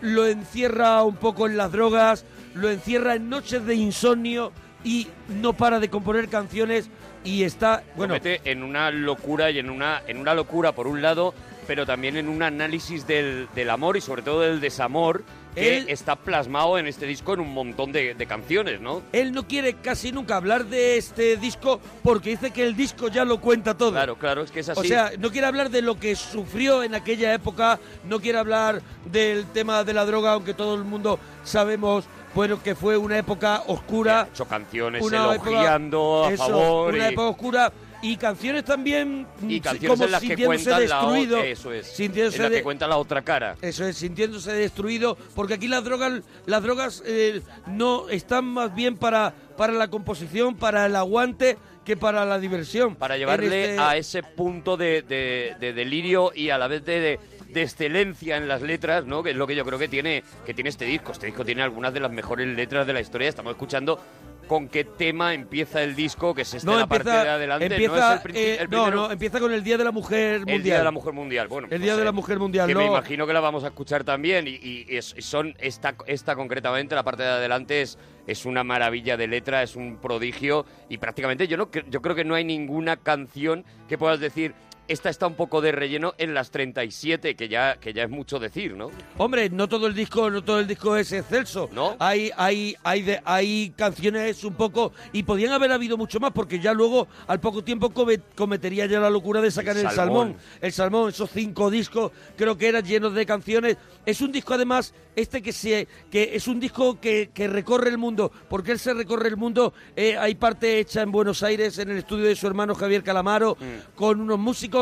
lo 0.00 0.26
encierra 0.26 1.04
un 1.04 1.14
poco 1.14 1.46
en 1.46 1.56
las 1.56 1.70
drogas 1.70 2.24
lo 2.56 2.70
encierra 2.70 3.14
en 3.14 3.28
noches 3.28 3.64
de 3.66 3.74
insomnio 3.74 4.52
y 4.84 5.08
no 5.28 5.52
para 5.52 5.80
de 5.80 5.88
componer 5.90 6.28
canciones 6.28 6.88
y 7.24 7.42
está 7.42 7.82
bueno 7.96 8.14
Lo 8.14 8.20
mete 8.22 8.40
en 8.44 8.62
una 8.62 8.90
locura 8.90 9.50
y 9.50 9.58
en 9.58 9.68
una, 9.70 10.02
en 10.06 10.18
una 10.18 10.32
locura 10.34 10.72
por 10.72 10.86
un 10.86 11.02
lado, 11.02 11.34
pero 11.66 11.84
también 11.84 12.16
en 12.16 12.28
un 12.28 12.42
análisis 12.42 13.06
del, 13.06 13.48
del 13.54 13.70
amor 13.70 13.96
y 13.96 14.00
sobre 14.00 14.22
todo 14.22 14.42
del 14.42 14.60
desamor 14.60 15.24
que 15.56 15.78
Él- 15.78 15.86
está 15.88 16.14
plasmado 16.16 16.78
en 16.78 16.86
este 16.86 17.06
disco 17.06 17.32
en 17.34 17.40
un 17.40 17.52
montón 17.52 17.90
de, 17.90 18.14
de 18.14 18.26
canciones, 18.26 18.80
¿no? 18.80 19.02
él 19.12 19.32
no 19.32 19.48
quiere 19.48 19.72
casi 19.74 20.12
nunca 20.12 20.36
hablar 20.36 20.66
de 20.66 20.98
este 20.98 21.36
disco 21.38 21.80
porque 22.04 22.30
dice 22.30 22.50
que 22.52 22.62
el 22.64 22.76
disco 22.76 23.08
ya 23.08 23.24
lo 23.24 23.40
cuenta 23.40 23.74
todo. 23.76 23.92
Claro, 23.92 24.16
claro, 24.16 24.42
es 24.42 24.50
que 24.52 24.60
es 24.60 24.68
así. 24.68 24.78
O 24.80 24.84
sea, 24.84 25.12
no 25.18 25.30
quiere 25.32 25.46
hablar 25.46 25.70
de 25.70 25.80
lo 25.82 25.98
que 25.98 26.14
sufrió 26.14 26.82
en 26.84 26.94
aquella 26.94 27.32
época, 27.34 27.80
no 28.04 28.20
quiere 28.20 28.38
hablar 28.38 28.82
del 29.10 29.46
tema 29.46 29.82
de 29.82 29.94
la 29.94 30.04
droga, 30.04 30.32
aunque 30.32 30.52
todo 30.54 30.74
el 30.76 30.84
mundo 30.84 31.18
sabemos 31.42 32.04
bueno, 32.36 32.62
que 32.62 32.74
fue 32.74 32.96
una 32.98 33.16
época 33.18 33.62
oscura. 33.66 34.28
Hecho 34.30 34.44
canciones 34.44 35.02
una 35.02 35.32
elogiando 35.32 36.26
época- 36.26 36.28
a 36.28 36.32
eso, 36.34 36.44
favor. 36.46 36.94
Una 36.94 37.10
y- 37.10 37.12
época 37.12 37.28
oscura 37.28 37.72
y 38.02 38.16
canciones 38.18 38.62
también 38.64 39.26
y 39.48 39.58
mm, 39.58 39.62
canciones 39.62 39.90
como 39.90 40.04
en 40.04 40.12
las 40.12 40.20
que 40.20 40.26
sintiéndose 40.28 40.64
cuentan 40.70 40.88
la 40.90 41.00
o- 41.00 41.12
destruido. 41.12 41.42
eso 41.42 41.72
es, 41.72 41.86
sintiéndose 41.86 42.36
en 42.36 42.42
las 42.42 42.50
de- 42.52 42.56
que 42.58 42.62
cuenta 42.62 42.86
la 42.86 42.98
otra 42.98 43.22
cara. 43.22 43.56
eso 43.62 43.86
es, 43.86 43.96
sintiéndose 43.96 44.52
destruido, 44.52 45.16
porque 45.34 45.54
aquí 45.54 45.66
las 45.66 45.82
drogas, 45.82 46.22
las 46.44 46.62
drogas 46.62 47.02
eh, 47.06 47.40
no 47.66 48.10
están 48.10 48.44
más 48.44 48.74
bien 48.74 48.96
para, 48.98 49.32
para 49.56 49.72
la 49.72 49.88
composición, 49.88 50.56
para 50.56 50.84
el 50.86 50.94
aguante, 50.94 51.56
que 51.86 51.96
para 51.96 52.24
la 52.26 52.38
diversión. 52.38 52.96
Para 52.96 53.16
llevarle 53.16 53.70
este- 53.70 53.78
a 53.80 53.96
ese 53.96 54.22
punto 54.22 54.76
de, 54.76 55.00
de- 55.02 55.54
de 55.58 55.72
delirio 55.72 56.32
y 56.34 56.50
a 56.50 56.58
la 56.58 56.66
vez 56.68 56.84
de, 56.84 57.18
de- 57.60 57.62
excelencia 57.62 58.36
en 58.36 58.48
las 58.48 58.62
letras, 58.62 59.04
¿no? 59.04 59.22
Que 59.22 59.30
es 59.30 59.36
lo 59.36 59.46
que 59.46 59.54
yo 59.54 59.64
creo 59.64 59.78
que 59.78 59.88
tiene, 59.88 60.22
que 60.44 60.54
tiene 60.54 60.70
este 60.70 60.84
disco. 60.84 61.12
Este 61.12 61.26
disco 61.26 61.44
tiene 61.44 61.62
algunas 61.62 61.92
de 61.92 62.00
las 62.00 62.10
mejores 62.10 62.46
letras 62.48 62.86
de 62.86 62.92
la 62.92 63.00
historia. 63.00 63.28
Estamos 63.28 63.52
escuchando 63.52 64.00
con 64.46 64.68
qué 64.68 64.84
tema 64.84 65.34
empieza 65.34 65.82
el 65.82 65.96
disco, 65.96 66.32
que 66.32 66.42
es 66.42 66.54
este 66.54 66.64
no, 66.66 66.76
la 66.76 66.82
empieza, 66.84 67.04
parte 67.04 67.18
de 67.24 67.28
adelante. 67.30 67.66
empieza, 67.66 67.96
no, 67.96 68.14
es 68.14 68.24
el, 68.24 68.32
princi- 68.32 68.36
eh, 68.38 68.58
el 68.60 68.70
no, 68.70 68.90
no, 68.92 69.10
empieza 69.10 69.40
con 69.40 69.52
el 69.52 69.64
Día 69.64 69.76
de 69.76 69.82
la 69.82 69.90
Mujer 69.90 70.38
Mundial. 70.38 70.56
el 70.56 70.62
Día 70.62 70.78
de 70.78 70.84
la 70.84 70.90
Mujer 70.92 71.12
Mundial. 71.12 71.48
Bueno, 71.48 71.66
El 71.68 71.80
no 71.80 71.84
Día 71.84 71.96
de 71.96 72.04
la 72.04 72.12
Mujer 72.12 72.38
Mundial, 72.38 72.68
Que 72.68 72.74
me 72.76 72.84
no. 72.84 72.90
imagino 72.92 73.26
que 73.26 73.32
la 73.32 73.40
vamos 73.40 73.64
a 73.64 73.68
escuchar 73.68 74.04
también. 74.04 74.46
Y, 74.46 74.52
y 74.88 75.02
son 75.02 75.56
esta, 75.58 75.96
esta 76.06 76.36
concretamente, 76.36 76.94
la 76.94 77.02
parte 77.02 77.24
de 77.24 77.28
adelante, 77.30 77.82
es, 77.82 77.98
es 78.28 78.46
una 78.46 78.62
maravilla 78.62 79.16
de 79.16 79.26
letra, 79.26 79.64
es 79.64 79.74
un 79.74 79.96
prodigio. 79.96 80.64
Y 80.88 80.98
prácticamente 80.98 81.48
yo, 81.48 81.56
no, 81.56 81.68
yo 81.90 82.00
creo 82.00 82.14
que 82.14 82.24
no 82.24 82.36
hay 82.36 82.44
ninguna 82.44 82.96
canción 82.98 83.64
que 83.88 83.98
puedas 83.98 84.20
decir. 84.20 84.54
Esta 84.88 85.10
está 85.10 85.26
un 85.26 85.34
poco 85.34 85.60
de 85.60 85.72
relleno 85.72 86.14
en 86.16 86.32
las 86.32 86.50
37, 86.52 87.34
que 87.34 87.48
ya, 87.48 87.76
que 87.80 87.92
ya 87.92 88.04
es 88.04 88.10
mucho 88.10 88.38
decir, 88.38 88.74
¿no? 88.76 88.90
Hombre, 89.18 89.50
no 89.50 89.68
todo 89.68 89.88
el 89.88 89.94
disco, 89.94 90.30
no 90.30 90.44
todo 90.44 90.60
el 90.60 90.68
disco 90.68 90.96
es 90.96 91.10
excelso. 91.12 91.68
¿No? 91.72 91.96
Hay, 91.98 92.30
hay, 92.36 92.76
hay, 92.84 93.02
de, 93.02 93.20
hay 93.24 93.72
canciones 93.76 94.44
un 94.44 94.54
poco 94.54 94.92
y 95.12 95.24
podían 95.24 95.52
haber 95.52 95.72
habido 95.72 95.96
mucho 95.96 96.20
más 96.20 96.30
porque 96.32 96.60
ya 96.60 96.72
luego 96.72 97.08
al 97.26 97.40
poco 97.40 97.64
tiempo 97.64 97.90
come- 97.90 98.20
cometería 98.36 98.86
ya 98.86 99.00
la 99.00 99.10
locura 99.10 99.40
de 99.40 99.50
sacar 99.50 99.76
El 99.76 99.86
el, 99.86 99.90
Salmón. 99.92 100.28
salmón. 100.28 100.36
El 100.60 100.72
salmón, 100.72 101.08
esos 101.08 101.30
cinco 101.30 101.68
discos, 101.70 102.12
creo 102.36 102.56
que 102.56 102.68
eran 102.68 102.84
llenos 102.84 103.12
de 103.14 103.26
canciones. 103.26 103.76
Es 104.04 104.20
un 104.20 104.30
disco 104.30 104.54
además 104.54 104.94
este 105.16 105.40
que 105.42 105.52
se, 105.52 105.88
que 106.10 106.36
es 106.36 106.46
un 106.46 106.60
disco 106.60 107.00
que, 107.00 107.30
que 107.34 107.48
recorre 107.48 107.88
el 107.88 107.98
mundo. 107.98 108.30
porque 108.48 108.70
él 108.72 108.78
se 108.78 108.94
recorre 108.94 109.28
el 109.28 109.36
mundo? 109.36 109.72
Eh, 109.96 110.16
hay 110.16 110.34
parte 110.36 110.78
hecha 110.78 111.02
en 111.02 111.10
Buenos 111.10 111.42
Aires 111.42 111.78
en 111.78 111.90
el 111.90 111.96
estudio 111.98 112.26
de 112.26 112.36
su 112.36 112.46
hermano 112.46 112.74
Javier 112.74 113.02
Calamaro 113.02 113.56
con 113.96 114.20
unos 114.20 114.38
músicos. 114.38 114.75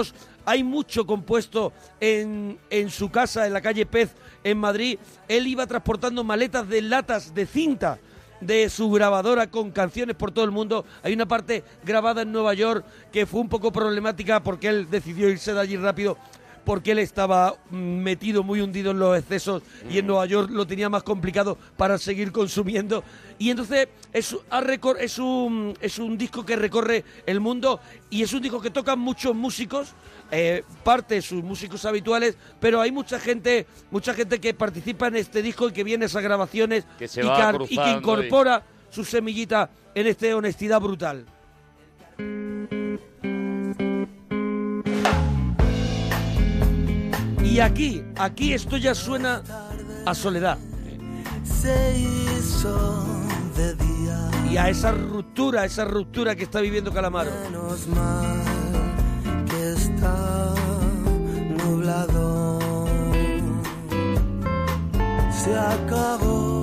Hay 0.44 0.62
mucho 0.62 1.06
compuesto 1.06 1.72
en, 2.00 2.58
en 2.70 2.90
su 2.90 3.10
casa, 3.10 3.46
en 3.46 3.52
la 3.52 3.60
calle 3.60 3.86
Pez, 3.86 4.14
en 4.42 4.58
Madrid. 4.58 4.98
Él 5.28 5.46
iba 5.46 5.66
transportando 5.66 6.24
maletas 6.24 6.68
de 6.68 6.82
latas 6.82 7.34
de 7.34 7.46
cinta 7.46 7.98
de 8.40 8.68
su 8.68 8.90
grabadora 8.90 9.50
con 9.50 9.70
canciones 9.70 10.16
por 10.16 10.30
todo 10.30 10.44
el 10.44 10.50
mundo. 10.50 10.84
Hay 11.02 11.12
una 11.12 11.26
parte 11.26 11.64
grabada 11.84 12.22
en 12.22 12.32
Nueva 12.32 12.54
York 12.54 12.84
que 13.12 13.26
fue 13.26 13.40
un 13.40 13.48
poco 13.48 13.72
problemática 13.72 14.42
porque 14.42 14.68
él 14.68 14.88
decidió 14.90 15.30
irse 15.30 15.54
de 15.54 15.60
allí 15.60 15.76
rápido 15.76 16.18
porque 16.64 16.92
él 16.92 16.98
estaba 16.98 17.56
mm, 17.70 17.76
metido 17.76 18.42
muy 18.42 18.60
hundido 18.60 18.90
en 18.90 18.98
los 18.98 19.18
excesos 19.18 19.62
y 19.90 19.98
en 19.98 20.06
Nueva 20.06 20.26
York 20.26 20.50
lo 20.50 20.66
tenía 20.66 20.88
más 20.88 21.02
complicado 21.02 21.58
para 21.76 21.98
seguir 21.98 22.32
consumiendo. 22.32 23.04
Y 23.38 23.50
entonces 23.50 23.88
es, 24.12 24.36
es, 25.00 25.18
un, 25.18 25.76
es 25.80 25.98
un 25.98 26.16
disco 26.18 26.44
que 26.44 26.56
recorre 26.56 27.04
el 27.26 27.40
mundo 27.40 27.80
y 28.10 28.22
es 28.22 28.32
un 28.32 28.42
disco 28.42 28.60
que 28.60 28.70
tocan 28.70 28.98
muchos 28.98 29.34
músicos, 29.34 29.88
eh, 30.30 30.62
parte 30.82 31.16
de 31.16 31.22
sus 31.22 31.42
músicos 31.42 31.84
habituales, 31.84 32.36
pero 32.60 32.80
hay 32.80 32.92
mucha 32.92 33.18
gente, 33.18 33.66
mucha 33.90 34.14
gente 34.14 34.40
que 34.40 34.54
participa 34.54 35.08
en 35.08 35.16
este 35.16 35.42
disco 35.42 35.68
y 35.68 35.72
que 35.72 35.84
viene 35.84 36.04
a 36.04 36.06
esas 36.06 36.22
grabaciones 36.22 36.86
Que 36.98 37.08
se 37.08 37.20
y, 37.20 37.24
que, 37.24 37.74
y 37.74 37.80
y- 37.80 37.90
incorpora 37.96 38.62
su 38.90 39.04
semillita 39.04 39.70
en 39.94 40.06
este 40.06 40.32
honestidad 40.34 40.80
brutal. 40.80 41.26
Y 47.54 47.60
aquí, 47.60 48.02
aquí 48.16 48.52
esto 48.52 48.76
ya 48.76 48.96
suena 48.96 49.40
a 50.04 50.12
soledad. 50.12 50.58
Se 51.44 51.96
hizo 51.96 53.06
de 53.56 53.76
día. 53.76 54.30
Y 54.50 54.56
a 54.56 54.70
esa 54.70 54.90
ruptura, 54.90 55.64
esa 55.64 55.84
ruptura 55.84 56.34
que 56.34 56.42
está 56.42 56.60
viviendo 56.60 56.92
Calamaro. 56.92 57.30
Menos 57.44 57.86
mal 57.86 58.42
que 59.48 59.72
está 59.72 60.52
nublado. 61.64 62.58
Se 65.30 65.56
acabó 65.56 66.53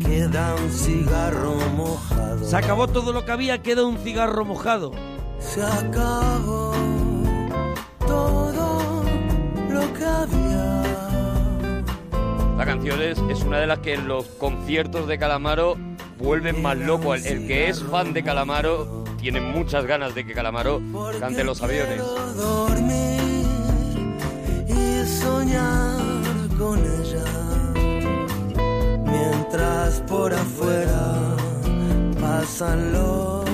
Queda 0.00 0.54
un 0.56 0.70
cigarro 0.70 1.54
mojado. 1.76 2.44
Se 2.44 2.56
acabó 2.56 2.88
todo 2.88 3.12
lo 3.12 3.24
que 3.24 3.32
había, 3.32 3.62
queda 3.62 3.84
un 3.84 3.98
cigarro 3.98 4.44
mojado. 4.44 4.92
Se 5.38 5.62
acabó 5.62 6.72
todo 8.06 9.04
lo 9.70 9.92
que 9.94 10.04
había. 10.04 10.82
La 12.56 12.64
canción 12.66 13.00
es, 13.00 13.18
es 13.30 13.42
una 13.44 13.58
de 13.58 13.66
las 13.66 13.78
que 13.80 13.94
en 13.94 14.08
los 14.08 14.24
conciertos 14.26 15.06
de 15.06 15.18
Calamaro 15.18 15.76
vuelven 16.18 16.60
más 16.60 16.76
loco. 16.76 17.14
El, 17.14 17.24
el 17.26 17.46
que 17.46 17.68
es 17.68 17.82
fan 17.82 18.12
de 18.12 18.22
Calamaro 18.22 19.04
tiene 19.20 19.40
muchas 19.40 19.86
ganas 19.86 20.14
de 20.14 20.26
que 20.26 20.32
Calamaro 20.32 20.80
cante 21.18 21.44
los 21.44 21.62
aviones. 21.62 21.98
dormir 22.36 23.20
y 24.66 25.06
soñar 25.06 25.98
con 26.58 26.78
ella 26.78 27.09
mientras 29.50 30.00
por 30.02 30.32
afuera 30.32 31.36
pasan 32.20 32.92
los 32.92 33.44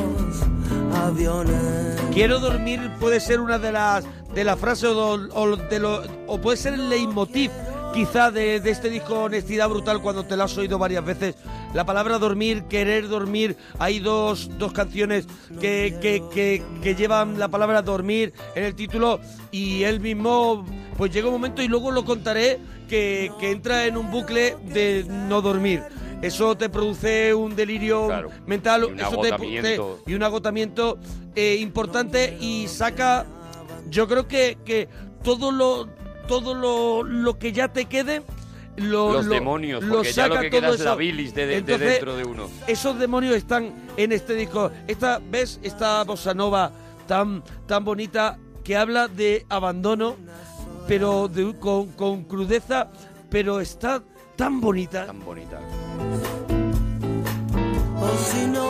aviones. 0.94 2.00
Quiero 2.12 2.38
dormir 2.38 2.90
puede 3.00 3.18
ser 3.20 3.40
una 3.40 3.58
de 3.58 3.72
las 3.72 4.04
de 4.34 4.44
las 4.44 4.58
frases 4.58 4.90
o, 4.90 5.12
o 5.12 5.46
lo- 5.46 6.02
o 6.26 6.38
puede 6.40 6.56
ser 6.58 6.74
el 6.74 6.90
leitmotiv 6.90 7.50
quizá 7.94 8.30
de, 8.30 8.60
de 8.60 8.70
este 8.70 8.90
disco 8.90 9.20
Honestidad 9.24 9.70
Brutal 9.70 10.02
cuando 10.02 10.24
te 10.24 10.36
lo 10.36 10.44
has 10.44 10.56
oído 10.58 10.78
varias 10.78 11.02
veces. 11.02 11.34
La 11.72 11.86
palabra 11.86 12.18
dormir, 12.18 12.64
querer 12.64 13.08
dormir, 13.08 13.56
hay 13.78 13.98
dos, 14.00 14.50
dos 14.58 14.72
canciones 14.72 15.26
que, 15.60 15.96
que, 16.02 16.22
que- 16.30 16.62
que 16.82 16.94
llevan 16.94 17.38
la 17.38 17.48
palabra 17.48 17.80
dormir 17.80 18.34
en 18.54 18.64
el 18.64 18.74
título 18.74 19.18
y 19.50 19.84
él 19.84 20.00
mismo 20.00 20.66
pues 20.98 21.10
llega 21.12 21.28
un 21.28 21.32
momento 21.34 21.62
y 21.62 21.68
luego 21.68 21.90
lo 21.90 22.04
contaré 22.04 22.58
que, 22.86 23.30
que 23.40 23.50
entra 23.50 23.86
en 23.86 23.96
un 23.96 24.10
bucle 24.10 24.56
de 24.64 25.04
no 25.08 25.42
dormir. 25.42 25.82
Eso 26.22 26.56
te 26.56 26.68
produce 26.70 27.34
un 27.34 27.54
delirio 27.54 28.06
Claro, 28.06 28.30
mental, 28.46 28.82
y 28.88 28.92
un 28.92 28.98
eso 29.00 29.06
agotamiento. 29.08 30.00
te- 30.04 30.10
y 30.10 30.14
un 30.14 30.22
agotamiento 30.22 30.98
eh, 31.34 31.56
importante 31.60 32.36
y 32.40 32.66
saca 32.68 33.26
yo 33.90 34.08
creo 34.08 34.26
que, 34.26 34.56
que 34.64 34.88
todo 35.22 35.52
lo 35.52 35.88
todo 36.26 36.54
lo, 36.54 37.02
lo 37.04 37.38
que 37.38 37.52
ya 37.52 37.68
te 37.68 37.84
quede 37.84 38.22
lo, 38.76 39.12
Los 39.12 39.26
lo- 39.26 39.34
demonios, 39.34 39.84
porque 39.88 40.10
ya 40.12 40.26
lo 40.26 40.34
saca 40.34 40.42
que 40.44 40.50
queda 40.50 40.66
todo 40.68 40.74
es 40.74 40.80
la 40.80 40.94
bilis 40.96 41.34
de- 41.34 41.46
de- 41.46 41.62
dentro 41.62 42.16
de 42.16 42.24
uno. 42.24 42.48
esos 42.66 42.98
demonios 42.98 43.36
están 43.36 43.72
en 43.96 44.10
este 44.12 44.34
disco 44.34 44.70
esta 44.88 45.20
ves 45.30 45.60
esta 45.62 46.02
bossa 46.04 46.34
nova 46.34 46.72
tan 47.06 47.42
tan 47.66 47.84
bonita 47.84 48.38
que 48.64 48.76
habla 48.76 49.06
de 49.08 49.46
abandono 49.48 50.16
pero 50.88 51.28
de- 51.28 51.54
con, 51.58 51.88
con 51.92 52.24
crudeza 52.24 52.88
pero 53.30 53.60
está 53.60 54.02
tan 54.36 54.60
bonita 54.60 55.06
tan 55.06 55.24
bonita 55.24 55.58
O 57.98 58.08
si 58.30 58.46
no, 58.46 58.68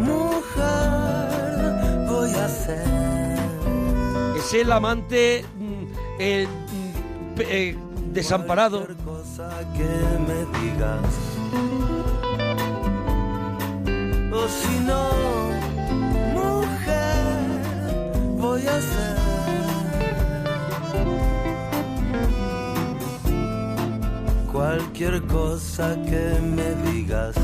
mujer, 0.00 0.90
voy 2.08 2.30
a 2.32 2.48
ser. 2.48 2.86
es 4.36 4.52
el 4.54 4.70
amante 4.72 5.44
mm, 5.58 5.84
eh, 6.18 6.46
mm, 6.46 7.40
eh, 7.40 7.76
desamparado 8.12 8.86
cosa 9.04 9.48
que 9.76 9.88
me 10.26 10.38
digas. 10.60 11.12
O 14.32 14.48
si 14.48 14.80
no, 14.80 15.02
mujer, 16.34 17.36
voy 18.36 18.66
a 18.66 18.80
ser. 18.80 19.33
cualquier 24.54 25.20
cosa 25.26 25.96
que 26.04 26.38
me 26.40 26.92
digas. 26.92 27.34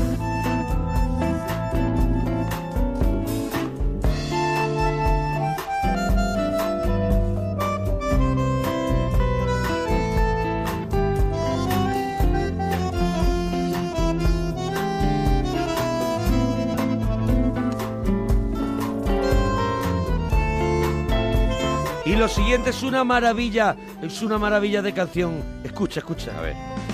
Y 22.05 22.15
lo 22.15 22.29
siguiente 22.29 22.69
es 22.69 22.83
una 22.83 23.03
maravilla, 23.03 23.75
es 24.01 24.21
una 24.21 24.37
maravilla 24.37 24.81
de 24.81 24.93
canción. 24.93 25.43
Escucha, 25.65 25.99
escucha. 25.99 26.37
A 26.37 26.41
ver. 26.41 26.90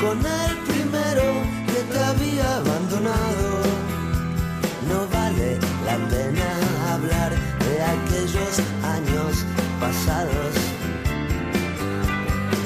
Con 0.00 0.18
el 0.18 0.56
primero 0.66 1.22
que 1.68 1.80
te 1.92 1.98
había 2.04 2.56
abandonado. 2.56 3.62
No 4.88 5.06
vale 5.12 5.60
la 5.84 5.96
pena 6.08 6.48
hablar 6.92 7.30
de 7.30 7.82
aquellos 7.82 8.58
años 8.82 9.44
pasados. 9.78 10.54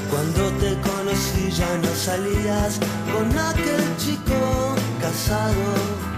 Cuando 0.09 0.51
te 0.61 0.81
conocí 0.81 1.51
ya 1.51 1.77
no 1.77 1.95
salías 1.95 2.81
con 3.13 3.39
aquel 3.39 3.97
chico 3.99 4.77
casado. 4.99 6.10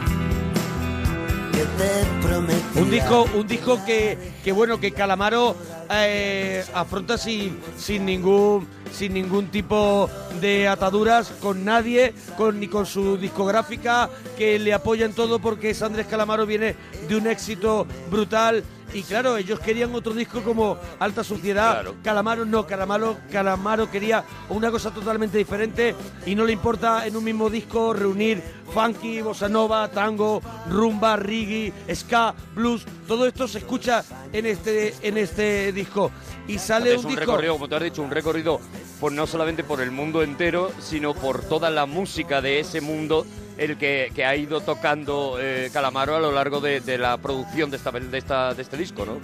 Un 2.77 2.91
disco, 2.91 3.27
un 3.35 3.47
disco 3.47 3.85
que, 3.85 4.19
que 4.43 4.53
bueno, 4.53 4.81
que 4.81 4.93
Calamaro 4.93 5.57
eh, 5.91 6.65
afronta 6.75 7.19
sin, 7.19 7.59
sin 7.77 8.05
ningún 8.05 8.67
sin 8.93 9.15
ningún 9.15 9.47
tipo 9.49 10.09
de 10.41 10.69
ataduras 10.69 11.33
con 11.41 11.65
nadie, 11.65 12.15
con, 12.37 12.61
ni 12.61 12.69
con 12.69 12.87
su 12.87 13.17
discográfica, 13.17 14.11
que 14.37 14.59
le 14.59 14.75
apoya 14.75 15.07
en 15.07 15.15
todo 15.15 15.39
porque 15.39 15.71
es 15.71 15.83
Andrés 15.83 16.07
Calamaro 16.07 16.47
viene 16.47 16.77
de 17.09 17.17
un 17.17 17.27
éxito 17.27 17.87
brutal. 18.11 18.63
Y 18.95 19.03
claro, 19.05 19.37
ellos 19.37 19.59
querían 19.61 19.95
otro 19.95 20.13
disco 20.13 20.43
como 20.43 20.77
Alta 20.99 21.25
Suciedad. 21.25 21.85
Calamaro 22.03 22.45
no, 22.45 22.67
Calamaro, 22.67 23.17
Calamaro 23.31 23.91
quería 23.91 24.25
una 24.51 24.71
cosa 24.71 24.91
totalmente 24.91 25.39
diferente 25.39 25.95
y 26.27 26.35
no 26.35 26.45
le 26.45 26.53
importa 26.53 27.07
en 27.07 27.17
un 27.17 27.25
mismo 27.25 27.49
disco 27.49 27.95
reunir 27.95 28.43
funky, 28.73 29.23
bossa 29.23 29.49
nova, 29.49 29.89
tango, 29.89 30.43
rumba, 30.69 31.17
reggae, 31.17 31.73
ska, 31.95 32.35
blues. 32.55 32.85
Todo 33.13 33.27
esto 33.27 33.47
se 33.47 33.59
escucha 33.59 34.03
en 34.33 34.47
este, 34.47 34.95
en 35.03 35.19
este 35.19 35.71
disco. 35.71 36.11
Y 36.49 36.59
sale 36.59 36.95
es 36.95 37.01
un 37.01 37.05
un 37.05 37.11
disco. 37.11 37.21
recorrido, 37.27 37.53
como 37.53 37.69
tú 37.69 37.75
has 37.75 37.83
dicho, 37.83 38.01
un 38.01 38.11
recorrido 38.11 38.59
pues 39.01 39.13
no 39.13 39.27
solamente 39.27 39.65
por 39.65 39.83
el 39.83 39.91
mundo 39.91 40.23
entero, 40.23 40.73
sino 40.81 41.13
por 41.13 41.43
toda 41.43 41.69
la 41.69 41.85
música 41.85 42.41
de 42.41 42.61
ese 42.61 42.81
mundo 42.81 43.27
el 43.59 43.77
que, 43.77 44.11
que 44.15 44.25
ha 44.25 44.35
ido 44.35 44.63
tocando 44.63 45.37
eh, 45.39 45.69
Calamaro 45.75 46.17
a 46.17 46.21
lo 46.21 46.33
largo 46.33 46.63
de, 46.63 46.81
de 46.81 46.97
la 46.97 47.19
producción 47.19 47.71
de, 47.71 47.77
esta, 47.77 47.91
de, 47.91 48.17
esta, 48.17 48.55
de 48.55 48.63
este 48.63 48.79
disco, 48.79 49.05
¿no? 49.05 49.19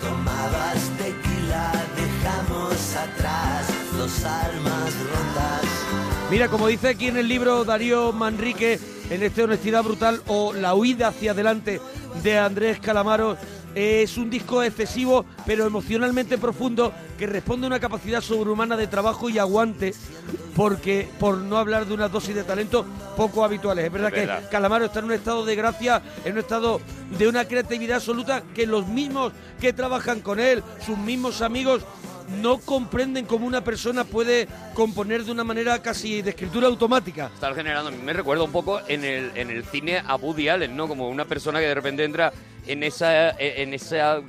Tomabas 0.00 0.88
tequila, 0.98 1.72
dejamos 1.96 2.94
atrás 2.94 3.66
dos 3.98 4.24
almas 4.24 4.94
rotas. 5.10 5.91
Mira, 6.32 6.48
como 6.48 6.66
dice 6.66 6.88
aquí 6.88 7.08
en 7.08 7.18
el 7.18 7.28
libro 7.28 7.62
Darío 7.62 8.10
Manrique, 8.10 8.80
en 9.10 9.22
este 9.22 9.42
Honestidad 9.42 9.82
Brutal 9.82 10.22
o 10.28 10.54
La 10.54 10.74
huida 10.74 11.08
hacia 11.08 11.32
adelante 11.32 11.78
de 12.22 12.38
Andrés 12.38 12.80
Calamaro, 12.80 13.36
es 13.74 14.16
un 14.16 14.30
disco 14.30 14.62
excesivo, 14.62 15.26
pero 15.44 15.66
emocionalmente 15.66 16.38
profundo, 16.38 16.90
que 17.18 17.26
responde 17.26 17.66
a 17.66 17.68
una 17.68 17.80
capacidad 17.80 18.22
sobrehumana 18.22 18.78
de 18.78 18.86
trabajo 18.86 19.28
y 19.28 19.38
aguante, 19.38 19.92
porque 20.56 21.06
por 21.20 21.36
no 21.36 21.58
hablar 21.58 21.84
de 21.84 21.92
una 21.92 22.08
dosis 22.08 22.34
de 22.34 22.44
talento 22.44 22.86
poco 23.14 23.44
habituales. 23.44 23.84
Es 23.84 23.92
verdad, 23.92 24.08
Es 24.14 24.26
verdad. 24.26 24.42
que 24.44 24.48
Calamaro 24.48 24.86
está 24.86 25.00
en 25.00 25.04
un 25.04 25.12
estado 25.12 25.44
de 25.44 25.54
gracia, 25.54 26.00
en 26.24 26.32
un 26.32 26.38
estado 26.38 26.80
de 27.18 27.28
una 27.28 27.44
creatividad 27.44 27.96
absoluta 27.96 28.42
que 28.54 28.66
los 28.66 28.88
mismos 28.88 29.34
que 29.60 29.74
trabajan 29.74 30.20
con 30.20 30.40
él, 30.40 30.62
sus 30.86 30.96
mismos 30.96 31.42
amigos, 31.42 31.82
no 32.28 32.58
comprenden 32.58 33.26
cómo 33.26 33.46
una 33.46 33.62
persona 33.62 34.04
puede 34.04 34.48
componer 34.74 35.24
de 35.24 35.32
una 35.32 35.44
manera 35.44 35.80
casi 35.80 36.22
de 36.22 36.30
escritura 36.30 36.66
automática. 36.66 37.30
Estar 37.34 37.54
generando, 37.54 37.90
me 37.90 38.12
recuerda 38.12 38.44
un 38.44 38.52
poco 38.52 38.80
en 38.88 39.04
el, 39.04 39.32
en 39.34 39.50
el 39.50 39.64
cine 39.64 40.02
a 40.06 40.16
Woody 40.16 40.48
Allen, 40.48 40.76
¿no? 40.76 40.88
Como 40.88 41.08
una 41.08 41.24
persona 41.24 41.60
que 41.60 41.66
de 41.66 41.74
repente 41.74 42.04
entra 42.04 42.32
en 42.66 42.82
esa, 42.82 43.30
en 43.30 43.74
esa 43.74 44.20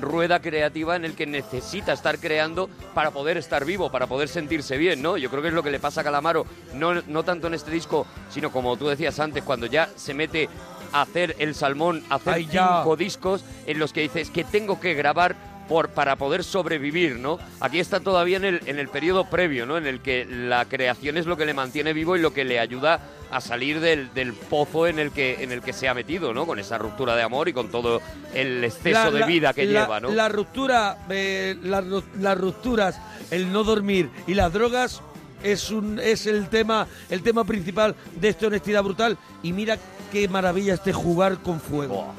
rueda 0.00 0.40
creativa 0.40 0.96
en 0.96 1.04
el 1.04 1.14
que 1.14 1.26
necesita 1.26 1.92
estar 1.92 2.18
creando 2.18 2.68
para 2.94 3.10
poder 3.10 3.36
estar 3.36 3.64
vivo, 3.64 3.90
para 3.90 4.06
poder 4.06 4.28
sentirse 4.28 4.76
bien, 4.76 5.02
¿no? 5.02 5.16
Yo 5.16 5.30
creo 5.30 5.42
que 5.42 5.48
es 5.48 5.54
lo 5.54 5.62
que 5.62 5.70
le 5.70 5.78
pasa 5.78 6.00
a 6.00 6.04
Calamaro, 6.04 6.46
no, 6.74 6.94
no 7.02 7.22
tanto 7.22 7.48
en 7.48 7.54
este 7.54 7.70
disco, 7.70 8.06
sino 8.30 8.50
como 8.50 8.76
tú 8.76 8.88
decías 8.88 9.20
antes, 9.20 9.42
cuando 9.42 9.66
ya 9.66 9.90
se 9.96 10.14
mete 10.14 10.48
a 10.92 11.02
hacer 11.02 11.36
el 11.38 11.54
salmón, 11.54 12.02
a 12.08 12.16
hacer 12.16 12.34
Ay, 12.34 12.48
cinco 12.50 12.96
discos 12.96 13.44
en 13.66 13.78
los 13.78 13.92
que 13.92 14.02
dices 14.02 14.30
que 14.30 14.44
tengo 14.44 14.80
que 14.80 14.94
grabar 14.94 15.36
por, 15.68 15.88
para 15.90 16.16
poder 16.16 16.44
sobrevivir, 16.44 17.16
¿no? 17.18 17.38
Aquí 17.60 17.78
está 17.80 18.00
todavía 18.00 18.36
en 18.36 18.44
el, 18.44 18.60
en 18.66 18.78
el 18.78 18.88
periodo 18.88 19.28
previo, 19.30 19.66
¿no? 19.66 19.76
En 19.78 19.86
el 19.86 20.00
que 20.00 20.24
la 20.26 20.64
creación 20.66 21.16
es 21.16 21.26
lo 21.26 21.36
que 21.36 21.46
le 21.46 21.54
mantiene 21.54 21.92
vivo 21.92 22.16
y 22.16 22.20
lo 22.20 22.32
que 22.34 22.44
le 22.44 22.58
ayuda 22.60 23.00
a 23.30 23.40
salir 23.40 23.80
del, 23.80 24.12
del 24.12 24.34
pozo 24.34 24.86
en 24.86 24.98
el 24.98 25.10
que 25.10 25.42
en 25.42 25.52
el 25.52 25.62
que 25.62 25.72
se 25.72 25.88
ha 25.88 25.94
metido, 25.94 26.34
¿no? 26.34 26.46
Con 26.46 26.58
esa 26.58 26.76
ruptura 26.76 27.16
de 27.16 27.22
amor 27.22 27.48
y 27.48 27.52
con 27.54 27.70
todo 27.70 28.02
el 28.34 28.62
exceso 28.64 29.04
La- 29.04 29.10
de 29.10 29.20
la- 29.20 29.26
vida 29.26 29.52
que 29.54 29.64
la- 29.64 29.80
lleva, 29.82 30.00
¿no? 30.00 30.10
La 30.10 30.28
ruptura, 30.28 30.98
eh, 31.08 31.56
las 31.62 32.38
rupturas, 32.38 33.00
el 33.30 33.50
no 33.50 33.64
dormir 33.64 34.10
y 34.26 34.34
las 34.34 34.52
drogas 34.52 35.00
es 35.42 35.70
un 35.70 35.98
es 35.98 36.26
el 36.26 36.48
tema 36.48 36.86
el 37.10 37.22
tema 37.22 37.44
principal 37.44 37.96
de 38.14 38.28
esta 38.28 38.46
honestidad 38.48 38.82
brutal 38.82 39.16
y 39.42 39.52
mira 39.52 39.76
qué 40.12 40.28
maravilla 40.28 40.74
este 40.74 40.92
jugar 40.92 41.38
con 41.38 41.58
fuego. 41.60 42.14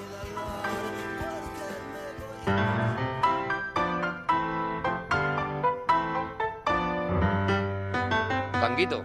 Tanguito. 8.63 9.03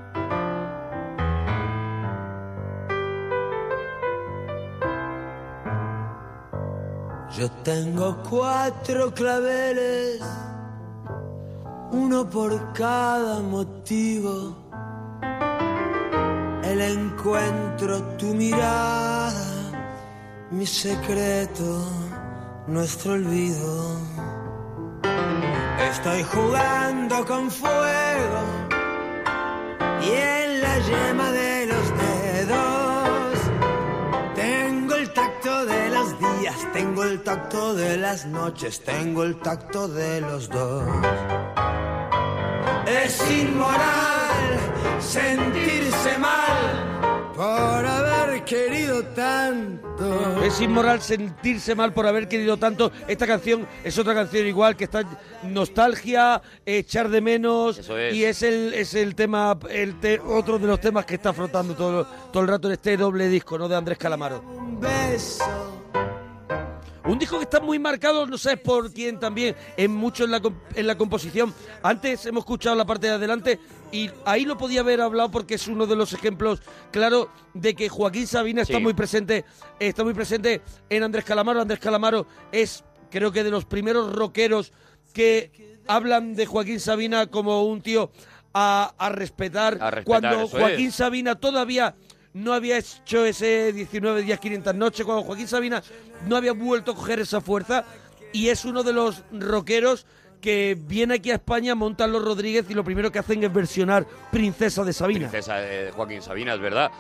Yo 7.37 7.51
tengo 7.65 8.23
cuatro 8.31 9.13
claveles, 9.13 10.23
uno 11.91 12.31
por 12.31 12.73
cada 12.73 13.41
motivo. 13.41 14.55
El 16.63 16.81
encuentro, 16.81 18.01
tu 18.17 18.27
mirada, 18.27 19.33
mi 20.53 20.67
secreto, 20.67 21.85
nuestro 22.69 23.15
olvido. 23.15 23.99
Estoy 25.91 26.23
jugando 26.23 27.27
con 27.27 27.51
fuego 27.51 28.58
y 30.03 30.11
en 30.11 30.61
la 30.63 30.79
yema 30.79 31.31
de 31.33 31.67
los 31.67 31.87
dedos 32.05 33.39
tengo 34.35 34.95
el 34.95 35.13
tacto 35.13 35.67
de 35.67 35.91
los 35.91 36.19
días, 36.19 36.73
tengo 36.73 37.05
el 37.05 37.23
tacto 37.23 37.75
de 37.75 37.97
las 37.97 38.27
noches, 38.27 38.83
tengo 38.85 39.25
el 39.25 39.37
tacto 39.41 39.89
de 39.89 40.21
los 40.21 40.49
dos. 40.49 40.85
Es 42.87 43.31
inmoral 43.31 44.59
sentirse 45.01 46.19
mal 46.19 47.33
por 47.35 47.98
querido 48.49 49.03
tanto. 49.15 50.43
Es 50.43 50.61
inmoral 50.61 51.01
sentirse 51.03 51.75
mal 51.75 51.93
por 51.93 52.07
haber 52.07 52.29
querido 52.29 52.57
tanto. 52.57 52.91
Esta 53.07 53.27
canción 53.27 53.67
es 53.85 53.99
otra 53.99 54.15
canción 54.15 54.47
igual 54.47 54.77
que 54.77 54.85
está 54.85 55.03
nostalgia, 55.43 56.41
echar 56.65 57.09
de 57.09 57.21
menos 57.21 57.79
Eso 57.79 57.99
es. 57.99 58.15
y 58.15 58.25
es 58.25 58.43
el 58.43 58.75
es 58.75 58.95
el 58.95 59.15
tema 59.15 59.59
el 59.71 59.99
te- 60.01 60.21
otro 60.21 60.59
de 60.59 60.67
los 60.67 60.81
temas 60.81 61.05
que 61.05 61.15
está 61.17 61.31
afrontando 61.31 61.75
todo, 61.75 62.05
todo 62.33 62.43
el 62.43 62.49
rato 62.49 62.69
en 62.69 62.75
este 62.75 62.97
doble 62.97 63.29
disco, 63.29 63.59
¿no? 63.59 63.69
De 63.69 63.77
Andrés 63.77 63.99
Calamaro. 63.99 64.43
Un 64.43 64.81
beso. 64.81 65.78
Un 67.09 67.19
disco 67.19 67.39
que 67.39 67.45
está 67.45 67.61
muy 67.61 67.79
marcado, 67.79 68.27
no 68.27 68.37
sabes 68.37 68.61
por 68.61 68.93
quién 68.93 69.19
también, 69.19 69.57
en 69.79 69.95
mucho 69.95 70.25
en 70.25 70.31
la, 70.31 70.43
en 70.75 70.87
la 70.87 70.99
composición. 70.99 71.55
Antes 71.83 72.27
hemos 72.27 72.43
escuchado 72.43 72.77
la 72.77 72.85
parte 72.85 73.07
de 73.07 73.15
adelante 73.15 73.59
y 73.91 74.11
ahí 74.27 74.45
lo 74.45 74.59
podía 74.59 74.81
haber 74.81 75.01
hablado 75.01 75.31
porque 75.31 75.55
es 75.55 75.69
uno 75.69 75.87
de 75.87 75.97
los 75.97 76.13
ejemplos 76.13 76.61
claros 76.91 77.29
de 77.55 77.75
que 77.75 77.89
Joaquín 77.89 78.27
Sabina 78.27 78.61
está 78.61 78.79
muy 78.79 78.93
presente, 78.93 79.47
está 79.81 80.05
muy 80.05 80.13
presente 80.13 80.61
en 80.91 81.03
Andrés 81.03 81.25
Calamaro. 81.25 81.63
Andrés 81.63 81.81
Calamaro 81.81 82.27
es, 82.53 82.85
creo 83.11 83.33
que 83.33 83.43
de 83.43 83.51
los 83.51 83.65
primeros 83.65 84.15
rockeros 84.15 84.75
que 85.15 85.81
hablan 85.87 86.35
de 86.35 86.45
Joaquín 86.45 86.79
Sabina 86.79 87.29
como 87.29 87.65
un 87.65 87.81
tío 87.81 88.11
a, 88.53 88.95
a 88.99 89.09
respetar, 89.09 89.79
A 89.81 89.91
respetar, 89.91 90.05
cuando 90.05 90.47
Joaquín 90.47 90.89
es. 90.89 90.95
Sabina 90.95 91.37
todavía 91.37 91.95
no 92.35 92.53
había 92.53 92.79
hecho 92.79 93.25
ese 93.25 93.73
19 93.73 94.23
días 94.23 94.39
500 94.41 94.75
noches, 94.75 95.05
cuando 95.05 95.25
Joaquín 95.25 95.49
Sabina 95.49 95.83
no 96.27 96.37
había 96.37 96.53
vuelto 96.53 96.93
a 96.93 96.95
coger 96.95 97.21
esa 97.21 97.41
fuerza 97.41 97.85
y 98.33 98.49
es 98.49 98.65
uno 98.65 98.83
de 98.83 98.93
los 98.93 99.25
rockeros 99.33 100.07
que 100.41 100.77
viene 100.81 101.15
aquí 101.15 101.31
a 101.31 101.35
España, 101.35 101.75
montan 101.75 102.13
los 102.13 102.25
Rodríguez 102.25 102.67
y 102.69 102.75
lo 102.75 102.85
primero 102.85 103.11
que 103.11 103.19
hacen 103.19 103.43
es 103.43 103.53
versionar 103.53 104.07
Princesa 104.31 104.85
de 104.85 104.93
Sabina. 104.93 105.29
Princesa 105.29 105.57
de 105.57 105.91
Joaquín 105.91 106.23
Sabina, 106.23 106.55
es 106.55 106.61
verdad. 106.61 106.91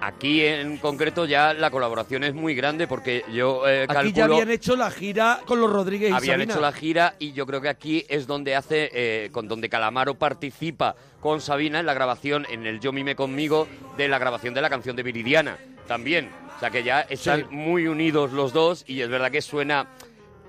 Aquí 0.00 0.44
en 0.44 0.76
concreto 0.78 1.24
ya 1.24 1.54
la 1.54 1.70
colaboración 1.70 2.24
es 2.24 2.34
muy 2.34 2.54
grande 2.54 2.86
porque 2.86 3.24
yo 3.32 3.66
eh, 3.68 3.84
Aquí 3.84 3.94
calculo... 3.94 4.14
ya 4.14 4.24
habían 4.26 4.50
hecho 4.50 4.76
la 4.76 4.90
gira 4.90 5.40
con 5.46 5.60
los 5.60 5.70
Rodríguez 5.70 6.10
y 6.10 6.12
habían 6.12 6.36
Sabina. 6.38 6.52
hecho 6.52 6.60
la 6.60 6.72
gira 6.72 7.14
y 7.18 7.32
yo 7.32 7.46
creo 7.46 7.60
que 7.60 7.68
aquí 7.68 8.04
es 8.08 8.26
donde 8.26 8.54
hace, 8.56 8.90
eh, 8.92 9.30
con 9.32 9.48
donde 9.48 9.68
Calamaro 9.68 10.14
participa 10.14 10.94
con 11.20 11.40
Sabina 11.40 11.80
en 11.80 11.86
la 11.86 11.94
grabación, 11.94 12.46
en 12.50 12.66
el 12.66 12.80
Yo 12.80 12.92
Mime 12.92 13.14
Conmigo, 13.16 13.68
de 13.96 14.08
la 14.08 14.18
grabación 14.18 14.54
de 14.54 14.60
la 14.60 14.68
canción 14.70 14.96
de 14.96 15.02
Viridiana 15.02 15.56
también. 15.86 16.28
O 16.56 16.60
sea 16.60 16.70
que 16.70 16.82
ya 16.84 17.00
están 17.02 17.40
Sí. 17.40 17.46
muy 17.50 17.86
unidos 17.88 18.32
los 18.32 18.52
dos 18.52 18.84
y 18.86 19.00
es 19.00 19.08
verdad 19.08 19.30
que 19.30 19.42
suena 19.42 19.86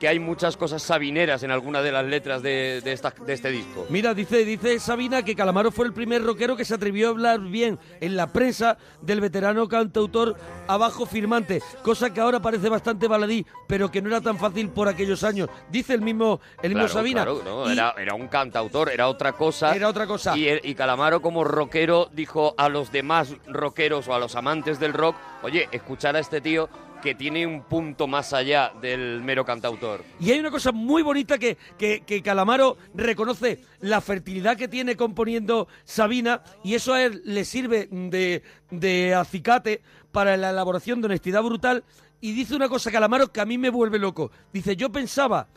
que 0.03 0.09
hay 0.09 0.19
muchas 0.19 0.57
cosas 0.57 0.83
sabineras 0.83 1.43
en 1.43 1.51
alguna 1.51 1.81
de 1.81 1.89
las 1.89 2.03
letras 2.03 2.41
de, 2.41 2.81
de, 2.83 2.91
esta- 2.91 3.13
de 3.25 3.31
este 3.31 3.49
disco. 3.51 3.85
Mira, 3.87 4.13
dice, 4.13 4.43
dice 4.43 4.77
Sabina 4.81 5.23
que 5.23 5.33
Calamaro 5.33 5.71
fue 5.71 5.85
el 5.85 5.93
primer 5.93 6.21
rockero 6.25 6.57
que 6.57 6.65
se 6.65 6.73
atrevió 6.73 7.07
a 7.07 7.11
hablar 7.11 7.39
bien 7.39 7.79
en 8.01 8.17
la 8.17 8.27
prensa 8.27 8.77
del 9.01 9.21
veterano 9.21 9.69
cantautor 9.69 10.35
abajo 10.67 11.05
firmante, 11.05 11.61
cosa 11.83 12.13
que 12.13 12.19
ahora 12.19 12.41
parece 12.41 12.67
bastante 12.67 13.07
baladí, 13.07 13.45
pero 13.65 13.89
que 13.91 14.01
no 14.01 14.09
era 14.09 14.19
tan 14.19 14.37
fácil 14.37 14.67
por 14.71 14.89
aquellos 14.89 15.23
años. 15.23 15.47
Dice 15.69 15.93
el 15.93 16.01
mismo, 16.01 16.41
el 16.61 16.73
mismo 16.73 16.89
Sabina. 16.89 17.23
claro, 17.23 17.41
no, 17.45 17.69
Y- 17.69 17.71
era, 17.71 17.95
era 17.97 18.13
un 18.13 18.27
cantautor, 18.27 18.89
era 18.89 19.07
otra 19.07 19.31
cosa. 19.31 19.73
Era 19.73 19.87
otra 19.87 20.05
cosa. 20.05 20.37
Y, 20.37 20.49
y 20.63 20.75
Calamaro 20.75 21.21
como 21.21 21.45
rockero 21.45 22.09
dijo 22.11 22.55
a 22.57 22.67
los 22.67 22.91
demás 22.91 23.33
rockeros 23.47 24.05
o 24.09 24.13
a 24.13 24.19
los 24.19 24.35
amantes 24.35 24.81
del 24.81 24.91
rock, 24.91 25.15
oye, 25.43 25.69
escuchar 25.71 26.17
a 26.17 26.19
este 26.19 26.41
tío 26.41 26.67
que 27.03 27.13
tiene 27.15 27.45
un 27.45 27.63
punto 27.63 28.07
más 28.07 28.31
allá 28.31 28.71
del 28.81 29.21
mero 29.21 29.43
cantautor. 29.43 30.05
Y 30.21 30.31
hay 30.31 30.39
una 30.39 30.49
cosa 30.49 30.71
muy 30.71 31.01
bonita 31.01 31.37
que, 31.37 31.57
que, 31.77 32.01
que 32.05 32.23
Calamaro 32.23 32.77
reconoce 32.93 33.59
la 33.81 33.99
fertilidad 33.99 34.55
que 34.55 34.69
tiene 34.69 34.95
componiendo 34.95 35.67
Sabina 35.83 36.41
y 36.63 36.75
eso 36.75 36.93
a 36.93 37.03
él 37.03 37.21
le 37.25 37.43
sirve 37.43 37.89
de, 37.91 38.41
de 38.71 39.13
acicate 39.13 39.81
para 40.13 40.37
la 40.37 40.51
elaboración 40.51 41.01
de 41.01 41.07
honestidad 41.07 41.43
brutal. 41.43 41.83
Y 42.21 42.31
dice 42.31 42.55
una 42.55 42.69
cosa 42.69 42.89
Calamaro 42.89 43.33
que 43.33 43.41
a 43.41 43.45
mí 43.45 43.57
me 43.57 43.69
vuelve 43.69 43.99
loco. 43.99 44.31
Dice, 44.53 44.77
yo 44.77 44.89
pensaba, 44.89 45.49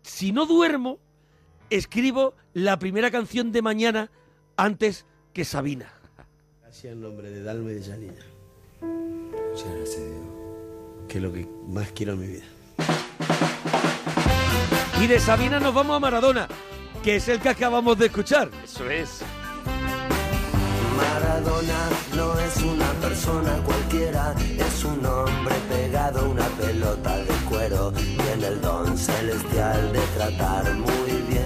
si 0.00 0.32
no 0.32 0.46
duermo, 0.46 0.98
escribo 1.68 2.34
la 2.54 2.78
primera 2.78 3.10
canción 3.10 3.52
de 3.52 3.60
mañana 3.60 4.10
antes 4.56 5.04
que 5.34 5.44
Sabina. 5.44 5.92
Gracias 6.62 6.94
en 6.94 7.02
nombre 7.02 7.30
de 7.30 7.42
Dalma 7.42 7.70
y 7.70 7.74
de 7.74 7.82
Janina. 7.82 8.22
Muchas 8.80 9.74
gracias, 9.74 10.04
Diego. 10.06 10.35
Que 11.08 11.18
es 11.18 11.22
lo 11.22 11.32
que 11.32 11.48
más 11.68 11.92
quiero 11.92 12.12
en 12.14 12.20
mi 12.20 12.26
vida. 12.26 12.44
Y 15.00 15.06
de 15.06 15.20
Sabina 15.20 15.60
nos 15.60 15.74
vamos 15.74 15.96
a 15.96 16.00
Maradona, 16.00 16.48
que 17.02 17.16
es 17.16 17.28
el 17.28 17.38
que 17.38 17.50
acabamos 17.50 17.98
de 17.98 18.06
escuchar. 18.06 18.50
Eso 18.64 18.88
es. 18.90 19.20
Maradona 20.96 21.88
no 22.14 22.38
es 22.40 22.56
una 22.62 22.90
persona 22.94 23.58
cualquiera, 23.64 24.34
es 24.38 24.84
un 24.84 25.04
hombre 25.04 25.54
pegado 25.68 26.20
a 26.20 26.24
una 26.24 26.46
pelota 26.48 27.18
de 27.18 27.34
cuero. 27.48 27.92
Tiene 27.92 28.46
el 28.46 28.60
don 28.60 28.96
celestial 28.96 29.92
de 29.92 30.00
tratar 30.16 30.74
muy 30.74 31.12
bien. 31.28 31.45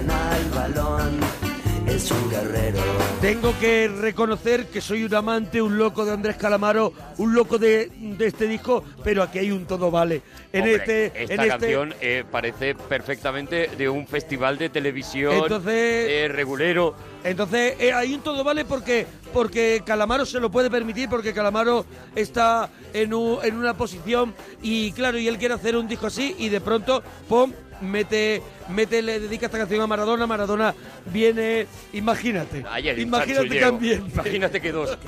Es 2.01 2.09
un 2.09 2.31
guerrero. 2.31 2.79
Tengo 3.21 3.53
que 3.59 3.87
reconocer 3.87 4.65
que 4.65 4.81
soy 4.81 5.03
un 5.03 5.13
amante, 5.13 5.61
un 5.61 5.77
loco 5.77 6.03
de 6.03 6.13
Andrés 6.13 6.35
Calamaro, 6.35 6.93
un 7.19 7.35
loco 7.35 7.59
de, 7.59 7.91
de 7.95 8.25
este 8.25 8.47
disco, 8.47 8.83
pero 9.03 9.21
aquí 9.21 9.37
hay 9.37 9.51
un 9.51 9.67
todo 9.67 9.91
vale. 9.91 10.23
En 10.51 10.61
Hombre, 10.61 10.75
este, 10.77 11.05
esta 11.05 11.21
en 11.35 11.39
este- 11.41 11.47
canción 11.47 11.93
eh, 12.01 12.23
parece 12.31 12.73
perfectamente 12.73 13.69
de 13.77 13.87
un 13.87 14.07
festival 14.07 14.57
de 14.57 14.69
televisión 14.69 15.31
Entonces- 15.43 16.07
eh, 16.09 16.27
regulero. 16.27 16.95
Entonces, 17.23 17.75
eh, 17.79 17.93
hay 17.93 18.13
un 18.15 18.21
todo 18.21 18.43
vale 18.43 18.65
porque, 18.65 19.05
porque 19.33 19.83
Calamaro 19.85 20.25
se 20.25 20.39
lo 20.39 20.49
puede 20.49 20.69
permitir, 20.71 21.07
porque 21.09 21.33
Calamaro 21.33 21.85
está 22.15 22.69
en, 22.93 23.13
un- 23.13 23.37
en 23.43 23.55
una 23.57 23.75
posición 23.75 24.33
y 24.61 24.91
claro, 24.93 25.17
y 25.19 25.27
él 25.27 25.37
quiere 25.37 25.53
hacer 25.53 25.75
un 25.77 25.87
disco 25.87 26.07
así 26.07 26.35
y 26.39 26.49
de 26.49 26.61
pronto, 26.61 27.03
¡pum! 27.29 27.51
Mete, 27.81 28.43
mete, 28.69 29.01
le 29.01 29.19
dedica 29.19 29.47
esta 29.47 29.57
canción 29.57 29.81
a 29.81 29.87
Maradona, 29.87 30.27
Maradona 30.27 30.75
viene, 31.07 31.65
imagínate, 31.93 32.63
Ayer 32.69 32.99
imagínate 32.99 33.59
también. 33.59 34.05
Imagínate 34.13 34.61
que 34.61 34.71
dos. 34.71 34.89
Siempre 34.89 34.99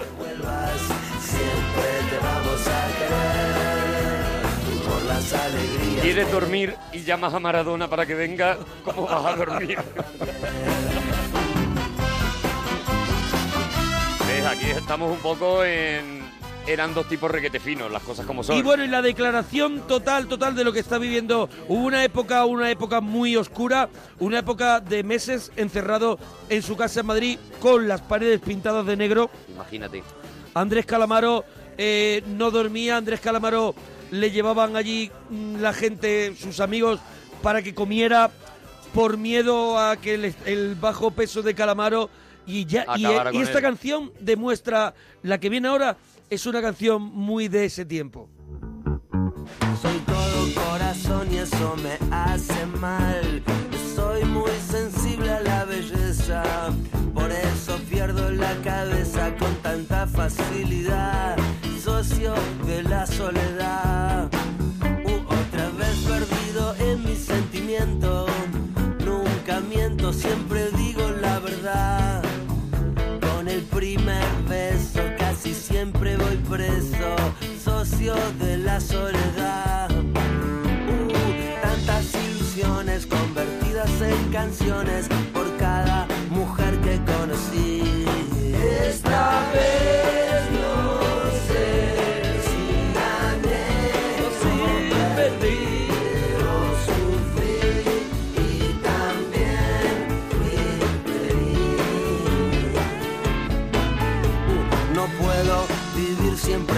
te 2.09 2.17
vamos 2.17 2.67
a 2.67 2.87
querer 2.97 4.89
por 4.89 5.03
las 5.03 5.33
alegrías. 5.33 6.01
Quieres 6.01 6.31
dormir 6.31 6.75
y 6.93 7.03
llamas 7.03 7.31
a 7.35 7.39
Maradona 7.39 7.87
para 7.87 8.07
que 8.07 8.15
venga, 8.15 8.57
¿cómo 8.83 9.03
vas 9.03 9.23
a 9.23 9.35
dormir? 9.35 9.77
Aquí 14.63 14.71
estamos 14.71 15.11
un 15.11 15.17
poco 15.17 15.65
en... 15.65 16.23
Eran 16.65 16.93
dos 16.93 17.09
tipos 17.09 17.29
requete 17.29 17.59
finos, 17.59 17.91
las 17.91 18.01
cosas 18.01 18.25
como 18.25 18.43
son. 18.43 18.55
Y 18.55 18.61
bueno, 18.61 18.85
y 18.85 18.87
la 18.87 19.01
declaración 19.01 19.85
total, 19.89 20.29
total 20.29 20.55
de 20.55 20.63
lo 20.63 20.71
que 20.71 20.79
está 20.79 20.97
viviendo. 20.97 21.49
Hubo 21.67 21.83
una 21.83 22.05
época, 22.05 22.45
una 22.45 22.71
época 22.71 23.01
muy 23.01 23.35
oscura, 23.35 23.89
una 24.19 24.39
época 24.39 24.79
de 24.79 25.03
meses 25.03 25.51
encerrado 25.57 26.17
en 26.47 26.61
su 26.61 26.77
casa 26.77 27.01
en 27.01 27.07
Madrid 27.07 27.39
con 27.59 27.89
las 27.89 27.99
paredes 27.99 28.39
pintadas 28.39 28.85
de 28.85 28.95
negro. 28.95 29.29
Imagínate. 29.49 30.01
Andrés 30.53 30.85
Calamaro 30.85 31.43
eh, 31.77 32.23
no 32.27 32.49
dormía, 32.49 32.95
Andrés 32.95 33.19
Calamaro 33.19 33.75
le 34.11 34.31
llevaban 34.31 34.77
allí 34.77 35.11
mm, 35.29 35.57
la 35.57 35.73
gente, 35.73 36.37
sus 36.37 36.61
amigos, 36.61 37.01
para 37.41 37.61
que 37.61 37.75
comiera 37.75 38.31
por 38.93 39.17
miedo 39.17 39.77
a 39.77 39.97
que 39.97 40.13
el, 40.13 40.35
el 40.45 40.75
bajo 40.75 41.11
peso 41.11 41.41
de 41.41 41.53
Calamaro 41.53 42.09
y 42.45 42.65
ya 42.65 42.85
y, 42.95 43.05
Acabara 43.05 43.33
y 43.33 43.37
esta 43.41 43.57
él. 43.59 43.63
canción 43.63 44.11
demuestra 44.19 44.93
la 45.21 45.39
que 45.39 45.49
viene 45.49 45.67
ahora 45.67 45.97
es 46.29 46.45
una 46.45 46.61
canción 46.61 47.01
muy 47.01 47.47
de 47.47 47.65
ese 47.65 47.85
tiempo. 47.85 48.29
Soy 49.81 49.97
todo 50.05 50.63
corazón 50.69 51.27
y 51.31 51.37
eso 51.37 51.75
me 51.83 51.97
hace 52.15 52.65
mal. 52.79 53.43
Soy 53.95 54.23
muy 54.25 54.51
sensible 54.69 55.31
a 55.31 55.41
la 55.41 55.65
belleza, 55.65 56.43
por 57.13 57.29
eso 57.31 57.77
pierdo 57.89 58.31
la 58.31 58.55
cabeza 58.63 59.35
con 59.37 59.53
tanta 59.57 60.07
facilidad. 60.07 61.37
Socio 61.83 62.33
de 62.65 62.83
la 62.83 63.05
soledad, 63.05 64.29
Uh, 65.05 65.19
otra 65.25 65.69
vez 65.77 65.95
perdido 66.07 66.75
en 66.79 67.03
mis 67.03 67.19
sentimientos. 67.19 68.29
Nunca 69.05 69.59
miento, 69.59 70.13
siempre 70.13 70.71
digo 70.71 71.09
la 71.21 71.39
verdad. 71.39 72.22
Siempre 75.83 76.15
voy 76.15 76.37
preso, 76.49 77.13
socio 77.61 78.15
de 78.39 78.57
la 78.57 78.79
soledad. 78.79 79.91
Uh, 79.91 81.61
tantas 81.61 82.15
ilusiones 82.15 83.05
convertidas 83.05 83.91
en 84.01 84.31
canciones 84.31 85.09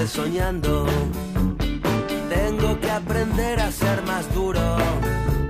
soñando. 0.08 0.86
Tengo 2.30 2.80
que 2.80 2.92
aprender 2.92 3.60
a 3.60 3.72
ser 3.72 4.02
más 4.04 4.34
duro. 4.34 4.78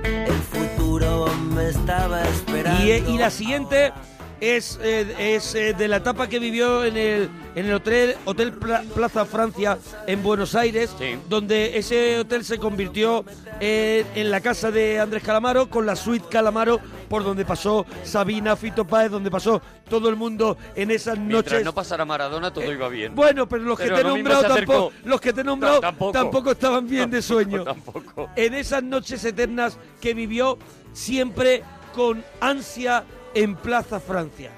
El 0.02 0.32
futuro 0.32 1.26
me 1.54 1.68
estaba 1.68 2.22
esperando. 2.22 2.84
Y, 2.84 2.90
eh, 2.90 3.04
y 3.08 3.18
la 3.18 3.30
siguiente 3.30 3.92
es, 4.40 4.78
eh, 4.82 5.34
es 5.36 5.54
eh, 5.54 5.72
de 5.74 5.88
la 5.88 5.96
etapa 5.96 6.28
que 6.28 6.38
vivió 6.38 6.84
en 6.84 6.96
el, 6.96 7.30
en 7.54 7.66
el 7.66 7.74
hotel, 7.74 8.16
hotel 8.24 8.52
Pla- 8.52 8.82
Plaza 8.94 9.24
Francia 9.24 9.78
en 10.06 10.22
Buenos 10.22 10.54
Aires, 10.54 10.90
donde 11.28 11.78
ese 11.78 12.18
hotel 12.18 12.44
se 12.44 12.58
convirtió 12.58 13.24
eh, 13.60 14.04
en 14.14 14.30
la 14.30 14.40
casa 14.40 14.70
de 14.70 15.00
Andrés 15.00 15.22
Calamaro, 15.22 15.70
con 15.70 15.86
la 15.86 15.96
suite 15.96 16.26
Calamaro, 16.30 16.80
por 17.08 17.24
donde 17.24 17.44
pasó 17.44 17.86
Sabina, 18.02 18.56
Fito 18.56 18.84
Páez, 18.86 19.10
donde 19.10 19.30
pasó 19.30 19.62
todo 19.88 20.08
el 20.08 20.16
mundo 20.16 20.58
en 20.74 20.90
esas 20.90 21.18
Mientras 21.18 21.52
noches. 21.52 21.64
no 21.64 21.72
pasara 21.74 22.04
Maradona, 22.04 22.52
todo 22.52 22.70
iba 22.70 22.88
bien. 22.88 23.14
Bueno, 23.14 23.48
pero 23.48 23.62
los 23.62 23.78
que 23.78 23.88
te 23.90 24.00
he 24.00 24.04
nombrado 24.04 24.42
tampoco, 24.54 24.92
los 25.04 25.20
que 25.20 25.32
te 25.32 25.40
he 25.40 25.44
nombrado 25.44 25.76
No, 25.76 25.80
tampoco. 25.80 26.12
tampoco 26.12 26.50
estaban 26.50 26.86
bien 26.88 27.10
de 27.10 27.22
sueño. 27.22 27.64
Tampoco. 27.64 28.28
En 28.36 28.54
esas 28.54 28.82
noches 28.82 29.24
eternas 29.24 29.78
que 30.00 30.12
vivió 30.14 30.58
siempre 30.92 31.62
con 31.94 32.22
ansia 32.40 33.04
en 33.36 33.54
Plaza 33.54 34.00
Francia. 34.00 34.50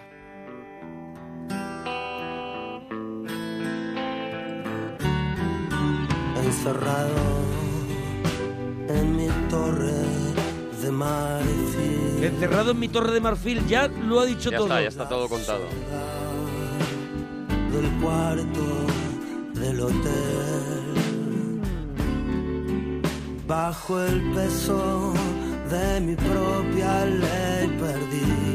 Encerrado 6.44 7.14
en 8.88 9.16
mi 9.16 9.28
torre 9.50 9.92
de 10.82 10.90
marfil. 10.90 12.24
Encerrado 12.24 12.70
en 12.72 12.78
mi 12.78 12.88
torre 12.88 13.12
de 13.12 13.20
marfil, 13.20 13.66
ya 13.66 13.88
lo 13.88 14.20
ha 14.20 14.26
dicho 14.26 14.50
Ya 14.50 14.56
todo. 14.58 14.66
está, 14.68 14.82
ya 14.82 14.88
está 14.88 15.08
todo 15.08 15.28
contado. 15.28 15.64
del 17.72 17.90
cuarto 18.00 18.66
del 19.60 19.80
hotel. 19.80 21.60
Bajo 23.46 24.00
el 24.02 24.20
peso 24.32 25.12
de 25.70 26.00
mi 26.00 26.14
propia 26.16 27.04
ley 27.06 27.68
perdí. 27.80 28.47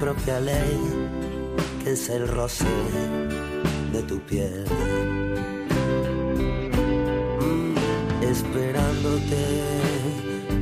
Propia 0.00 0.40
ley, 0.40 0.78
que 1.82 1.92
es 1.92 2.08
el 2.08 2.26
roce 2.28 2.64
de 3.92 4.02
tu 4.02 4.18
piel. 4.20 4.64
Mm, 7.40 8.22
Esperándote 8.22 9.44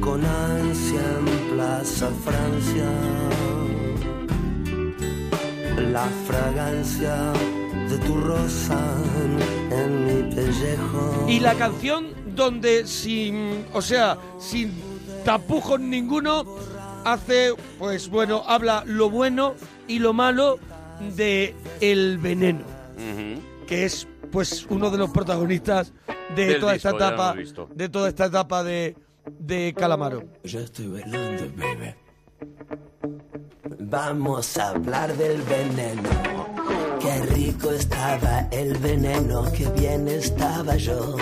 con 0.01 0.25
ansia 0.25 1.01
en 1.19 1.55
Plaza 1.55 2.11
Francia. 2.25 2.89
La 5.91 6.09
fragancia 6.27 7.33
de 7.89 7.99
tu 7.99 8.17
rosa 8.17 8.81
en 9.71 10.07
mi 10.07 10.35
pellejo. 10.35 11.27
Y 11.29 11.41
la 11.41 11.55
canción 11.55 12.07
donde 12.35 12.87
sin, 12.87 13.67
o 13.73 13.83
sea, 13.83 14.19
sin 14.39 14.73
tapujos 15.25 15.79
ninguno, 15.81 16.45
hace, 17.05 17.55
pues 17.79 18.09
bueno, 18.09 18.43
habla 18.47 18.85
lo 18.87 19.11
bueno 19.11 19.55
y 19.89 19.99
lo 19.99 20.13
malo 20.13 20.59
de 21.17 21.55
el 21.81 22.19
veneno, 22.19 22.65
que 23.67 23.85
es 23.85 24.07
pues 24.31 24.67
uno 24.71 24.91
de 24.91 24.99
los 24.99 25.11
protagonistas 25.11 25.93
de 26.35 26.47
Del 26.47 26.61
toda 26.61 26.73
disco, 26.73 26.89
esta 26.89 27.07
etapa, 27.07 27.35
de 27.75 27.89
toda 27.89 28.09
esta 28.09 28.27
etapa 28.27 28.65
de, 28.65 28.97
de 29.39 29.75
Calamaro. 29.77 30.25
Ya 30.45 30.61
estoy 30.61 30.89
bailando, 30.89 31.45
baby. 31.57 31.95
Vamos 33.81 34.57
a 34.57 34.71
hablar 34.71 35.15
del 35.17 35.43
veneno. 35.43 36.52
Qué 37.03 37.21
rico 37.35 37.73
estaba 37.73 38.47
el 38.53 38.79
veneno, 38.79 39.51
qué 39.53 39.69
bien 39.71 40.07
estaba 40.07 40.77
yo. 40.77 41.17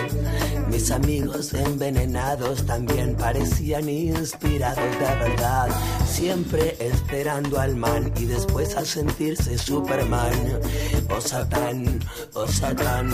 Mis 0.69 0.91
amigos 0.91 1.55
envenenados 1.55 2.67
también 2.67 3.17
parecían 3.17 3.89
inspirados 3.89 4.85
de 4.99 5.15
verdad. 5.27 5.69
Siempre 6.07 6.77
esperando 6.79 7.59
al 7.59 7.77
man 7.77 8.13
y 8.19 8.27
después 8.27 8.77
a 8.77 8.85
sentirse 8.85 9.57
Superman. 9.57 10.61
Oh 11.09 11.21
Satán, 11.21 11.99
oh 12.35 12.47
Satán, 12.47 13.11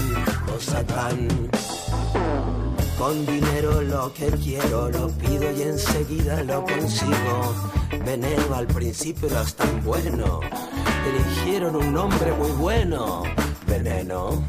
oh 0.53 0.61
Satán. 0.61 1.29
Con 2.99 3.27
dinero 3.27 3.83
lo 3.83 4.13
que 4.15 4.27
quiero 4.43 4.91
lo 4.91 5.09
pido 5.09 5.53
y 5.53 5.63
enseguida 5.63 6.43
lo 6.45 6.65
consigo. 6.65 7.55
Veneno 8.05 8.55
al 8.55 8.67
principio 8.67 9.29
eras 9.29 9.55
tan 9.55 9.85
bueno. 9.85 10.41
Eligieron 11.07 11.77
un 11.77 11.93
nombre 11.93 12.33
muy 12.33 12.51
bueno. 12.53 13.23
Veneno. 13.67 14.43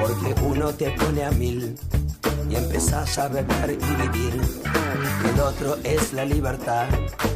Porque 0.00 0.34
uno 0.46 0.72
te 0.72 0.90
pone 0.92 1.24
a 1.24 1.30
mil 1.32 1.76
y 2.50 2.56
empezás 2.56 3.18
a 3.18 3.28
beber 3.28 3.70
y 3.78 4.02
vivir. 4.02 4.40
El 5.34 5.40
otro 5.40 5.76
es 5.84 6.12
la 6.12 6.24
libertad, 6.24 6.88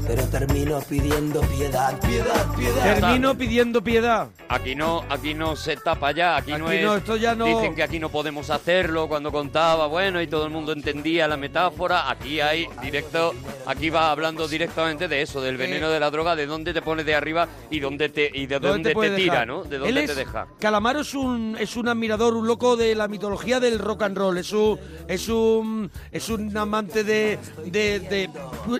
pero 0.06 0.22
termino 0.24 0.80
pidiendo 0.80 1.40
piedad, 1.42 1.98
piedad, 2.00 2.54
piedad. 2.56 2.94
Termino 3.00 3.36
pidiendo 3.36 3.82
piedad. 3.82 4.28
Aquí 4.48 4.74
no, 4.74 5.04
aquí 5.08 5.34
no 5.34 5.54
se 5.56 5.76
tapa 5.76 6.12
ya, 6.12 6.36
aquí, 6.36 6.52
no 6.52 6.66
Aquí 6.68 6.76
es. 6.76 6.82
no, 6.84 6.96
esto 6.96 7.16
ya 7.16 7.34
no- 7.34 7.44
Dicen 7.46 7.74
que 7.74 7.82
aquí 7.82 7.98
no 7.98 8.08
podemos 8.08 8.50
hacerlo 8.50 9.06
cuando 9.08 9.30
contaba, 9.30 9.86
bueno, 9.86 10.20
y 10.22 10.26
todo 10.26 10.44
el 10.46 10.50
mundo 10.50 10.72
entendía 10.72 11.28
la 11.28 11.36
metáfora. 11.36 12.10
Aquí 12.10 12.40
hay 12.40 12.66
directo, 12.82 13.32
aquí 13.66 13.90
va 13.90 14.10
hablando 14.10 14.48
directamente 14.48 15.06
de 15.08 15.22
eso, 15.22 15.40
del 15.40 15.56
veneno 15.56 15.88
de 15.90 16.00
la 16.00 16.10
droga, 16.10 16.34
de 16.36 16.46
dónde 16.46 16.72
te 16.72 16.82
pone 16.82 17.04
de 17.04 17.14
arriba 17.14 17.48
y 17.70 17.80
dónde 17.80 18.08
te 18.08 18.30
y 18.32 18.46
de 18.46 18.58
dónde, 18.58 18.94
te, 18.94 19.00
tira, 19.10 19.32
dejar? 19.34 19.46
¿no? 19.48 19.62
De 19.64 19.76
Él 19.76 19.82
dónde 19.82 20.04
es- 20.04 20.10
te 20.10 20.14
deja. 20.16 20.46
Calamaro 20.58 21.00
es 21.00 21.14
un, 21.14 21.56
es 21.60 21.76
un 21.76 21.88
admirador, 21.88 22.34
un 22.34 22.46
loco 22.46 22.76
de 22.76 22.94
la 22.94 23.08
mitología 23.08 23.60
del 23.60 23.78
rock 23.78 24.02
and 24.02 24.16
roll. 24.18 24.38
Es 24.38 24.52
un, 24.52 24.78
es 25.08 25.28
un, 25.28 25.90
es 26.10 26.28
un 26.28 26.56
amante 26.56 27.04
de, 27.04 27.38
de, 27.66 28.00
de, 28.00 28.30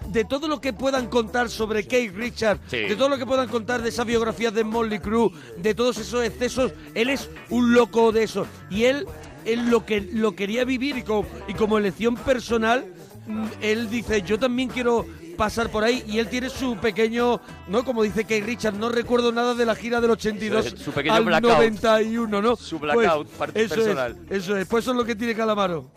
de 0.08 0.24
todo 0.24 0.48
lo 0.48 0.60
que 0.60 0.72
puedan 0.72 1.06
contar 1.08 1.48
sobre 1.50 1.86
Keith 1.86 2.14
Richards, 2.14 2.60
Sí. 2.68 2.78
de 2.78 2.96
todo 2.96 3.08
lo 3.08 3.18
que 3.18 3.26
puedan 3.26 3.48
contar 3.48 3.82
de 3.82 3.88
esas 3.90 4.06
biografías 4.06 4.52
de 4.54 4.64
Molly 4.64 4.98
Crew, 5.00 5.30
de 5.58 5.74
todos 5.74 5.98
esos 5.98 6.24
excesos. 6.24 6.72
Él 6.94 7.10
es 7.10 7.28
un 7.50 7.74
loco 7.74 8.12
de 8.12 8.22
eso. 8.24 8.46
Y 8.70 8.84
él, 8.84 9.06
él 9.44 9.68
lo, 9.70 9.84
que, 9.84 10.00
lo 10.00 10.34
quería 10.34 10.64
vivir 10.64 10.96
y 10.98 11.02
como, 11.02 11.26
y 11.48 11.54
como 11.54 11.78
elección 11.78 12.14
personal, 12.16 12.86
mm, 13.26 13.44
él 13.60 13.90
dice, 13.90 14.22
yo 14.22 14.38
también 14.38 14.68
quiero 14.68 15.06
pasar 15.36 15.68
por 15.68 15.82
ahí 15.82 16.04
y 16.06 16.20
él 16.20 16.28
tiene 16.28 16.48
su 16.48 16.76
pequeño, 16.76 17.40
¿no? 17.66 17.84
Como 17.84 18.04
dice 18.04 18.24
Keith 18.24 18.44
Richards, 18.44 18.78
no 18.78 18.88
recuerdo 18.88 19.32
nada 19.32 19.52
de 19.54 19.66
la 19.66 19.74
gira 19.74 20.00
del 20.00 20.12
82 20.12 20.74
Su 20.78 20.92
pequeño 20.92 21.12
al 21.12 21.24
blackout. 21.24 21.54
91, 21.54 22.40
¿no? 22.40 22.54
Su 22.54 22.78
blackout 22.78 23.26
eso 23.52 23.74
personal. 23.74 24.16
Es, 24.30 24.44
eso 24.44 24.56
es, 24.56 24.66
pues 24.68 24.84
eso 24.84 24.92
es 24.92 24.96
lo 24.96 25.04
que 25.04 25.16
tiene 25.16 25.34
Calamaro. 25.34 25.90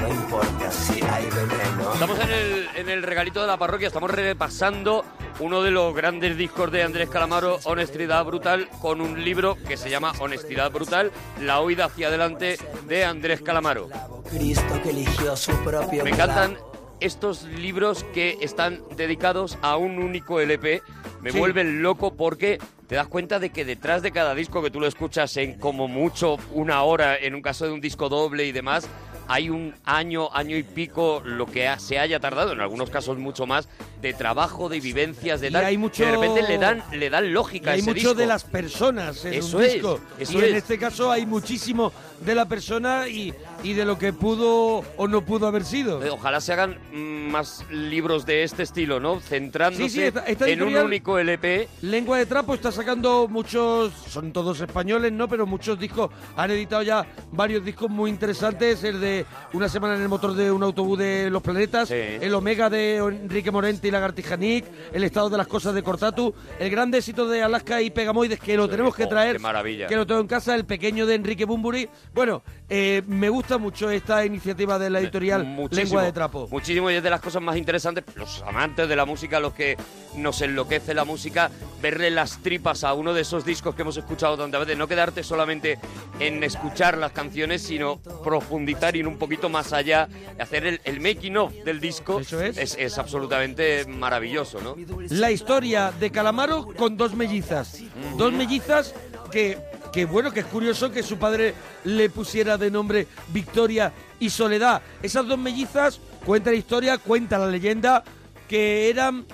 No 0.00 0.08
importa 0.08 0.70
si 0.70 1.00
hay 1.02 1.24
veneno. 1.26 1.92
Estamos 1.94 2.18
en 2.20 2.30
el, 2.30 2.68
en 2.76 2.88
el 2.88 3.02
regalito 3.02 3.40
de 3.40 3.46
la 3.46 3.56
parroquia, 3.56 3.88
estamos 3.88 4.10
repasando 4.10 5.04
uno 5.40 5.62
de 5.62 5.70
los 5.70 5.94
grandes 5.94 6.36
discos 6.36 6.70
de 6.72 6.82
Andrés 6.82 7.08
Calamaro, 7.08 7.58
Honestidad 7.64 8.24
Brutal, 8.24 8.68
con 8.80 9.00
un 9.00 9.22
libro 9.24 9.56
que 9.66 9.76
se 9.76 9.90
llama 9.90 10.12
Honestidad 10.20 10.70
Brutal, 10.70 11.10
la 11.40 11.60
huida 11.60 11.86
hacia 11.86 12.08
adelante 12.08 12.58
de 12.86 13.04
Andrés 13.04 13.40
Calamaro. 13.42 13.88
Cristo 14.30 14.80
que 14.82 14.90
eligió 14.90 15.36
su 15.36 15.52
propio 15.64 16.04
Me 16.04 16.10
encantan 16.10 16.56
estos 17.00 17.42
libros 17.44 18.04
que 18.14 18.38
están 18.40 18.80
dedicados 18.96 19.58
a 19.62 19.76
un 19.76 19.98
único 19.98 20.40
LP. 20.40 20.82
Me 21.20 21.32
Sí. 21.32 21.38
vuelven 21.38 21.82
loco 21.82 22.14
porque 22.14 22.58
te 22.88 22.94
das 22.94 23.06
cuenta 23.08 23.38
de 23.38 23.50
que 23.50 23.64
detrás 23.64 24.02
de 24.02 24.12
cada 24.12 24.34
disco 24.34 24.62
que 24.62 24.70
tú 24.70 24.80
lo 24.80 24.86
escuchas 24.86 25.36
en 25.36 25.58
como 25.58 25.88
mucho 25.88 26.36
una 26.52 26.82
hora, 26.82 27.16
en 27.16 27.34
un 27.34 27.42
caso 27.42 27.66
de 27.66 27.72
un 27.72 27.80
disco 27.80 28.08
doble 28.08 28.44
y 28.46 28.52
demás, 28.52 28.88
hay 29.28 29.50
un 29.50 29.74
año, 29.84 30.28
año 30.34 30.56
y 30.56 30.62
pico, 30.62 31.20
lo 31.24 31.46
que 31.46 31.66
ha- 31.68 31.78
se 31.78 31.98
haya 31.98 32.20
tardado, 32.20 32.52
en 32.52 32.60
algunos 32.60 32.90
casos 32.90 33.18
mucho 33.18 33.46
más, 33.46 33.68
de 34.00 34.12
trabajo, 34.12 34.68
de 34.68 34.80
vivencias, 34.80 35.40
de 35.40 35.48
Y 35.48 35.52
tal, 35.52 35.64
hay 35.64 35.76
mucho- 35.78 36.04
que 36.04 36.10
de 36.10 36.16
repente 36.16 36.42
le 36.42 36.58
dan, 36.58 36.82
le 36.92 37.10
dan 37.10 37.24
Y 37.24 37.30
lógica 37.30 37.70
a 37.70 37.74
hay 37.74 37.82
mucho 37.82 37.94
disco. 37.94 38.14
de 38.14 38.26
las 38.26 38.44
personas 38.44 39.24
en 39.24 39.34
Eso 39.34 39.56
un 39.58 39.62
es, 39.64 39.74
eso 39.74 40.00
y 40.20 40.36
en 40.36 40.44
es. 40.44 40.54
este 40.56 40.78
caso 40.78 41.10
hay 41.10 41.26
muchísimo 41.26 41.92
de 42.20 42.34
la 42.34 42.46
persona 42.46 43.08
y, 43.08 43.32
y 43.62 43.74
de 43.74 43.84
lo 43.84 43.98
que 43.98 44.12
pudo 44.12 44.84
o 44.96 45.08
no 45.08 45.24
pudo 45.24 45.46
haber 45.46 45.64
sido. 45.64 46.02
Eh, 46.04 46.10
Ojalá 46.10 46.40
se 46.40 46.52
hagan 46.52 46.78
más 46.92 47.64
libros 47.70 48.24
de 48.26 48.42
este 48.42 48.62
estilo, 48.62 49.00
¿no? 49.00 49.20
Centrándose 49.20 49.84
Sí, 49.88 49.90
sí, 49.90 50.02
esta- 50.02 50.24
esta 50.26 50.48
en 50.48 50.62
un 50.62 50.76
único 50.76 51.18
LP. 51.18 51.68
Lengua 51.82 52.18
de 52.18 52.26
Trapo 52.26 52.54
está 52.54 52.72
sacando 52.72 53.28
muchos, 53.28 53.92
son 54.08 54.32
todos 54.32 54.60
españoles, 54.60 55.12
¿no? 55.12 55.28
Pero 55.28 55.46
muchos 55.46 55.78
discos, 55.78 56.10
han 56.36 56.50
editado 56.50 56.82
ya 56.82 57.06
varios 57.32 57.64
discos 57.64 57.90
muy 57.90 58.10
interesantes, 58.10 58.82
el 58.84 59.00
de 59.00 59.26
Una 59.52 59.68
semana 59.68 59.94
en 59.96 60.02
el 60.02 60.08
motor 60.08 60.34
de 60.34 60.50
un 60.50 60.62
autobús 60.62 60.98
de 60.98 61.30
los 61.30 61.42
planetas, 61.42 61.90
el 61.90 62.34
Omega 62.34 62.68
de 62.70 62.96
Enrique 62.96 63.50
Morente 63.50 63.88
y 63.88 63.90
Lagartija 63.90 64.36
Nick, 64.36 64.64
el 64.92 65.04
estado 65.04 65.30
de 65.30 65.36
las 65.38 65.46
cosas 65.46 65.74
de 65.74 65.82
Cortatu, 65.82 66.34
el 66.58 66.70
gran 66.70 66.92
éxito 66.94 67.26
de 67.28 67.42
Alaska 67.42 67.80
y 67.82 67.90
Pegamoides, 67.90 68.38
que 68.40 68.56
lo 68.56 68.68
tenemos 68.68 68.94
que 68.94 69.04
oh, 69.04 69.08
traer, 69.08 69.36
qué 69.36 69.42
maravilla. 69.42 69.86
que 69.86 69.96
lo 69.96 70.06
tengo 70.06 70.20
en 70.20 70.26
casa, 70.26 70.54
el 70.54 70.64
pequeño 70.64 71.06
de 71.06 71.14
Enrique 71.14 71.44
Bumburi. 71.44 71.88
Bueno, 72.16 72.42
eh, 72.70 73.02
me 73.06 73.28
gusta 73.28 73.58
mucho 73.58 73.90
esta 73.90 74.24
iniciativa 74.24 74.78
de 74.78 74.88
la 74.88 75.00
editorial 75.00 75.44
Muchísimo, 75.44 75.84
Lengua 75.84 76.02
de 76.02 76.12
Trapo. 76.12 76.48
Muchísimo 76.50 76.90
y 76.90 76.94
es 76.94 77.02
de 77.02 77.10
las 77.10 77.20
cosas 77.20 77.42
más 77.42 77.58
interesantes, 77.58 78.04
los 78.14 78.40
amantes 78.40 78.88
de 78.88 78.96
la 78.96 79.04
música, 79.04 79.38
los 79.38 79.52
que 79.52 79.76
nos 80.14 80.40
enloquece 80.40 80.94
la 80.94 81.04
música, 81.04 81.50
verle 81.82 82.10
las 82.10 82.38
tripas 82.38 82.84
a 82.84 82.94
uno 82.94 83.12
de 83.12 83.20
esos 83.20 83.44
discos 83.44 83.74
que 83.74 83.82
hemos 83.82 83.98
escuchado 83.98 84.38
tantas 84.38 84.62
veces, 84.62 84.78
no 84.78 84.88
quedarte 84.88 85.22
solamente 85.22 85.78
en 86.18 86.42
escuchar 86.42 86.96
las 86.96 87.12
canciones, 87.12 87.60
sino 87.60 87.98
profundizar 88.24 88.96
y 88.96 89.00
ir 89.00 89.08
un 89.08 89.18
poquito 89.18 89.50
más 89.50 89.74
allá, 89.74 90.08
hacer 90.40 90.66
el, 90.66 90.80
el 90.84 91.00
making 91.00 91.36
of 91.36 91.52
del 91.66 91.80
disco, 91.80 92.20
es. 92.20 92.56
Es, 92.56 92.96
absolutamente 92.96 93.84
maravilloso, 93.84 94.62
¿no? 94.62 94.74
La 95.10 95.30
historia 95.32 95.92
de 95.92 96.10
Calamaro 96.10 96.66
con 96.78 96.96
dos 96.96 97.14
mellizas. 97.14 97.78
Dos 98.16 98.32
mellizas 98.32 98.94
que, 99.30 99.58
que, 99.96 100.04
bueno, 100.04 100.30
que 100.30 100.40
es 100.40 100.46
curioso 100.46 100.92
que 100.92 101.02
su 101.02 101.16
padre 101.16 101.54
le 101.84 102.10
pusiera 102.10 102.58
de 102.58 102.70
nombre 102.70 103.06
Victoria 103.28 103.94
y 104.20 104.28
Soledad. 104.28 104.82
Esas 105.02 105.26
dos 105.26 105.38
mellizas, 105.38 106.00
cuenta 106.22 106.50
la 106.50 106.56
historia, 106.56 106.98
cuenta 106.98 107.38
la 107.38 107.46
leyenda, 107.46 108.04
que 108.46 108.90
eran 108.90 109.24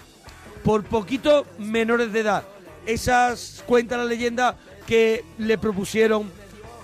por 0.63 0.85
poquito 0.85 1.47
menores 1.59 2.13
de 2.13 2.21
edad. 2.21 2.45
Esas, 2.87 3.65
cuenta 3.67 3.97
la 3.97 4.05
leyenda, 4.05 4.57
que 4.87 5.25
le 5.37 5.59
propusieron 5.59 6.31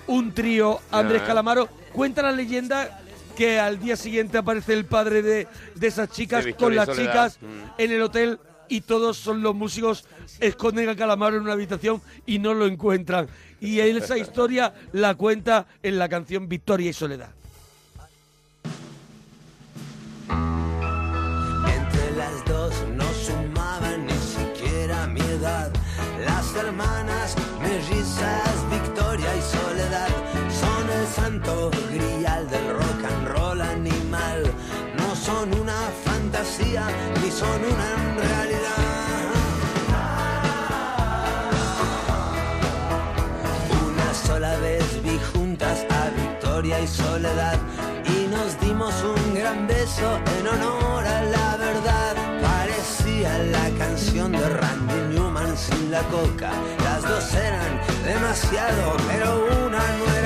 un 0.08 0.34
trío 0.34 0.80
a 0.90 0.98
Andrés. 0.98 1.22
Calamaro. 1.22 1.68
Cuenta 1.92 2.20
la 2.22 2.32
leyenda 2.32 3.00
que 3.36 3.60
al 3.60 3.78
día 3.78 3.94
siguiente 3.94 4.38
aparece 4.38 4.72
el 4.72 4.86
padre 4.86 5.22
de, 5.22 5.46
de 5.76 5.86
esas 5.86 6.10
chicas 6.10 6.44
De 6.44 6.54
con 6.54 6.74
las 6.74 6.90
chicas 6.90 7.38
Mm. 7.40 7.80
en 7.80 7.92
el 7.92 8.02
hotel 8.02 8.40
y 8.68 8.80
todos 8.80 9.16
son 9.16 9.40
los 9.42 9.54
músicos 9.54 10.04
esconden 10.40 10.88
a 10.88 10.96
Calamaro 10.96 11.36
en 11.36 11.42
una 11.42 11.52
habitación 11.52 12.02
y 12.26 12.38
no 12.38 12.54
lo 12.54 12.66
encuentran. 12.66 13.28
Y 13.60 13.80
esa 13.80 14.16
historia 14.16 14.74
la 14.92 15.14
cuenta 15.14 15.66
en 15.82 15.98
la 15.98 16.08
canción 16.08 16.48
Victoria 16.48 16.90
y 16.90 16.92
Soledad. 16.92 17.30
Entre 20.28 22.16
las 22.16 22.44
dos 22.44 22.74
no 22.94 23.04
sumaban 23.14 24.06
ni 24.06 24.12
siquiera 24.12 25.06
mi 25.08 25.20
edad. 25.20 25.72
hermanas, 26.60 27.34
mellizas, 27.60 28.70
victoria 28.70 29.36
y 29.36 29.42
soledad. 29.42 30.08
Son 30.50 30.90
el 30.90 31.06
santo 31.06 31.70
grial 31.92 32.48
del 32.48 32.68
rock 32.74 33.04
and 33.04 33.28
roll 33.28 33.60
animal. 33.60 34.42
No 34.96 35.14
son 35.16 35.54
una 35.60 35.88
fantasía, 36.04 36.88
ni 37.22 37.30
son 37.30 37.64
una 37.64 38.17
Soledad 46.88 47.58
y 48.04 48.26
nos 48.28 48.58
dimos 48.60 48.94
un 49.04 49.34
gran 49.34 49.66
beso 49.66 50.18
en 50.38 50.48
honor 50.48 51.06
a 51.06 51.22
la 51.22 51.56
verdad. 51.56 52.14
Parecía 52.40 53.38
la 53.38 53.70
canción 53.78 54.32
de 54.32 54.48
Randy 54.48 55.14
Newman 55.14 55.56
sin 55.56 55.90
la 55.90 56.02
coca. 56.04 56.50
Las 56.84 57.02
dos 57.02 57.34
eran 57.34 57.80
demasiado, 58.04 58.96
pero 59.08 59.66
una 59.66 59.78
no 59.78 60.17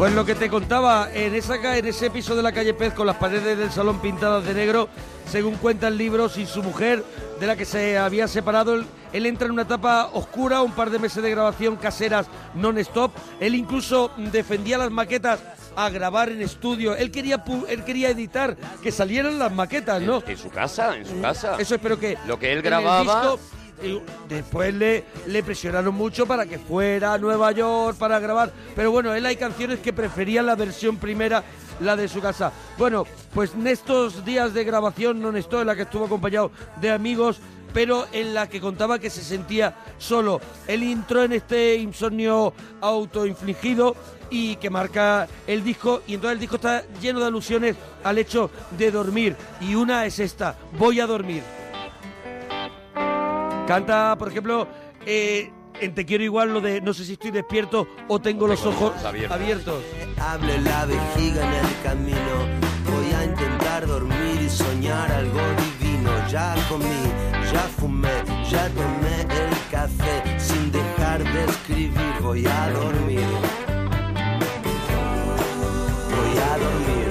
Pues 0.00 0.14
lo 0.14 0.24
que 0.24 0.34
te 0.34 0.48
contaba 0.48 1.10
en, 1.12 1.34
esa, 1.34 1.60
ca- 1.60 1.76
en 1.76 1.84
ese 1.84 2.06
episodio 2.06 2.38
de 2.38 2.42
la 2.44 2.52
calle 2.52 2.72
Pez 2.72 2.94
con 2.94 3.06
las 3.06 3.16
paredes 3.16 3.58
del 3.58 3.70
salón 3.70 4.00
pintadas 4.00 4.42
de 4.46 4.54
negro, 4.54 4.88
según 5.30 5.56
cuenta 5.56 5.88
el 5.88 5.98
libro, 5.98 6.30
sin 6.30 6.46
su 6.46 6.62
mujer, 6.62 7.04
de 7.38 7.46
la 7.46 7.54
que 7.54 7.66
se 7.66 7.98
había 7.98 8.26
separado, 8.26 8.76
él, 8.76 8.86
él 9.12 9.26
entra 9.26 9.44
en 9.44 9.52
una 9.52 9.62
etapa 9.62 10.08
oscura, 10.14 10.62
un 10.62 10.72
par 10.72 10.88
de 10.88 10.98
meses 10.98 11.22
de 11.22 11.28
grabación 11.30 11.76
caseras 11.76 12.28
non-stop. 12.54 13.12
Él 13.40 13.54
incluso 13.54 14.10
defendía 14.16 14.78
las 14.78 14.90
maquetas 14.90 15.40
a 15.76 15.90
grabar 15.90 16.30
en 16.30 16.40
estudio. 16.40 16.96
Él 16.96 17.10
quería, 17.10 17.44
pu- 17.44 17.66
él 17.68 17.84
quería 17.84 18.08
editar 18.08 18.56
que 18.82 18.90
salieran 18.92 19.38
las 19.38 19.52
maquetas, 19.52 20.00
¿no? 20.00 20.22
En 20.26 20.38
su 20.38 20.48
casa, 20.48 20.96
en 20.96 21.04
su 21.04 21.20
casa. 21.20 21.56
Eso 21.58 21.74
espero 21.74 21.98
que 22.00 22.16
Lo 22.26 22.38
que 22.38 22.50
él 22.54 22.62
grababa... 22.62 23.02
disco, 23.02 23.38
y 23.82 24.00
después 24.28 24.74
le, 24.74 25.04
le 25.26 25.42
presionaron 25.42 25.94
mucho 25.94 26.26
para 26.26 26.46
que 26.46 26.58
fuera 26.58 27.14
a 27.14 27.18
Nueva 27.18 27.52
York 27.52 27.96
para 27.98 28.18
grabar. 28.18 28.52
Pero 28.74 28.90
bueno, 28.90 29.14
él 29.14 29.26
hay 29.26 29.36
canciones 29.36 29.80
que 29.80 29.92
prefería 29.92 30.42
la 30.42 30.54
versión 30.54 30.96
primera, 30.96 31.42
la 31.80 31.96
de 31.96 32.08
su 32.08 32.20
casa. 32.20 32.52
Bueno, 32.78 33.06
pues 33.34 33.54
en 33.54 33.66
estos 33.66 34.24
días 34.24 34.54
de 34.54 34.64
grabación 34.64 35.20
non 35.20 35.36
estoy 35.36 35.62
en 35.62 35.68
la 35.68 35.76
que 35.76 35.88
estuvo 35.88 36.06
acompañado 36.06 36.52
de 36.80 36.90
amigos, 36.90 37.40
pero 37.72 38.06
en 38.12 38.34
la 38.34 38.48
que 38.48 38.60
contaba 38.60 38.98
que 38.98 39.10
se 39.10 39.22
sentía 39.22 39.76
solo. 39.98 40.40
Él 40.66 40.82
entró 40.82 41.24
en 41.24 41.32
este 41.32 41.76
insomnio 41.76 42.52
autoinfligido 42.80 43.96
y 44.30 44.56
que 44.56 44.70
marca 44.70 45.26
el 45.46 45.64
disco 45.64 46.02
y 46.06 46.14
entonces 46.14 46.34
el 46.34 46.40
disco 46.40 46.56
está 46.56 46.84
lleno 47.00 47.20
de 47.20 47.26
alusiones 47.26 47.76
al 48.04 48.18
hecho 48.18 48.50
de 48.78 48.90
dormir 48.90 49.36
y 49.60 49.74
una 49.74 50.06
es 50.06 50.18
esta, 50.18 50.56
voy 50.78 51.00
a 51.00 51.06
dormir. 51.06 51.42
Canta, 53.70 54.18
por 54.18 54.26
ejemplo, 54.26 54.66
eh, 55.06 55.48
en 55.80 55.94
Te 55.94 56.04
quiero 56.04 56.24
igual 56.24 56.52
lo 56.52 56.60
de 56.60 56.80
no 56.80 56.92
sé 56.92 57.04
si 57.04 57.12
estoy 57.12 57.30
despierto 57.30 57.86
o 58.08 58.20
tengo 58.20 58.48
los 58.48 58.66
ojos 58.66 58.92
abiertos. 59.04 59.84
Hable 60.18 60.60
la 60.62 60.86
vejiga 60.86 61.46
en 61.46 61.64
el 61.64 61.82
camino. 61.84 62.34
Voy 62.92 63.12
a 63.12 63.24
intentar 63.26 63.86
dormir 63.86 64.42
y 64.44 64.50
soñar 64.50 65.12
algo 65.12 65.38
divino. 65.78 66.10
Ya 66.28 66.56
comí, 66.68 66.84
ya 67.52 67.60
fumé, 67.60 68.10
ya 68.50 68.68
tomé 68.70 69.20
el 69.20 69.70
café. 69.70 70.40
Sin 70.40 70.72
dejar 70.72 71.22
de 71.22 71.44
escribir, 71.44 72.14
voy 72.22 72.44
a 72.48 72.70
dormir. 72.72 73.24
Voy 76.10 76.38
a 76.42 76.58
dormir. 76.58 77.09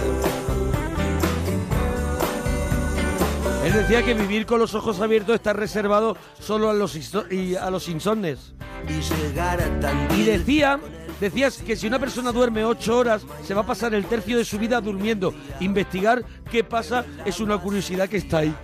Él 3.70 3.76
decía 3.76 4.04
que 4.04 4.14
vivir 4.16 4.46
con 4.48 4.60
los 4.60 4.74
ojos 4.74 5.00
abiertos 5.00 5.36
está 5.36 5.54
reservado 5.54 6.18
solo 6.40 6.70
a 6.72 6.74
los, 6.74 6.96
inso- 6.96 7.32
y 7.32 7.56
a 7.56 7.70
los 7.70 7.88
insomnes. 7.88 8.54
Y 10.18 10.24
decía, 10.24 10.80
decías 11.20 11.58
que 11.58 11.76
si 11.76 11.86
una 11.86 12.00
persona 12.00 12.32
duerme 12.32 12.66
ocho 12.66 12.98
horas, 12.98 13.22
se 13.46 13.54
va 13.54 13.62
a 13.62 13.66
pasar 13.66 13.94
el 13.94 14.06
tercio 14.06 14.38
de 14.38 14.46
su 14.46 14.58
vida 14.58 14.82
durmiendo. 14.82 15.34
Investigar 15.60 16.24
qué 16.50 16.64
pasa 16.64 17.06
es 17.26 17.40
una 17.40 17.60
curiosidad 17.60 18.10
que 18.10 18.18
está 18.18 18.40
ahí. 18.40 18.56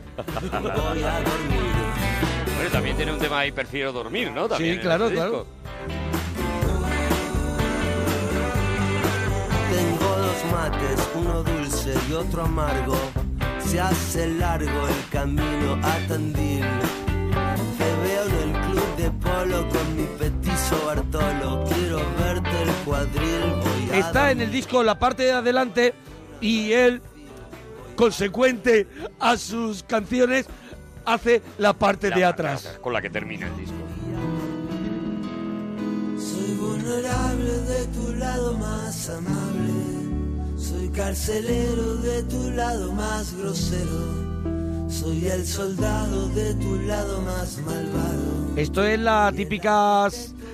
Bueno, 2.55 2.71
también 2.71 2.95
tiene 2.97 3.11
un 3.13 3.19
tema 3.19 3.39
ahí, 3.39 3.51
prefiero 3.51 3.91
dormir, 3.93 4.31
¿no? 4.31 4.47
También 4.47 4.75
Sí, 4.77 4.81
claro, 4.81 5.03
este 5.05 5.15
claro. 5.17 5.45
Tengo 9.71 10.15
dos 10.17 10.45
mates, 10.51 11.09
uno 11.13 11.43
dulce 11.43 11.93
y 12.09 12.13
otro 12.13 12.43
amargo. 12.43 12.97
Se 13.75 13.81
hace 13.81 14.27
largo 14.29 14.87
el 14.87 15.09
camino 15.09 15.73
a 15.83 15.97
Tandil. 16.07 16.63
Te 17.77 17.95
veo 18.07 18.23
en 18.23 18.55
el 18.55 18.61
club 18.71 18.95
de 18.95 19.11
polo 19.11 19.67
con 19.67 19.97
mi 19.97 20.03
petizo 20.17 20.85
Bartolo. 20.85 21.65
Quiero 21.65 21.97
verte 22.17 22.61
el 22.61 22.71
cuadril, 22.85 23.41
voy 23.59 23.91
a 23.91 24.07
Está 24.07 24.31
en 24.31 24.39
el 24.39 24.49
disco 24.49 24.81
la 24.81 24.97
parte 24.97 25.23
de 25.23 25.33
adelante 25.33 25.93
y 26.39 26.71
él, 26.71 27.01
consecuente 27.97 28.87
a 29.19 29.35
sus 29.35 29.83
canciones, 29.83 30.45
hace 31.03 31.41
la 31.57 31.73
parte 31.73 32.11
de 32.11 32.23
atrás. 32.23 32.79
Con 32.81 32.93
la 32.93 33.01
que 33.01 33.09
termina 33.09 33.47
el 33.47 33.57
disco. 33.57 33.75
Soy 36.17 36.55
vulnerable 36.55 37.51
de 37.51 37.87
tu 37.87 38.13
lado 38.13 38.53
más 38.53 39.09
amable. 39.09 39.74
Soy 40.85 40.93
carcelero 40.93 41.95
de 41.95 42.21
tu 42.23 42.51
lado 42.51 42.93
más 42.93 43.35
grosero. 43.35 44.87
Soy 44.87 45.25
el 45.25 45.43
soldado 45.43 46.29
de 46.29 46.53
tu 46.53 46.79
lado 46.81 47.21
más 47.21 47.57
malvado. 47.65 48.55
Esto 48.55 48.83
es 48.83 48.99
la 48.99 49.33
típica 49.35 50.07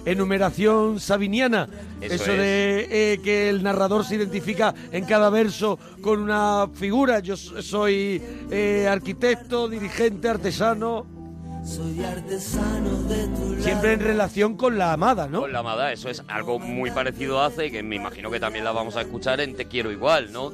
enumeración 0.05 1.01
sabiniana. 1.01 1.67
Eso 1.99 2.13
Eso, 2.13 2.31
de 2.31 2.87
eh, 2.89 3.19
que 3.21 3.49
el 3.49 3.61
narrador 3.61 4.05
se 4.05 4.15
identifica 4.15 4.73
en 4.93 5.03
cada 5.03 5.29
verso 5.29 5.77
con 6.01 6.21
una 6.21 6.69
figura. 6.73 7.19
Yo 7.19 7.35
soy 7.35 8.21
eh, 8.49 8.87
arquitecto, 8.89 9.67
dirigente, 9.67 10.29
artesano. 10.29 11.20
Soy 11.63 12.03
artesano 12.03 13.03
de 13.03 13.27
tu 13.27 13.51
lado. 13.51 13.63
Siempre 13.63 13.93
en 13.93 13.99
relación 13.99 14.57
con 14.57 14.77
la 14.77 14.93
amada, 14.93 15.27
¿no? 15.27 15.41
Con 15.41 15.53
la 15.53 15.59
amada, 15.59 15.91
eso 15.93 16.09
es 16.09 16.23
algo 16.27 16.59
muy 16.59 16.89
parecido 16.91 17.41
hace 17.41 17.67
y 17.67 17.71
que 17.71 17.83
me 17.83 17.95
imagino 17.97 18.31
que 18.31 18.39
también 18.39 18.65
la 18.65 18.71
vamos 18.71 18.95
a 18.95 19.01
escuchar 19.01 19.39
en 19.41 19.55
Te 19.55 19.65
quiero 19.67 19.91
igual, 19.91 20.31
¿no? 20.31 20.51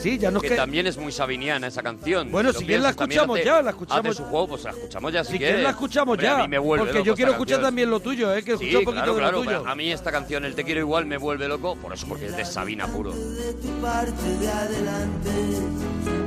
Sí, 0.00 0.18
ya 0.18 0.30
nos 0.30 0.42
que 0.42 0.50
que- 0.50 0.56
también 0.56 0.86
es 0.86 0.98
muy 0.98 1.12
sabiniana 1.12 1.66
esa 1.68 1.82
canción. 1.82 2.30
Bueno, 2.30 2.52
si 2.52 2.64
quieres 2.66 2.82
la 2.82 2.90
escuchamos 2.90 3.36
hace- 3.38 3.46
ya, 3.46 3.62
la 3.62 3.70
escuchamos. 3.70 4.04
hace 4.06 4.14
su 4.16 4.24
juego, 4.24 4.48
pues 4.48 4.64
la 4.64 4.70
escuchamos 4.70 5.12
ya 5.12 5.24
si, 5.24 5.32
Si 5.32 5.38
quieres 5.38 5.62
la 5.62 5.70
escuchamos 5.70 6.12
Hombre, 6.12 6.26
ya. 6.26 6.38
A 6.38 6.42
mí 6.42 6.48
me 6.48 6.58
vuelve 6.58 6.84
porque 6.84 6.98
loco 6.98 7.06
yo 7.06 7.14
quiero 7.14 7.30
escuchar 7.32 7.54
canción. 7.56 7.68
también 7.68 7.90
lo 7.90 8.00
tuyo, 8.00 8.34
¿eh? 8.34 8.42
Que 8.42 8.58
Sí, 8.58 8.74
un 8.74 8.84
poquito 8.84 8.92
claro, 8.92 9.14
de 9.14 9.20
claro. 9.20 9.38
lo 9.38 9.44
tuyo. 9.44 9.66
A 9.66 9.74
mí 9.74 9.90
esta 9.92 10.12
canción, 10.12 10.44
el 10.44 10.54
Te 10.54 10.64
quiero 10.64 10.80
igual, 10.80 11.06
me 11.06 11.16
vuelve 11.16 11.48
loco, 11.48 11.76
por 11.76 11.94
eso, 11.94 12.06
porque 12.06 12.26
es 12.26 12.36
de 12.36 12.44
Sabina 12.44 12.86
puro. 12.88 13.12
tu 13.12 13.68
parte 13.80 14.36
de 14.40 14.48
adelante. 14.48 16.23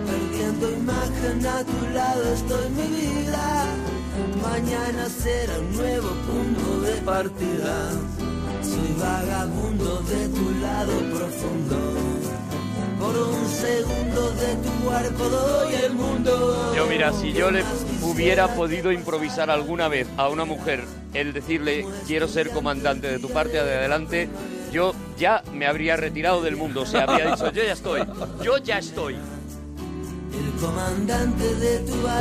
Yo, 16.75 16.85
mira, 16.87 17.13
si 17.13 17.31
yo 17.33 17.51
le 17.51 17.63
hubiera 18.01 18.47
podido 18.55 18.91
improvisar 18.91 19.49
alguna 19.49 19.87
vez 19.87 20.07
a 20.17 20.29
una 20.29 20.45
mujer 20.45 20.83
el 21.13 21.33
decirle 21.33 21.85
quiero 22.05 22.27
ser 22.27 22.49
comandante 22.49 23.07
de 23.07 23.19
tu 23.19 23.29
parte 23.29 23.53
de 23.53 23.75
adelante, 23.75 24.29
yo 24.71 24.93
ya 25.17 25.43
me 25.53 25.67
habría 25.67 25.95
retirado 25.95 26.41
del 26.41 26.55
mundo. 26.55 26.81
O 26.81 26.85
sea, 26.85 27.03
habría 27.03 27.31
dicho, 27.31 27.51
yo 27.51 27.63
ya 27.63 27.73
estoy, 27.73 28.01
yo 28.43 28.57
ya 28.57 28.79
estoy. 28.79 29.15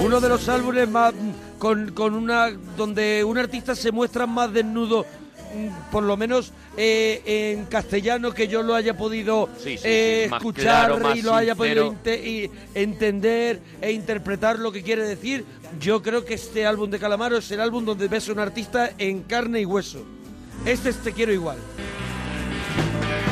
Uno 0.05 0.21
de 0.21 0.29
los 0.29 0.49
álbumes 0.49 0.89
más 0.89 1.15
con, 1.59 1.93
con 1.93 2.15
una 2.15 2.51
donde 2.77 3.25
un 3.25 3.39
artista 3.39 3.75
se 3.75 3.93
muestra 3.93 4.27
más 4.27 4.53
desnudo, 4.53 5.05
mm, 5.55 5.91
por 5.91 6.03
lo 6.03 6.17
menos 6.17 6.53
eh, 6.77 7.23
en 7.57 7.65
castellano 7.67 8.33
que 8.33 8.47
yo 8.49 8.63
lo 8.63 8.75
haya 8.75 8.97
podido 8.97 9.49
Sí, 9.57 9.77
sí, 9.79 9.83
eh, 9.85 10.27
sí, 10.29 10.35
escuchar 10.35 10.91
claro, 10.99 11.15
y 11.15 11.23
lo 11.23 11.35
haya 11.35 11.55
podido 11.55 11.91
sincero. 11.91 11.93
inte- 11.93 12.29
y 12.29 12.51
entender 12.75 13.61
e 13.81 13.93
interpretar 13.93 14.59
lo 14.59 14.71
que 14.73 14.83
quiere 14.83 15.07
decir. 15.07 15.45
Yo 15.81 16.03
creo 16.03 16.25
que 16.25 16.35
este 16.35 16.67
álbum 16.67 16.91
de 16.91 16.99
Calamaro 16.99 17.39
es 17.39 17.51
el 17.51 17.61
álbum 17.61 17.85
donde 17.85 18.09
ves 18.09 18.29
a 18.29 18.33
un 18.33 18.39
artista 18.41 18.91
en 18.99 19.23
carne 19.23 19.61
y 19.61 19.65
hueso. 19.65 20.05
Este 20.65 20.91
es 20.91 20.97
Te 20.99 21.13
quiero 21.13 21.33
igual. 21.33 21.57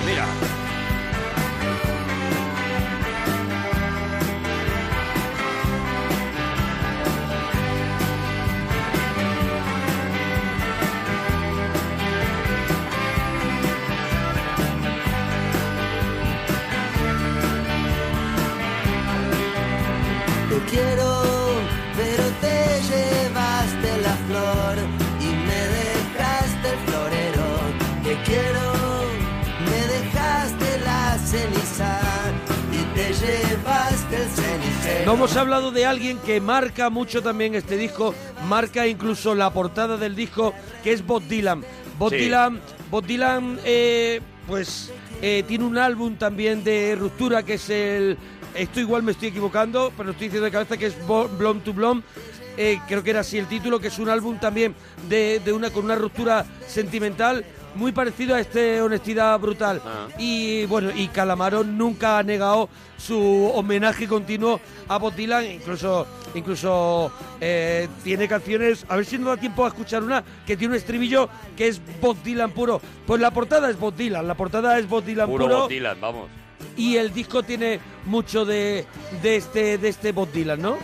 Mira. 0.06 0.26
No 35.04 35.14
hemos 35.14 35.36
hablado 35.36 35.70
de 35.70 35.84
alguien 35.84 36.18
que 36.18 36.40
marca 36.40 36.88
mucho 36.88 37.22
también 37.22 37.54
este 37.54 37.76
disco, 37.76 38.14
marca 38.48 38.86
incluso 38.86 39.34
la 39.34 39.52
portada 39.52 39.98
del 39.98 40.16
disco, 40.16 40.54
que 40.82 40.92
es 40.92 41.04
Bob 41.06 41.22
Dylan. 41.28 41.62
Bob 41.98 42.10
Sí. 42.10 42.16
Dylan, 42.16 42.60
Bob 42.90 43.04
Dylan, 43.04 43.58
eh, 43.64 44.20
pues 44.46 44.90
eh, 45.20 45.44
tiene 45.46 45.64
un 45.64 45.76
álbum 45.76 46.16
también 46.16 46.64
de 46.64 46.96
ruptura 46.96 47.42
que 47.42 47.54
es 47.54 47.68
el. 47.68 48.16
Esto 48.54 48.80
igual 48.80 49.02
me 49.02 49.12
estoy 49.12 49.28
equivocando, 49.28 49.92
pero 49.96 50.12
estoy 50.12 50.28
diciendo 50.28 50.46
de 50.46 50.50
cabeza 50.52 50.76
que 50.76 50.86
es 50.86 50.94
Blonde 51.06 51.64
to 51.64 51.74
Blonde. 51.74 52.04
Eh, 52.56 52.80
creo 52.88 53.02
que 53.02 53.10
era 53.10 53.20
así 53.20 53.36
el 53.36 53.46
título, 53.46 53.80
que 53.80 53.88
es 53.88 53.98
un 53.98 54.08
álbum 54.08 54.38
también 54.38 54.74
de, 55.08 55.40
de 55.44 55.52
una 55.52 55.70
con 55.70 55.84
una 55.84 55.96
ruptura 55.96 56.46
sentimental 56.66 57.44
muy 57.74 57.92
parecido 57.92 58.34
a 58.34 58.40
este 58.40 58.80
Honestidad 58.80 59.38
Brutal. 59.38 59.80
Ah. 59.84 60.08
Y 60.18 60.66
bueno, 60.66 60.90
y 60.94 61.08
Calamaro 61.08 61.64
nunca 61.64 62.18
ha 62.18 62.22
negado 62.22 62.68
su 62.96 63.50
homenaje 63.54 64.06
continuo 64.06 64.60
a 64.88 64.98
Bob 64.98 65.14
Dylan, 65.14 65.44
incluso, 65.44 66.06
incluso 66.34 67.12
eh, 67.40 67.88
tiene 68.02 68.28
canciones, 68.28 68.84
a 68.88 68.96
ver 68.96 69.04
si 69.04 69.18
nos 69.18 69.28
da 69.28 69.36
tiempo 69.36 69.64
a 69.64 69.68
escuchar 69.68 70.02
una, 70.02 70.24
que 70.46 70.56
tiene 70.56 70.72
un 70.74 70.78
estribillo 70.78 71.28
que 71.56 71.68
es 71.68 71.80
Bob 72.00 72.16
Dylan 72.22 72.52
puro. 72.52 72.80
Pues 73.06 73.20
la 73.20 73.30
portada 73.30 73.68
es 73.70 73.78
Bob 73.78 73.94
Dylan, 73.94 74.26
la 74.26 74.34
portada 74.34 74.78
es 74.78 74.88
Bob 74.88 75.04
Dylan 75.04 75.28
Puro 75.28 75.44
puro, 75.44 75.58
Bob 75.60 75.68
Dylan, 75.68 76.00
vamos. 76.00 76.28
y 76.76 76.96
el 76.96 77.12
disco 77.12 77.42
tiene 77.42 77.80
mucho 78.06 78.44
de, 78.44 78.86
de 79.22 79.36
este, 79.36 79.78
de 79.78 79.88
este 79.88 80.12
Bob 80.12 80.30
Dylan, 80.32 80.62
¿no? 80.62 80.78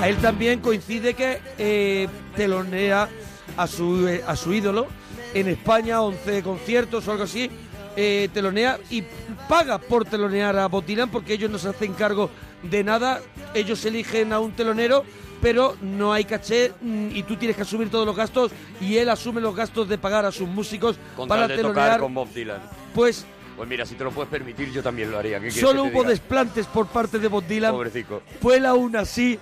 A 0.00 0.08
él 0.08 0.16
también 0.18 0.60
coincide 0.60 1.14
que 1.14 1.40
eh, 1.58 2.08
telonea 2.36 3.08
a 3.56 3.66
su, 3.66 4.06
eh, 4.06 4.22
a 4.26 4.36
su 4.36 4.52
ídolo 4.52 4.86
en 5.34 5.48
España, 5.48 6.02
11 6.02 6.42
conciertos 6.42 7.06
o 7.06 7.12
algo 7.12 7.24
así, 7.24 7.50
eh, 7.96 8.28
telonea 8.32 8.78
y 8.90 9.02
paga 9.48 9.78
por 9.78 10.04
telonear 10.04 10.56
a 10.58 10.68
Bob 10.68 10.84
Dylan 10.84 11.10
porque 11.10 11.34
ellos 11.34 11.50
no 11.50 11.58
se 11.58 11.68
hacen 11.68 11.94
cargo 11.94 12.30
de 12.62 12.84
nada, 12.84 13.20
ellos 13.54 13.84
eligen 13.84 14.32
a 14.32 14.40
un 14.40 14.52
telonero 14.52 15.04
pero 15.40 15.76
no 15.80 16.12
hay 16.12 16.24
caché 16.24 16.72
mm, 16.80 17.10
y 17.12 17.22
tú 17.22 17.36
tienes 17.36 17.56
que 17.56 17.62
asumir 17.62 17.90
todos 17.90 18.06
los 18.06 18.16
gastos 18.16 18.50
y 18.80 18.96
él 18.96 19.08
asume 19.08 19.40
los 19.40 19.54
gastos 19.54 19.88
de 19.88 19.98
pagar 19.98 20.24
a 20.24 20.32
sus 20.32 20.48
músicos 20.48 20.98
Con 21.16 21.28
para 21.28 21.42
tal 21.46 21.56
de 21.56 21.62
tocar 21.62 21.74
telonear. 21.74 22.00
con 22.00 22.14
Bob 22.14 22.28
Dylan. 22.32 22.60
Pues 22.94 23.24
Pues 23.56 23.68
mira, 23.68 23.86
si 23.86 23.94
te 23.94 24.04
lo 24.04 24.10
puedes 24.10 24.30
permitir, 24.30 24.72
yo 24.72 24.82
también 24.82 25.10
lo 25.10 25.18
haría. 25.18 25.38
¿Qué 25.40 25.48
quieres 25.48 25.60
solo 25.60 25.84
hubo 25.84 26.00
diga? 26.00 26.10
desplantes 26.10 26.66
por 26.66 26.86
parte 26.86 27.18
de 27.18 27.28
Bob 27.28 27.44
Dylan. 27.46 27.72
Pobrecico. 27.72 28.22
Fue 28.40 28.56
él 28.56 28.66
aún 28.66 28.96
así, 28.96 29.38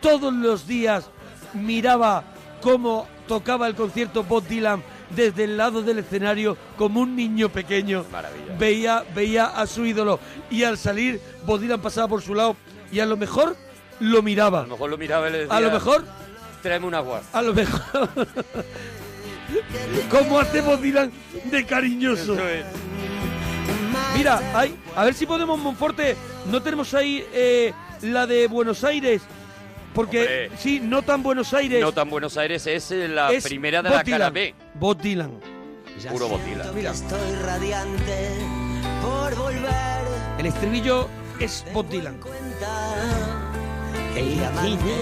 todos 0.00 0.32
los 0.32 0.66
días 0.66 1.10
miraba 1.54 2.24
cómo 2.60 3.06
tocaba 3.28 3.66
el 3.66 3.74
concierto 3.74 4.24
Bob 4.24 4.46
Dylan 4.46 4.82
desde 5.10 5.44
el 5.44 5.56
lado 5.56 5.82
del 5.82 5.98
escenario 5.98 6.56
como 6.76 7.00
un 7.00 7.14
niño 7.16 7.48
pequeño. 7.48 8.04
Maravilla. 8.10 8.56
Veía, 8.58 9.04
veía 9.14 9.46
a 9.46 9.66
su 9.66 9.84
ídolo 9.84 10.18
y 10.50 10.64
al 10.64 10.78
salir 10.78 11.20
Bob 11.46 11.60
Dylan 11.60 11.80
pasaba 11.80 12.08
por 12.08 12.22
su 12.22 12.34
lado 12.34 12.56
y 12.90 13.00
a 13.00 13.06
lo 13.06 13.16
mejor 13.16 13.56
lo 14.00 14.22
miraba. 14.22 14.60
A 14.60 14.62
lo 14.62 14.68
mejor 14.68 14.90
lo 14.90 14.98
miraba 14.98 15.28
y 15.28 15.32
le 15.32 15.38
decía... 15.38 15.56
A 15.56 15.60
lo 15.60 15.70
mejor, 15.70 16.04
Tráeme 16.62 16.86
un 16.86 16.94
agua. 16.94 17.22
a 17.32 17.42
lo 17.42 17.52
mejor. 17.54 18.08
¿Cómo 20.10 20.38
hace 20.38 20.60
Bob 20.60 20.80
Dylan 20.80 21.12
de 21.44 21.66
cariñoso? 21.66 22.34
Es. 22.48 22.64
Mira, 24.16 24.40
hay, 24.54 24.74
a 24.96 25.04
ver 25.04 25.14
si 25.14 25.26
podemos, 25.26 25.58
Monforte, 25.58 26.16
no 26.50 26.62
tenemos 26.62 26.94
ahí 26.94 27.24
eh, 27.32 27.72
la 28.02 28.26
de 28.26 28.46
Buenos 28.46 28.84
Aires, 28.84 29.22
porque 29.94 30.18
Hombre. 30.18 30.50
sí, 30.58 30.80
no 30.80 31.02
tan 31.02 31.22
Buenos 31.22 31.54
Aires. 31.54 31.80
No 31.80 31.92
tan 31.92 32.10
Buenos 32.10 32.36
Aires 32.36 32.66
es 32.66 32.90
eh, 32.90 33.08
la 33.08 33.30
es 33.32 33.44
primera 33.44 33.82
de 33.82 33.88
Bob 33.88 33.96
la 33.98 34.04
cara 34.04 34.30
Dylan, 34.30 34.32
B. 34.34 34.54
Bob 34.74 35.00
Dylan. 35.00 35.40
Puro 36.10 36.28
Bob 36.28 36.44
Dylan. 36.44 36.74
Mira, 36.74 36.90
Estoy 36.90 37.32
radiante 37.44 38.28
por 39.02 39.34
volver. 39.36 40.02
el 40.38 40.46
estribillo 40.46 41.08
es 41.38 41.64
Bob 41.72 41.88
Dylan. 41.88 42.18
El 44.16 44.34
diamante 44.34 44.94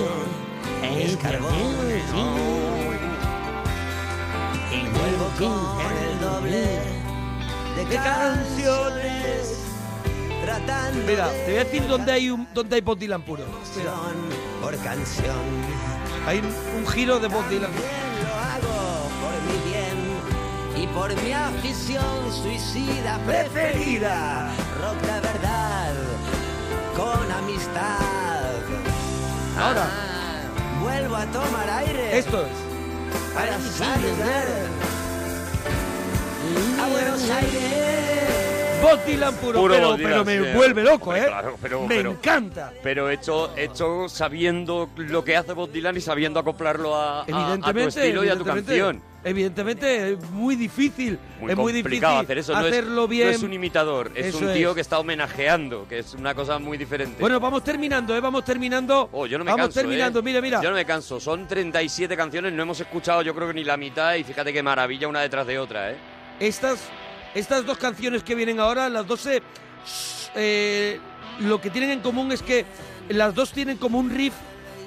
es 1.01 1.17
carbón. 1.17 1.53
Y 4.71 4.81
vuelvo 4.89 5.29
con 5.39 5.87
el 5.97 6.21
doble 6.21 6.81
de 7.77 7.97
canciones. 7.97 9.72
Tratando 10.45 11.07
Mira, 11.07 11.29
te 11.31 11.45
voy 11.53 11.57
a 11.61 11.65
decir 11.65 11.87
dónde 11.87 12.13
hay 12.13 12.31
un, 12.31 12.49
dónde 12.53 12.75
hay 12.77 12.81
Bob 12.83 12.99
Dylan 12.99 13.23
puro. 13.23 13.45
Mira, 13.77 13.93
por 14.61 14.77
canción. 14.83 15.37
hay 16.27 16.39
un, 16.39 16.53
un 16.79 16.87
giro 16.89 17.19
de 17.21 17.29
Bob 17.29 17.49
Dylan. 17.49 17.71
Lo 17.71 18.35
hago 18.35 19.09
por 19.23 19.35
mi 19.47 19.71
bien 19.71 20.83
y 20.83 20.87
por 20.89 21.15
mi 21.23 21.33
afición 21.33 22.33
suicida 22.43 23.19
preferida. 23.27 24.51
Rock 24.81 25.01
de 25.03 25.21
verdad, 25.21 25.95
con 26.97 27.33
amistad. 27.33 27.99
Ahora, 29.61 29.89
Vuelvo 30.83 31.15
a 31.15 31.27
tomar 31.27 31.71
aire 31.71 32.19
esto 32.19 32.43
es. 32.45 33.33
para 33.35 33.53
saludar 33.61 34.47
a 36.83 36.89
Buenos 36.89 37.31
Aires. 37.31 38.52
Bob 38.83 39.05
Dylan 39.07 39.35
puro, 39.37 39.61
Puro 39.61 39.75
pero, 39.75 39.89
Bob 39.89 39.97
Dylan, 39.99 40.25
pero 40.25 40.43
me 40.45 40.55
vuelve 40.55 40.83
loco, 40.83 41.15
¿eh? 41.15 41.25
claro, 41.27 41.57
pero- 41.63 41.83
me 41.87 41.97
pero- 41.97 42.11
encanta. 42.11 42.73
Pero 42.83 43.09
hecho, 43.11 43.57
hecho 43.57 44.09
sabiendo 44.09 44.91
lo 44.97 45.25
que 45.25 45.37
hace 45.37 45.53
Bob 45.53 45.71
Dylan 45.71 45.97
y 45.97 46.01
sabiendo 46.01 46.41
acoplarlo 46.41 46.95
a, 46.97 47.21
a- 47.21 47.23
a 47.23 47.25
tu 47.27 47.33
Evidentemente, 47.33 48.01
estilo 48.01 48.25
y 48.25 48.29
a 48.29 48.33
tu 48.35 48.41
evidentemente, 48.41 48.67
canción. 48.79 49.03
Evidentemente, 49.25 50.13
es 50.15 50.31
muy 50.31 50.57
difícil. 50.57 51.17
Muy 51.41 51.53
es 51.53 51.57
muy 51.57 51.73
difícil 51.73 52.05
hacer 52.05 52.39
eso. 52.39 52.53
No 52.55 52.61
es- 52.67 52.73
hacerlo 52.73 53.03
no 53.03 53.09
bien. 53.09 53.29
es, 53.29 53.43
un 53.45 53.53
imitador, 53.53 54.11
es 54.17 54.27
Eso 54.27 54.39
un 54.39 54.53
tío 54.53 54.71
es. 54.71 54.75
que 54.75 54.81
está 54.81 54.99
homenajeando, 54.99 55.87
que 55.89 56.01
es 56.01 56.15
una 56.15 56.35
cosa 56.35 56.59
muy 56.59 56.77
diferente. 56.77 57.19
Bueno, 57.21 57.39
vamos 57.39 57.63
terminando, 57.63 58.17
¿eh? 58.17 58.21
Vamos 58.21 58.45
terminando. 58.45 59.09
Oh, 59.13 59.27
yo 59.27 59.39
no 59.39 59.45
me 59.45 59.53
vamos 59.53 59.67
canso, 59.67 59.81
terminando, 59.81 60.19
¿eh? 60.19 60.23
mira, 60.23 60.41
mira. 60.41 60.61
Yo 60.61 60.71
no 60.71 60.77
me 60.77 60.85
canso. 60.85 61.21
Son 61.21 61.47
37 61.47 62.17
canciones, 62.17 62.53
no 62.53 62.63
hemos 62.63 62.81
escuchado 62.81 63.23
yo 63.23 63.33
creo 63.33 63.47
que 63.47 63.55
ni 63.55 63.63
la 63.65 63.77
mitad 63.77 64.17
y 64.17 64.25
fíjate 64.25 64.53
qué 64.53 64.61
maravilla 64.63 65.07
una 65.07 65.21
detrás 65.21 65.47
de 65.47 65.57
otra, 65.59 65.93
¿eh? 65.93 65.97
Estas, 66.41 66.81
estas 67.35 67.65
dos 67.67 67.79
canciones 67.79 68.23
que 68.23 68.35
vienen 68.35 68.61
ahora, 68.61 68.89
las 68.89 69.07
dos 69.07 69.21
se- 69.21 69.43
eh, 70.35 70.99
lo 71.41 71.61
que 71.61 71.71
tienen 71.71 71.91
en 71.91 72.01
común 72.01 72.33
es 72.33 72.43
que 72.43 72.65
las 73.09 73.35
dos 73.35 73.53
tienen 73.53 73.77
como 73.79 73.99
un 73.99 74.11
riff 74.11 74.35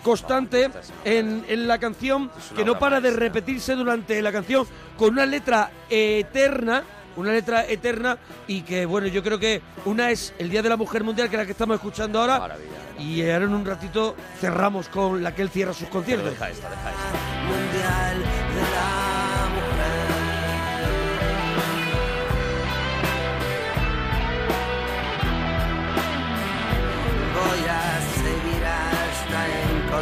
constante 0.03 0.69
en, 1.03 1.43
en 1.47 1.67
la 1.67 1.79
canción 1.79 2.29
que 2.55 2.63
no 2.63 2.77
para 2.77 3.01
de 3.01 3.09
repetirse 3.11 3.73
durante 3.73 4.21
la 4.21 4.31
canción 4.31 4.67
con 4.97 5.13
una 5.13 5.25
letra 5.25 5.71
eterna 5.89 6.83
una 7.17 7.31
letra 7.31 7.65
eterna 7.65 8.17
y 8.45 8.61
que 8.61 8.85
bueno 8.85 9.07
yo 9.07 9.23
creo 9.23 9.39
que 9.39 9.61
una 9.85 10.11
es 10.11 10.33
el 10.37 10.49
Día 10.49 10.61
de 10.61 10.69
la 10.69 10.77
Mujer 10.77 11.03
Mundial 11.03 11.27
que 11.29 11.35
es 11.37 11.39
la 11.39 11.45
que 11.45 11.53
estamos 11.53 11.75
escuchando 11.77 12.19
ahora 12.21 12.39
Maravilla. 12.39 12.69
y 12.99 13.21
ahora 13.29 13.45
en 13.45 13.53
un 13.55 13.65
ratito 13.65 14.15
cerramos 14.39 14.89
con 14.89 15.23
la 15.23 15.33
que 15.33 15.41
él 15.41 15.49
cierra 15.49 15.73
sus 15.73 15.87
conciertos 15.87 16.29
deja 16.31 16.49
esta, 16.51 16.69
deja 16.69 16.89
esta. 16.91 17.43
Mundial 17.47 18.19
de 18.19 18.61
la 18.61 19.14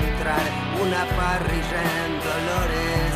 encontrar 0.04 0.42
una 0.82 1.06
parrilla 1.16 1.82
en 2.06 2.12
Dolores. 2.20 3.12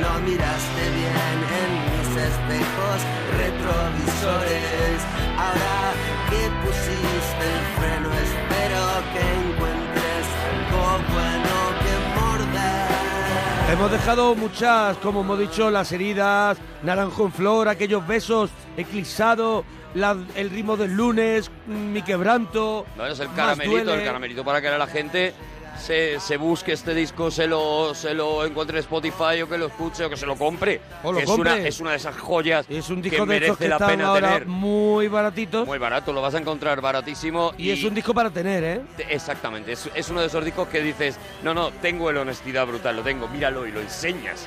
No 0.00 0.18
miraste 0.20 0.82
bien 0.90 1.36
en 1.60 1.70
mis 1.90 2.08
espejos 2.16 2.98
retrovisores. 3.36 5.00
Ahora 5.36 5.92
que 6.30 6.40
pusiste 6.64 7.44
el 7.44 7.64
freno, 7.78 8.08
espero 8.14 8.82
que 9.12 9.22
encuentres 9.50 10.24
algo 10.50 11.12
bueno 11.12 11.54
que 11.82 12.20
morder. 12.20 13.72
Hemos 13.72 13.90
dejado 13.90 14.34
muchas, 14.34 14.96
como 14.98 15.20
hemos 15.20 15.38
dicho, 15.38 15.70
las 15.70 15.92
heridas, 15.92 16.58
naranjo 16.82 17.26
en 17.26 17.32
flor, 17.32 17.68
aquellos 17.68 18.06
besos 18.06 18.50
eclipsados, 18.76 19.64
la- 19.94 20.16
el 20.36 20.50
ritmo 20.50 20.76
del 20.76 20.92
lunes, 20.94 21.50
mm, 21.66 21.72
mi 21.92 22.02
quebranto. 22.02 22.86
No, 22.96 23.06
es 23.06 23.18
el 23.20 23.30
caramelito, 23.32 23.92
el 23.94 24.04
caramelito 24.04 24.44
para 24.44 24.60
que 24.62 24.70
la 24.70 24.86
gente 24.86 25.34
se, 25.78 26.18
se 26.20 26.36
busque 26.36 26.72
este 26.72 26.94
disco, 26.94 27.30
se 27.30 27.46
lo, 27.46 27.94
se 27.94 28.14
lo 28.14 28.44
encuentre 28.44 28.78
en 28.78 28.80
Spotify 28.80 29.42
o 29.42 29.48
que 29.48 29.58
lo 29.58 29.66
escuche 29.66 30.04
o 30.04 30.10
que 30.10 30.16
se 30.16 30.26
lo 30.26 30.36
compre. 30.36 30.80
O 31.02 31.12
lo 31.12 31.18
que 31.18 31.24
es, 31.24 31.30
compre. 31.30 31.52
una, 31.54 31.66
es 31.68 31.80
una 31.80 31.90
de 31.92 31.96
esas 31.96 32.16
joyas 32.16 32.66
Es 32.68 32.90
un 32.90 33.02
que 33.02 33.10
disco 33.10 33.26
de 33.26 33.36
estos 33.36 33.48
merece 33.58 33.64
que 33.64 33.68
la 33.68 33.76
están 33.76 33.88
pena 33.90 34.06
ahora 34.08 34.28
tener. 34.34 34.46
muy 34.46 35.08
baratitos. 35.08 35.66
Muy 35.66 35.78
barato, 35.78 36.12
lo 36.12 36.20
vas 36.20 36.34
a 36.34 36.38
encontrar 36.38 36.80
baratísimo. 36.80 37.52
y, 37.56 37.70
es 37.70 37.84
un 37.84 37.94
disco 37.94 38.12
para 38.14 38.30
tener, 38.30 38.62
¿eh? 38.64 38.80
Te- 38.96 39.14
Exactamente, 39.14 39.72
es, 39.72 39.88
es 39.94 40.08
uno 40.10 40.20
de 40.20 40.26
esos 40.26 40.44
discos 40.44 40.68
que 40.68 40.80
dices, 40.82 41.16
no, 41.42 41.54
no, 41.54 41.70
tengo 41.70 42.10
el 42.10 42.16
honestidad 42.18 42.66
brutal, 42.66 42.96
lo 42.96 43.02
tengo, 43.02 43.28
míralo 43.28 43.66
y 43.66 43.72
lo 43.72 43.80
enseñas. 43.80 44.46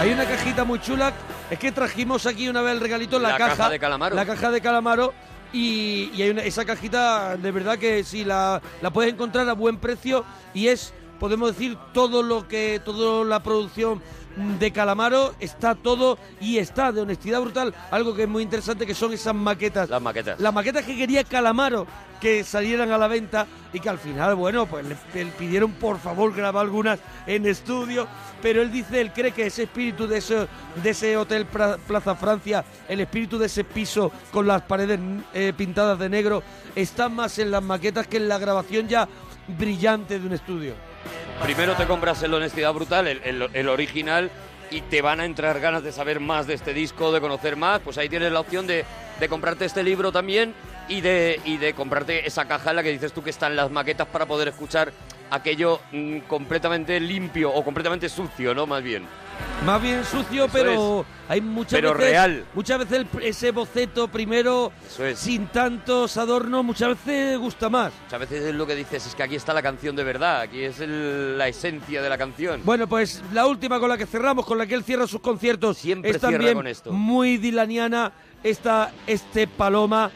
Hay 0.00 0.10
una 0.12 0.24
cajita 0.24 0.64
muy 0.64 0.80
chula. 0.80 1.12
Es 1.50 1.58
que 1.58 1.70
trajimos 1.72 2.26
aquí 2.26 2.48
una 2.48 2.62
vez 2.62 2.72
el 2.72 2.80
regalito, 2.80 3.18
la, 3.18 3.30
La 3.30 3.36
caja 3.38 3.68
de 3.68 3.78
calamaro. 3.78 4.16
La 4.16 4.24
caja 4.26 4.50
de 4.50 4.60
calamaro. 4.60 5.12
Y, 5.52 6.10
hay 6.22 6.30
una- 6.30 6.42
esa 6.42 6.64
cajita, 6.64 7.36
de 7.36 7.50
verdad 7.50 7.78
que 7.78 8.04
sí, 8.04 8.24
la, 8.24 8.60
la 8.80 8.90
puedes 8.92 9.12
encontrar 9.12 9.48
a 9.48 9.52
buen 9.52 9.76
precio. 9.78 10.24
Y 10.54 10.68
es 10.68 10.92
podemos 11.20 11.52
decir 11.52 11.78
todo 11.94 12.22
lo 12.22 12.48
que, 12.48 12.80
toda 12.84 13.24
la 13.24 13.42
producción 13.42 14.02
de 14.36 14.70
Calamaro 14.70 15.34
está 15.40 15.74
todo 15.74 16.18
y 16.40 16.58
está 16.58 16.92
de 16.92 17.02
honestidad 17.02 17.40
brutal. 17.40 17.74
Algo 17.90 18.14
que 18.14 18.22
es 18.22 18.28
muy 18.28 18.42
interesante 18.42 18.86
que 18.86 18.94
son 18.94 19.12
esas 19.12 19.34
maquetas. 19.34 19.88
Las 19.90 20.02
maquetas. 20.02 20.40
Las 20.40 20.54
maquetas 20.54 20.84
que 20.84 20.96
quería 20.96 21.24
Calamaro 21.24 21.86
que 22.20 22.44
salieran 22.44 22.92
a 22.92 22.98
la 22.98 23.08
venta 23.08 23.48
y 23.72 23.80
que 23.80 23.88
al 23.88 23.98
final, 23.98 24.36
bueno, 24.36 24.66
pues 24.66 24.86
le, 24.86 25.24
le 25.24 25.30
pidieron 25.32 25.72
por 25.72 25.98
favor 25.98 26.32
grabar 26.32 26.64
algunas 26.64 27.00
en 27.26 27.46
estudio. 27.46 28.06
Pero 28.40 28.62
él 28.62 28.70
dice, 28.70 29.00
él 29.00 29.12
cree 29.12 29.32
que 29.32 29.46
ese 29.46 29.64
espíritu 29.64 30.06
de 30.06 30.18
ese, 30.18 30.46
de 30.82 30.90
ese 30.90 31.16
hotel 31.16 31.46
Plaza 31.46 32.14
Francia, 32.14 32.64
el 32.88 33.00
espíritu 33.00 33.38
de 33.38 33.46
ese 33.46 33.64
piso 33.64 34.12
con 34.32 34.46
las 34.46 34.62
paredes 34.62 34.98
eh, 35.34 35.52
pintadas 35.56 35.98
de 35.98 36.08
negro, 36.08 36.42
está 36.74 37.08
más 37.08 37.38
en 37.38 37.50
las 37.50 37.62
maquetas 37.62 38.06
que 38.06 38.18
en 38.18 38.28
la 38.28 38.38
grabación 38.38 38.88
ya 38.88 39.08
brillante 39.46 40.18
de 40.18 40.26
un 40.26 40.32
estudio. 40.32 40.91
Primero 41.42 41.74
te 41.74 41.86
compras 41.86 42.22
el 42.22 42.34
Honestidad 42.34 42.72
Brutal, 42.72 43.06
el, 43.08 43.68
original, 43.68 44.30
y 44.70 44.80
te 44.82 45.02
van 45.02 45.20
a 45.20 45.24
entrar 45.24 45.60
ganas 45.60 45.82
de 45.82 45.92
saber 45.92 46.20
más 46.20 46.46
de 46.46 46.54
este 46.54 46.72
disco, 46.72 47.12
de 47.12 47.20
conocer 47.20 47.56
más. 47.56 47.80
Pues 47.80 47.98
ahí 47.98 48.08
tienes 48.08 48.32
la 48.32 48.40
opción 48.40 48.66
de, 48.66 48.84
comprarte 49.28 49.64
este 49.64 49.82
libro 49.82 50.12
también 50.12 50.54
y 50.88 51.00
de, 51.00 51.40
y 51.44 51.56
de 51.56 51.74
comprarte 51.74 52.26
esa 52.26 52.46
caja 52.46 52.70
en 52.70 52.76
la 52.76 52.82
que 52.82 52.92
dices 52.92 53.12
tú 53.12 53.22
que 53.22 53.30
están 53.30 53.56
las 53.56 53.70
maquetas 53.70 54.06
para 54.06 54.26
poder 54.26 54.48
escuchar 54.48 54.92
aquello 55.30 55.80
mm, 55.92 56.18
completamente 56.20 57.00
limpio 57.00 57.52
o 57.52 57.64
completamente 57.64 58.08
sucio, 58.08 58.54
¿no? 58.54 58.66
Más 58.66 58.82
bien. 58.82 59.06
Más 59.66 59.80
bien 59.80 60.04
sucio, 60.04 60.46
Eso 60.46 60.52
pero 60.52 61.06
hay 61.28 61.40
muchas 61.40 61.74
Pero 61.80 61.94
veces 61.94 62.10
real. 62.10 62.44
muchas 62.52 62.78
veces 62.80 62.98
el- 63.14 63.22
ese 63.22 63.52
boceto 63.52 64.08
primero 64.08 64.72
es. 64.98 65.18
sin 65.20 65.46
tantos 65.46 66.16
adornos 66.16 66.64
muchas 66.64 66.88
veces 66.88 67.38
gusta 67.38 67.68
más. 67.68 67.92
Muchas 68.06 68.20
veces 68.20 68.42
es 68.42 68.54
lo 68.56 68.66
que 68.66 68.74
dices, 68.74 69.06
es 69.06 69.14
que 69.14 69.22
aquí 69.22 69.36
está 69.36 69.54
la 69.54 69.62
canción 69.62 69.94
de 69.94 70.02
verdad, 70.02 70.40
aquí 70.40 70.64
es 70.64 70.80
el- 70.80 71.38
la 71.38 71.46
esencia 71.46 72.02
de 72.02 72.08
la 72.08 72.18
canción. 72.18 72.60
Bueno, 72.64 72.88
pues 72.88 73.22
la 73.32 73.46
última 73.46 73.78
con 73.78 73.88
la 73.88 73.96
que 73.96 74.06
cerramos, 74.06 74.44
con 74.46 74.58
la 74.58 74.66
que 74.66 74.74
él 74.74 74.82
cierra 74.82 75.06
sus 75.06 75.20
conciertos, 75.20 75.78
Siempre 75.78 76.10
es 76.10 76.18
cierra 76.18 76.32
también 76.32 76.54
con 76.54 76.66
esto. 76.66 76.90
muy 76.92 77.36
dilaniana 77.36 78.12
esta 78.42 78.90
este 79.06 79.46
Paloma 79.46 80.10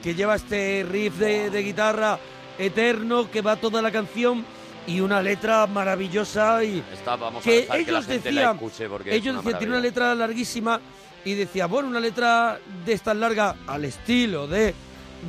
que 0.00 0.14
lleva 0.14 0.36
este 0.36 0.86
riff 0.88 1.16
de, 1.18 1.50
de 1.50 1.62
guitarra 1.62 2.20
eterno 2.56 3.28
que 3.30 3.42
va 3.42 3.56
toda 3.56 3.82
la 3.82 3.90
canción 3.90 4.44
y 4.90 5.00
una 5.00 5.22
letra 5.22 5.66
maravillosa 5.66 6.64
y 6.64 6.82
Está, 6.92 7.16
vamos 7.16 7.42
a 7.42 7.44
que 7.44 7.60
dejar 7.62 7.84
que 7.84 7.92
la 7.92 7.98
ellos 7.98 8.06
gente 8.06 8.32
la 8.32 8.40
decían, 8.40 8.56
escuche 8.56 8.88
porque 8.88 9.10
es 9.10 9.16
ellos 9.16 9.34
una 9.34 9.42
decían, 9.42 9.58
tiene 9.58 9.72
una 9.74 9.82
letra 9.82 10.14
larguísima 10.14 10.80
y 11.24 11.34
decía, 11.34 11.66
bueno, 11.66 11.88
una 11.88 12.00
letra 12.00 12.58
de 12.84 12.92
estas 12.92 13.16
largas 13.16 13.54
al 13.66 13.84
estilo 13.84 14.46
de 14.46 14.74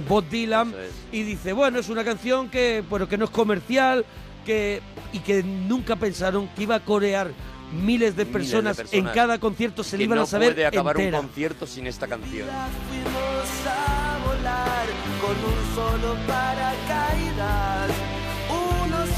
Bob 0.08 0.26
Dylan 0.30 0.74
y 1.12 1.24
dice, 1.24 1.54
bueno, 1.54 1.80
es 1.80 1.90
una 1.90 2.04
canción 2.04 2.50
que, 2.50 2.84
bueno, 2.90 3.08
que 3.08 3.18
no 3.18 3.26
es 3.26 3.32
comercial, 3.32 4.06
que 4.46 4.82
y 5.14 5.20
que 5.20 5.44
nunca 5.44 5.96
pensaron 5.96 6.48
que 6.50 6.64
iba 6.64 6.76
a 6.76 6.80
corear 6.80 7.28
miles 7.28 7.36
de 7.72 7.76
Miles 7.82 8.16
de 8.16 8.26
personas, 8.26 8.80
en 8.80 8.86
personas 8.86 9.14
cada 9.14 9.40
concierto 9.40 9.84
se 9.84 9.98
le 9.98 10.06
iban 10.06 10.18
no 10.18 10.24
a 10.24 10.26
saber 10.26 10.54
puede 10.54 10.66
acabar 10.66 10.96
entera. 10.98 11.20
un 11.20 11.28
concierto 11.28 11.68
sin 11.68 11.88
esta 11.88 12.08
canción. 12.08 12.48
Fuimos 12.90 13.68
a 13.68 14.18
volar 14.26 14.88
con 15.22 15.36
un 15.38 15.76
solo 15.76 16.16
paracaídas. 16.28 18.11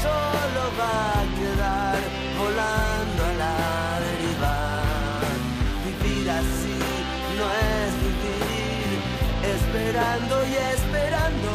Solo 0.04 0.62
va 0.80 0.96
a 1.20 1.24
quedar 1.38 1.98
volando 2.42 3.20
a 3.30 3.34
la 3.42 3.56
deriva. 4.04 4.56
Vivir 5.84 6.26
así 6.40 6.78
no 7.38 7.46
es 7.72 7.90
vivir, 8.04 8.96
esperando 9.54 10.34
y 10.52 10.54
esperando. 10.74 11.52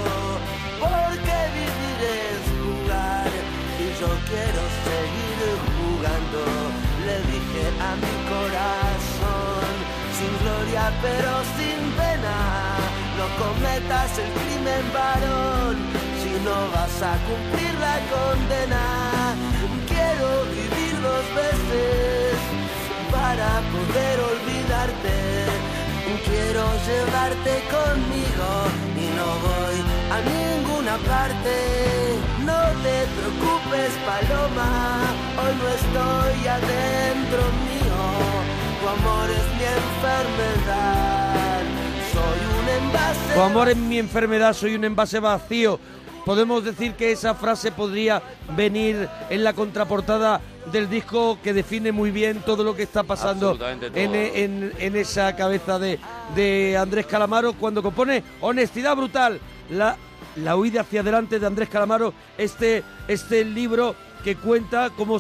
Porque 0.83 1.37
vivir 1.59 1.99
es 2.25 2.41
jugar 2.61 3.29
y 3.83 3.87
yo 4.01 4.09
quiero 4.29 4.61
seguir 4.87 5.39
jugando. 5.77 6.41
Le 7.07 7.17
dije 7.31 7.63
a 7.87 7.91
mi 8.03 8.15
corazón 8.33 9.73
sin 10.17 10.33
gloria 10.41 10.85
pero 11.03 11.31
sin 11.55 11.79
pena. 11.99 12.37
No 13.17 13.25
cometas 13.43 14.11
el 14.17 14.31
crimen 14.41 14.85
varón 14.93 15.98
no 16.43 16.71
vas 16.71 17.01
a 17.01 17.13
cumplir 17.27 17.73
la 17.79 17.97
condena. 18.13 18.83
Quiero 19.87 20.45
vivir 20.55 20.93
dos 21.01 21.25
veces 21.35 22.35
para 23.11 23.49
poder 23.73 24.15
olvidarte. 24.33 25.17
Quiero 26.25 26.63
llevarte 26.87 27.51
conmigo 27.75 28.49
y 28.97 29.07
no 29.17 29.27
voy 29.47 29.77
a 30.11 30.17
ninguna 30.33 30.97
parte. 30.97 31.53
No 32.45 32.59
te 32.83 32.97
preocupes, 33.15 33.91
paloma, 34.05 34.71
hoy 35.39 35.53
no 35.61 35.67
estoy 35.79 36.47
adentro 36.47 37.41
mío. 37.67 37.99
Tu 38.79 38.87
amor 38.87 39.27
es 39.29 39.47
mi 39.57 39.65
enfermedad. 39.79 41.61
Soy 42.13 42.39
un 42.59 42.83
envase. 42.83 43.33
Tu 43.35 43.41
amor 43.41 43.69
es 43.69 43.77
mi 43.77 43.97
enfermedad, 43.99 44.53
soy 44.53 44.75
un 44.75 44.83
envase 44.83 45.19
vacío. 45.19 45.79
Podemos 46.25 46.63
decir 46.63 46.93
que 46.93 47.11
esa 47.11 47.33
frase 47.33 47.71
podría 47.71 48.21
venir 48.55 49.07
en 49.29 49.43
la 49.43 49.53
contraportada 49.53 50.41
del 50.71 50.89
disco 50.89 51.39
que 51.43 51.53
define 51.53 51.91
muy 51.91 52.11
bien 52.11 52.41
todo 52.45 52.63
lo 52.63 52.75
que 52.75 52.83
está 52.83 53.01
pasando 53.03 53.53
en, 53.95 54.13
en- 54.35 54.73
en 54.77 54.95
esa 54.95 55.35
cabeza 55.35 55.79
de, 55.79 55.99
de 56.35 56.77
Andrés 56.77 57.05
Calamaro 57.07 57.53
cuando 57.53 57.81
compone 57.81 58.23
Honestidad 58.41 58.95
Brutal, 58.95 59.39
la, 59.71 59.97
la 60.35 60.55
huida 60.55 60.81
hacia 60.81 61.01
adelante 61.01 61.39
de 61.39 61.47
Andrés 61.47 61.69
Calamaro, 61.69 62.13
este, 62.37 62.83
este 63.07 63.43
libro 63.43 63.95
que 64.23 64.35
cuenta 64.35 64.91
cómo, 64.95 65.17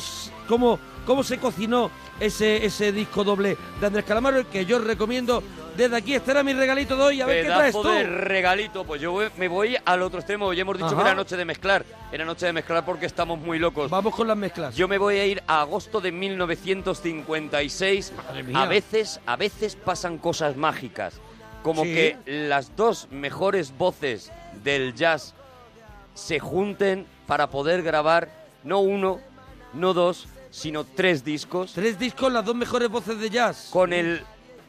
cómo, 0.47 0.77
cómo 1.07 1.23
se 1.23 1.37
cocinó 1.39 1.89
ese, 2.19 2.65
ese 2.65 2.91
disco 2.91 3.23
doble 3.23 3.57
de 3.79 3.87
Andrés 3.87 4.05
Calamaro, 4.05 4.49
que 4.49 4.65
yo 4.65 4.79
recomiendo 4.79 5.41
desde 5.77 5.95
aquí. 5.95 6.15
Este 6.15 6.31
era 6.31 6.43
mi 6.43 6.53
regalito 6.53 6.95
de 6.97 7.03
hoy, 7.03 7.21
a 7.21 7.25
ver 7.25 7.45
qué 7.45 7.51
traes 7.51 7.73
tú. 7.73 7.87
de 7.87 8.03
regalito. 8.03 8.83
Pues 8.83 9.01
yo 9.01 9.11
voy- 9.11 9.29
me 9.37 9.47
voy 9.47 9.77
al 9.85 10.01
otro 10.01 10.19
extremo. 10.19 10.51
Ya 10.53 10.61
hemos 10.63 10.75
dicho 10.77 10.87
Ajá. 10.87 10.95
que 10.95 11.01
era 11.01 11.15
noche 11.15 11.37
de 11.37 11.45
mezclar. 11.45 11.85
Era 12.11 12.25
noche 12.25 12.45
de 12.47 12.53
mezclar 12.53 12.83
porque 12.85 13.05
estamos 13.05 13.39
muy 13.39 13.59
locos. 13.59 13.89
Vamos 13.89 14.15
con 14.15 14.27
las 14.27 14.37
mezclas. 14.37 14.75
Yo 14.75 14.87
me 14.87 14.97
voy 14.97 15.17
a 15.17 15.25
ir 15.25 15.43
a 15.47 15.61
agosto 15.61 16.01
de 16.01 16.11
1956. 16.11 18.11
mía. 18.45 18.61
A 18.61 18.65
veces, 18.67 19.19
a 19.25 19.35
veces 19.35 19.75
pasan 19.75 20.17
cosas 20.17 20.55
mágicas. 20.57 21.15
Como 21.63 21.83
Sí. 21.83 21.93
que 21.93 22.17
las 22.25 22.75
dos 22.75 23.07
mejores 23.11 23.77
voces 23.77 24.31
del 24.63 24.93
jazz 24.95 25.33
se 26.13 26.39
junten 26.39 27.05
para 27.27 27.49
poder 27.49 27.83
grabar 27.83 28.29
no 28.63 28.79
uno, 28.79 29.19
no 29.73 29.93
dos, 29.93 30.27
sino 30.49 30.83
tres 30.83 31.23
discos. 31.23 31.73
Tres 31.73 31.97
discos, 31.99 32.31
las 32.31 32.45
dos 32.45 32.55
mejores 32.55 32.89
voces 32.89 33.19
de 33.19 33.29
jazz. 33.29 33.69
Con 33.71 33.93
el 33.93 34.21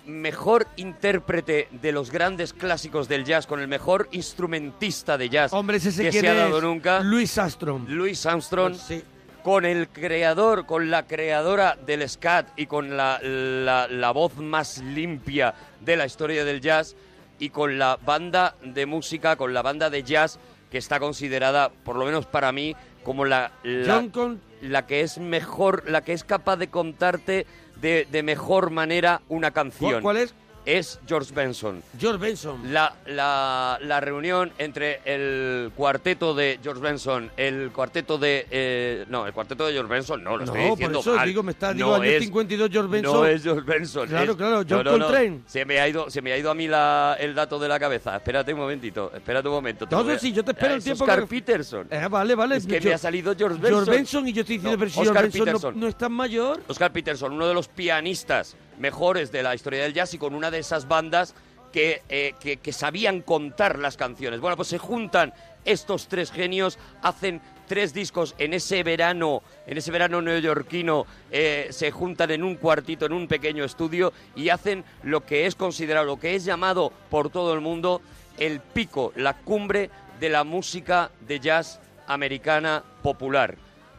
mejor 0.07 0.66
intérprete 0.77 1.69
de 1.70 1.93
los 1.93 2.11
grandes 2.11 2.52
clásicos 2.52 3.07
del 3.09 3.24
jazz, 3.24 3.47
con 3.47 3.61
el 3.61 3.69
mejor 3.69 4.09
instrumentista 4.12 5.16
de 5.19 5.28
jazz 5.28 5.52
Hombre, 5.52 5.77
ese 5.77 5.90
que 6.02 6.11
se 6.12 6.28
ha 6.28 6.35
dado 6.35 6.61
nunca. 6.61 7.01
Louis 7.01 7.36
Armstrong. 7.39 7.89
Louis 7.89 8.24
Armstrong. 8.27 8.74
Sí. 8.77 9.02
Con 9.43 9.65
el 9.65 9.89
creador, 9.89 10.66
con 10.66 10.90
la 10.90 11.07
creadora 11.07 11.77
del 11.86 12.07
scat 12.09 12.48
y 12.57 12.66
con 12.66 12.97
la, 12.97 13.19
la- 13.23 13.89
la 13.89 14.11
voz 14.11 14.36
más 14.36 14.78
limpia 14.78 15.55
de 15.81 15.97
la 15.97 16.05
historia 16.05 16.44
del 16.44 16.61
jazz 16.61 16.94
y 17.39 17.48
con 17.48 17.78
la 17.78 17.97
banda 18.05 18.55
de 18.62 18.85
música, 18.85 19.36
con 19.36 19.55
la 19.55 19.62
banda 19.62 19.89
de 19.89 20.02
jazz 20.02 20.39
que 20.70 20.77
está 20.78 21.01
considerada, 21.01 21.70
por 21.70 21.97
lo 21.97 22.05
menos 22.05 22.27
para 22.27 22.52
mí, 22.52 22.77
como 23.02 23.24
la, 23.24 23.52
la, 23.62 23.94
John 23.94 24.11
Con- 24.11 24.40
la 24.61 24.87
que 24.87 25.01
es 25.01 25.19
mejor, 25.19 25.85
la 25.89 26.03
que 26.03 26.12
es 26.12 26.24
capaz 26.24 26.57
de 26.57 26.69
contarte 26.69 27.47
de, 27.81 28.07
de 28.11 28.23
mejor 28.23 28.70
manera 28.70 29.23
una 29.28 29.51
canción. 29.53 29.91
¿Cuál- 29.93 30.03
cuál 30.03 30.16
es? 30.19 30.35
Es 30.66 31.01
George 31.09 31.32
Benson. 31.35 31.82
George 31.99 32.19
Benson. 32.19 32.73
La, 32.73 32.95
la, 33.07 33.78
la 33.82 34.01
reunión 34.01 34.53
entre 34.59 35.01
el 35.07 35.73
cuarteto 35.74 36.35
de 36.35 36.61
George 36.62 36.82
Benson, 36.82 37.31
el 37.37 37.70
cuarteto 37.73 38.19
de... 38.19 38.47
eh, 38.51 39.05
no, 39.09 39.27
el 39.27 39.32
cuarteto 39.32 39.66
de 39.66 39.73
George 39.73 39.91
Benson, 39.91 40.23
no, 40.23 40.37
lo 40.37 40.45
estoy 40.45 40.61
No, 40.61 40.69
por 40.69 40.77
diciendo 40.78 41.01
eso 41.01 41.15
mal. 41.16 41.27
digo, 41.27 41.43
me 41.43 41.53
está- 41.53 41.69
No 41.69 41.74
digo, 41.74 41.95
año 41.95 42.05
es- 42.05 42.23
52 42.24 42.70
George 42.70 42.91
Benson. 42.91 43.12
No 43.15 43.27
es 43.27 43.43
George 43.43 43.62
Benson. 43.62 44.09
Claro, 44.09 44.32
es- 44.32 44.37
claro, 44.37 44.57
John 44.69 44.85
no, 44.85 44.85
no, 44.85 44.99
no. 44.99 45.05
Coltrane. 45.07 45.41
Se 45.47 45.65
me 45.65 45.81
ha 45.81 45.89
ido, 45.89 46.11
se 46.11 46.20
me 46.20 46.32
ha 46.32 46.37
ido 46.39 46.51
a 46.51 46.55
mí 46.55 46.69
la- 46.69 47.16
el 47.19 47.35
dato 47.35 47.59
de 47.59 47.66
la 47.69 47.81
cabeza. 47.81 48.16
Espérate 48.16 48.53
un 48.53 48.61
momentito, 48.61 49.11
espérate 49.15 49.49
un 49.49 49.55
momento. 49.55 49.87
No, 49.91 50.05
no, 50.05 50.12
a- 50.12 50.19
sí, 50.19 50.31
yo 50.32 50.45
te 50.45 50.51
espero 50.53 50.73
Ah, 50.74 50.77
el 50.77 50.82
tiempo 50.85 51.05
Oscar 51.05 51.20
que- 51.20 51.27
Peterson. 51.27 51.87
Eh, 51.91 52.07
vale, 52.11 52.35
vale. 52.35 52.57
Es 52.57 52.66
que 52.66 52.78
Yo- 52.81 52.91
me 52.91 52.95
ha 52.95 52.99
salido 52.99 53.35
George 53.37 53.59
Benson. 53.59 53.70
George 53.85 53.91
Benson 53.91 54.28
y 54.28 54.32
yo 54.35 54.41
estoy 54.43 54.57
diciendo, 54.57 54.77
No, 54.77 54.78
pero 54.78 54.91
si 54.91 55.01
Oscar 55.01 55.15
George 55.23 55.39
Benson 55.39 55.41
no- 55.47 55.53
Peterson. 55.61 55.81
no, 55.81 55.89
es 55.89 55.97
tan 55.99 56.12
mayor. 56.12 56.61
Oscar 56.69 56.93
Peterson, 56.93 57.32
uno 57.32 57.49
de 57.49 57.55
los 57.55 57.66
pianistas 57.69 58.57
mejores 58.81 59.31
de 59.31 59.44
la 59.44 59.55
historia 59.55 59.82
del 59.82 59.94
jazz 59.94 60.12
y 60.15 60.19
con 60.19 60.35
una 60.35 60.51
de 60.51 60.59
esas 60.59 60.89
bandas 60.89 61.35
que, 61.73 62.02
eh, 62.09 62.35
que, 62.40 62.57
que 62.57 62.73
sabían 62.73 63.23
contar 63.23 63.78
las 63.78 63.97
canciones. 63.97 64.40
Bueno, 64.40 64.57
pues 64.57 64.69
se 64.69 64.78
juntan 64.78 65.32
estos 65.65 66.09
tres 66.09 66.32
genios, 66.32 66.78
hacen 67.02 67.40
tres 67.69 67.94
discos 67.94 68.35
en 68.39 68.55
ese 68.55 68.82
verano, 68.82 69.43
en 69.66 69.78
ese 69.78 69.93
verano 69.93 70.20
neoyorquino, 70.20 71.07
eh, 71.31 71.69
se 71.70 71.93
juntan 71.93 72.32
en 72.32 72.43
un 72.43 72.57
cuartito, 72.57 73.07
en 73.07 73.12
un 73.12 73.28
pequeño 73.28 73.62
estudio 73.62 74.12
y 74.35 74.48
hacen 74.48 74.85
lo 75.05 75.24
que 75.24 75.47
es 75.47 75.55
considerado, 75.55 76.07
lo 76.07 76.19
que 76.19 76.35
es 76.35 76.44
llamado 76.44 76.93
por 77.11 77.31
todo 77.31 77.55
el 77.55 77.61
mundo 77.61 78.02
el 78.39 78.59
pico, 78.59 79.12
la 79.15 79.36
cumbre 79.36 79.90
de 80.19 80.31
la 80.31 80.43
música 80.43 81.12
de 81.20 81.39
jazz 81.39 81.81
americana 82.09 82.82
popular. 83.02 83.57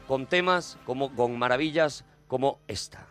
con 0.07 0.25
temas, 0.27 0.77
como, 0.85 1.15
con 1.15 1.39
maravillas 1.39 2.03
como 2.27 2.59
esta. 2.67 3.10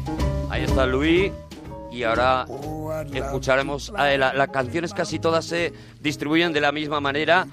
Ahí 0.51 0.63
está 0.63 0.85
Luis. 0.85 1.31
Y 1.91 2.03
ahora 2.03 2.45
escucharemos. 3.13 3.91
ah, 3.97 4.07
la- 4.17 4.33
las 4.33 4.47
canciones 4.49 4.93
casi 4.93 5.19
todas 5.19 5.43
se 5.45 5.73
distribuyen 5.99 6.53
de 6.53 6.61
la 6.61 6.71
misma 6.71 7.01
manera. 7.01 7.47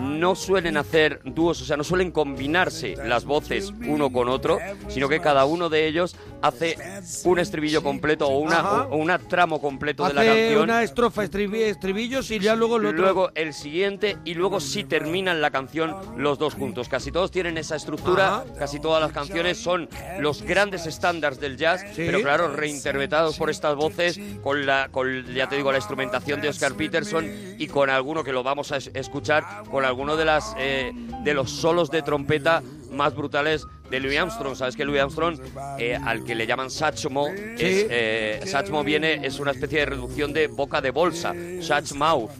No 0.00 0.34
suelen 0.34 0.76
hacer 0.76 1.20
dúos, 1.24 1.60
o 1.62 1.64
sea, 1.64 1.76
no 1.76 1.84
suelen 1.84 2.10
combinarse 2.10 2.94
las 3.04 3.24
voces 3.24 3.72
uno 3.86 4.10
con 4.10 4.28
otro, 4.28 4.58
sino 4.88 5.08
que 5.08 5.20
cada 5.20 5.44
uno 5.44 5.68
de 5.68 5.86
ellos 5.86 6.16
hace 6.42 6.76
un 7.24 7.38
estribillo 7.38 7.82
completo 7.82 8.26
o 8.28 8.38
una, 8.38 8.82
o 8.84 8.96
una 8.96 9.18
tramo 9.18 9.60
completo 9.60 10.06
de 10.06 10.14
la 10.14 10.24
canción. 10.24 10.62
una 10.62 10.82
estrofa, 10.82 11.24
estribi- 11.24 11.62
estribillos 11.62 12.30
y 12.30 12.38
ya 12.38 12.54
luego 12.54 12.76
el 12.76 12.86
otro. 12.86 12.98
Luego 13.02 13.30
el 13.34 13.54
siguiente 13.54 14.18
y 14.24 14.34
luego 14.34 14.60
sí 14.60 14.84
terminan 14.84 15.40
la 15.40 15.50
canción 15.50 15.94
los 16.16 16.38
dos 16.38 16.54
juntos. 16.54 16.88
Casi 16.88 17.10
todos 17.12 17.30
tienen 17.30 17.56
esa 17.58 17.76
estructura, 17.76 18.28
Ajá. 18.36 18.44
casi 18.58 18.80
todas 18.80 19.00
las 19.00 19.12
canciones 19.12 19.58
son 19.58 19.88
los 20.20 20.42
grandes 20.42 20.86
estándares 20.86 21.40
del 21.40 21.56
jazz, 21.56 21.84
pero 21.96 22.20
claro, 22.20 22.48
reinterpretados 22.54 23.36
por 23.38 23.48
estas 23.50 23.74
voces 23.76 24.20
con 24.42 24.66
la, 24.66 24.88
con, 24.90 25.24
ya 25.34 25.48
te 25.48 25.56
digo, 25.56 25.70
la 25.72 25.78
instrumentación 25.78 26.40
de 26.40 26.48
Oscar 26.48 26.74
Peterson 26.74 27.26
y 27.58 27.66
con 27.68 27.88
alguno 27.90 28.22
que 28.24 28.32
lo 28.32 28.42
vamos 28.42 28.70
a 28.72 28.76
es- 28.76 28.90
escuchar, 28.94 29.44
con 29.70 29.83
alguno 29.84 30.16
de 30.16 30.24
las 30.24 30.54
eh, 30.58 30.92
de 31.22 31.34
los 31.34 31.50
solos 31.50 31.90
de 31.90 32.02
trompeta 32.02 32.62
más 32.90 33.14
brutales 33.14 33.66
de 33.90 34.00
Louis 34.00 34.18
Armstrong. 34.18 34.56
Sabes 34.56 34.76
que 34.76 34.84
Louis 34.84 35.00
Armstrong, 35.00 35.38
eh, 35.78 35.96
al 35.96 36.24
que 36.24 36.34
le 36.34 36.46
llaman 36.46 36.70
Satchmo, 36.70 37.28
es, 37.28 37.86
eh, 37.90 38.40
Satchmo 38.46 38.82
viene, 38.84 39.26
es 39.26 39.38
una 39.38 39.50
especie 39.52 39.80
de 39.80 39.86
reducción 39.86 40.32
de 40.32 40.46
boca 40.48 40.80
de 40.80 40.90
bolsa, 40.90 41.34
Satch 41.60 41.92
Mouth 41.92 42.30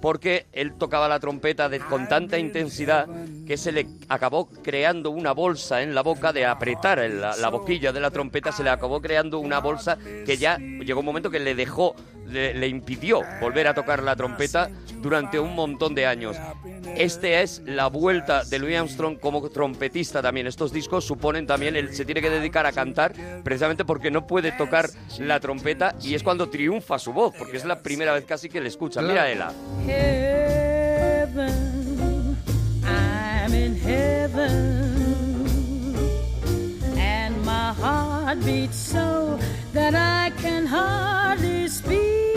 porque 0.00 0.46
él 0.54 0.72
tocaba 0.78 1.08
la 1.10 1.20
trompeta 1.20 1.68
de- 1.68 1.78
con 1.78 2.08
tanta 2.08 2.38
intensidad 2.38 3.06
que 3.46 3.58
se 3.58 3.70
le 3.70 3.86
acabó 4.08 4.48
creando 4.48 5.10
una 5.10 5.32
bolsa 5.32 5.82
en 5.82 5.94
la 5.94 6.00
boca 6.02 6.32
de 6.32 6.46
apretar 6.46 6.98
la, 7.10 7.36
la 7.36 7.48
boquilla 7.50 7.92
de 7.92 8.00
la 8.00 8.10
trompeta, 8.10 8.50
se 8.50 8.62
le 8.64 8.70
acabó 8.70 9.02
creando 9.02 9.38
una 9.40 9.58
bolsa 9.60 9.98
que 10.24 10.38
ya 10.38 10.56
llegó 10.56 11.00
un 11.00 11.04
momento 11.06 11.28
que 11.30 11.38
le 11.38 11.54
dejó, 11.54 11.94
le, 12.26 12.54
le 12.54 12.68
impidió 12.68 13.22
volver 13.40 13.68
a 13.68 13.74
tocar 13.74 14.02
la 14.02 14.16
trompeta 14.16 14.70
durante 15.00 15.38
un 15.38 15.54
montón 15.54 15.94
de 15.94 16.06
años. 16.06 16.36
Este 16.96 17.42
es 17.42 17.62
la 17.64 17.86
vuelta 17.88 18.44
de 18.44 18.58
Louis 18.58 18.76
Armstrong 18.76 19.18
como 19.18 19.48
trompetista 19.48 20.22
también. 20.22 20.46
Estos 20.46 20.72
discos 20.72 21.04
suponen 21.04 21.46
también, 21.46 21.76
él 21.76 21.94
se 21.94 22.04
tiene 22.04 22.20
que 22.20 22.30
dedicar 22.30 22.66
a 22.66 22.72
cantar 22.72 23.12
precisamente 23.42 23.84
porque 23.84 24.10
no 24.10 24.26
puede 24.26 24.52
tocar 24.52 24.90
la 25.18 25.40
trompeta 25.40 25.94
y 26.02 26.14
es 26.14 26.22
cuando 26.22 26.48
triunfa 26.48 26.98
su 26.98 27.12
voz, 27.12 27.34
porque 27.38 27.56
es 27.56 27.64
la 27.64 27.80
primera 27.80 28.12
vez 28.12 28.24
casi 28.24 28.48
que 28.48 28.60
le 28.60 28.68
escucha. 28.68 29.00
Mira, 29.02 29.30
Ela. 29.30 29.52
Heart 37.80 38.44
beats 38.44 38.76
so 38.76 39.38
that 39.72 39.94
I 39.94 40.30
can 40.42 40.66
hardly 40.66 41.66
speak. 41.68 42.36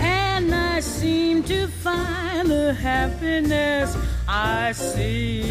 And 0.00 0.54
I 0.54 0.80
seem 0.80 1.42
to 1.44 1.66
find 1.68 2.48
the 2.50 2.72
happiness 2.74 3.96
I 4.28 4.72
see. 4.72 5.44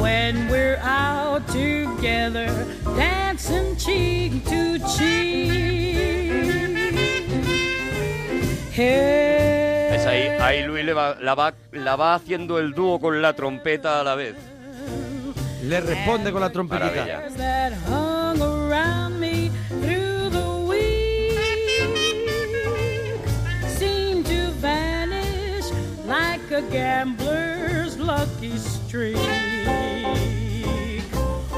When 0.00 0.48
we're 0.48 0.78
out 0.82 1.46
together, 1.48 2.48
dancing 2.96 3.76
cheek 3.76 4.44
to 4.46 4.78
cheek. 4.96 5.52
¿Ves 8.76 10.06
ahí? 10.06 10.28
Ahí 10.40 10.62
Luis 10.66 10.84
le 10.84 10.92
va- 10.92 11.16
la, 11.20 11.34
va, 11.34 11.54
la 11.72 11.96
va 11.96 12.14
haciendo 12.16 12.58
el 12.58 12.72
dúo 12.72 13.00
con 13.00 13.22
la 13.22 13.32
trompeta 13.34 14.00
a 14.00 14.04
la 14.04 14.14
vez. 14.14 14.34
Le 15.66 15.80
responde 15.80 16.30
con 16.30 16.40
la 16.40 16.50
trompetita. 16.50 17.30
That 17.36 17.72
hung 17.88 18.40
around 18.42 19.18
me 19.18 19.50
through 19.68 20.28
the 20.28 20.66
week 20.68 21.38
seem 23.66 24.22
to 24.24 24.50
vanish 24.60 25.70
like 26.06 26.50
a 26.50 26.60
gambler's 26.70 27.96
lucky 27.98 28.58
streak. 28.58 29.16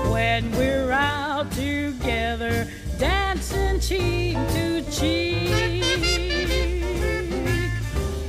When 0.09 0.53
we're 0.53 0.93
out 0.93 1.51
together, 1.51 2.69
dancing 2.99 3.81
cheek 3.81 4.37
to 4.55 4.83
cheek. 4.91 5.53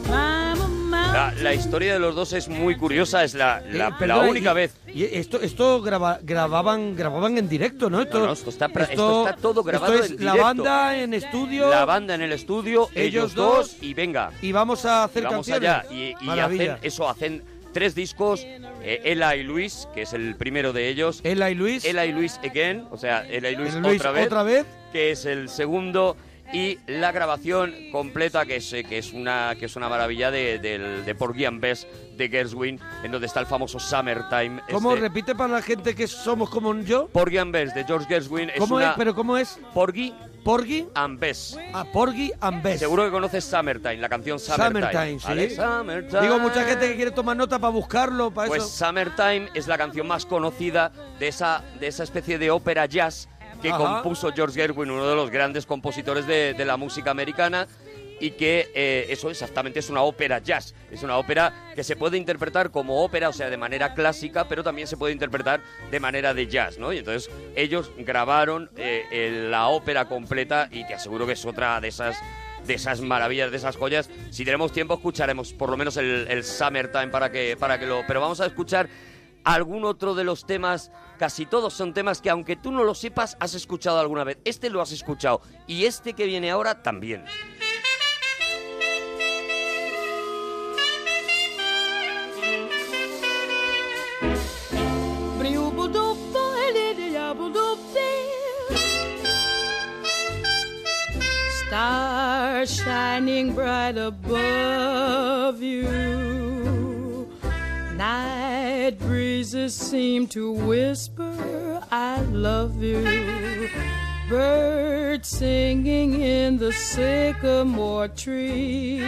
La, 1.17 1.33
la 1.43 1.55
historia 1.55 1.95
de 1.95 1.99
los 1.99 2.15
dos 2.15 2.35
es 2.35 2.47
muy 2.49 2.77
curiosa, 2.77 3.25
es 3.25 3.33
la, 3.33 3.63
la- 3.73 3.97
Eh, 4.01 4.07
la 4.07 4.19
única 4.19 4.53
y- 4.53 4.55
vez. 4.55 4.75
Y 4.87 5.05
esto, 5.05 5.41
esto 5.41 5.81
graba- 5.81 6.19
grababan, 6.23 6.95
grababan 6.95 7.39
en 7.39 7.49
directo, 7.49 7.89
¿no? 7.89 8.03
Esto, 8.03 8.19
No, 8.19 8.27
no, 8.27 8.33
esto 8.35 8.51
está 8.51 8.67
esto 8.67 9.27
está 9.29 9.37
todo 9.41 9.63
grabado 9.63 9.95
esto 9.95 10.05
es 10.05 10.11
en 10.21 10.25
la 10.27 10.33
directo. 10.33 10.45
banda 10.63 10.97
en 10.99 11.15
estudio. 11.15 11.71
La 11.71 11.87
banda 11.87 12.15
en 12.15 12.21
el 12.21 12.33
estudio, 12.33 12.89
ellos, 12.95 13.33
Ellos 13.33 13.35
dos, 13.35 13.77
y 13.81 13.95
venga. 13.95 14.31
Y 14.43 14.53
vamos 14.53 14.85
a 14.85 15.05
hacer 15.05 15.23
Y 15.23 15.27
vamos 15.27 15.47
canciones. 15.49 15.71
allá. 15.71 15.85
Y, 15.91 16.15
y 16.21 16.39
hacen 16.39 16.77
eso, 16.83 17.09
hacen 17.09 17.43
tres 17.73 17.95
discos, 17.95 18.43
eh, 18.83 19.01
Ella 19.05 19.35
y 19.37 19.43
Luis, 19.43 19.89
que 19.95 20.03
es 20.03 20.13
el 20.13 20.37
primero 20.37 20.75
de 20.75 20.89
ellos. 20.89 21.21
Ella 21.25 21.49
y 21.51 21.55
Luis. 21.55 21.85
Ella 21.87 22.05
y 22.05 22.13
Luis 22.13 22.39
Again, 22.45 22.87
o 22.91 22.99
sea, 22.99 23.27
Ella 23.27 23.49
y 23.51 23.57
Luis, 23.57 23.71
Ella 23.71 23.79
y 23.79 23.83
Luis 23.89 24.01
otra, 24.01 24.11
vez, 24.13 24.27
otra 24.27 24.43
vez. 24.43 24.67
que 24.93 25.13
es 25.13 25.25
el 25.25 25.49
segundo. 25.49 26.15
Y 26.53 26.79
la 26.87 27.13
grabación 27.13 27.75
completa, 27.93 28.47
que 28.47 28.57
es, 28.57 28.71
que 28.71 28.99
es, 28.99 29.13
una, 29.13 29.55
que 29.59 29.67
es 29.67 29.77
una 29.77 29.89
maravilla 29.89 30.31
de, 30.31 30.59
de 30.59 31.15
Porgy 31.15 31.45
and 31.45 31.61
Bess 31.61 31.87
de 32.17 32.29
Gershwin, 32.29 32.81
en 33.03 33.13
donde 33.13 33.27
está 33.27 33.41
el 33.41 33.47
famoso 33.47 33.79
Summertime. 33.79 34.63
¿Cómo 34.71 34.91
este- 34.95 35.03
repite 35.03 35.35
para 35.35 35.55
la 35.55 35.63
gente 35.63 35.95
que 35.95 36.07
somos 36.07 36.49
como 36.51 36.75
yo? 36.81 37.09
Porgy 37.09 37.39
and 37.39 37.53
Bess 37.53 37.75
de 37.75 37.85
George 37.85 38.07
Gershwin 38.07 38.51
es 38.51 38.59
¿Cómo 38.59 38.77
una... 38.77 38.91
es? 38.91 38.97
¿Pero 38.97 39.15
cómo 39.15 39.37
es? 39.37 39.59
Porgy 39.75 40.15
Porgy 40.47 40.87
and 40.95 41.19
Bess. 41.19 41.59
Ah, 41.75 41.85
Porgy 41.93 42.31
and 42.41 42.63
Bess. 42.63 42.79
Seguro 42.79 43.05
que 43.05 43.11
conoces 43.11 43.45
Summertime, 43.45 43.97
la 43.97 44.09
canción 44.09 44.39
Summertime. 44.39 44.93
Summertime, 44.93 45.19
sí. 45.19 45.27
¿vale? 45.27 45.51
Summertime. 45.51 46.21
Digo, 46.23 46.39
mucha 46.39 46.63
gente 46.63 46.89
que 46.89 46.95
quiere 46.95 47.11
tomar 47.11 47.37
nota 47.37 47.59
para 47.59 47.73
buscarlo, 47.73 48.31
para 48.31 48.47
Pues 48.47 48.63
eso. 48.63 48.87
Summertime 48.87 49.49
es 49.55 49.67
la 49.67 49.77
canción 49.77 50.07
más 50.07 50.25
conocida 50.25 50.93
de 51.19 51.27
esa, 51.27 51.65
de 51.81 51.89
esa 51.89 52.05
especie 52.05 52.39
de 52.39 52.53
ópera 52.53 52.87
jazz 52.87 53.29
que 53.61 53.71
Ajá. 53.71 53.79
compuso 54.03 54.33
George 54.33 54.61
Gershwin, 54.61 54.91
uno 54.91 55.07
de 55.07 55.15
los 55.17 55.31
grandes 55.31 55.67
compositores 55.67 56.27
de, 56.27 56.55
de 56.55 56.65
la 56.65 56.77
música 56.77 57.11
americana. 57.11 57.67
Y 58.19 58.31
que 58.31 58.71
eh, 58.75 59.09
eso 59.11 59.29
exactamente 59.29 59.81
es 59.81 59.91
una 59.91 60.01
ópera 60.01 60.39
jazz. 60.39 60.75
Es 60.91 61.03
una 61.03 61.19
ópera 61.19 61.53
que 61.75 61.85
se 61.85 61.97
puede 61.97 62.17
interpretar 62.17 62.71
como 62.71 63.05
ópera, 63.05 63.29
o 63.29 63.33
sea, 63.35 63.51
de 63.51 63.59
manera 63.59 63.93
clásica, 63.93 64.49
pero 64.49 64.65
también 64.65 64.89
se 64.89 64.97
puede 64.97 65.13
interpretar 65.13 65.61
de 65.91 66.01
manera 66.01 66.33
de 66.33 66.47
jazz, 66.47 66.79
¿no? 66.79 66.95
Y 66.95 66.99
entonces 66.99 67.31
ellos 67.55 67.93
grabaron 67.99 68.71
eh, 68.79 69.05
eh, 69.11 69.49
la 69.51 69.67
ópera 69.69 70.07
completa 70.07 70.67
y 70.73 70.87
te 70.87 70.95
aseguro 70.95 71.27
que 71.27 71.35
es 71.35 71.45
otra 71.45 71.79
de 71.83 71.89
esas 71.89 72.17
de 72.67 72.73
esas 72.75 73.03
maravillas, 73.03 73.51
de 73.51 73.59
esas 73.59 73.77
joyas. 73.77 74.09
Si 74.31 74.47
tenemos 74.47 74.73
tiempo, 74.73 74.95
escucharemos 74.95 75.53
por 75.53 75.69
lo 75.69 75.77
menos 75.77 75.99
el, 75.99 76.27
el 76.31 76.43
Summertime 76.43 77.09
para 77.09 77.31
que, 77.31 77.55
para 77.59 77.79
que 77.79 77.85
lo. 77.85 78.03
Pero 78.07 78.23
vamos 78.23 78.41
a 78.41 78.47
escuchar 78.47 78.89
algún 79.45 79.85
otro 79.85 80.15
de 80.15 80.25
los 80.25 80.47
temas, 80.47 80.91
casi 81.17 81.47
todos 81.47 81.75
son 81.75 81.95
temas 81.95 82.21
que 82.21 82.31
aunque 82.31 82.57
tú 82.57 82.71
no 82.71 82.85
lo 82.85 82.95
sepas, 82.95 83.37
has 83.41 83.55
escuchado 83.55 83.99
alguna 83.99 84.25
vez. 84.25 84.39
Este 84.45 84.71
lo 84.71 84.81
has 84.81 84.93
escuchado 84.93 85.41
y 85.67 85.85
este 85.85 86.13
que 86.13 86.27
viene 86.27 86.51
ahora 86.51 86.83
también. 86.83 87.25
Stars 101.67 102.71
shining 102.71 103.53
bright 103.53 103.99
above 103.99 105.61
you. 105.61 106.26
Breezes 109.47 109.77
seem 109.77 110.27
to 110.27 110.51
whisper, 110.51 111.81
I 111.93 112.21
love 112.33 112.83
you. 112.83 113.71
Birds 114.29 115.29
singing 115.29 116.21
in 116.21 116.59
the 116.59 116.73
sycamore 116.73 118.09
tree. 118.09 119.05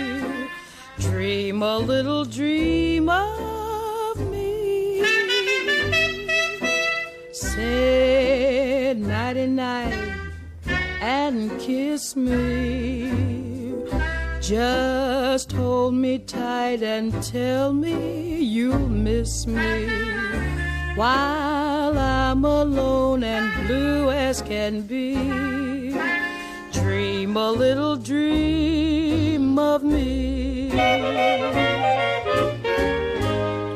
Dream 1.01 1.63
a 1.63 1.79
little 1.79 2.25
dream 2.25 3.09
of 3.09 4.31
me. 4.31 5.03
Say 7.33 8.95
nighty 8.97 9.47
night 9.49 10.21
and 11.01 11.51
kiss 11.59 12.15
me. 12.15 13.11
Just 14.41 15.51
hold 15.51 15.95
me 15.95 16.19
tight 16.19 16.83
and 16.85 17.13
tell 17.25 17.73
me 17.73 18.41
you'll 18.41 18.89
miss 18.89 19.45
me. 19.47 20.28
While 20.99 21.97
I'm 21.97 22.45
alone 22.45 23.23
and 23.23 23.69
blue 23.69 24.11
as 24.11 24.43
can 24.43 24.83
be, 24.83 25.15
dream 26.73 27.37
a 27.37 27.53
little 27.53 27.95
dream 27.95 29.61
of 29.61 29.85
me. 29.85 30.71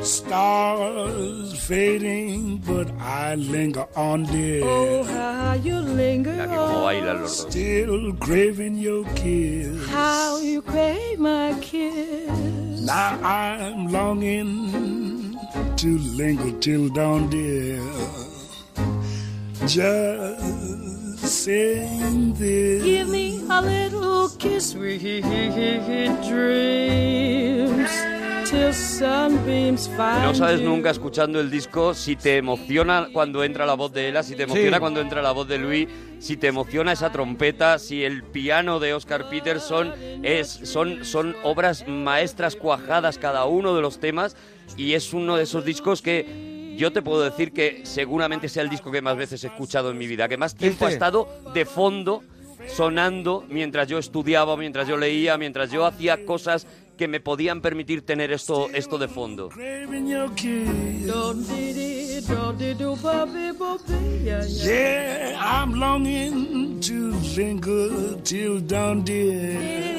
Stars 0.03 1.57
fading, 1.65 2.57
but 2.57 2.91
I 2.99 3.35
linger 3.35 3.87
on, 3.95 4.25
dear. 4.25 4.65
Oh, 4.65 5.03
how 5.03 5.53
you 5.53 5.79
linger 5.79 6.33
Mira 6.33 6.47
que 6.49 6.57
cómo 6.57 6.83
bailan 6.83 7.21
los 7.21 7.37
dos. 7.37 7.51
Still 7.53 8.13
craving 8.19 8.75
your 8.75 9.05
kiss. 9.15 9.87
How 9.87 10.39
you 10.39 10.61
crave 10.61 11.19
my 11.19 11.55
kiss. 11.61 12.81
Now 12.81 13.17
I'm 13.23 13.87
longing 13.87 15.12
to 15.83 15.97
linger 16.15 16.57
till 16.61 16.87
dawn, 16.87 17.29
dear. 17.29 17.83
Just 19.67 21.19
sing 21.27 22.33
this. 22.35 22.83
Give 22.85 23.09
me 23.09 23.43
a 23.49 23.61
little 23.61 24.29
kiss, 24.29 24.69
sweet 24.71 25.01
dreams, 26.29 27.91
No 30.23 30.33
sabes 30.35 30.61
nunca 30.61 30.91
escuchando 30.91 31.39
el 31.39 31.49
disco 31.49 31.93
si 31.93 32.15
te 32.15 32.37
emociona 32.37 33.09
cuando 33.11 33.43
entra 33.43 33.65
la 33.65 33.73
voz 33.73 33.91
de 33.93 34.09
Ella, 34.09 34.21
si 34.23 34.35
te 34.35 34.43
emociona 34.43 34.77
Sí. 34.77 34.79
cuando 34.81 35.01
entra 35.01 35.21
la 35.21 35.31
voz 35.31 35.47
de 35.47 35.57
Luis, 35.57 35.87
si 36.19 36.37
te 36.37 36.47
emociona 36.47 36.91
esa 36.91 37.11
trompeta, 37.11 37.79
si 37.79 38.03
el 38.03 38.23
piano 38.23 38.79
de 38.79 38.93
Oscar 38.93 39.27
Peterson 39.29 39.91
es 40.23 40.47
son 40.49 41.03
son 41.03 41.35
obras 41.43 41.85
maestras 41.87 42.55
cuajadas 42.55 43.17
cada 43.17 43.45
uno 43.45 43.75
de 43.75 43.81
los 43.81 43.99
temas 43.99 44.35
y 44.77 44.93
es 44.93 45.13
uno 45.13 45.35
de 45.35 45.43
esos 45.43 45.65
discos 45.65 46.01
que 46.01 46.75
yo 46.77 46.91
te 46.93 47.01
puedo 47.01 47.21
decir 47.23 47.53
que 47.53 47.81
seguramente 47.85 48.49
sea 48.49 48.63
el 48.63 48.69
disco 48.69 48.91
que 48.91 49.01
más 49.01 49.17
veces 49.17 49.43
he 49.43 49.47
escuchado 49.47 49.91
en 49.91 49.97
mi 49.97 50.07
vida, 50.07 50.27
que 50.29 50.37
más 50.37 50.55
tiempo 50.55 50.85
ha 50.85 50.89
Este. 50.89 50.95
estado 50.95 51.27
de 51.53 51.65
fondo 51.65 52.23
sonando 52.67 53.43
mientras 53.49 53.87
yo 53.89 53.97
estudiaba, 53.97 54.55
mientras 54.55 54.87
yo 54.87 54.95
leía, 54.95 55.37
mientras 55.37 55.69
yo 55.71 55.85
hacía 55.85 56.25
cosas 56.25 56.65
que 56.97 57.07
me 57.07 57.19
podían 57.19 57.61
permitir 57.61 58.05
tener 58.05 58.31
esto 58.31 58.69
esto 58.73 58.97
de 58.97 59.07
fondo. 59.07 59.49
Yeah, 64.63 65.37
I'm 65.39 65.73
longing 65.73 66.79
to 66.81 67.11
linger 67.35 68.21
till 68.23 68.61
dawn, 68.61 69.03
dear. 69.03 69.93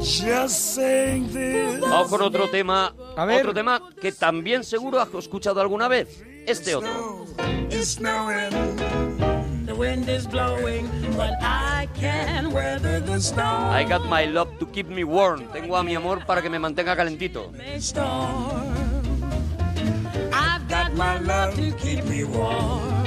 Just 0.00 0.74
saying 0.74 1.32
this. 1.32 1.80
Vamos 1.80 2.08
con 2.08 2.22
otro 2.22 2.48
tema, 2.50 2.94
otro 3.16 3.54
tema 3.54 3.82
que 4.00 4.12
también 4.12 4.62
seguro 4.62 5.00
has 5.00 5.12
escuchado 5.14 5.60
alguna 5.60 5.88
vez. 5.88 6.22
Este 6.46 6.74
otro. 6.74 7.26
It's 7.70 7.94
snowing. 7.94 9.33
The 9.74 9.80
wind 9.80 10.08
is 10.08 10.24
blowing, 10.28 10.88
but 11.16 11.34
I 11.42 11.88
can 11.98 12.52
weather 12.52 13.00
the 13.00 13.18
storm. 13.20 13.70
I 13.72 13.82
got 13.82 14.06
my 14.08 14.24
love 14.24 14.56
to 14.60 14.66
keep 14.66 14.86
me 14.86 15.02
warm. 15.02 15.48
Tengo 15.52 15.74
a 15.76 15.82
mi 15.82 15.96
amor 15.96 16.24
para 16.24 16.40
que 16.40 16.48
me 16.48 16.60
mantenga 16.60 16.94
calentito. 16.94 17.50
I've 20.32 20.68
got 20.68 20.94
my 20.94 21.18
love 21.18 21.56
to 21.56 21.72
keep 21.76 22.04
me 22.04 22.22
warm. 22.22 23.04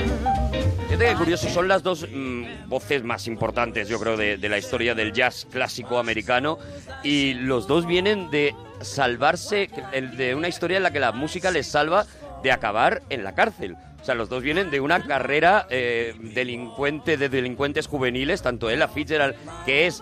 Fíjate 0.90 1.06
que 1.06 1.16
curioso, 1.16 1.48
son 1.50 1.70
las 1.70 1.84
dos 1.84 2.06
mm, 2.12 2.68
voces 2.68 3.02
más 3.06 3.28
importantes, 3.28 3.88
yo 3.88 3.98
creo, 3.98 4.18
de, 4.18 4.36
de 4.38 4.50
la 4.50 4.58
historia 4.58 4.94
del 4.94 5.14
jazz 5.14 5.48
clásico 5.50 5.98
americano. 6.00 6.60
Y 7.02 7.34
los 7.36 7.66
dos 7.68 7.86
vienen 7.86 8.30
de 8.30 8.54
salvarse, 8.82 9.70
el- 9.94 10.18
de 10.18 10.36
una 10.36 10.50
historia 10.50 10.76
en 10.76 10.84
la 10.84 10.92
que 10.92 11.00
la 11.00 11.14
música 11.14 11.50
les 11.50 11.66
salva 11.68 12.06
de 12.44 12.52
acabar 12.52 13.04
en 13.10 13.24
la 13.24 13.34
cárcel. 13.34 13.78
Sea, 14.08 14.16
los 14.16 14.30
dos 14.30 14.42
vienen 14.42 14.72
de 14.72 14.80
una 14.80 15.04
carrera 15.04 15.68
eh, 15.70 16.16
delincuente, 16.18 17.18
de 17.18 17.28
delincuentes 17.28 17.88
juveniles, 17.88 18.42
tanto 18.42 18.70
Ella 18.70 18.88
Fitzgerald, 18.88 19.36
que 19.66 19.86
es... 19.86 20.02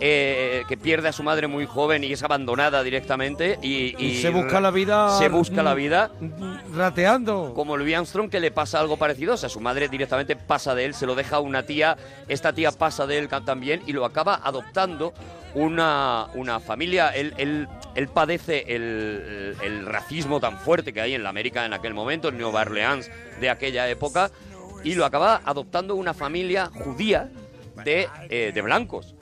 eh, 0.00 0.64
que 0.68 0.76
pierde 0.76 1.08
a 1.08 1.12
su 1.12 1.22
madre 1.22 1.46
muy 1.46 1.66
joven 1.66 2.04
y 2.04 2.12
es 2.12 2.22
abandonada 2.22 2.82
directamente 2.82 3.58
y, 3.62 3.94
Y 3.98 4.20
se 4.20 4.30
busca 4.30 4.60
la 4.60 4.70
vida, 4.70 5.18
se 5.18 5.28
busca 5.28 5.62
la 5.62 5.74
mm, 5.74 5.76
vida 5.76 6.10
Rateando. 6.74 7.52
como 7.54 7.76
Louis 7.76 7.94
Armstrong 7.94 8.28
que 8.28 8.40
le 8.40 8.50
pasa 8.50 8.80
algo 8.80 8.96
parecido, 8.96 9.34
o 9.34 9.36
sea, 9.36 9.48
su 9.48 9.60
madre 9.60 9.88
directamente 9.88 10.36
pasa 10.36 10.74
de 10.74 10.84
él, 10.86 10.94
se 10.94 11.06
lo 11.06 11.14
deja 11.14 11.36
a 11.36 11.40
una 11.40 11.64
tía, 11.64 11.96
esta 12.28 12.52
tía 12.52 12.72
pasa 12.72 13.06
de 13.06 13.18
él 13.18 13.28
también 13.44 13.82
y 13.86 13.92
lo 13.92 14.04
acaba 14.04 14.40
adoptando 14.42 15.14
una, 15.54 16.26
una 16.34 16.60
familia. 16.60 17.10
Él, 17.10 17.34
él, 17.36 17.68
él 17.94 18.08
padece 18.08 18.64
el, 18.68 19.56
el 19.62 19.86
racismo 19.86 20.40
tan 20.40 20.58
fuerte 20.58 20.92
que 20.92 21.00
hay 21.00 21.14
en 21.14 21.22
la 21.22 21.30
América 21.30 21.64
en 21.64 21.72
aquel 21.72 21.94
momento, 21.94 22.28
en 22.28 22.38
Nueva 22.38 22.62
Orleans 22.62 23.10
de 23.40 23.50
aquella 23.50 23.88
época, 23.88 24.30
y 24.82 24.94
lo 24.94 25.04
acaba 25.04 25.40
adoptando 25.44 25.94
una 25.94 26.14
familia 26.14 26.70
judía 26.72 27.30
de, 27.84 28.08
eh, 28.28 28.52
de 28.54 28.62
blancos. 28.62 29.13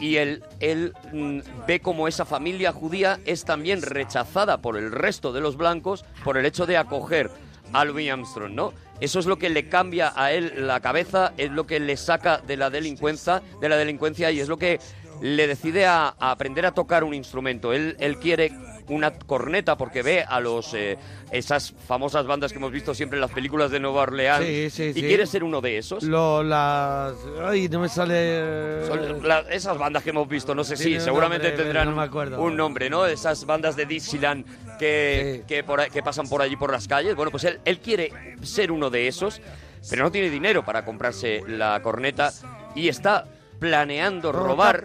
Y 0.00 0.16
él, 0.16 0.42
él 0.60 0.92
mm, 1.12 1.40
ve 1.66 1.80
como 1.80 2.08
esa 2.08 2.24
familia 2.24 2.72
judía 2.72 3.20
es 3.24 3.44
también 3.44 3.82
rechazada 3.82 4.58
por 4.58 4.76
el 4.76 4.92
resto 4.92 5.32
de 5.32 5.40
los 5.40 5.56
blancos 5.56 6.04
por 6.24 6.36
el 6.36 6.46
hecho 6.46 6.66
de 6.66 6.76
acoger 6.76 7.30
a 7.72 7.84
Louis 7.84 8.10
Armstrong, 8.10 8.52
¿no? 8.52 8.72
Eso 9.00 9.18
es 9.18 9.26
lo 9.26 9.38
que 9.38 9.50
le 9.50 9.68
cambia 9.68 10.12
a 10.14 10.32
él 10.32 10.66
la 10.66 10.80
cabeza, 10.80 11.32
es 11.36 11.50
lo 11.50 11.66
que 11.66 11.80
le 11.80 11.96
saca 11.96 12.38
de 12.38 12.56
la 12.56 12.70
delincuencia, 12.70 13.42
de 13.60 13.68
la 13.68 13.76
delincuencia 13.76 14.30
y 14.30 14.40
es 14.40 14.48
lo 14.48 14.56
que 14.56 14.78
le 15.20 15.46
decide 15.46 15.86
a, 15.86 16.14
a 16.18 16.30
aprender 16.30 16.66
a 16.66 16.72
tocar 16.72 17.02
un 17.02 17.14
instrumento. 17.14 17.72
Él, 17.72 17.96
él 17.98 18.18
quiere 18.18 18.52
una 18.88 19.12
corneta 19.18 19.76
porque 19.76 20.02
ve 20.02 20.22
a 20.26 20.40
los 20.40 20.74
eh, 20.74 20.98
esas 21.30 21.72
famosas 21.86 22.26
bandas 22.26 22.52
que 22.52 22.58
hemos 22.58 22.70
visto 22.70 22.94
siempre 22.94 23.16
en 23.16 23.22
las 23.22 23.30
películas 23.30 23.70
de 23.70 23.80
Nueva 23.80 24.02
Orleans 24.02 24.44
Sí, 24.44 24.68
sí, 24.70 24.82
y 24.90 24.92
sí. 24.94 25.00
quiere 25.00 25.26
ser 25.26 25.42
uno 25.44 25.60
de 25.60 25.78
esos. 25.78 26.02
Lo, 26.04 26.42
las... 26.42 27.14
Ay, 27.42 27.68
no 27.68 27.80
me 27.80 27.88
sale... 27.88 28.86
Son 28.86 29.26
la- 29.26 29.40
esas 29.50 29.78
bandas 29.78 30.02
que 30.02 30.10
hemos 30.10 30.28
visto, 30.28 30.54
no 30.54 30.64
sé 30.64 30.76
si, 30.76 31.00
seguramente 31.00 31.48
nombre, 31.48 31.62
tendrán 31.64 31.86
no 31.86 31.92
me 31.92 31.98
un- 32.02 32.08
acuerdo. 32.08 32.40
un 32.42 32.56
nombre, 32.56 32.90
¿no? 32.90 33.06
Esas 33.06 33.46
bandas 33.46 33.74
de 33.76 33.86
Dixieland 33.86 34.44
que, 34.78 35.44
que, 35.48 35.64
por 35.64 35.80
ahí- 35.80 35.90
que 35.90 36.02
pasan 36.02 36.28
por 36.28 36.42
allí 36.42 36.56
por 36.56 36.70
las 36.70 36.86
calles. 36.86 37.14
Bueno, 37.16 37.30
pues 37.30 37.44
él, 37.44 37.60
él 37.64 37.78
quiere 37.78 38.12
ser 38.42 38.70
uno 38.70 38.90
de 38.90 39.08
esos, 39.08 39.40
pero 39.88 40.02
no 40.04 40.10
tiene 40.12 40.28
dinero 40.30 40.64
para 40.64 40.84
comprarse 40.84 41.42
la 41.46 41.80
corneta 41.82 42.32
y 42.74 42.88
está 42.88 43.24
planeando 43.58 44.32
robar. 44.32 44.82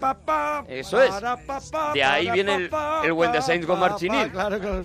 Eso 0.68 1.02
es. 1.02 1.14
De 1.94 2.04
ahí 2.04 2.30
viene 2.30 2.54
el, 2.54 2.70
el 3.04 3.12
When 3.12 3.32
the 3.32 3.42
Saints 3.42 3.66
Go 3.66 3.76
Marching 3.76 4.14
In, 4.14 4.32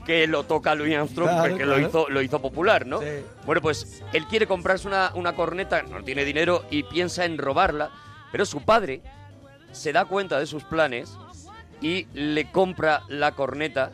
que 0.05 0.27
lo 0.27 0.43
toca 0.43 0.75
Louis 0.75 0.95
Armstrong 0.95 1.29
Claro, 1.29 1.49
porque 1.49 1.65
lo 1.65 1.79
hizo, 1.79 2.09
lo 2.09 2.21
hizo 2.21 2.41
popular, 2.41 2.85
¿no? 2.85 2.99
Bueno, 3.45 3.61
pues 3.61 4.03
él 4.13 4.25
quiere 4.27 4.47
comprarse 4.47 4.87
una, 4.87 5.11
una 5.13 5.35
corneta, 5.35 5.83
no 5.83 6.03
tiene 6.03 6.25
dinero 6.25 6.65
y 6.69 6.83
piensa 6.83 7.25
en 7.25 7.37
robarla, 7.37 7.91
pero 8.31 8.45
su 8.45 8.61
padre 8.61 9.01
se 9.71 9.91
da 9.93 10.05
cuenta 10.05 10.39
de 10.39 10.45
sus 10.45 10.63
planes 10.63 11.17
y 11.81 12.07
le 12.13 12.51
compra 12.51 13.03
la 13.09 13.33
corneta 13.33 13.91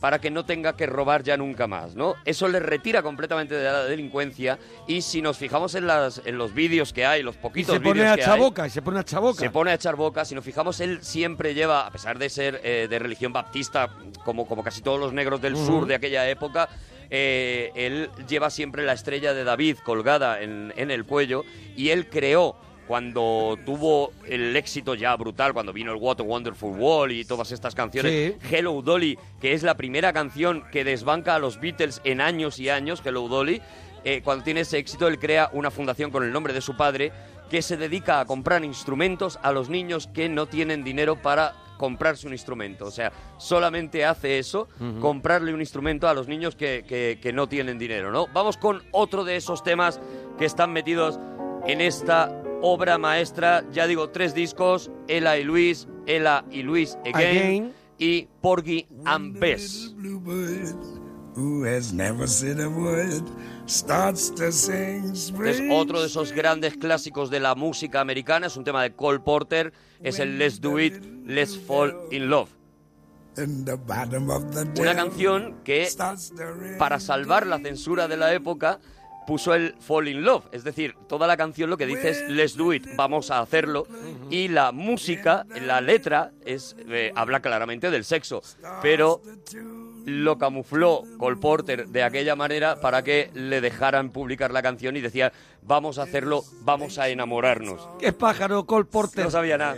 para 0.00 0.18
que 0.18 0.30
no 0.30 0.44
tenga 0.44 0.76
que 0.76 0.86
robar 0.86 1.22
ya 1.22 1.36
nunca 1.36 1.66
más, 1.66 1.94
¿no? 1.94 2.16
Eso 2.24 2.48
le 2.48 2.58
retira 2.58 3.02
completamente 3.02 3.54
de 3.54 3.64
la 3.64 3.84
delincuencia 3.84 4.58
y 4.86 5.02
si 5.02 5.20
nos 5.20 5.36
fijamos 5.36 5.74
en, 5.74 5.86
las, 5.86 6.22
en 6.24 6.38
los 6.38 6.54
vídeos 6.54 6.92
que 6.92 7.04
hay, 7.04 7.22
los 7.22 7.36
poquitos 7.36 7.74
se 7.74 7.80
pone 7.80 8.00
vídeos 8.00 8.12
a 8.12 8.20
echar 8.20 8.38
boca, 8.38 8.66
y 8.66 8.70
se 8.70 8.82
pone 8.82 8.98
a 8.98 9.02
echar 9.02 9.20
boca. 9.20 9.38
se 9.38 9.50
pone 9.50 9.70
a 9.70 9.74
echar 9.74 9.96
boca. 9.96 10.24
Si 10.24 10.34
nos 10.34 10.44
fijamos, 10.44 10.80
él 10.80 11.00
siempre 11.02 11.54
lleva, 11.54 11.86
a 11.86 11.90
pesar 11.90 12.18
de 12.18 12.30
ser 12.30 12.60
eh, 12.64 12.86
de 12.88 12.98
religión 12.98 13.32
baptista, 13.32 13.90
como, 14.24 14.46
como 14.46 14.64
casi 14.64 14.80
todos 14.80 14.98
los 14.98 15.12
negros 15.12 15.40
del 15.42 15.56
sur 15.56 15.86
de 15.86 15.94
aquella 15.94 16.28
época, 16.28 16.68
eh, 17.10 17.70
él 17.74 18.08
lleva 18.26 18.50
siempre 18.50 18.84
la 18.84 18.94
estrella 18.94 19.34
de 19.34 19.44
David 19.44 19.78
colgada 19.84 20.40
en, 20.40 20.72
en 20.76 20.90
el 20.90 21.04
cuello 21.04 21.44
y 21.76 21.90
él 21.90 22.08
creó 22.08 22.56
cuando 22.90 23.56
tuvo 23.64 24.10
el 24.26 24.56
éxito 24.56 24.96
ya 24.96 25.14
brutal, 25.14 25.52
cuando 25.52 25.72
vino 25.72 25.92
el 25.92 25.98
What 25.98 26.18
a 26.18 26.24
Wonderful 26.24 26.76
World 26.76 27.12
y 27.14 27.24
todas 27.24 27.52
estas 27.52 27.72
canciones, 27.72 28.34
Sí. 28.42 28.56
Hello 28.56 28.82
Dolly, 28.82 29.16
que 29.40 29.52
es 29.52 29.62
la 29.62 29.76
primera 29.76 30.12
canción 30.12 30.64
que 30.72 30.82
desbanca 30.82 31.36
a 31.36 31.38
los 31.38 31.60
Beatles 31.60 32.00
en 32.02 32.20
años 32.20 32.58
y 32.58 32.68
años, 32.68 33.00
Hello 33.04 33.28
Dolly, 33.28 33.62
eh, 34.02 34.22
cuando 34.24 34.42
tiene 34.42 34.62
ese 34.62 34.78
éxito, 34.78 35.06
él 35.06 35.20
crea 35.20 35.50
una 35.52 35.70
fundación 35.70 36.10
con 36.10 36.24
el 36.24 36.32
nombre 36.32 36.52
de 36.52 36.60
su 36.60 36.76
padre 36.76 37.12
que 37.48 37.62
se 37.62 37.76
dedica 37.76 38.18
a 38.18 38.24
comprar 38.24 38.64
instrumentos 38.64 39.38
a 39.40 39.52
los 39.52 39.68
niños 39.70 40.08
que 40.12 40.28
no 40.28 40.46
tienen 40.46 40.82
dinero 40.82 41.14
para 41.14 41.54
comprarse 41.78 42.26
un 42.26 42.32
instrumento. 42.32 42.86
O 42.86 42.90
sea, 42.90 43.12
solamente 43.38 44.04
hace 44.04 44.40
eso, 44.40 44.66
comprarle 45.00 45.54
un 45.54 45.60
instrumento 45.60 46.08
a 46.08 46.14
los 46.14 46.26
niños 46.26 46.56
que, 46.56 46.84
que- 46.88 47.20
que 47.22 47.32
no 47.32 47.48
tienen 47.48 47.78
dinero, 47.78 48.10
¿no? 48.10 48.26
Vamos 48.34 48.56
con 48.56 48.82
otro 48.90 49.22
de 49.22 49.36
esos 49.36 49.62
temas 49.62 50.00
que 50.40 50.44
están 50.44 50.72
metidos 50.72 51.20
en 51.66 51.80
esta 51.82 52.39
obra 52.62 52.98
maestra. 52.98 53.64
Ya 53.72 53.86
digo, 53.86 54.10
tres 54.10 54.34
discos, 54.34 54.90
Ella 55.08 55.36
y 55.38 55.44
Luis, 55.44 55.88
Ella 56.06 56.44
y 56.50 56.62
Luis 56.62 56.96
Again, 57.04 57.14
Again. 57.14 57.74
y 57.98 58.28
Porgy 58.40 58.86
and 59.04 59.38
Bess. 59.38 59.94
Who 61.36 61.64
has 61.64 61.92
never 61.92 62.26
said 62.26 62.58
a 62.60 62.68
word 62.68 63.22
starts 63.66 64.34
to 64.34 64.50
sing 64.50 65.12
Es 65.46 65.62
otro 65.70 66.00
de 66.00 66.08
esos 66.08 66.32
grandes 66.32 66.76
clásicos 66.76 67.30
de 67.30 67.38
la 67.38 67.54
música 67.54 68.00
americana, 68.00 68.48
es 68.48 68.56
un 68.56 68.64
tema 68.64 68.82
de 68.82 68.92
Cole 68.92 69.20
Porter, 69.20 69.72
es 70.02 70.18
el 70.18 70.38
Let's 70.38 70.60
Do 70.60 70.80
It, 70.80 70.94
Let's 71.24 71.56
Fall 71.56 71.94
in 72.10 72.28
Love. 72.28 72.50
In 73.38 73.64
the 73.64 73.76
bottom 73.76 74.28
of 74.28 74.44
the 74.52 74.80
Una 74.80 74.94
canción 74.94 75.60
que, 75.62 75.88
para 76.78 76.98
salvar 76.98 77.46
la 77.46 77.58
censura 77.60 78.08
de 78.08 78.16
la 78.16 78.34
época, 78.34 78.80
puso 79.26 79.54
el 79.54 79.74
Fall 79.80 80.08
in 80.08 80.22
Love. 80.22 80.44
Es 80.52 80.64
decir, 80.64 80.96
toda 81.08 81.26
la 81.26 81.36
canción 81.36 81.70
lo 81.70 81.76
que 81.76 81.86
dice 81.86 82.10
es 82.10 82.28
Let's 82.28 82.56
Do 82.56 82.72
It, 82.72 82.86
vamos 82.96 83.30
a 83.30 83.40
hacerlo. 83.40 83.86
Y 84.30 84.48
la 84.48 84.72
música, 84.72 85.46
la 85.62 85.80
letra, 85.80 86.32
es 86.44 86.76
eh, 86.88 87.12
habla 87.14 87.40
claramente 87.40 87.90
del 87.90 88.04
sexo. 88.04 88.42
Pero 88.82 89.22
lo 90.04 90.38
camufló 90.38 91.02
Cole 91.18 91.36
Porter 91.36 91.88
de 91.88 92.02
aquella 92.02 92.34
manera 92.34 92.80
para 92.80 93.02
que 93.02 93.30
le 93.34 93.60
dejaran 93.60 94.10
publicar 94.10 94.50
la 94.50 94.62
canción 94.62 94.96
y 94.96 95.00
decía, 95.00 95.32
vamos 95.62 95.98
a 95.98 96.02
hacerlo, 96.02 96.42
vamos 96.62 96.98
a 96.98 97.08
enamorarnos. 97.08 97.86
¿Qué 97.98 98.12
pájaro, 98.12 98.64
Cole 98.66 98.86
Porter? 98.86 99.24
No 99.24 99.30
sabía 99.30 99.58
nada. 99.58 99.76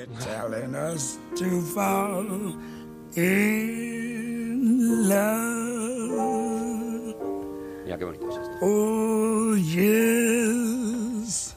Mira 7.92 7.98
qué 7.98 8.04
bonito 8.06 8.30
es 8.30 8.38
esto. 8.38 8.56
Oh, 8.62 9.54
yes. 9.54 11.54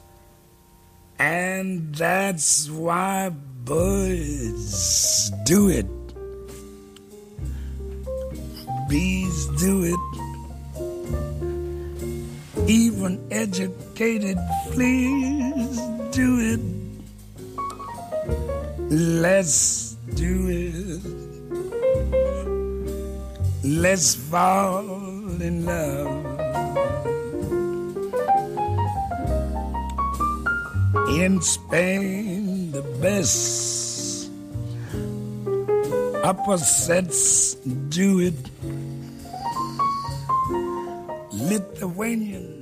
And 1.18 1.94
that's 1.94 2.68
why 2.68 3.30
birds 3.64 5.30
do 5.46 5.70
it. 5.70 5.86
Bees 8.88 9.46
do 9.58 9.84
it. 9.84 9.96
Even 12.68 13.18
educated 13.30 14.36
fleas 14.72 15.80
do 16.10 16.38
it. 16.40 16.60
Let's 18.90 19.96
do 20.14 20.48
it. 20.50 21.00
Let's 23.64 24.14
fall 24.14 25.15
in 25.42 25.64
love. 25.64 26.24
In 31.08 31.40
Spain, 31.40 32.72
the 32.72 32.82
best 33.00 34.30
upper 36.22 36.58
sets 36.58 37.54
do 37.88 38.20
it. 38.20 38.34
Lithuanian 41.32 42.55